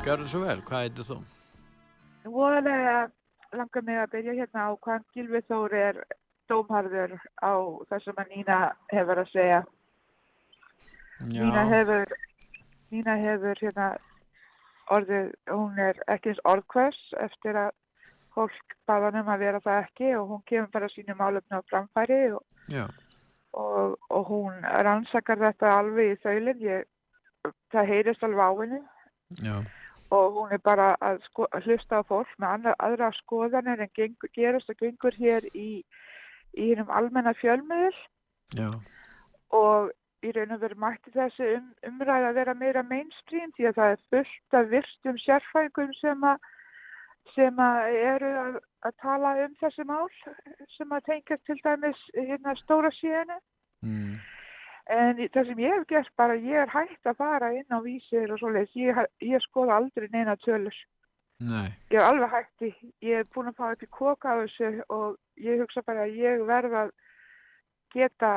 Gjörðu 0.01 0.29
svo 0.31 0.41
vel, 0.47 0.63
hvað 0.65 0.87
heitir 0.87 1.05
þú? 1.05 1.19
Voðalega 2.25 2.95
langar 3.53 3.85
mig 3.85 4.01
að 4.01 4.15
byrja 4.15 4.37
hérna 4.39 4.65
á 4.65 4.69
hvað 4.73 5.05
Gilvi 5.13 5.43
Þór 5.53 5.77
er 5.83 6.01
dómharður 6.49 7.13
á 7.45 7.53
það 7.91 8.07
sem 8.07 8.25
að 8.25 8.33
Nína 8.33 8.59
hefur 8.95 9.21
að 9.21 9.31
segja. 9.35 9.61
Já. 11.21 11.43
Nína 11.45 11.67
hefur, 11.75 12.17
Nína 12.89 13.19
hefur 13.21 13.65
hérna 13.67 13.91
orðið, 14.89 15.29
hún 15.53 15.77
er 15.91 16.01
ekki 16.09 16.33
eins 16.33 16.41
orðkvöss 16.49 17.05
eftir 17.21 17.67
að 17.67 17.77
fólk 18.35 18.77
baða 18.89 19.11
hann 19.11 19.23
um 19.23 19.33
að 19.35 19.43
vera 19.45 19.61
það 19.65 19.83
ekki 19.85 20.15
og 20.19 20.33
hún 20.35 20.43
kemur 20.51 20.71
bara 20.75 20.89
sínu 20.93 21.17
málefni 21.19 21.59
á 21.59 21.69
framfæri 21.71 22.21
og, 22.37 22.45
og, 23.53 23.99
og 24.11 24.31
hún 24.31 24.65
rannsakar 24.87 25.43
þetta 25.43 25.75
alveg 25.81 26.15
í 26.15 26.21
þaulinn. 26.25 26.65
Ég, 26.65 26.89
það 27.73 27.93
heyrist 27.95 28.25
alveg 28.27 28.47
á 28.47 28.53
henni 28.63 28.83
og 30.11 30.33
hún 30.35 30.53
er 30.53 30.59
bara 30.59 30.93
að, 31.01 31.21
sko, 31.29 31.47
að 31.55 31.69
hlusta 31.71 32.01
á 32.03 32.09
fólk 32.09 32.31
með 32.39 32.55
annar, 32.55 32.77
aðra 32.83 33.11
skoðanir 33.21 33.85
en 33.85 33.93
gengur, 33.95 34.31
gerast 34.35 34.71
og 34.73 34.79
gengur 34.81 35.15
hér 35.15 35.47
í, 35.55 35.85
í 36.59 36.71
hennum 36.73 36.91
almenna 36.91 37.35
fjölmiðil 37.39 37.95
Já. 38.59 38.71
og 39.55 39.93
í 40.27 40.33
raun 40.35 40.57
og 40.57 40.63
veru 40.65 40.79
mætti 40.83 41.13
þessi 41.15 41.53
um, 41.57 41.69
umræða 41.87 42.33
að 42.33 42.41
vera 42.41 42.57
meira 42.59 42.83
mainstream 42.87 43.55
því 43.57 43.71
að 43.71 43.79
það 43.79 43.95
er 43.95 44.03
fullt 44.15 44.59
af 44.59 44.73
virtum 44.75 45.21
sérfæðingum 45.23 45.95
sem 46.01 46.27
að 46.33 46.51
sem 47.35 47.63
að 47.63 47.97
eru 48.01 48.33
að, 48.43 48.59
að 48.89 48.99
tala 49.03 49.37
um 49.45 49.55
þessi 49.61 49.87
mál 49.89 50.09
sem 50.77 50.93
að 50.97 51.07
tengjast 51.09 51.47
til 51.47 51.59
dæmis 51.65 52.03
hérna 52.17 52.57
stóra 52.59 52.91
síðinu 52.97 53.39
Mm. 53.85 54.17
En 54.91 55.21
það 55.33 55.51
sem 55.51 55.61
ég 55.63 55.75
hef 55.77 55.87
gert 55.89 56.15
bara, 56.19 56.37
ég 56.37 56.65
er 56.65 56.73
hægt 56.73 57.07
að 57.07 57.21
fara 57.21 57.53
inn 57.55 57.71
á 57.73 57.79
vísir 57.85 58.33
og 58.33 58.41
svoleiðis, 58.41 58.73
ég, 58.77 58.99
ég 59.23 59.45
skoða 59.45 59.79
aldrei 59.79 60.09
neina 60.11 60.37
tölur. 60.43 60.77
Nei. 61.41 61.71
Ég 61.93 62.01
er 62.01 62.05
alveg 62.05 62.33
hætti, 62.35 62.71
ég 63.07 63.23
er 63.23 63.29
búin 63.33 63.49
að 63.49 63.61
fá 63.61 63.71
upp 63.71 63.85
í 63.87 63.89
koka 63.95 64.35
á 64.35 64.41
þessu 64.43 64.73
og 64.93 65.17
ég 65.41 65.63
hugsa 65.63 65.85
bara 65.87 66.05
að 66.05 66.19
ég 66.21 66.43
verð 66.49 66.77
að 66.83 66.91
geta 67.95 68.33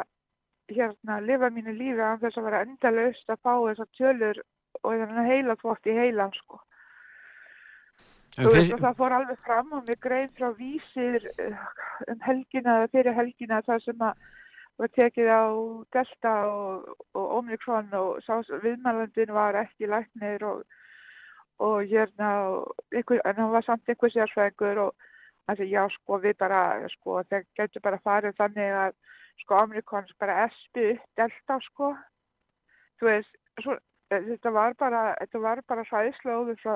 hérna 0.72 1.18
að 1.18 1.28
lifa 1.32 1.50
mínu 1.52 1.74
lífi 1.76 2.06
án 2.06 2.22
þess 2.22 2.40
að 2.40 2.48
vera 2.48 2.62
endalaust 2.68 3.34
að 3.34 3.42
fá 3.44 3.54
þessar 3.56 3.90
tölur 3.98 4.40
og 4.84 4.94
þennan 4.94 5.28
heila 5.28 5.58
þvott 5.60 5.90
í 5.90 5.98
heilan 5.98 6.38
sko. 6.38 6.62
En 8.38 8.48
Þú 8.48 8.54
veist 8.56 8.74
og 8.74 8.80
það 8.82 8.96
fór 8.98 9.14
alveg 9.14 9.42
fram 9.46 9.74
og 9.78 9.84
mér 9.88 10.00
grein 10.02 10.32
frá 10.38 10.48
vísir 10.58 11.28
eh, 11.38 11.66
um 12.10 12.24
helgina 12.26 12.80
eða 12.80 12.92
fyrir 12.96 13.18
helgina 13.20 13.62
það 13.68 13.84
sem 13.86 14.06
að 14.08 14.24
var 14.82 14.90
tekið 14.98 15.30
á 15.30 15.46
Delta 15.94 16.34
og, 16.50 16.88
og 17.14 17.36
Omikron 17.38 17.92
og 17.94 18.24
sá 18.26 18.42
viðmælandin 18.64 19.34
var 19.36 19.60
ekki 19.62 19.90
læknir 19.90 20.46
og, 20.50 20.64
og 21.62 21.84
hérna 21.92 22.32
og 22.50 22.74
einhver, 22.90 23.22
en 23.22 23.38
hann 23.38 23.54
var 23.54 23.68
samt 23.68 23.90
einhver 23.90 24.14
sérfræðingur 24.16 24.82
og 24.88 25.10
þannig 25.46 25.74
já 25.76 25.84
sko 25.94 26.20
við 26.24 26.38
bara 26.42 26.64
sko 26.96 27.22
þeir 27.30 27.46
getur 27.60 27.86
bara 27.86 28.02
farið 28.02 28.38
þannig 28.42 28.78
að 28.82 28.98
sko 29.44 29.62
Omikron 29.62 30.10
bara 30.20 30.44
espi 30.48 30.90
upp 30.96 31.22
Delta 31.22 31.60
sko. 31.70 31.94
Þú 32.98 33.10
veist 33.10 33.38
svo, 33.62 33.78
þetta 34.28 34.54
var 34.56 34.78
bara 34.80 35.02
þetta 35.20 35.42
var 35.44 35.62
bara 35.68 35.84
hræðslu 35.90 36.38
áður 36.38 36.62
frá 36.62 36.74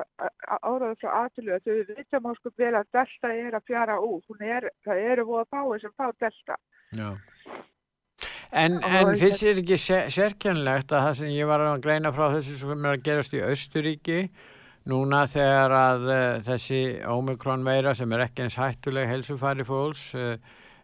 áraður 0.62 0.98
frá 1.00 1.10
aðtölu 1.22 1.58
þau 1.64 1.72
við 1.72 1.94
vitum 1.96 2.28
á 2.28 2.32
sko 2.38 2.52
vel 2.58 2.74
að 2.74 2.92
Delta 2.98 3.32
er 3.34 3.56
að 3.58 3.66
fjara 3.70 3.98
út 4.00 4.44
er, 4.44 4.68
það 4.86 5.02
eru 5.12 5.26
voða 5.28 5.48
fáið 5.54 5.80
sem 5.84 5.96
fá 5.96 6.06
Delta. 6.24 6.58
Já. 6.98 7.10
En, 8.50 8.78
en 8.82 9.10
finnst 9.20 9.42
þér 9.44 9.58
ekki 9.60 9.76
sé- 9.78 10.06
sérkennlegt 10.10 10.92
að 10.92 11.02
það 11.04 11.18
sem 11.18 11.34
ég 11.36 11.48
var 11.50 11.64
að 11.66 11.82
greina 11.84 12.12
frá 12.16 12.30
þessu 12.32 12.56
sem 12.56 12.86
er 12.86 12.96
að 12.96 13.02
gerast 13.04 13.34
í 13.36 13.42
Austuríki 13.44 14.20
núna 14.88 15.26
þegar 15.28 15.74
að 15.76 16.06
uh, 16.08 16.38
þessi 16.46 16.80
Omikron 17.12 17.66
veira 17.66 17.92
sem 17.94 18.12
er 18.16 18.24
ekki 18.24 18.46
eins 18.46 18.56
hættuleg 18.56 19.10
helsufæri 19.10 19.66
fólks 19.68 20.06
uh, 20.16 20.38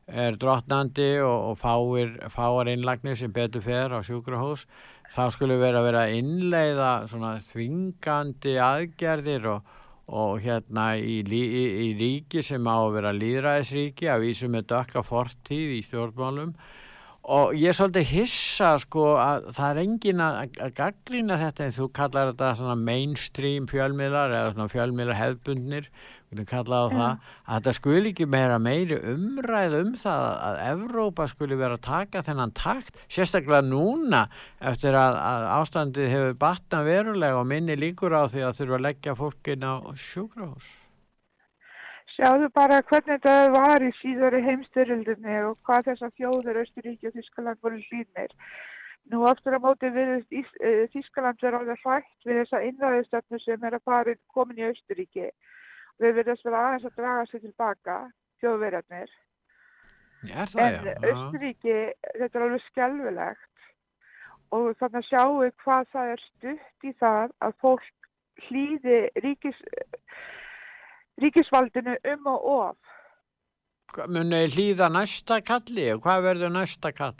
er 0.04 0.36
drottnandi 0.36 1.14
og, 1.24 1.54
og 1.54 1.58
fáir, 1.62 2.18
fáar 2.28 2.68
innlagnir 2.68 3.16
sem 3.16 3.32
betur 3.32 3.64
fer 3.64 3.96
á 3.96 4.04
sjúkrahús 4.04 4.66
þá 5.12 5.24
skulle 5.34 5.58
vera 5.60 5.80
að 5.82 5.88
vera 5.90 6.04
innleiða 6.14 6.92
svona 7.10 7.34
þvingandi 7.50 8.54
aðgerðir 8.62 9.50
og, 9.52 9.74
og 10.08 10.40
hérna 10.44 10.94
í, 10.96 11.20
í, 11.22 11.42
í 11.84 11.90
ríki 11.98 12.42
sem 12.44 12.64
á 12.64 12.76
að 12.76 12.94
vera 12.96 13.12
líðræðisríki 13.16 14.08
að 14.10 14.24
vísu 14.28 14.48
með 14.52 14.70
dökka 14.72 15.04
fortíð 15.04 15.76
í 15.78 15.84
stjórnmálum. 15.86 16.56
Og 17.24 17.54
ég 17.56 17.70
er 17.70 17.76
svolítið 17.76 18.10
hissa 18.10 18.74
sko 18.82 19.14
að 19.16 19.46
það 19.56 19.70
er 19.70 19.78
engin 19.80 20.20
að, 20.20 20.58
að 20.60 20.74
gaggrina 20.76 21.38
þetta 21.40 21.64
en 21.64 21.76
þú 21.78 21.86
kallar 21.96 22.32
þetta 22.32 22.50
svona 22.58 22.74
mainstream 22.76 23.68
fjölmiðlar 23.70 24.34
eða 24.34 24.50
svona 24.52 24.72
fjölmiðlar 24.74 25.20
hefðbundnir 25.22 25.88
við 25.88 26.23
kallað 26.42 26.82
á 26.82 26.88
það 26.90 27.10
að 27.12 27.54
þetta 27.54 27.74
skuli 27.78 28.10
ekki 28.10 28.26
meira 28.34 28.58
meiri 28.58 28.98
umræð 29.14 29.78
um 29.80 29.94
það 30.02 30.26
að 30.50 30.60
Evrópa 30.68 31.28
skuli 31.30 31.60
vera 31.62 31.78
að 31.78 31.86
taka 31.86 32.24
þennan 32.26 32.54
takt 32.58 32.98
sérstaklega 33.06 33.62
núna 33.62 34.26
eftir 34.58 34.98
að, 34.98 35.20
að 35.22 35.50
ástandið 35.60 36.14
hefur 36.16 36.40
batnað 36.42 36.88
verulega 36.90 37.42
og 37.42 37.46
minni 37.54 37.78
líkur 37.78 38.18
á 38.18 38.26
því 38.26 38.48
að 38.48 38.56
þurfa 38.58 38.80
að 38.80 38.88
leggja 38.88 39.20
fólkin 39.22 39.68
á 39.70 39.74
sjúkrahús 39.94 40.72
Sjáðu 42.14 42.46
bara 42.54 42.76
hvernig 42.86 43.18
þetta 43.24 43.50
var 43.50 43.82
í 43.82 43.90
síðari 43.98 44.38
heimstyrildinni 44.44 45.38
og 45.48 45.56
hvað 45.66 45.88
þessar 45.88 46.12
þjóður 46.14 46.60
Östuríki 46.60 47.08
og 47.08 47.16
Þískaland 47.16 47.58
voru 47.64 47.80
hlýðnir. 47.88 48.34
Nú 49.10 49.24
aftur 49.26 49.56
á 49.58 49.60
móti 49.64 49.90
við 49.90 50.12
Þískaland 50.92 51.42
er 51.42 51.56
alveg 51.58 51.82
hrætt 51.82 52.28
við 52.28 52.38
þessa 52.42 52.60
innræðistöfnu 52.68 53.40
sem 53.42 53.66
er 53.66 53.76
að 53.76 53.86
fara 53.90 54.14
komin 54.36 54.62
í 54.62 54.68
Östuríki. 54.68 55.32
Við 56.02 56.16
verðum 56.18 56.40
vera 56.44 56.62
aðeins 56.68 56.86
að 56.88 56.96
draga 56.98 57.26
sig 57.30 57.42
tilbaka, 57.44 57.98
þjóðverjarnir. 58.42 59.12
Er 60.24 60.54
En 60.56 60.78
já? 60.86 60.94
Östuríki, 61.10 61.76
þetta 62.16 62.38
er 62.38 62.46
alveg 62.46 62.64
skelfilegt 62.70 63.68
og 64.54 64.70
þannig 64.78 65.00
að 65.00 65.08
sjáu 65.08 65.50
hvað 65.64 65.92
það 65.92 66.10
er 66.14 66.22
stutt 66.24 66.88
í 66.88 66.92
það 67.00 67.34
að 67.44 67.54
fólk 67.64 68.08
hlýði 68.48 68.98
ríkis, 69.24 69.60
ríkisvaldinu 71.22 71.96
um 72.14 72.32
og 72.32 72.48
of. 72.54 72.94
Munu 74.10 74.40
hlýða 74.50 74.88
næsta 74.90 75.38
kalli 75.46 75.90
og 75.94 76.02
hvað 76.06 76.26
verður 76.28 76.54
næsta 76.54 76.90
kall? 76.96 77.16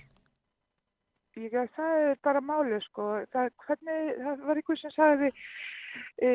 Ég, 1.34 1.54
það 1.74 2.00
er 2.08 2.18
bara 2.22 2.40
málið 2.42 2.82
sko. 2.86 3.04
Það, 3.34 3.50
hvernig, 3.66 4.10
það 4.22 4.42
var 4.48 4.60
einhver 4.60 4.78
sem 4.78 4.92
sagði 4.94 5.30
e, 6.22 6.30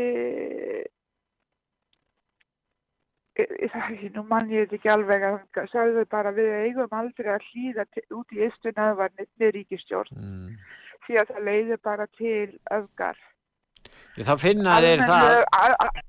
nú 4.16 4.24
mann 4.28 4.50
ég 4.52 4.68
þetta 4.68 4.78
ekki 4.80 4.92
alveg 4.94 5.24
að 5.28 5.38
hann 5.38 5.70
sagði 5.72 6.06
bara 6.12 6.32
við 6.36 6.52
eigum 6.66 6.96
aldrei 7.00 7.32
að 7.36 7.48
hlýða 7.52 7.86
út 8.18 8.36
í 8.36 8.44
ystu 8.48 8.74
nöðvarnir 8.76 9.28
með 9.40 9.52
ríkistjórn 9.58 10.14
Mm. 10.20 10.56
því 11.08 11.20
að 11.22 11.32
það 11.34 11.46
leiðir 11.50 11.82
bara 11.84 12.08
til 12.18 12.60
öfgar. 12.72 13.18
Þá 14.20 14.34
finna 14.38 14.76
þeir 14.82 15.00
Almenn 15.00 15.10
það 15.10 15.30
lög, 15.30 15.44
al, 15.60 15.76
al, 15.80 16.02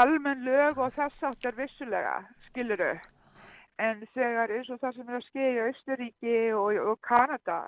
almenn 0.00 0.44
lög 0.46 0.78
og 0.78 0.92
þess 0.94 1.22
áttar 1.30 1.56
vissulega, 1.58 2.14
skiluru. 2.48 2.92
En 3.78 4.06
þegar 4.14 4.52
eins 4.56 4.70
og 4.70 4.78
það 4.80 4.94
sem 4.96 5.08
er 5.10 5.18
að 5.18 5.26
skeið 5.26 5.56
í 5.56 5.64
Austuríki 5.66 6.36
og, 6.56 6.78
og 6.92 7.00
Kanada, 7.04 7.58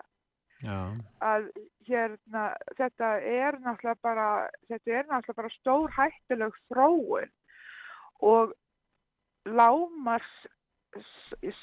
Já. 0.64 0.78
að 1.20 1.50
hérna, 1.88 2.46
þetta 2.78 3.10
er 3.20 3.58
náttúrulega 3.60 3.98
bara, 4.02 4.28
þetta 4.70 4.94
er 4.94 5.04
náttúrulega 5.10 5.40
bara 5.42 5.52
stór 5.58 5.92
hættuleg 5.98 6.56
þróun 6.70 7.28
og 8.20 8.54
lámars 9.56 10.30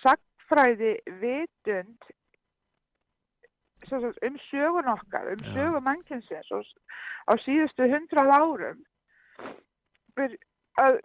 sagfræði 0.01 0.93
vitund 1.21 2.11
sagt, 3.89 4.21
um 4.25 4.37
sögun 4.49 4.87
okkar, 4.89 5.31
um 5.33 5.41
Já. 5.43 5.51
sögu 5.53 5.81
mannkynsins 5.81 6.51
og 6.51 6.65
á 7.29 7.33
síðustu 7.45 7.89
hundrað 7.91 8.31
árum 8.39 8.85
að 10.81 11.01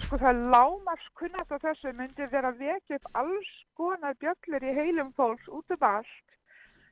sko 0.00 0.18
það 0.20 0.42
lámars 0.54 1.06
kunnat 1.18 1.52
á 1.52 1.56
þessu 1.60 1.92
myndi 1.96 2.26
vera 2.32 2.52
vekja 2.56 2.98
upp 2.98 3.08
alls 3.22 3.52
konar 3.76 4.16
bjöllur 4.20 4.64
í 4.64 4.76
heilum 4.76 5.12
fólks 5.16 5.48
út 5.48 5.76
um 5.76 5.86
allt 5.86 6.36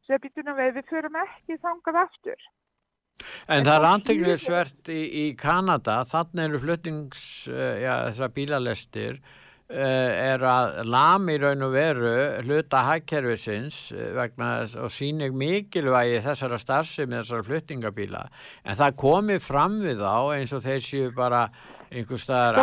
sem 0.06 0.20
býtum 0.22 0.54
við, 0.56 0.74
við 0.76 0.88
förum 0.88 1.16
ekki 1.20 1.58
þangað 1.60 2.00
aftur. 2.04 2.44
En 3.48 3.66
það 3.66 3.74
er 3.74 3.88
anteglisvert 3.88 4.92
í, 4.92 5.02
í 5.22 5.26
Kanada, 5.38 6.02
þannig 6.08 6.44
eru 6.46 6.62
fluttings, 6.62 7.22
uh, 7.50 7.74
já, 7.80 7.92
þessar 8.08 8.34
bílalestir, 8.36 9.18
uh, 9.72 9.78
er 9.78 10.44
að 10.48 10.82
lami 10.88 11.38
í 11.38 11.40
raun 11.42 11.66
og 11.66 11.74
veru 11.74 12.12
hluta 12.44 12.84
hagkerfisins 12.88 13.80
uh, 13.96 14.04
vegna 14.18 14.52
þess 14.60 14.78
og 14.84 14.94
sýnir 14.94 15.34
mikilvægi 15.34 16.22
þessara 16.28 16.60
starfsemi 16.62 17.18
þessara 17.20 17.48
fluttingabíla. 17.48 18.22
En 18.64 18.78
það 18.78 19.00
komi 19.02 19.40
fram 19.42 19.80
við 19.84 20.04
þá 20.04 20.38
eins 20.38 20.54
og 20.56 20.64
þeir 20.68 20.86
séu 20.86 21.10
bara 21.16 21.48
einhver 21.88 22.20
staðar 22.20 22.58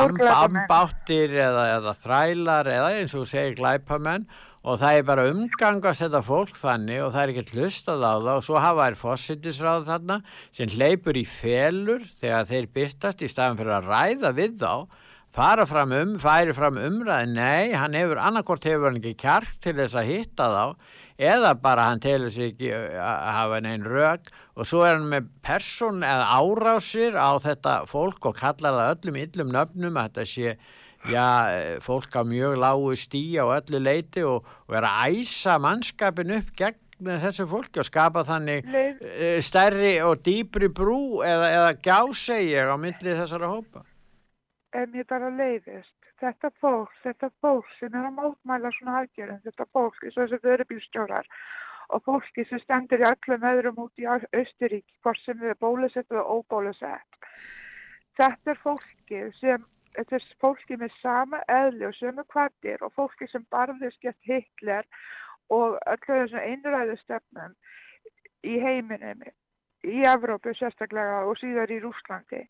ambáttir 0.46 1.34
eða, 1.34 1.70
eða 1.80 1.96
þrælar 1.98 2.70
eða 2.70 2.92
eins 3.00 3.16
og 3.18 3.26
segir 3.30 3.58
glæpamenn 3.58 4.28
og 4.66 4.80
það 4.82 4.98
er 4.98 5.04
bara 5.06 5.28
umgangast 5.30 6.02
þetta 6.02 6.22
fólk 6.26 6.56
þannig 6.58 7.04
og 7.06 7.12
það 7.14 7.22
er 7.22 7.32
ekkert 7.34 7.54
hlustað 7.54 8.02
á 8.02 8.14
það. 8.18 8.30
Og 8.34 8.46
svo 8.48 8.62
hafa 8.62 8.88
þær 8.88 9.00
fósittisráð 9.04 9.88
þarna 9.92 10.20
sem 10.50 10.72
hleypur 10.74 11.20
í 11.20 11.26
felur 11.30 12.06
þegar 12.18 12.48
þeir 12.50 12.70
byrtast 12.78 13.22
í 13.22 13.30
staðan 13.30 13.60
fyrir 13.62 13.76
að 13.78 13.90
ræða 13.92 14.32
við 14.40 14.56
þá. 14.64 15.02
Fara 15.36 15.66
fram 15.68 15.92
um, 15.92 16.14
færi 16.18 16.54
fram 16.56 16.80
umræði 16.80 17.34
nei, 17.36 17.74
hann 17.76 17.98
hefur, 17.98 18.22
annarkort 18.24 18.66
hefur 18.66 18.88
hann 18.88 19.02
ekki 19.02 19.18
kjark 19.20 19.58
til 19.62 19.76
þess 19.78 19.98
að 20.00 20.10
hitta 20.14 20.48
þá. 20.54 20.94
Eða 21.16 21.52
bara 21.62 21.90
hann 21.90 22.02
telur 22.04 22.32
sig 22.34 22.54
ekki 22.54 22.72
að 22.74 23.30
hafa 23.38 23.60
neinn 23.64 23.86
rög 23.88 24.32
og 24.56 24.68
svo 24.68 24.82
er 24.84 24.98
hann 24.98 25.12
með 25.12 25.30
person 25.46 26.02
eða 26.04 26.40
árásir 26.40 27.16
á 27.16 27.32
þetta 27.44 27.76
fólk 27.92 28.32
og 28.32 28.40
kallar 28.40 28.80
það 28.80 28.92
öllum 28.96 29.20
illum 29.22 29.54
nöfnum 29.54 30.00
að 30.02 30.10
þetta 30.10 30.26
sé 30.32 30.56
já, 31.12 31.28
eh, 31.52 31.80
fólk 31.86 32.16
á 32.18 32.22
mjög 32.26 32.56
lágu 32.62 32.94
stí 32.98 33.38
á 33.38 33.46
öllu 33.58 33.80
leiti 33.82 34.24
og, 34.26 34.46
og 34.68 34.76
er 34.76 34.88
að 34.88 35.20
æsa 35.22 35.58
mannskapin 35.62 36.38
upp 36.40 36.54
gegn 36.58 36.82
þessu 37.26 37.46
fólki 37.52 37.82
og 37.82 37.86
skapa 37.90 38.24
þannig 38.24 38.66
Leif- 38.72 39.02
eh, 39.04 39.40
stærri 39.44 39.98
og 40.02 40.24
dýpri 40.24 40.70
brú 40.72 41.22
eða, 41.28 41.52
eða 41.58 41.74
gjá 41.84 42.00
segi 42.16 42.54
ég 42.56 42.72
á 42.72 42.76
myndli 42.80 43.18
þessara 43.20 43.52
hópa. 43.52 43.84
ef 44.76 44.90
mér 44.92 45.06
bara 45.08 45.30
leiðist 45.32 45.94
þetta 46.20 46.50
fólk, 46.62 46.92
þetta 47.04 47.30
fólk 47.44 47.68
sem 47.80 47.94
er 47.94 48.08
að 48.08 48.16
mótmæla 48.18 48.72
svona 48.76 49.02
aðgerðum, 49.02 49.42
þetta 49.44 49.66
fólk 49.76 50.04
eins 50.04 50.18
og 50.18 50.30
þessi 50.30 50.40
vörubílstjórar 50.48 51.28
og 51.90 52.02
fólki 52.08 52.46
sem 52.50 52.60
stendur 52.64 53.04
í 53.04 53.08
öllum 53.12 53.44
öðrum 53.52 53.82
út 53.84 54.02
í 54.02 54.08
Austurík, 54.10 54.86
hvort 55.04 55.20
sem 55.22 55.38
við 55.38 55.52
er 55.54 55.60
bólusett 55.62 56.10
eða 56.10 56.24
óbólusett. 56.26 57.20
Þetta 58.18 58.52
er 58.56 58.62
fólki 58.64 59.20
sem, 59.40 59.66
þetta 59.96 60.18
er 60.20 60.28
fólki 60.44 60.78
með 60.82 60.98
sama 61.02 61.42
eðli 61.52 61.88
og 61.90 61.96
sömu 61.98 62.26
kvartir 62.32 62.84
og 62.86 62.94
fólki 62.96 63.28
sem 63.32 63.46
barðist 63.52 64.02
gett 64.04 64.30
Hitler 64.30 64.88
og 65.54 65.78
öllu 65.86 66.20
þessum 66.22 66.42
einræðustefnum 66.42 67.56
í 68.46 68.58
heiminum, 68.62 69.22
í 69.86 70.02
Evrópu 70.06 70.54
sérstaklega 70.58 71.24
og 71.30 71.38
síðar 71.42 71.74
í 71.74 71.80
Rúslandi 71.84 72.44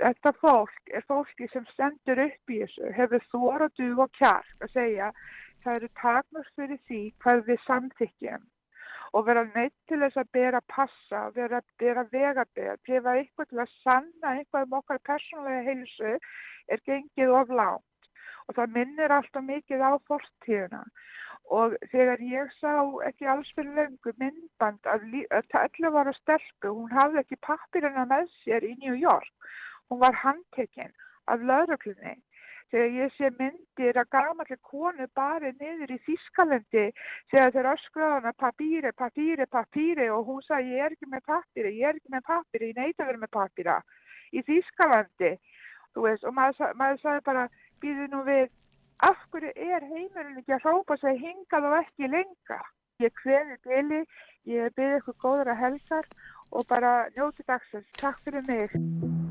þetta 0.00 0.32
fólk 0.40 0.94
er 0.96 1.04
fólki 1.08 1.48
sem 1.52 1.66
stendur 1.72 2.24
upp 2.26 2.52
í 2.52 2.62
þessu, 2.62 2.92
hefur 2.96 3.26
þóra 3.32 3.68
dug 3.78 4.04
og 4.06 4.14
kjark 4.18 4.64
að 4.64 4.74
segja 4.76 5.10
það 5.64 5.76
eru 5.78 5.90
takmörk 6.00 6.54
fyrir 6.56 6.80
því 6.88 7.02
hvað 7.22 7.44
við 7.50 7.62
samþykjum 7.66 8.46
og 9.12 9.26
vera 9.28 9.44
neitt 9.54 9.74
til 9.88 10.00
þess 10.00 10.20
að 10.22 10.30
bera 10.36 10.60
passa, 10.72 11.22
vera, 11.36 11.60
bera 11.80 12.04
vegabeð, 12.12 12.76
gefa 12.88 13.16
eitthvað 13.18 13.50
til 13.50 13.62
að 13.64 13.72
sanna 13.82 14.34
eitthvað 14.38 14.68
um 14.68 14.78
okkar 14.80 15.00
persónulega 15.08 15.64
heilsu 15.68 16.12
er 16.72 16.84
gengið 16.88 17.34
of 17.40 17.52
langt. 17.52 17.88
Og 18.48 18.56
það 18.56 18.72
minnir 18.76 19.14
alltaf 19.14 19.44
mikið 19.46 19.84
á 19.84 19.92
fortíðuna 20.08 20.82
og 21.52 21.74
þegar 21.92 22.22
ég 22.24 22.50
sá 22.60 22.72
ekki 23.06 23.28
alls 23.28 23.50
fyrir 23.56 23.76
löngu 23.76 24.12
myndband 24.18 24.88
af 24.88 25.04
lí- 25.12 25.28
af 25.30 25.46
11 25.60 25.98
ára 26.00 26.12
stelpu, 26.16 26.70
hún 26.70 26.92
hafði 26.96 27.20
ekki 27.22 27.38
pappirina 27.46 28.06
með 28.08 28.30
sér 28.42 28.64
í 28.64 28.74
New 28.78 28.94
York. 28.94 29.32
Hún 29.90 30.00
var 30.00 30.16
handtekinn 30.24 30.94
af 31.28 31.42
lauruglunni 31.42 32.16
þegar 32.72 32.94
ég 32.96 33.14
sé 33.16 33.30
myndir 33.36 33.98
að 34.00 34.10
gamalli 34.16 34.56
konu 34.64 35.06
bara 35.14 35.52
niður 35.60 35.92
í 35.92 35.98
Þískalandi 36.06 36.86
þegar 37.32 37.52
þeir 37.56 37.70
öskraði 37.74 38.14
hana 38.16 38.32
papíri, 38.44 38.92
papíri, 38.96 39.46
papíri 39.46 40.08
og 40.10 40.26
hún 40.30 40.40
sagði 40.46 40.78
ég 40.78 40.86
er 40.86 40.96
ekki 40.96 41.10
með 41.12 41.26
papíri, 41.28 41.74
ég 41.78 41.88
er 41.90 42.00
ekki 42.00 42.14
með 42.14 42.26
papíri, 42.30 42.70
ég 42.72 42.80
neita 42.80 43.04
að 43.04 43.12
vera 43.12 43.22
með 43.24 43.34
papíra 43.36 43.78
í 44.32 44.44
Þískalandi 44.48 45.32
veist 46.00 46.24
og 46.24 46.36
maður, 46.36 46.76
maður 46.80 47.00
sagði 47.02 47.24
bara 47.28 47.48
býðu 47.82 48.08
nú 48.12 48.22
við 48.28 48.50
af 49.08 49.24
hverju 49.32 49.52
er 49.56 49.88
heimurinn 49.90 50.38
ekki 50.40 50.56
að 50.56 50.66
hrópa 50.66 50.96
sig 51.00 51.18
hingað 51.20 51.68
og 51.68 51.78
ekki 51.80 52.12
lengra? 52.12 52.60
Ég 53.02 53.14
kveði 53.18 53.58
bili, 53.66 54.04
ég 54.48 54.76
byrði 54.76 55.00
ykkur 55.00 55.18
góðra 55.24 55.58
helgar 55.58 56.06
og 56.52 56.68
bara 56.70 56.94
njóti 57.16 57.44
dagsins, 57.48 57.88
takk 57.98 58.22
fyrir 58.24 58.46
mig 58.48 59.21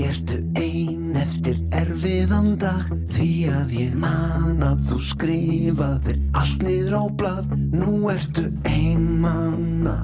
ertu 0.00 0.38
ein 0.56 1.16
eftir 1.20 1.58
erfiðan 1.76 2.54
dag? 2.60 2.88
Því 3.12 3.28
að 3.52 3.74
ég 3.76 3.96
man 4.00 4.62
að 4.64 4.80
þú 4.88 4.98
skrifaðir 5.08 6.18
allt 6.38 6.64
niður 6.64 6.96
á 6.96 7.04
blað. 7.20 7.52
Nú 7.76 8.08
ertu 8.12 8.46
ein 8.68 9.04
manna. 9.20 9.96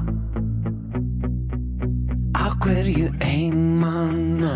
Af 2.36 2.59
hverju 2.60 3.09
ein 3.24 3.65
manna? 3.81 4.55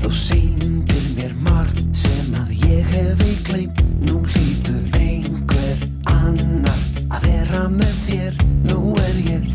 Þú 0.00 0.12
sýndir 0.24 1.08
mér 1.16 1.38
margt 1.46 1.86
sem 1.94 2.34
að 2.42 2.54
ég 2.66 2.94
hef 2.96 3.24
í 3.24 3.34
kleim 3.46 3.84
Nú 4.04 4.20
hlýtur 4.26 4.82
einhver 4.98 5.88
annar 6.12 6.80
að 7.08 7.28
vera 7.30 7.66
með 7.72 7.98
þér. 8.08 8.40
Nú 8.66 8.80
er 9.00 9.20
ég 9.30 9.53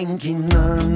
Það 0.00 0.89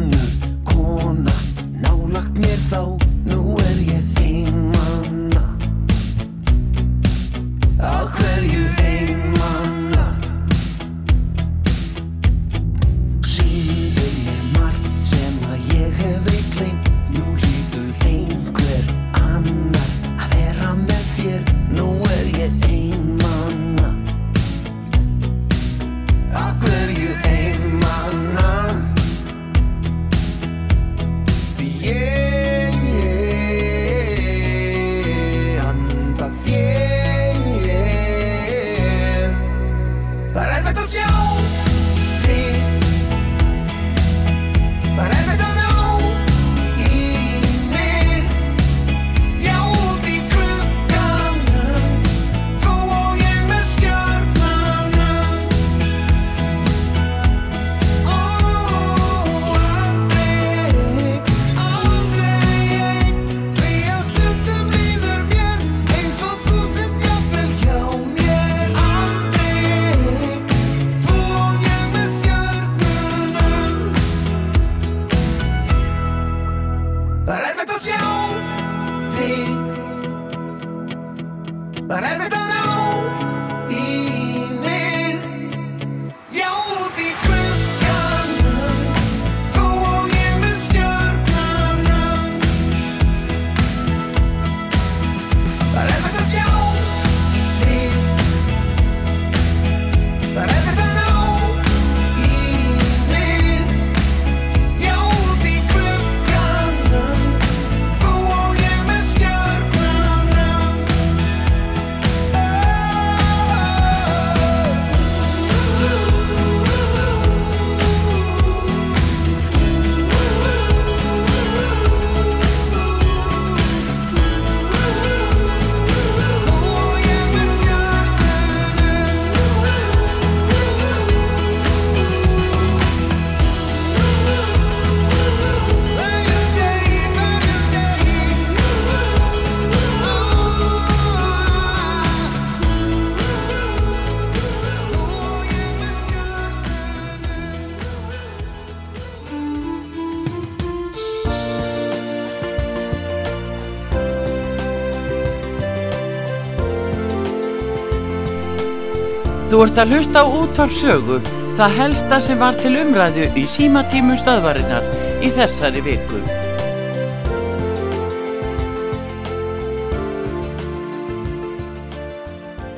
ert 159.64 159.78
að 159.80 159.92
hlusta 159.94 160.20
á 160.20 160.26
útvarpsögu, 160.28 161.14
það 161.56 161.74
helsta 161.78 162.16
sem 162.20 162.40
var 162.40 162.56
til 162.60 162.74
umræðu 162.76 163.28
í 163.40 163.44
símatímum 163.48 164.18
stöðvarinnar 164.20 164.84
í 165.24 165.30
þessari 165.32 165.80
viku. 165.86 166.18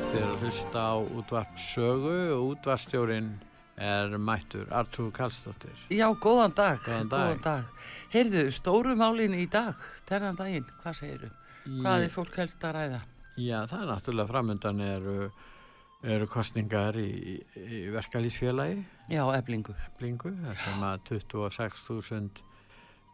Þið 0.07 0.15
er 0.21 0.29
að 0.29 0.45
hlusta 0.45 0.85
á 0.87 0.95
útvarp 1.01 1.59
sögu 1.59 2.15
og 2.37 2.45
útvarpstjórin 2.53 3.33
er 3.77 4.15
mættur 4.17 4.71
Artúr 4.71 5.11
Karlsdóttir. 5.11 5.75
Já, 5.91 6.07
góðan 6.15 6.55
dag. 6.55 6.79
Góðan 6.85 7.11
dag. 7.11 7.19
Góðan 7.19 7.43
dag. 7.43 7.91
Heyrðu, 8.15 8.47
stóru 8.55 8.95
málin 8.95 9.35
í 9.35 9.49
dag, 9.51 9.75
þennan 10.07 10.39
daginn, 10.39 10.71
hvað 10.85 10.97
segiru? 11.01 11.33
Hvað 11.67 12.07
er 12.07 12.15
fólk 12.15 12.39
helst 12.39 12.63
að 12.63 12.79
ræða? 12.79 13.03
Já, 13.37 13.59
það 13.67 13.81
er 13.81 13.89
náttúrulega 13.91 14.31
framöndan 14.31 14.79
eru, 14.87 15.17
eru 16.03 16.27
kostningar 16.29 16.97
í, 17.01 17.39
í 17.57 17.79
verkalýsfélagi. 17.93 18.83
Já, 19.09 19.23
eblingu. 19.37 19.73
Eblingu, 19.93 20.33
sem 20.61 20.85
að 20.85 20.99
26.000 21.09 22.45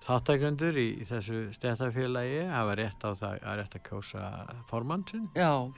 þáttækundur 0.04 0.78
í, 0.82 0.88
í 1.00 1.08
þessu 1.08 1.46
stéttafélagi 1.56 2.44
hafa 2.52 2.76
rétt 2.80 3.06
á 3.08 3.10
það 3.16 3.38
að 3.40 3.60
rétt 3.62 3.78
að 3.80 3.86
kjósa 3.88 4.30
formann 4.68 5.06
sinn. 5.08 5.30
Já. 5.38 5.72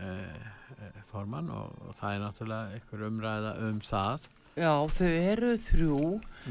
Eh, 0.00 0.46
formann 1.10 1.50
og, 1.52 1.74
og 1.84 1.98
það 1.98 2.14
er 2.14 2.22
náttúrulega 2.22 2.78
ykkur 2.80 3.04
umræða 3.10 3.56
um 3.68 3.82
það. 3.84 4.30
Já, 4.52 4.72
þau 4.92 5.08
eru 5.08 5.50
þrjú. 5.64 5.98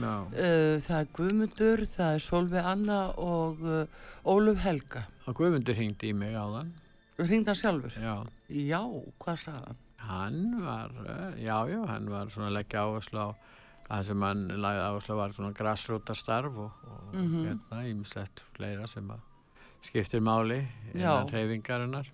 Já. 0.01 0.13
Uh, 0.33 0.75
það 0.81 0.95
er 0.97 1.09
Guðmundur, 1.17 1.83
það 1.85 2.15
er 2.15 2.23
Solveig 2.25 2.69
Anna 2.71 3.01
og 3.21 3.61
uh, 3.61 3.99
Óluf 4.25 4.63
Helga. 4.63 5.03
Og 5.29 5.37
Guðmundur 5.37 5.77
hringdi 5.77 6.09
í 6.09 6.15
mig 6.17 6.33
áðan. 6.33 6.71
Hringdi 6.73 6.90
hann 7.29 7.55
sjálfur? 7.55 7.91
Já. 8.01 8.15
Já, 8.49 8.81
hvað 9.19 9.37
sagði 9.45 9.65
hann? 9.67 9.77
Hann 10.01 10.61
var, 10.65 10.91
eh, 11.05 11.43
já, 11.45 11.57
já, 11.69 11.85
hann 11.87 12.09
var 12.09 12.25
svona 12.33 12.49
leggja 12.51 12.81
áherslu 12.87 13.19
á 13.21 13.29
það 13.91 14.05
sem 14.05 14.21
hann 14.21 14.47
lagði 14.63 14.85
áherslu 14.87 15.15
var 15.15 15.29
svona 15.35 15.53
grassrútastarf 15.53 16.57
og, 16.57 16.71
og 16.87 17.13
Mhm. 17.15 17.45
hérna 17.45 17.83
ímislegt 17.91 18.41
fleira 18.55 18.87
sem 18.87 19.07
að 19.09 19.19
skiptir 19.83 20.21
máli 20.21 20.67
innan 20.93 21.27
reyfingarinnar. 21.29 22.07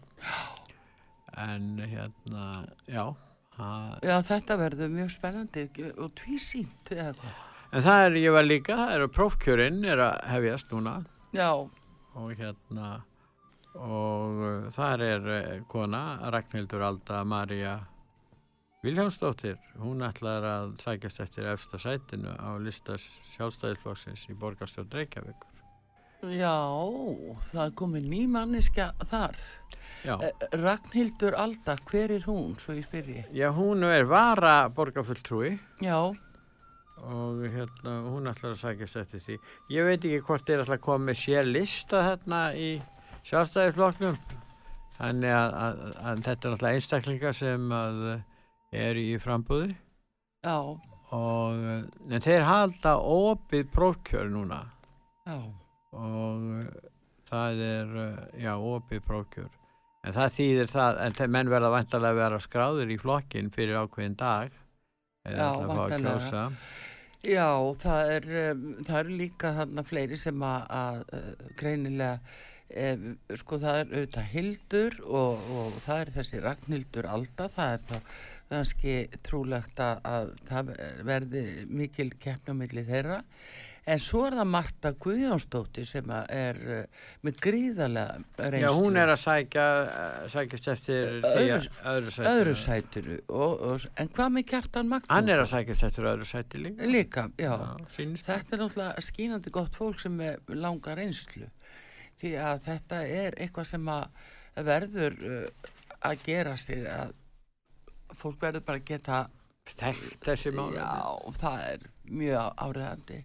En 1.38 1.78
hérna, 1.78 2.68
já, 2.88 3.16
Já, 3.58 4.22
þetta 4.22 4.54
verður 4.60 4.92
mjög 4.94 5.10
spennandi 5.16 5.64
og 5.98 6.12
tvísýnt 6.14 6.92
eða 6.94 7.14
hvað. 7.18 7.38
en 7.74 7.82
það 7.84 8.06
er, 8.06 8.12
ég 8.22 8.32
var 8.32 8.44
líka, 8.44 8.76
það 8.78 8.92
eru 8.96 9.08
prófkjörinn 9.08 9.80
er 9.86 9.98
að 9.98 10.22
hefjast 10.30 10.70
núna. 10.70 11.06
Já. 11.34 11.50
Og 12.16 12.36
hérna, 12.38 13.02
og 13.78 14.42
uh, 14.42 14.72
þar 14.74 15.06
er 15.06 15.30
uh, 15.34 15.52
kona, 15.70 16.04
Ragnhildur 16.34 16.84
Alda 16.88 17.24
María 17.28 17.78
Viljánsdóttir, 18.86 19.58
hún 19.82 20.04
ætlar 20.06 20.46
að 20.46 20.74
sækjast 20.84 21.20
eftir 21.24 21.48
efsta 21.50 21.80
sætinu 21.82 22.32
á 22.38 22.56
lista 22.62 22.96
sjálfstæðisflokksins 23.34 24.28
í 24.30 24.36
borgarstjórn 24.38 24.94
Reykjavíkur. 24.94 25.56
Já, 26.34 26.54
það 27.52 27.64
er 27.64 27.74
komið 27.78 28.06
ný 28.10 28.22
manniska 28.32 28.92
þar. 29.10 29.36
Já. 30.06 30.14
Eh, 30.24 30.46
Ragnhildur 30.62 31.36
Alda, 31.38 31.76
hver 31.90 32.14
er 32.16 32.24
hún, 32.30 32.54
svo 32.62 32.78
ég 32.78 32.86
spyrji? 32.86 33.26
Já, 33.34 33.50
hún 33.54 33.84
er 33.84 34.06
vara 34.06 34.70
borgarfulltrúi 34.70 35.58
Já. 35.82 36.14
og 36.98 37.42
hérna, 37.44 37.98
hún 38.08 38.30
ætlar 38.30 38.54
að 38.54 38.62
sækjast 38.62 39.02
eftir 39.04 39.26
því. 39.26 39.40
Ég 39.74 39.90
veit 39.90 40.06
ekki 40.06 40.22
hvort 40.30 40.50
ætla 40.50 40.78
að 40.78 40.86
koma 40.86 41.10
með 41.10 41.20
sér 41.26 41.50
lista 41.50 42.06
þarna 42.12 42.42
í 42.56 42.70
sjálfstæðisflokknum. 43.28 44.20
Þannig 44.98 45.34
að, 45.36 45.56
að, 45.62 45.82
að 46.02 46.22
þetta 46.26 46.32
er 46.32 46.54
náttúrulega 46.54 46.78
einstaklingar 46.80 47.36
sem 47.38 47.74
er 48.88 49.00
í 49.00 49.08
frambúði. 49.22 49.76
Já. 50.48 50.58
Og, 51.16 51.68
en 52.10 52.24
þeir 52.24 52.48
halda 52.48 52.98
opið 53.00 53.70
prófkjör 53.76 54.32
núna. 54.34 54.64
Já. 55.28 55.38
Og 55.98 56.66
það 57.30 57.62
er, 57.68 57.94
já, 58.42 58.52
opið 58.56 59.06
prófkjör. 59.08 59.54
En 60.08 60.16
það 60.16 60.36
þýðir 60.38 60.70
það, 60.72 61.00
en 61.04 61.16
þeir 61.18 61.32
menn 61.36 61.52
verða 61.52 61.72
vantarlega 61.74 62.16
að 62.16 62.20
vera 62.22 62.42
skráður 62.44 62.92
í 62.94 63.00
flokkin 63.02 63.50
fyrir 63.56 63.80
ákveðin 63.82 64.20
dag. 64.20 64.60
eða 65.28 65.48
ætla 65.54 65.80
að 65.84 65.96
kjósa. 66.06 66.44
Já, 67.28 67.50
það 67.82 68.12
er, 68.14 68.28
um, 68.44 68.68
það 68.88 69.00
eru 69.00 69.16
líka 69.20 69.52
þarna 69.58 69.84
fleiri 69.84 70.20
sem 70.22 70.44
að, 70.48 70.62
að 70.78 71.02
greinilega, 71.60 72.36
sko 72.68 73.60
það 73.62 73.78
er 73.82 73.94
auðvitað 73.94 74.32
Hildur 74.34 74.98
og, 75.08 75.46
og 75.56 75.78
það 75.86 76.02
er 76.02 76.12
þessi 76.18 76.42
Ragnhildur 76.44 77.08
Alda, 77.08 77.48
það 77.54 77.78
er 77.78 77.86
þá 77.88 78.18
kannski 78.48 78.98
trúlegt 79.28 79.80
að, 79.84 80.04
að 80.08 80.36
það 80.48 80.76
verði 81.08 81.48
mikil 81.68 82.12
keppna 82.20 82.56
milli 82.58 82.84
þeirra. 82.88 83.22
En 83.88 84.02
svo 84.04 84.26
er 84.28 84.36
það 84.36 84.50
Marta 84.52 84.90
Guðjónsdóttir 85.00 85.86
sem 85.88 86.10
er 86.12 86.58
uh, 86.60 87.06
með 87.24 87.38
gríðarlega 87.46 88.18
reynslu. 88.36 88.64
Já, 88.66 88.72
hún 88.76 89.00
er 89.00 89.12
að 89.14 89.22
sækja, 89.22 89.68
eh, 89.88 90.26
sækjast 90.34 90.68
eftir 90.74 91.14
öðru, 91.30 91.60
öðru 91.94 92.12
sætinu. 92.12 92.34
öðru 92.34 92.56
sætinu 92.60 93.20
og, 93.30 93.64
og, 93.70 93.86
en 93.96 94.12
hvað 94.18 94.34
með 94.36 94.46
Kjartan 94.50 94.92
Magnússon? 94.92 95.14
Hann 95.16 95.32
er 95.32 95.44
að 95.46 95.52
sækjast 95.54 95.88
eftir 95.88 96.10
öðru 96.12 96.28
sæti 96.28 96.64
líka. 96.66 96.90
Líka, 96.98 97.26
já. 97.40 97.54
sýnist 97.96 98.28
þetta 98.28 98.58
er 98.58 98.64
náttúrulega 98.66 99.06
skínandi 99.08 99.56
gott 99.56 99.80
fólk 99.80 100.04
sem 100.04 100.20
er 100.34 100.44
langa 100.52 100.98
reynslu 101.00 101.48
því 102.22 102.34
að 102.44 102.62
þetta 102.68 103.02
er 103.22 103.38
eitthvað 103.38 103.70
sem 103.72 103.90
að 103.94 104.06
verður 104.68 105.18
uh, 105.28 105.74
að 106.08 106.24
gera 106.26 106.56
sig 106.60 106.86
að 106.90 107.14
fólk 108.18 108.42
verður 108.42 108.66
bara 108.68 108.82
að 108.82 108.88
geta 108.88 109.22
þekkt 109.68 110.24
þessi 110.24 110.56
málefni. 110.56 110.80
Já, 110.80 111.38
það 111.42 111.64
er 111.68 111.88
mjög 112.08 112.60
áriðandi 112.64 113.22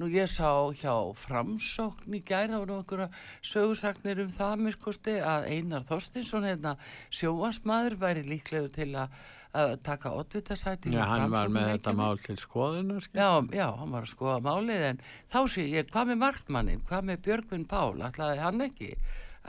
Nú 0.00 0.06
ég 0.08 0.30
sá 0.32 0.72
hjá 0.80 0.94
framsókn 1.26 2.14
í 2.16 2.22
gær, 2.24 2.46
það 2.48 2.62
voru 2.62 2.76
okkur 2.80 3.00
sögursagnir 3.44 4.22
um 4.22 4.30
það 4.32 4.62
miskosti 4.64 5.16
að 5.20 5.48
Einar 5.52 5.84
Þorstinsson, 5.90 6.46
hérna 6.48 6.72
sjóasmaður, 7.12 7.98
væri 8.00 8.22
líklegu 8.24 8.70
til 8.72 8.94
að, 8.96 9.18
að 9.56 9.72
taka 9.86 10.12
oddvitasæti 10.14 10.92
Já, 10.94 11.02
hann 11.10 11.32
var 11.32 11.50
með 11.52 11.72
þetta 11.72 11.94
mál 11.98 12.20
til 12.22 12.36
skoðunar. 12.38 13.08
Já, 13.16 13.30
já, 13.54 13.66
hann 13.80 13.96
var 13.96 14.06
að 14.06 14.12
skoða 14.12 14.36
málið 14.44 14.84
en 14.92 15.02
þá 15.32 15.40
sé 15.54 15.66
ég, 15.66 15.90
hvað 15.90 16.12
með 16.12 16.20
markmannin, 16.22 16.84
hvað 16.86 17.10
með 17.10 17.24
Björgvin 17.26 17.66
Pál, 17.70 17.98
ætlaði 18.06 18.44
hann 18.44 18.66
ekki 18.68 18.92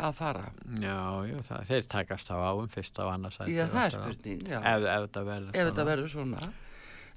að 0.01 0.17
fara? 0.17 0.49
Já, 0.81 0.97
já, 1.29 1.37
það, 1.51 1.69
þeir 1.69 1.87
takast 1.93 2.33
á 2.33 2.37
áum 2.39 2.71
fyrst 2.71 2.97
á 2.97 3.05
annars 3.11 3.37
sæti. 3.37 3.53
Já, 3.53 3.65
það 3.69 3.85
er 3.85 3.95
spurning. 3.97 4.43
Ef, 4.49 4.59
ef 4.65 5.07
þetta 5.07 5.25
verður 5.29 5.87
verður 5.91 6.13
svona. 6.15 6.51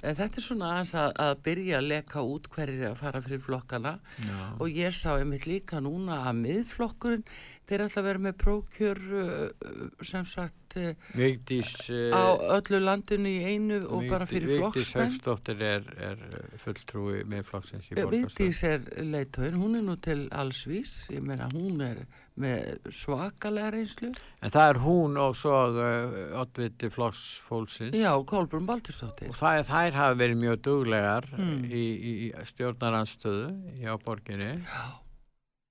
En 0.05 0.17
þetta 0.19 0.37
er 0.37 0.45
svona 0.45 0.71
að, 0.83 1.15
að 1.25 1.31
byrja 1.47 1.79
að 1.79 1.87
leka 1.89 2.23
út 2.29 2.49
hverjir 2.53 2.83
er 2.83 2.91
að 2.91 2.99
fara 3.01 3.23
fyrir 3.25 3.41
flokkana 3.41 3.95
Já. 4.21 4.35
og 4.61 4.77
ég 4.77 4.93
sá 4.93 5.15
einmitt 5.15 5.47
líka 5.49 5.81
núna 5.81 6.19
að 6.29 6.43
miðflokkurinn 6.43 7.25
þeir 7.69 7.85
að 7.87 8.05
vera 8.09 8.23
með 8.27 8.35
prókjör 8.43 8.99
uh, 9.21 9.69
sem 10.05 10.27
sagt 10.29 10.77
uh, 10.77 10.91
Vigdís 11.17 11.71
eh, 11.95 12.11
á 12.13 12.37
öllu 12.59 12.81
landinu 12.83 13.31
í 13.31 13.45
einu 13.55 13.79
og 13.89 14.05
bara 14.11 14.27
fyrir 14.29 14.51
Vigdís 14.51 14.91
flokksmenn. 14.91 15.07
Hauksdóttir 15.15 15.63
er, 15.65 15.87
er 16.11 16.25
eh, 16.29 16.59
fulltrúi 16.61 17.23
með 17.31 17.47
flokksins 17.49 17.89
í 17.89 17.95
Já, 17.97 18.03
borgarstjórn. 18.05 18.35
Vigdís 18.35 18.61
er 18.69 18.85
leitóin, 19.15 19.57
hún 19.63 19.79
er 19.81 19.87
nú 19.87 19.97
til 20.05 20.27
allsvís, 20.35 20.97
ég 21.15 21.25
meina 21.25 21.49
hún 21.55 21.81
er 21.87 22.03
með 22.35 22.91
svakalega 22.91 23.71
reynslu. 23.77 24.09
En 24.43 24.51
það 24.51 24.71
er 24.73 24.79
hún 24.83 25.19
og 25.23 25.37
svo 25.39 25.55
uh, 25.71 26.17
oddviti 26.43 26.89
flokksfólksins. 26.91 27.95
Já, 27.95 28.11
Kolbrún 28.27 28.67
Baldursdóttir. 28.67 29.31
Og 29.31 29.39
það, 29.39 29.61
þær 29.71 29.99
hafa 30.01 30.19
verið 30.19 30.41
mjög 30.43 30.61
duglegar 30.67 31.31
Mm. 31.39 31.63
í, 31.71 31.85
í 32.27 32.33
stjórnaranstöðu 32.51 33.79
hjá 33.81 33.95
borginni. 34.03 34.51
Já. 34.67 34.85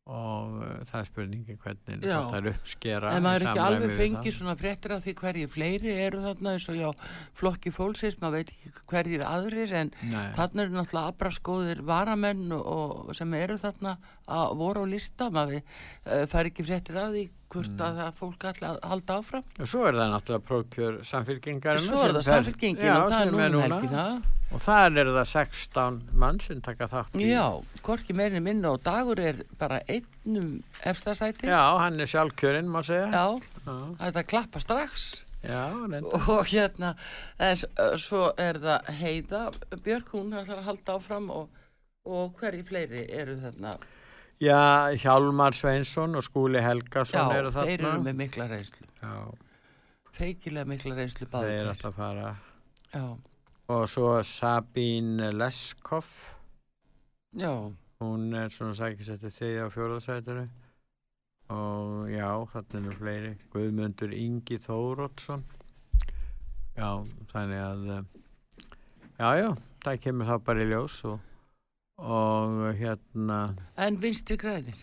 Og 0.04 0.56
uh, 0.60 0.72
það 0.90 0.98
er 1.00 1.06
spurningi 1.08 1.54
hvernig 1.64 2.02
það 2.04 2.34
er 2.40 2.48
uppskera. 2.52 3.12
En 3.16 3.24
maður 3.24 3.46
er 3.46 3.50
ekki 3.54 3.62
alveg 3.64 3.94
fengið 4.02 4.34
svona 4.36 4.56
fréttir 4.60 4.94
af 4.98 5.06
því 5.06 5.14
hverjir 5.22 5.52
fleiri 5.54 5.94
eru 6.06 6.24
þarna 6.26 6.56
eins 6.58 6.66
og 6.74 6.76
já, 6.76 6.90
flokki 7.40 7.72
fólksins, 7.72 8.18
maður 8.20 8.42
veit 8.42 8.52
ekki 8.52 8.74
hverjir 8.92 9.24
aðrir 9.30 9.76
en 9.80 9.94
Nei. 10.02 10.26
þarna 10.36 10.66
eru 10.66 10.76
náttúrulega 10.76 11.14
abraskóðir 11.14 11.86
varamenn 11.88 12.52
og, 12.58 12.68
og 13.08 13.16
sem 13.16 13.38
eru 13.40 13.56
þarna 13.62 13.96
að 14.28 14.58
voru 14.60 14.84
á 14.84 14.92
lista, 14.92 15.30
maður 15.32 15.62
uh, 15.62 16.26
fær 16.34 16.52
ekki 16.52 16.68
fréttir 16.68 17.00
af 17.00 17.16
því 17.16 17.24
hvort 17.54 17.70
Mm. 17.74 17.82
að 17.86 17.98
það 18.02 18.14
fólk 18.20 18.46
að 18.50 18.80
halda 18.90 19.18
áfram. 19.22 19.44
Og 19.60 19.68
svo 19.70 19.86
er 19.88 19.94
það 19.94 20.12
náttúrulega 20.14 20.46
prókjör 20.50 20.98
samfélkingarinn. 21.10 21.86
Svo 21.88 22.04
er 22.04 22.14
það 22.18 22.24
Samfylkingin 22.30 22.96
og 22.98 23.12
það 23.12 23.22
er 23.22 23.32
núna 23.32 23.50
um 23.54 23.62
helgina. 23.62 24.06
Og 24.54 24.62
þar 24.62 24.98
eru 25.02 25.14
það 25.16 25.28
16 25.32 26.02
mann 26.14 26.40
sem 26.40 26.60
taka 26.62 26.88
þátt 26.88 27.16
í. 27.18 27.30
Já, 27.32 27.64
hvorki 27.82 28.14
meirin 28.14 28.44
minna 28.44 28.72
og 28.76 28.84
dagur 28.84 29.18
er 29.20 29.40
bara 29.58 29.80
einnum 29.90 30.62
efstasæti. 30.86 31.48
Já, 31.50 31.78
hann 31.80 32.00
er 32.00 32.06
sjálfkjörinn, 32.06 32.68
má 32.70 32.84
segja. 32.86 33.10
Já, 33.10 33.42
þetta 33.98 34.24
klappa 34.28 34.60
strax. 34.62 35.24
Já. 35.44 35.72
Og 36.30 36.46
hérna, 36.48 36.96
en 37.40 37.56
s- 37.56 37.66
ö, 37.78 37.98
svo 37.98 38.32
er 38.38 38.54
það 38.62 38.86
Heiða 39.02 39.52
Björk, 39.84 40.08
hún 40.14 40.32
ætlar 40.32 40.60
að 40.62 40.64
halda 40.70 40.94
áfram 41.00 41.30
og, 41.32 41.50
og 42.06 42.34
hverji 42.40 42.64
fleiri 42.64 43.10
eru 43.12 43.36
þarna. 43.42 43.74
Já, 44.42 44.92
Hjálmar 45.00 45.54
Sveinsson 45.56 46.16
og 46.16 46.24
Skúli 46.26 46.60
Helgason 46.62 47.20
Já, 47.20 47.38
eru 47.38 47.52
þarna. 47.52 47.68
þeir 47.70 47.80
eru 47.88 48.02
með 48.04 48.16
mikla 48.20 48.48
reynslu. 48.52 48.88
Já. 49.02 49.14
Feikilega 50.14 50.66
mikla 50.68 50.96
reynslu 50.98 51.28
Þeir 51.28 51.32
báður. 51.36 51.70
ætla 51.74 51.90
að 51.90 51.96
fara. 51.96 52.36
Já. 52.94 53.06
Og 53.70 53.86
svo 53.90 54.10
Sabín 54.28 55.16
Leskov. 55.38 56.06
Já. 57.38 57.54
Hún 58.02 58.34
er 58.36 58.50
svona 58.52 58.76
sækisætti 58.76 59.32
þriðja 59.32 59.66
og 59.70 59.74
fjóraðsætinu. 59.78 60.48
Og 61.54 62.10
já, 62.12 62.28
þarna 62.52 62.82
eru 62.82 62.98
fleiri. 63.00 63.34
Guðmundur 63.54 64.12
Ingi 64.18 64.58
Þórótsson. 64.60 65.44
Já, 66.76 66.90
þannig 67.32 67.62
að, 67.62 67.84
eh, 67.94 68.04
já, 69.20 69.30
já, 69.40 69.50
það 69.86 70.00
kemur 70.02 70.26
þá 70.26 70.38
bara 70.44 70.64
í 70.64 70.70
ljós 70.72 70.96
og, 71.06 71.20
og 71.98 72.74
hérna, 72.80 73.56
En 73.78 73.98
vinstri 74.02 74.38
grænir. 74.38 74.76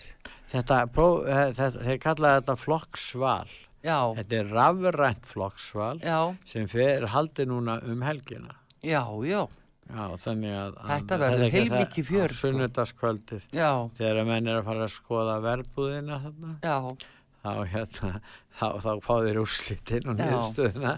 þetta, 0.53 0.87
pró, 0.93 1.27
eh, 1.27 1.53
þetta, 1.53 1.83
þeir 1.85 1.99
kalla 2.01 2.41
þetta 2.41 2.57
flokksval. 2.57 3.49
Já. 3.83 4.15
Þetta 4.15 4.37
er 4.37 4.51
rafrænt 4.53 5.25
flokksval 5.27 6.01
Já. 6.05 6.37
sem 6.45 6.67
fer 6.69 7.07
haldi 7.07 7.47
núna 7.47 7.83
um 7.83 8.03
helgina. 8.03 8.55
Já, 8.83 9.05
já. 9.25 9.47
Já, 9.91 10.17
þannig 10.23 10.53
að... 10.55 10.75
Þetta 10.87 11.17
verður 11.19 11.45
er 11.45 11.51
heilmikið 11.51 12.05
fjör, 12.07 12.29
Á 12.31 12.35
sko. 12.35 12.41
sunnudagskvöldið. 12.47 13.47
Já. 13.53 13.71
Þegar 13.99 14.27
menn 14.29 14.47
er 14.47 14.61
að 14.61 14.65
fara 14.69 14.85
að 14.85 14.93
skoða 14.95 15.41
verbúðina 15.43 16.21
þarna. 16.23 16.53
Já. 16.63 16.77
Þá, 17.41 17.53
hérna, 17.73 18.13
þá, 18.61 18.67
þá 18.85 18.91
fá 19.05 19.13
þeir 19.25 19.41
úrslitin 19.41 20.11
og 20.11 20.19
Já. 20.19 20.25
niðurstöðuna. 20.25 20.95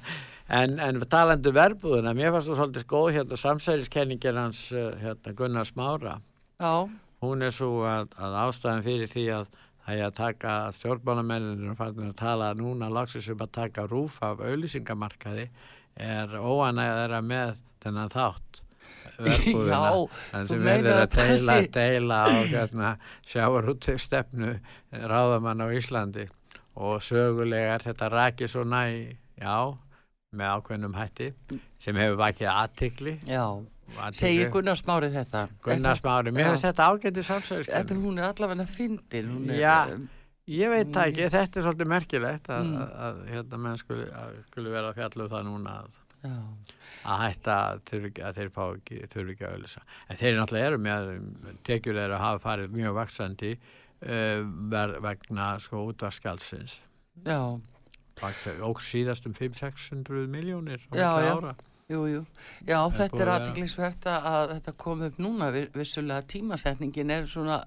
En, 0.53 0.79
en 0.83 0.99
talandi 1.09 1.53
um 1.53 1.57
verbúðina, 1.57 2.15
mér 2.19 2.33
fannst 2.35 2.51
þú 2.51 2.57
svolítið 2.59 2.87
góð 2.91 3.11
hérna 3.17 3.39
samsæriskenningin 3.41 4.41
hans 4.41 4.65
uh, 4.75 4.91
hérna, 5.01 5.35
Gunnar 5.39 5.69
Smára. 5.69 6.17
Já. 6.61 6.89
Hún 7.23 7.47
er 7.47 7.55
svo 7.55 7.85
að, 7.87 8.11
að 8.19 8.39
ástæðan 8.43 8.83
fyrir 8.89 9.13
því 9.13 9.27
að 9.37 9.47
það 9.83 10.01
er 10.01 10.09
að 10.09 10.17
taka 10.19 10.57
stjórnbánamennir 10.77 11.71
og 11.73 11.79
farin 11.79 12.11
að 12.11 12.19
tala 12.19 12.51
núna 12.59 12.91
lagsins 12.93 13.31
um 13.33 13.43
að 13.43 13.55
taka 13.55 13.87
rúf 13.91 14.19
af 14.23 14.43
auðlýsingamarkaði 14.43 15.49
er 16.03 16.37
óanægð 16.39 16.99
þeirra 17.01 17.23
með 17.27 17.63
þennan 17.83 18.13
þátt 18.13 18.63
verbúðina 19.19 19.81
Já, 19.83 19.93
en 20.39 20.49
sem 20.49 20.63
verður 20.65 21.01
að 21.03 21.17
deila, 21.17 21.57
deila 21.77 22.21
á 22.25 22.29
hérna, 22.53 22.93
sjávarútið 23.29 23.99
stefnu 24.03 24.55
ráðamann 24.93 25.65
á 25.65 25.67
Íslandi 25.77 26.29
og 26.81 27.03
sögulega 27.05 27.75
er 27.77 27.85
þetta 27.91 28.09
rakið 28.15 28.49
svona 28.55 28.87
í, 28.95 29.03
já, 29.43 29.57
með 30.33 30.55
ákveðnum 30.57 30.95
hætti 30.97 31.33
sem 31.83 31.99
hefur 32.01 32.17
vakið 32.23 32.49
aðtikli 32.55 33.19
Já, 33.29 33.45
segir 34.17 34.49
Gunnar 34.55 34.79
Smári 34.81 35.11
þetta. 35.13 35.43
Gunnar 35.67 35.99
Smári, 36.01 36.33
mér 36.33 36.49
finnst 36.55 36.65
þetta 36.71 36.87
ágætið 36.95 37.27
samsæðiskenning 37.29 37.89
Þetta 37.91 38.01
hún 38.07 38.21
er 38.23 38.31
allavega 38.31 38.65
fyndin. 38.73 39.33
Já, 39.53 39.75
ég 40.49 40.73
veit 40.73 40.89
það 40.95 41.11
ekki, 41.11 41.27
þetta 41.35 41.61
er 41.61 41.67
svolítið 41.67 41.91
merkilegt 41.93 42.49
að, 42.49 42.63
Mm. 42.65 42.79
að, 42.81 42.95
að 43.09 43.21
hérna 43.35 43.59
menn 43.67 43.77
skuli, 43.83 44.07
að, 44.23 44.33
skuli 44.49 44.73
vera 44.73 44.89
að 44.95 44.97
fjalla 45.03 45.27
um 45.27 45.31
það 45.35 45.45
núna 45.51 45.75
að, 45.83 45.91
Já. 46.23 46.37
að 47.03 47.23
hætta 47.25 47.55
að, 47.73 47.95
að 48.23 48.37
þeir 48.39 48.51
fá 48.55 48.63
ekki, 48.69 48.99
þurfi 49.11 49.35
ekki 49.35 49.47
að 49.47 49.57
auðlýsa. 49.57 49.83
En 50.07 50.21
þeir 50.21 50.39
náttúrulega 50.39 50.71
eru 50.71 50.81
með, 50.87 51.11
tekjur 51.67 51.99
þeirra 51.99 52.21
hafa 52.23 52.43
farið 52.45 52.77
mjög 52.77 52.97
vaksandi 53.01 53.53
uh, 53.57 54.45
ver, 54.75 54.97
vegna 55.03 55.49
sko 55.63 55.83
útvarskjaldsins. 55.91 56.79
Já. 57.27 57.41
Vaksa, 58.23 58.55
og 58.63 58.81
síðast 58.85 59.27
um 59.27 59.35
500-600 59.35 60.29
miljónir 60.31 60.85
á 60.93 60.95
já. 60.95 61.11
ára. 61.33 61.55
Jú, 61.93 62.03
jú. 62.09 62.21
Já, 62.65 62.79
er 62.79 62.93
þetta 62.97 63.21
er 63.25 63.29
að 63.29 63.35
aðtiklisvert 63.43 64.07
að 64.09 64.53
þetta 64.57 64.73
kom 64.81 65.03
upp 65.07 65.17
núna, 65.21 65.49
Vi- 65.53 65.69
vissulega 65.75 66.23
tímasetningin 66.33 67.11
er 67.11 67.27
svona 67.29 67.59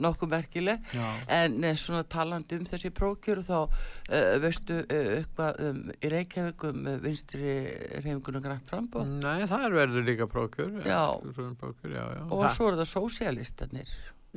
nokkuð 0.00 0.30
merkileg, 0.34 0.82
Já. 0.96 1.06
en 1.28 1.64
eh, 1.64 1.74
svona 1.80 2.02
talandi 2.08 2.58
um 2.58 2.64
þessi 2.68 2.90
prókjur 2.96 3.42
þá 3.46 3.56
uh, 3.60 4.36
veistu 4.42 4.78
uh, 4.82 5.10
eitthvað 5.20 5.60
um, 5.68 5.80
í 6.00 6.10
Reykjavík 6.14 6.64
um 6.70 6.88
vinstri 7.04 7.54
reyfingunum 7.96 8.42
grænt 8.44 8.68
frambóð 8.70 9.10
Nei, 9.22 9.46
það 9.50 9.66
er 9.68 9.76
verður 9.80 10.06
líka 10.08 10.28
prókur. 10.30 10.70
Já. 10.84 11.02
Prókur, 11.60 11.90
já, 11.94 12.04
já. 12.16 12.22
og 12.28 12.44
Það- 12.44 12.54
svo 12.56 12.68
eru 12.70 12.80
það 12.82 12.90
sósialistarnir. 12.94 13.90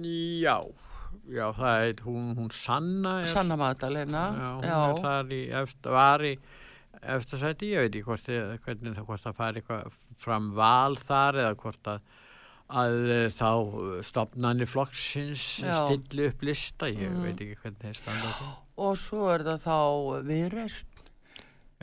Já, 0.03 0.57
já, 1.30 1.45
það 1.53 1.88
er 1.90 2.02
hún, 2.07 2.32
hún 2.38 2.52
Sanna 2.52 3.20
er, 3.22 3.28
Sanna 3.32 3.56
Magdalena, 3.60 4.24
já, 4.34 4.52
hún 4.57 4.98
er 4.98 5.02
þar 5.03 5.34
í 5.38 5.41
efst, 5.61 5.84
var 5.86 6.24
í 6.26 6.34
eftirsæti, 7.08 7.70
ég 7.74 7.84
veit 7.84 7.96
ekki 7.96 8.04
hvort, 8.08 8.24
þið- 8.28 8.60
hvernig 8.66 8.96
það 8.98 9.06
hvort 9.08 9.24
það 9.24 9.36
fari 9.36 9.62
eitthvað 9.62 9.92
fram 10.24 10.52
val 10.56 10.96
þar 10.96 11.34
eða 11.44 11.56
hvort 11.56 11.84
að, 11.84 12.00
að 12.70 13.10
eh, 13.12 13.30
þá 13.30 13.50
stopnarnir 14.08 14.68
flokksins 14.72 15.44
stilli 15.62 16.28
upp 16.30 16.42
lista, 16.42 16.86
ég 16.88 17.10
Mm. 17.12 17.24
veit 17.24 17.42
ekki 17.44 17.58
hvernig 17.62 17.80
þeir 17.84 17.96
standa 18.02 18.32
því. 18.40 18.52
Og 18.78 18.96
svo 18.98 19.28
er 19.34 19.44
það 19.44 19.60
þá 19.68 20.24
viðrest. 20.26 20.88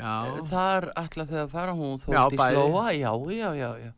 Já. 0.00 0.40
Þar 0.48 0.88
ætla 0.96 1.26
þau 1.28 1.40
að 1.44 1.50
fara, 1.50 1.72
hún 1.76 1.98
þótti 2.00 2.36
bæði. 2.40 2.54
slóa, 2.56 2.86
já, 2.96 3.12
já, 3.36 3.50
já, 3.54 3.70
já. 3.84 3.92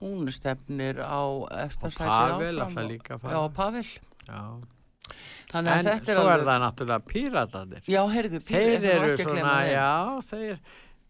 Hún 0.00 0.28
stefnir 0.32 0.96
á 1.04 1.22
eftir 1.64 1.92
Pavel 1.98 2.56
áfram. 2.58 2.72
ætla 2.72 2.84
og- 2.84 2.90
líka 2.90 3.14
að 3.14 3.20
fara. 3.20 3.34
Já, 3.34 3.48
Pavel. 3.54 3.84
Já. 4.26 4.40
En 5.54 5.84
þetta 5.84 6.10
er 6.12 6.16
svo 6.18 6.24
er 6.24 6.32
alveg- 6.38 6.48
það 6.48 6.62
náttúrulega 6.64 7.04
píratarnir. 7.12 7.82
Já, 7.86 8.00
heyrðu, 8.14 8.40
píra- 8.40 8.64
Þeir 8.64 8.88
eru 8.94 9.16
svona, 9.22 9.52
já, 9.70 9.92
þeir, 10.30 10.58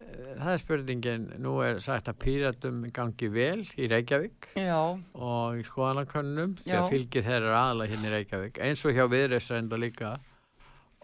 eh, 0.01 0.35
það 0.41 0.51
er 0.53 0.57
spurningin, 0.61 1.25
nú 1.41 1.53
er 1.65 1.79
sagt 1.79 2.05
að 2.11 2.19
píratum 2.25 2.83
gangi 2.93 3.29
vel 3.31 3.63
í 3.65 3.89
Reykjavík 3.89 4.47
Já. 4.55 4.77
og 5.15 5.57
í 5.57 5.63
skoðanakönnum, 5.65 6.55
því 6.61 6.71
að 6.77 6.89
fylgið 6.93 7.23
þeir 7.29 7.41
eru 7.41 7.55
aðalega 7.57 7.89
hérna 7.95 8.07
í 8.11 8.15
Reykjavík, 8.19 8.61
eins 8.61 8.85
og 8.85 8.93
hjá 8.93 9.05
viðreistreynda 9.09 9.79
líka 9.81 10.17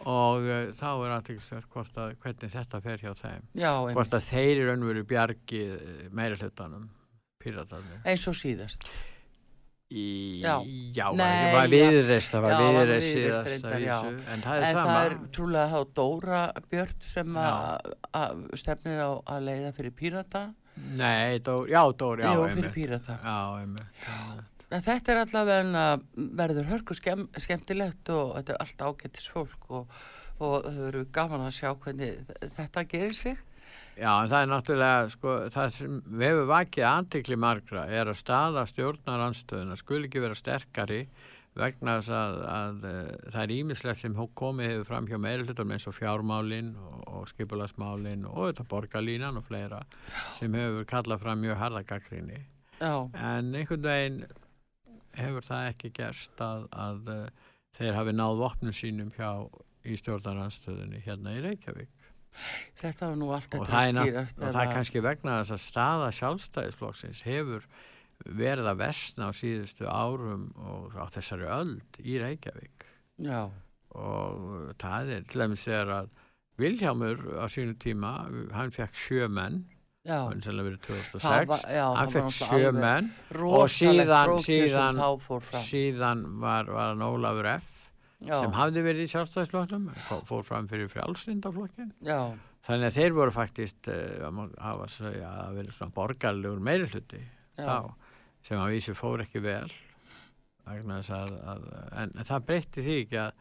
og 0.02 0.42
uh, 0.50 0.72
þá 0.74 0.88
er 1.06 1.12
aðtækisverð 1.20 1.68
hvort 1.70 1.98
að 2.02 2.16
hvernig 2.24 2.50
þetta 2.56 2.82
fer 2.82 2.98
hjá 2.98 3.12
þeim. 3.20 3.44
Já, 3.54 3.72
hvort 3.94 4.16
að 4.18 4.24
þeir 4.32 4.62
eru 4.64 4.72
önveru 4.76 5.04
bjargi 5.06 5.64
meira 6.12 6.36
hlutanum, 6.42 6.88
píratarnir. 7.42 8.02
Eins 8.06 8.28
og 8.28 8.34
síðast. 8.38 8.86
Í, 9.92 10.40
Já. 10.40 10.54
já, 10.96 11.06
var, 11.12 11.18
Nei, 11.20 11.52
var 11.54 11.66
já. 11.68 11.72
viðreist, 11.74 12.30
það 12.32 12.42
var 12.46 12.52
Já, 12.54 12.60
var 12.62 12.72
viðreist 12.78 13.16
já. 13.84 13.98
en 14.32 14.42
það 14.46 14.54
er 14.56 14.64
en 14.64 14.76
sama. 14.78 14.94
það 14.94 15.06
er 15.10 15.16
trúlega 15.36 15.66
þá 15.74 15.94
Dóra 16.00 16.42
Björn 16.72 17.02
sem 17.12 17.34
Já. 17.36 17.52
stefnir 18.62 19.02
á 19.04 19.12
að 19.36 19.44
leiða 19.50 19.74
fyrir 19.76 19.92
pírata. 20.00 20.44
Nei, 20.96 21.40
Dór, 21.44 21.68
já, 21.68 21.82
Dór, 22.00 22.24
já, 22.24 22.32
einmitt. 22.32 22.56
fyrir 22.56 22.74
pírata. 22.78 23.18
Já, 23.20 24.48
Þetta 24.72 25.12
er 25.12 25.18
allavega 25.26 26.00
verður 26.40 26.70
hörku 26.72 26.96
skemm, 26.96 27.26
skemmtilegt 27.44 28.08
og 28.16 28.38
þetta 28.38 28.54
er 28.54 28.62
allt 28.64 28.84
ágættis 28.88 29.28
fólk 29.34 29.66
og, 29.76 29.90
og 30.40 30.64
þau 30.64 30.86
eru 30.88 31.02
gaman 31.12 31.44
að 31.50 31.58
sjá 31.58 31.74
hvernig 31.76 32.22
þetta 32.56 32.86
gerir 32.88 33.14
sig. 33.18 33.42
Já, 34.00 34.12
en 34.24 34.32
það 34.32 34.40
er 34.40 34.50
náttúrulega, 34.50 35.10
sko, 35.12 35.36
það 35.52 35.76
sem 35.76 36.00
við 36.08 36.30
hefum 36.30 36.50
vakið 36.52 36.88
aðtikli 36.88 37.38
margra 37.44 37.84
er 37.92 38.10
að 38.10 38.20
staða 38.22 38.64
stjórnaranstöðuna 38.70 39.78
skul 39.80 40.02
ekki 40.08 40.24
vera 40.24 40.38
sterkari 40.38 41.02
vegna 41.58 41.98
þess 42.00 42.12
að, 42.16 42.38
að 42.48 42.86
uh, 42.88 43.00
það 43.34 43.42
er 43.42 43.54
ímislegt 43.58 44.00
sem 44.00 44.16
komið 44.40 44.70
hefur 44.72 44.88
fram 44.88 45.10
hjá 45.10 45.18
meiri 45.20 45.48
hlutum 45.48 45.74
eins 45.76 45.88
og 45.90 45.98
fjármálin 45.98 46.72
og, 46.80 47.02
og 47.12 47.26
skipulasmálin 47.32 48.24
og 48.30 48.46
þetta 48.46 48.68
borgarlínan 48.72 49.40
og 49.42 49.48
fleira 49.50 49.82
sem 50.38 50.54
hefur 50.56 50.88
kallað 50.88 51.26
fram 51.26 51.44
mjög 51.44 51.60
harða 51.60 51.84
gaggrinni 51.90 52.40
Já. 52.80 52.94
en 53.12 53.52
einhvern 53.52 53.84
veginn 53.84 54.22
hefur 55.20 55.44
það 55.44 55.68
ekki 55.74 55.92
gerst 56.00 56.46
að, 56.46 56.70
að 56.72 57.12
uh, 57.12 57.50
þeir 57.76 58.00
hafi 58.00 58.16
náð 58.16 58.40
vopnum 58.46 58.76
sínum 58.76 59.12
hjá 59.18 59.32
í 59.84 59.98
stjórnaranstöðunni 60.00 61.04
hérna 61.04 61.36
í 61.36 61.44
Reykjavík 61.44 61.92
Þetta 62.82 63.10
var 63.12 63.16
nú 63.20 63.32
allt 63.36 63.56
og 63.56 63.66
er, 63.70 63.92
nátt- 63.94 64.08
skýrast. 64.10 64.38
og 64.42 64.54
það 64.56 64.62
er 64.66 64.74
kannski 64.76 65.02
vegna 65.06 65.40
þess 65.42 65.56
að 65.58 65.64
staða 65.66 66.12
sjálfstæðisflokksins 66.20 67.22
hefur 67.28 67.66
verið 68.26 68.70
að 68.72 68.80
vestna 68.84 69.30
á 69.30 69.32
síðustu 69.34 69.88
árum 69.90 70.48
og 70.62 70.94
á 70.98 71.06
þessari 71.14 71.48
öld 71.50 72.02
í 72.06 72.18
Reykjavík 72.22 72.86
Já. 73.22 73.50
og 73.98 74.74
það 74.82 75.14
er 75.18 75.24
til 75.30 75.42
dæmis 75.46 75.66
þegar 75.68 75.94
að 76.02 76.10
Vilhjámur 76.62 77.22
á 77.42 77.46
sínu 77.50 77.74
tíma 77.82 78.12
hann 78.54 78.72
fekk 78.76 78.94
sjö 78.94 79.28
menn 79.32 79.64
hann 80.06 80.42
sem 80.42 80.58
verið 80.58 80.82
2006 80.86 81.24
Það 81.26 81.46
var- 81.50 81.66
já, 81.70 81.86
hann 81.98 82.12
fekk 82.14 82.30
sjö 82.38 82.72
menn 82.76 83.12
og 83.42 83.68
síðan, 83.70 84.36
síðan, 84.46 85.02
síðan 85.66 86.24
var, 86.42 86.66
var 86.66 86.94
hann 86.94 87.02
Ólafur 87.06 87.50
F 87.58 87.81
Já. 88.22 88.36
sem 88.40 88.52
hafði 88.54 88.84
verið 88.86 89.04
í 89.08 89.12
sjálfstæðisflokknum 89.16 89.86
fó- 90.08 90.24
fór 90.30 90.44
fram 90.46 90.68
fyrir 90.70 90.90
frjálsindaflokkin 90.94 91.92
Já. 92.06 92.20
þannig 92.68 92.92
að 92.92 92.98
þeir 93.00 93.16
voru 93.18 93.34
faktist 93.34 93.88
uh, 93.90 94.28
að 94.28 94.42
hafa 94.62 94.90
segja 94.94 95.32
að 95.46 95.56
verið 95.62 95.78
svona 95.78 95.96
borgarlegur 95.96 96.60
meiri 96.62 96.90
hluti 96.92 97.22
Já. 97.58 97.66
þá, 97.66 97.94
sem 98.46 98.62
að 98.62 98.76
vísu 98.76 98.94
fór 98.98 99.24
ekki 99.26 99.42
vel 99.42 99.72
að, 100.70 101.34
að 101.54 101.66
en, 102.04 102.14
það 102.28 102.46
breytti 102.52 102.84
því 102.86 103.00
ekki 103.06 103.20
að 103.24 103.32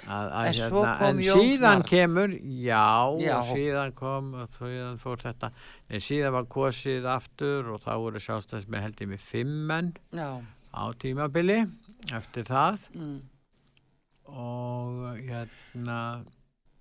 að, 0.00 0.30
að 0.32 1.02
En 1.08 1.18
síðan 1.24 1.82
kemur 1.88 2.32
já, 2.64 2.84
Já. 3.20 3.34
síðan 3.50 3.90
kom 3.98 4.30
síðan 4.56 5.00
fór 5.02 5.20
þetta 5.24 5.50
en 5.90 6.00
síðan 6.04 6.32
var 6.38 6.46
kosið 6.52 7.08
aftur 7.16 7.68
og 7.74 7.82
þá 7.84 7.90
voru 8.04 8.22
sjálfstæðis 8.22 8.68
með 8.72 8.86
held 8.86 9.02
ég 9.04 9.10
með 9.14 9.26
fimm 9.32 9.56
menn 9.72 9.90
Já. 10.16 10.30
á 10.72 10.82
tímabili 11.00 11.58
eftir 12.16 12.44
það 12.48 12.86
Mm. 12.96 13.18
Og 14.34 15.18
hérna 15.26 16.00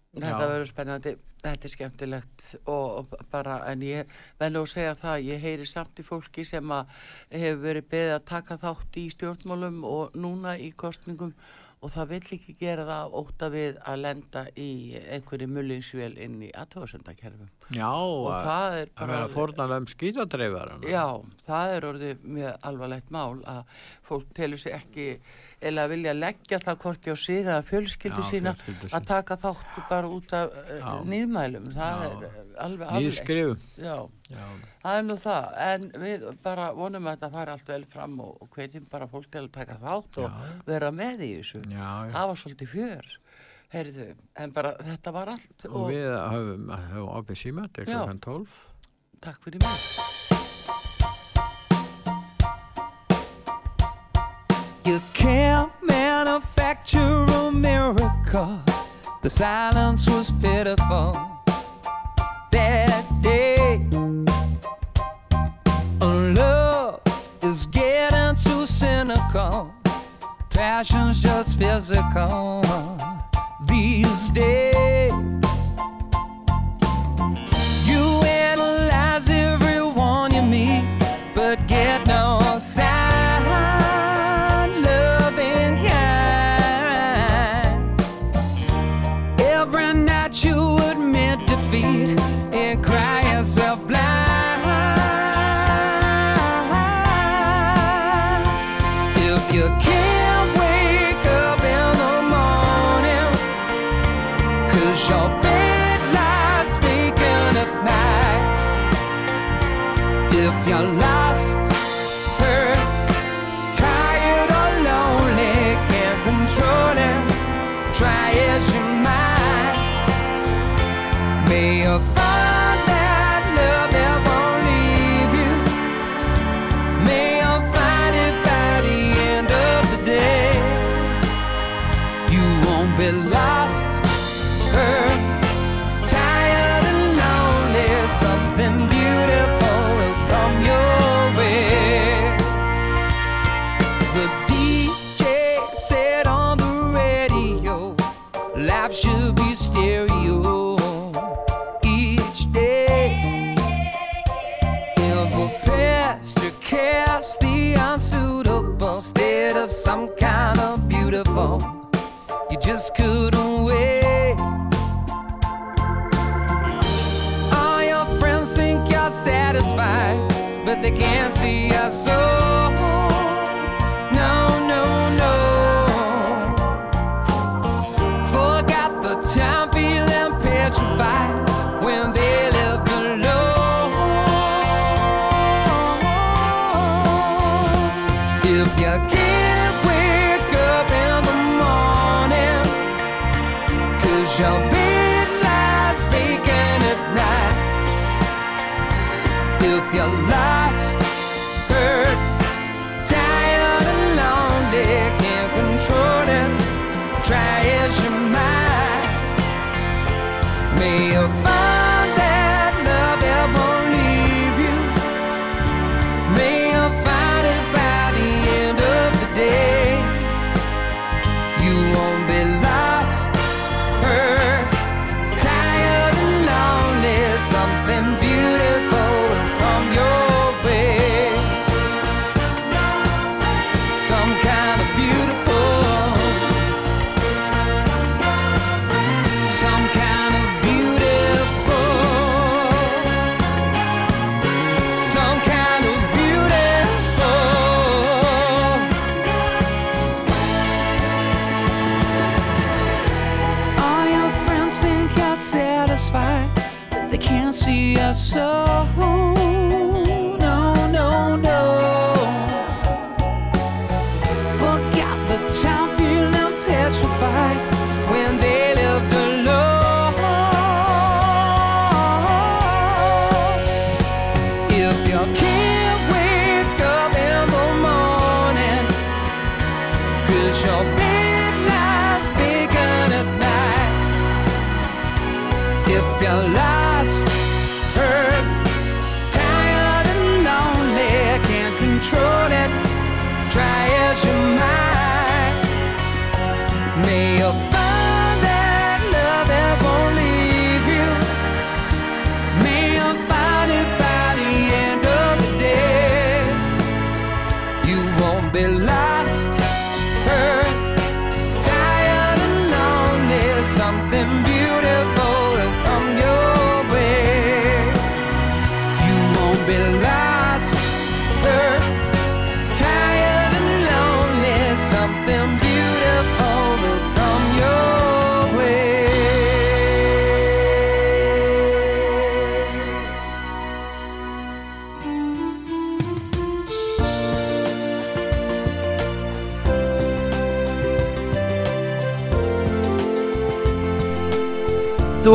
Þetta 0.10 0.46
verður 0.50 0.66
spennandi, 0.66 1.12
þetta 1.44 1.68
er 1.68 1.72
skemmtilegt. 1.74 2.46
Og 2.72 2.86
og 3.00 3.12
bara, 3.30 3.60
en 3.70 3.84
ég 3.86 4.10
nú 4.42 4.64
að 4.66 4.72
segja 4.72 4.96
það, 4.98 5.26
ég 5.28 5.44
heyri 5.44 5.68
samt 5.70 6.02
í 6.02 6.06
fólki 6.08 6.46
sem 6.50 6.74
að 6.74 6.90
hefur 7.30 7.62
verið 7.68 7.90
beðið 7.94 8.14
að 8.16 8.28
taka 8.32 8.58
þátt 8.64 8.98
í 8.98 9.06
stjórnmálum 9.14 9.84
og 9.86 10.18
núna 10.18 10.56
í 10.58 10.72
kostningum 10.74 11.36
og 11.80 11.94
það 11.94 12.10
vill 12.16 12.40
ekki 12.40 12.58
gera 12.60 12.88
það 12.90 13.14
óta 13.22 13.52
við 13.54 13.78
að 13.86 14.02
lenda 14.02 14.46
í 14.58 14.72
einhverju 15.06 15.48
mullinsvél 15.54 16.18
inn 16.26 16.42
í 16.42 16.52
aðtóðsendakerfum. 16.58 17.54
Já, 17.70 17.90
og 17.94 18.32
að- 18.34 18.46
það 18.48 18.78
er 18.80 18.88
að 18.88 18.96
bara 18.96 19.08
vera 19.12 19.26
alveg- 19.26 19.36
fórnarlega 19.36 19.84
um 19.84 19.86
skýtadreifar 19.92 20.72
Já, 20.90 21.06
það 21.46 21.76
er 21.76 21.86
orðið 21.92 22.24
mjög 22.38 22.58
alvarlegt 22.72 23.12
mál 23.14 23.44
að 23.46 23.64
fólk 24.10 24.34
telur 24.34 24.58
sig 24.58 24.74
ekki 24.74 25.20
eða 25.62 25.84
vilja 25.92 26.14
leggja 26.16 26.58
það 26.64 26.78
korki 26.80 27.12
á 27.12 27.16
sig 27.20 27.44
eða 27.44 27.58
fjölskyldu 27.68 28.24
sína 28.24 28.54
að 28.96 29.06
taka 29.06 29.36
þátt 29.38 29.80
bara 29.90 30.08
út 30.08 30.34
af 30.34 30.54
uh, 30.56 30.80
Já. 30.80 31.04
nýðmælum 31.04 31.68
það 31.76 31.92
Já. 31.92 32.06
er 32.08 32.24
uh, 32.24 32.64
alveg 32.64 32.88
afleitt. 32.88 33.04
Nýðskrifum. 33.06 33.60
Já. 33.78 33.98
Já. 34.32 34.46
það 34.86 34.98
er 35.00 35.04
nú 35.10 35.18
það 35.20 35.58
en 35.68 35.88
við 36.06 36.26
bara 36.44 36.70
vonum 36.74 37.10
að 37.12 37.18
þetta 37.18 37.32
fari 37.36 37.52
allt 37.58 37.68
vel 37.74 37.86
fram 37.92 38.20
og, 38.24 38.48
hvetjum 38.56 38.88
bara 38.90 39.08
fólk 39.12 39.30
til 39.30 39.44
að 39.44 39.52
taka 39.52 39.78
þátt 39.84 40.22
og 40.24 40.32
vera 40.66 40.92
með 40.96 41.26
í 41.28 41.32
þessu 41.42 41.62
það 41.70 42.32
var 42.32 42.40
svolítið 42.46 42.74
fjör 42.74 43.12
Heyrðu, 43.70 44.16
en 44.42 44.50
bara 44.54 44.72
þetta 44.82 45.12
var 45.14 45.30
allt 45.36 45.66
og 45.70 45.92
við 45.92 46.08
höfum, 46.10 46.72
höfum 46.74 47.10
opið 47.20 47.38
síma 47.38 47.68
til 47.70 47.86
Já. 47.86 48.00
klokkan 48.00 48.20
12 48.26 48.48
takk 49.22 49.44
fyrir 49.46 49.62
mig 49.62 49.78
You 54.90 54.98
can't 55.14 55.72
manufacture 55.84 57.24
a 57.30 57.52
miracle. 57.52 58.60
The 59.22 59.30
silence 59.30 60.10
was 60.10 60.32
pitiful 60.42 61.14
that 62.52 63.06
day. 63.22 63.86
Love 66.02 67.02
is 67.44 67.68
getting 67.68 68.36
too 68.36 68.66
cynical. 68.66 69.72
Passion's 70.50 71.22
just 71.22 71.60
physical 71.60 72.89
Tuesday. 74.02 75.12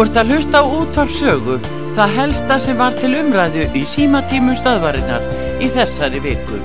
ert 0.05 0.19
að 0.21 0.33
hlusta 0.35 0.61
á 0.61 0.65
útvarpsögu, 0.69 1.59
það 1.97 2.17
helsta 2.19 2.61
sem 2.61 2.81
var 2.81 2.97
til 3.01 3.15
umræðu 3.23 3.69
í 3.73 3.85
símatímum 3.89 4.57
staðvarinnar 4.59 5.29
í 5.65 5.71
þessari 5.73 6.21
viku. 6.25 6.61